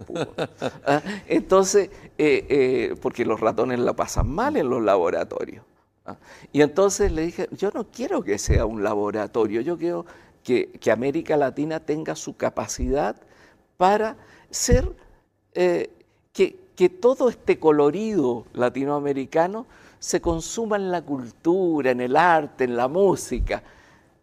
Ah, 0.87 1.03
entonces, 1.27 1.91
eh, 2.17 2.47
eh, 2.49 2.97
porque 3.03 3.25
los 3.25 3.39
ratones 3.39 3.79
la 3.79 3.93
pasan 3.93 4.29
mal 4.31 4.57
en 4.57 4.71
los 4.71 4.83
laboratorios. 4.83 5.65
Ah, 6.07 6.17
y 6.53 6.63
entonces 6.63 7.13
le 7.13 7.23
dije, 7.23 7.49
yo 7.53 7.71
no 7.75 7.85
quiero 7.85 8.23
que 8.23 8.39
sea 8.39 8.65
un 8.65 8.83
laboratorio, 8.83 9.61
yo 9.61 9.77
quiero 9.77 10.07
que, 10.43 10.71
América 10.91 11.37
Latina 11.37 11.81
tenga 11.81 12.17
su 12.17 12.37
capacidad 12.37 13.17
para 13.77 14.17
ser, 14.51 14.91
eh, 15.55 15.91
que, 16.33 16.57
que 16.75 16.89
todo 16.89 17.29
este 17.29 17.59
colorido 17.59 18.47
latinoamericano 18.55 19.67
se 20.01 20.21
consuma 20.21 20.77
en 20.77 20.91
la 20.91 21.03
cultura, 21.03 21.93
en 21.93 22.01
el 22.01 22.17
arte, 22.17 22.65
en 22.65 22.75
la 22.75 22.89
música, 22.89 23.63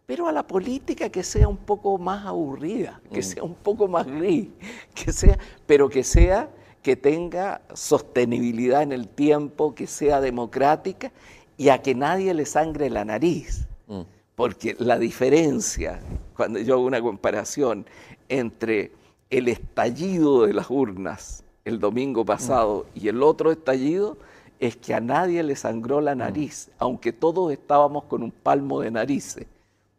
pero 0.04 0.26
a 0.26 0.32
la 0.32 0.46
política 0.46 1.08
que 1.08 1.22
sea 1.22 1.46
un 1.48 1.56
poco 1.56 1.96
más 1.98 2.26
aburrida, 2.26 3.00
que 3.12 3.20
mm. 3.20 3.22
sea 3.22 3.42
un 3.44 3.54
poco 3.54 3.86
más 3.86 4.06
gris, 4.06 4.48
que 4.94 5.12
sea, 5.12 5.38
pero 5.66 5.88
que 5.88 6.02
sea 6.02 6.50
que 6.82 6.96
tenga 6.96 7.60
sostenibilidad 7.74 8.82
en 8.82 8.92
el 8.92 9.08
tiempo, 9.08 9.74
que 9.74 9.86
sea 9.86 10.20
democrática 10.20 11.12
y 11.56 11.68
a 11.68 11.80
que 11.80 11.94
nadie 11.94 12.34
le 12.34 12.44
sangre 12.44 12.90
la 12.90 13.04
nariz. 13.04 13.66
Mm. 13.86 14.02
Porque 14.34 14.76
la 14.78 14.98
diferencia, 14.98 16.00
cuando 16.36 16.58
yo 16.58 16.74
hago 16.74 16.84
una 16.84 17.00
comparación 17.00 17.86
entre 18.28 18.92
el 19.30 19.48
estallido 19.48 20.46
de 20.46 20.54
las 20.54 20.70
urnas 20.70 21.44
el 21.64 21.78
domingo 21.78 22.24
pasado 22.24 22.86
mm. 22.94 22.98
y 22.98 23.08
el 23.08 23.22
otro 23.22 23.52
estallido, 23.52 24.16
es 24.58 24.76
que 24.76 24.94
a 24.94 25.00
nadie 25.00 25.42
le 25.42 25.56
sangró 25.56 26.00
la 26.00 26.14
mm. 26.14 26.18
nariz, 26.18 26.70
aunque 26.78 27.12
todos 27.12 27.52
estábamos 27.52 28.04
con 28.04 28.22
un 28.22 28.30
palmo 28.30 28.80
de 28.80 28.90
narices, 28.90 29.46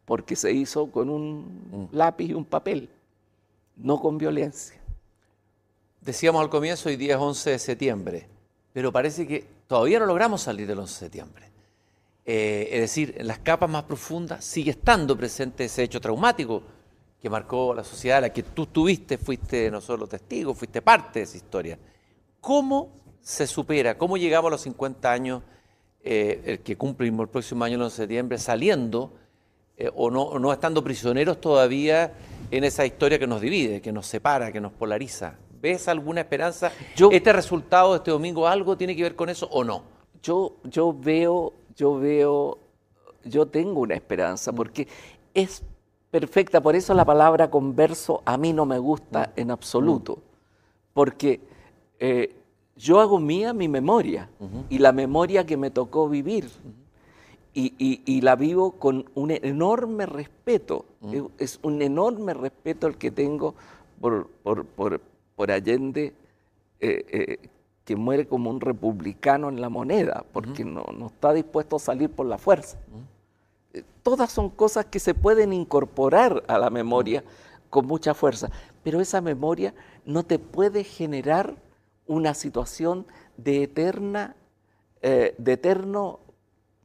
porque 0.06 0.36
se 0.36 0.52
hizo 0.52 0.92
con 0.92 1.10
un 1.10 1.90
mm. 1.92 1.96
lápiz 1.96 2.30
y 2.30 2.34
un 2.34 2.46
papel, 2.46 2.90
no 3.78 4.00
con 4.00 4.18
violencia. 4.18 4.80
Decíamos 6.02 6.42
al 6.42 6.50
comienzo, 6.50 6.90
hoy 6.90 6.96
día 6.96 7.16
es 7.16 7.22
11 7.22 7.50
de 7.52 7.60
septiembre, 7.60 8.28
pero 8.74 8.92
parece 8.92 9.28
que 9.28 9.46
todavía 9.68 10.00
no 10.00 10.06
logramos 10.06 10.42
salir 10.42 10.68
del 10.68 10.80
11 10.80 10.94
de 10.94 11.00
septiembre. 11.00 11.50
Eh, 12.26 12.70
es 12.72 12.82
decir, 12.82 13.16
en 13.18 13.28
las 13.28 13.40
capas 13.40 13.70
más 13.70 13.84
profundas 13.84 14.46
sigue 14.46 14.72
estando 14.72 15.18
presente 15.18 15.66
ese 15.66 15.84
hecho 15.84 16.00
traumático 16.00 16.62
que 17.22 17.30
marcó 17.30 17.74
la 17.74 17.84
sociedad, 17.84 18.22
la 18.22 18.32
que 18.32 18.44
tú 18.44 18.68
tuviste, 18.68 19.18
fuiste 19.18 19.70
no 19.72 19.82
solo 19.82 20.08
testigo, 20.08 20.54
fuiste 20.54 20.82
parte 20.82 21.20
de 21.20 21.24
esa 21.24 21.38
historia. 21.38 21.78
¿Cómo 22.40 22.99
se 23.22 23.48
supera? 23.48 23.98
¿Cómo 23.98 24.18
llegamos 24.18 24.50
a 24.50 24.52
los 24.52 24.62
50 24.62 25.12
años, 25.12 25.44
eh, 26.04 26.42
el 26.46 26.60
que 26.60 26.76
cumplimos 26.78 27.26
el 27.26 27.30
próximo 27.30 27.64
año, 27.64 27.76
el 27.76 27.82
11 27.84 27.94
de 27.94 28.04
septiembre, 28.04 28.38
saliendo 28.38 29.14
eh, 29.78 29.90
o, 29.96 30.10
no, 30.10 30.40
no 30.40 30.52
estando 30.52 30.84
prisioneros 30.84 31.40
todavía 31.40 32.14
en 32.52 32.64
esa 32.64 32.86
historia 32.86 33.20
que 33.20 33.28
nos 33.28 33.42
divide, 33.42 33.82
que 33.82 33.92
nos 33.92 34.08
separa, 34.08 34.52
que 34.52 34.62
nos 34.62 34.72
polariza? 34.72 35.36
¿Ves 35.62 35.88
alguna 35.88 36.22
esperanza? 36.22 36.72
¿Este 37.12 37.34
resultado 37.34 37.92
de 37.92 37.98
este 37.98 38.12
domingo 38.12 38.48
algo 38.48 38.78
tiene 38.78 38.96
que 38.96 39.04
ver 39.04 39.16
con 39.16 39.30
eso 39.30 39.48
o 39.52 39.64
no? 39.64 39.84
Yo, 40.24 40.56
yo 40.64 40.96
veo, 40.98 41.54
yo 41.76 42.00
veo, 42.00 42.58
yo 43.26 43.46
tengo 43.46 43.82
una 43.82 43.96
esperanza, 43.96 44.54
porque 44.54 44.88
es 45.34 45.64
perfecta. 46.12 46.62
Por 46.62 46.76
eso 46.76 46.94
la 46.94 47.06
palabra 47.06 47.50
converso 47.50 48.22
a 48.26 48.38
mí 48.38 48.54
no 48.54 48.66
me 48.66 48.80
gusta 48.80 49.34
en 49.36 49.52
absoluto. 49.52 50.16
Mm. 50.16 50.22
Porque 50.94 51.42
eh, 52.00 52.36
yo 52.80 53.02
hago 53.02 53.20
mía 53.20 53.54
mi 53.54 53.68
memoria 53.68 54.30
y 54.70 54.80
la 54.80 54.94
memoria 54.94 55.46
que 55.46 55.58
me 55.58 55.70
tocó 55.70 56.08
vivir. 56.08 56.50
y, 57.54 58.22
la 58.22 58.38
vivo 58.38 58.72
con 58.72 59.10
un 59.16 59.32
enorme 59.32 60.06
respeto. 60.06 60.86
Es 61.38 61.60
un 61.62 61.82
enorme 61.82 62.34
respeto 62.34 62.88
el 62.88 62.98
que 62.98 63.12
tengo 63.12 63.54
por, 64.00 64.30
por, 65.36 65.52
Allende, 65.52 66.14
eh, 66.80 67.06
eh, 67.10 67.50
que 67.84 67.96
muere 67.96 68.28
como 68.28 68.50
un 68.50 68.62
republicano 68.62 69.50
en 69.50 69.60
la 69.60 69.68
moneda, 69.68 70.24
porque 70.32 70.64
no, 70.64 70.86
no, 70.98 71.08
está 71.08 71.34
dispuesto 71.34 71.76
a 71.76 71.80
salir 71.80 72.10
por 72.10 72.28
la 72.28 72.38
fuerza. 72.38 72.78
Todas 74.04 74.32
son 74.32 74.50
cosas 74.50 74.86
que 74.86 75.00
se 75.00 75.14
pueden 75.14 75.52
incorporar 75.52 76.44
a 76.48 76.58
la 76.58 76.70
memoria 76.70 77.24
con 77.70 77.88
mucha 77.88 78.14
fuerza, 78.14 78.50
pero 78.84 79.02
esa 79.02 79.20
memoria 79.22 79.74
no 80.06 80.24
te 80.24 80.40
puede 80.40 80.84
generar 80.84 81.56
una 82.10 82.34
situación 82.34 83.06
de 83.38 83.64
eterna, 83.64 84.36
eh, 85.02 85.36
de 85.38 85.54
eterno, 85.54 86.20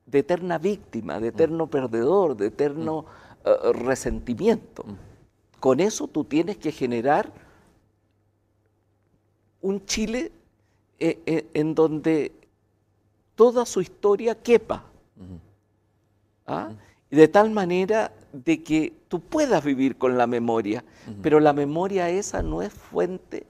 de 0.04 0.18
eterna 0.18 0.58
víctima, 0.58 1.18
de 1.18 1.28
eterno 1.28 1.66
perdedor, 1.66 2.36
de 2.36 2.46
eterno 2.48 3.06
eh, 3.44 3.72
resentimiento. 3.72 4.84
Con 5.60 5.80
eso 5.80 6.08
tú 6.08 6.24
tienes 6.24 6.58
que 6.58 6.70
generar 6.70 7.32
un 9.62 9.84
Chile 9.86 10.30
eh, 10.98 11.48
en 11.54 11.74
donde 11.74 12.32
toda 13.34 13.64
su 13.64 13.80
historia 13.80 14.34
quepa. 14.34 14.84
¿Ah? 16.46 16.70
de 17.14 17.28
tal 17.28 17.50
manera 17.50 18.12
de 18.32 18.62
que 18.62 18.92
tú 19.08 19.20
puedas 19.20 19.64
vivir 19.64 19.96
con 19.96 20.18
la 20.18 20.26
memoria, 20.26 20.84
pero 21.22 21.38
la 21.38 21.52
memoria 21.52 22.10
esa 22.10 22.42
no 22.42 22.60
es 22.60 22.72
fuente, 22.72 23.46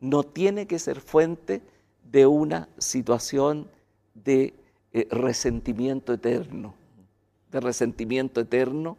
no 0.00 0.22
tiene 0.22 0.66
que 0.66 0.78
ser 0.78 1.00
fuente 1.00 1.62
de 2.10 2.26
una 2.26 2.68
situación 2.78 3.68
de 4.14 4.54
eh, 4.92 5.06
resentimiento 5.10 6.12
eterno, 6.12 6.74
de 7.50 7.60
resentimiento 7.60 8.40
eterno 8.40 8.96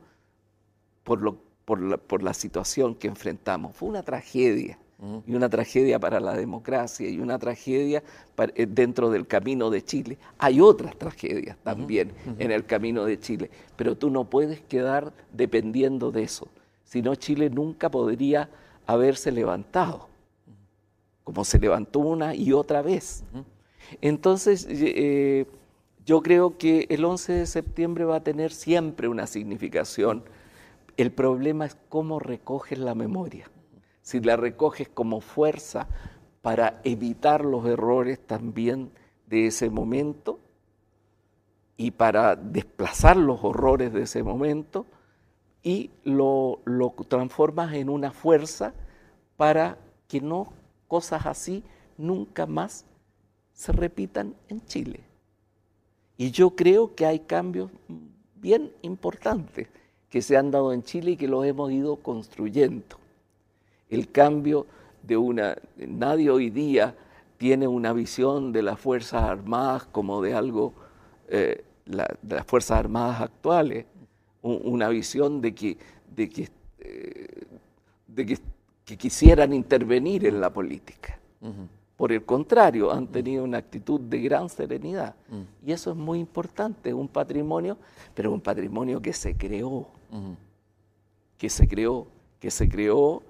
por, 1.03 1.21
lo, 1.21 1.37
por 1.65 2.23
la 2.23 2.33
situación 2.33 2.95
que 2.95 3.07
enfrentamos. 3.07 3.75
Fue 3.75 3.89
una 3.89 4.03
tragedia 4.03 4.77
y 5.25 5.33
una 5.33 5.47
tragedia 5.47 5.97
para 5.97 6.19
la 6.19 6.33
democracia 6.33 7.09
y 7.09 7.19
una 7.19 7.39
tragedia 7.39 8.03
eh, 8.37 8.65
dentro 8.65 9.09
del 9.09 9.27
camino 9.27 9.69
de 9.69 9.81
Chile. 9.81 10.17
Hay 10.37 10.59
otras 10.59 10.97
tragedias 10.97 11.57
también 11.63 12.11
en 12.37 12.51
el 12.51 12.65
camino 12.65 13.05
de 13.05 13.17
Chile, 13.17 13.49
pero 13.77 13.95
tú 13.95 14.09
no 14.09 14.25
puedes 14.25 14.59
quedar 14.61 15.13
dependiendo 15.31 16.11
de 16.11 16.23
eso, 16.23 16.49
si 16.83 17.01
no 17.01 17.15
Chile 17.15 17.49
nunca 17.49 17.89
podría 17.89 18.49
haberse 18.87 19.31
levantado, 19.31 20.08
como 21.29 21.45
se 21.45 21.59
levantó 21.59 21.99
una 21.99 22.33
y 22.33 22.53
otra 22.53 22.81
vez. 22.81 23.23
Entonces, 24.01 24.65
eh, 24.69 25.45
yo 26.05 26.21
creo 26.23 26.57
que 26.57 26.87
el 26.89 27.05
11 27.05 27.33
de 27.33 27.45
septiembre 27.45 28.03
va 28.05 28.17
a 28.17 28.23
tener 28.23 28.51
siempre 28.51 29.07
una 29.07 29.27
significación. 29.27 30.23
El 30.97 31.11
problema 31.11 31.65
es 31.67 31.77
cómo 31.87 32.19
recoges 32.19 32.79
la 32.79 32.95
memoria 32.95 33.49
si 34.09 34.19
la 34.21 34.37
recoges 34.37 34.89
como 34.89 35.21
fuerza 35.21 35.87
para 36.41 36.81
evitar 36.83 37.45
los 37.45 37.63
errores 37.67 38.19
también 38.19 38.89
de 39.27 39.45
ese 39.45 39.69
momento 39.69 40.39
y 41.77 41.91
para 41.91 42.35
desplazar 42.35 43.17
los 43.17 43.43
horrores 43.43 43.93
de 43.93 44.01
ese 44.01 44.23
momento 44.23 44.87
y 45.61 45.91
lo, 46.03 46.61
transformas 47.07 47.73
en 47.73 47.87
una 47.87 48.09
fuerza 48.09 48.73
para 49.37 49.77
que 50.07 50.21
no 50.21 50.53
cosas 50.89 51.25
así 51.25 51.63
nunca 51.97 52.45
más 52.45 52.83
se 53.53 53.71
repitan 53.71 54.35
en 54.49 54.65
Chile. 54.65 54.99
Y 56.17 56.31
yo 56.31 56.49
creo 56.49 56.95
que 56.95 57.05
hay 57.05 57.19
cambios 57.19 57.71
bien 58.35 58.73
importantes 58.81 59.69
que 60.09 60.21
se 60.21 60.35
han 60.35 60.51
dado 60.51 60.73
en 60.73 60.83
Chile 60.83 61.11
y 61.11 61.17
que 61.17 61.29
los 61.29 61.45
hemos 61.45 61.71
ido 61.71 61.95
construyendo 61.97 62.97
el 63.89 64.11
cambio 64.11 64.65
de 65.03 65.15
una... 65.15 65.55
Nadie 65.77 66.29
hoy 66.29 66.49
día 66.49 66.95
tiene 67.37 67.67
una 67.67 67.93
visión 67.93 68.51
de 68.51 68.63
las 68.63 68.79
Fuerzas 68.79 69.23
Armadas 69.23 69.85
como 69.85 70.21
de 70.21 70.33
algo, 70.33 70.73
eh, 71.27 71.63
de 71.85 72.35
las 72.35 72.45
Fuerzas 72.45 72.79
Armadas 72.79 73.21
actuales, 73.21 73.85
una 74.41 74.89
visión 74.89 75.41
de 75.41 75.53
que, 75.53 75.77
de 76.15 76.29
que, 76.29 76.49
eh, 76.79 77.45
de 78.07 78.25
que, 78.25 78.37
quisieran 78.97 79.53
intervenir 79.53 80.25
en 80.25 80.41
la 80.41 80.51
política. 80.51 81.19
Por 81.97 82.11
el 82.13 82.23
contrario, 82.23 82.91
han 82.91 83.07
tenido 83.07 83.43
una 83.43 83.57
actitud 83.57 83.99
de 83.99 84.19
gran 84.21 84.47
serenidad. 84.49 85.15
Y 85.65 85.71
eso 85.71 85.91
es 85.91 85.97
muy 85.97 86.19
importante, 86.19 86.93
un 86.93 87.07
patrimonio, 87.07 87.77
pero 88.13 88.31
un 88.31 88.41
patrimonio 88.41 89.01
que 89.01 89.13
se 89.13 89.35
creó, 89.35 89.87
que 91.37 91.49
se 91.49 91.67
creó, 91.67 92.07
que 92.39 92.51
se 92.51 92.69
creó 92.69 93.21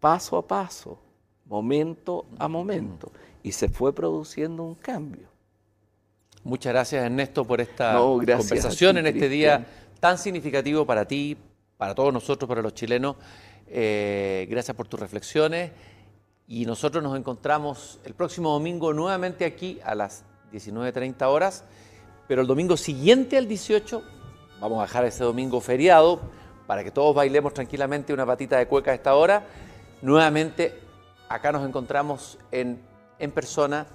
paso 0.00 0.36
a 0.36 0.46
paso, 0.46 0.98
momento 1.46 2.26
a 2.38 2.48
momento, 2.48 3.12
y 3.42 3.52
se 3.52 3.68
fue 3.68 3.94
produciendo 3.94 4.62
un 4.62 4.74
cambio. 4.74 5.28
Muchas 6.42 6.72
gracias 6.72 7.04
Ernesto 7.04 7.44
por 7.44 7.60
esta 7.60 7.96
conversación 7.96 8.98
en 8.98 9.06
este 9.06 9.28
día 9.28 9.66
tan 10.00 10.18
significativo 10.18 10.84
para 10.84 11.06
ti, 11.06 11.36
para 11.78 11.94
todos 11.94 12.12
nosotros, 12.12 12.46
para 12.48 12.60
los 12.60 12.74
chilenos. 12.74 13.16
Eh, 13.68 14.46
gracias 14.50 14.76
por 14.76 14.88
tus 14.88 15.00
reflexiones 15.00 15.72
y 16.46 16.66
nosotros 16.66 17.02
nos 17.02 17.16
encontramos 17.16 17.98
el 18.04 18.14
próximo 18.14 18.50
domingo 18.50 18.92
nuevamente 18.92 19.44
aquí 19.44 19.80
a 19.84 19.94
las 19.94 20.24
19.30 20.52 21.22
horas, 21.26 21.64
pero 22.28 22.42
el 22.42 22.46
domingo 22.46 22.76
siguiente 22.76 23.36
al 23.36 23.48
18 23.48 24.02
vamos 24.60 24.78
a 24.78 24.82
dejar 24.82 25.04
ese 25.04 25.24
domingo 25.24 25.60
feriado 25.60 26.20
para 26.66 26.84
que 26.84 26.90
todos 26.90 27.14
bailemos 27.14 27.52
tranquilamente 27.54 28.12
una 28.12 28.24
patita 28.24 28.58
de 28.58 28.66
cueca 28.66 28.90
a 28.90 28.94
esta 28.94 29.14
hora 29.14 29.46
Nuevamente, 30.04 30.78
acá 31.30 31.50
nos 31.50 31.66
encontramos 31.66 32.38
en, 32.52 32.78
en 33.18 33.30
persona 33.30 33.86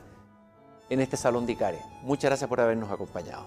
en 0.89 1.01
este 1.01 1.17
Salón 1.17 1.45
de 1.45 1.51
Icare. 1.53 1.79
Muchas 2.01 2.31
gracias 2.31 2.49
por 2.49 2.59
habernos 2.59 2.91
acompañado. 2.91 3.45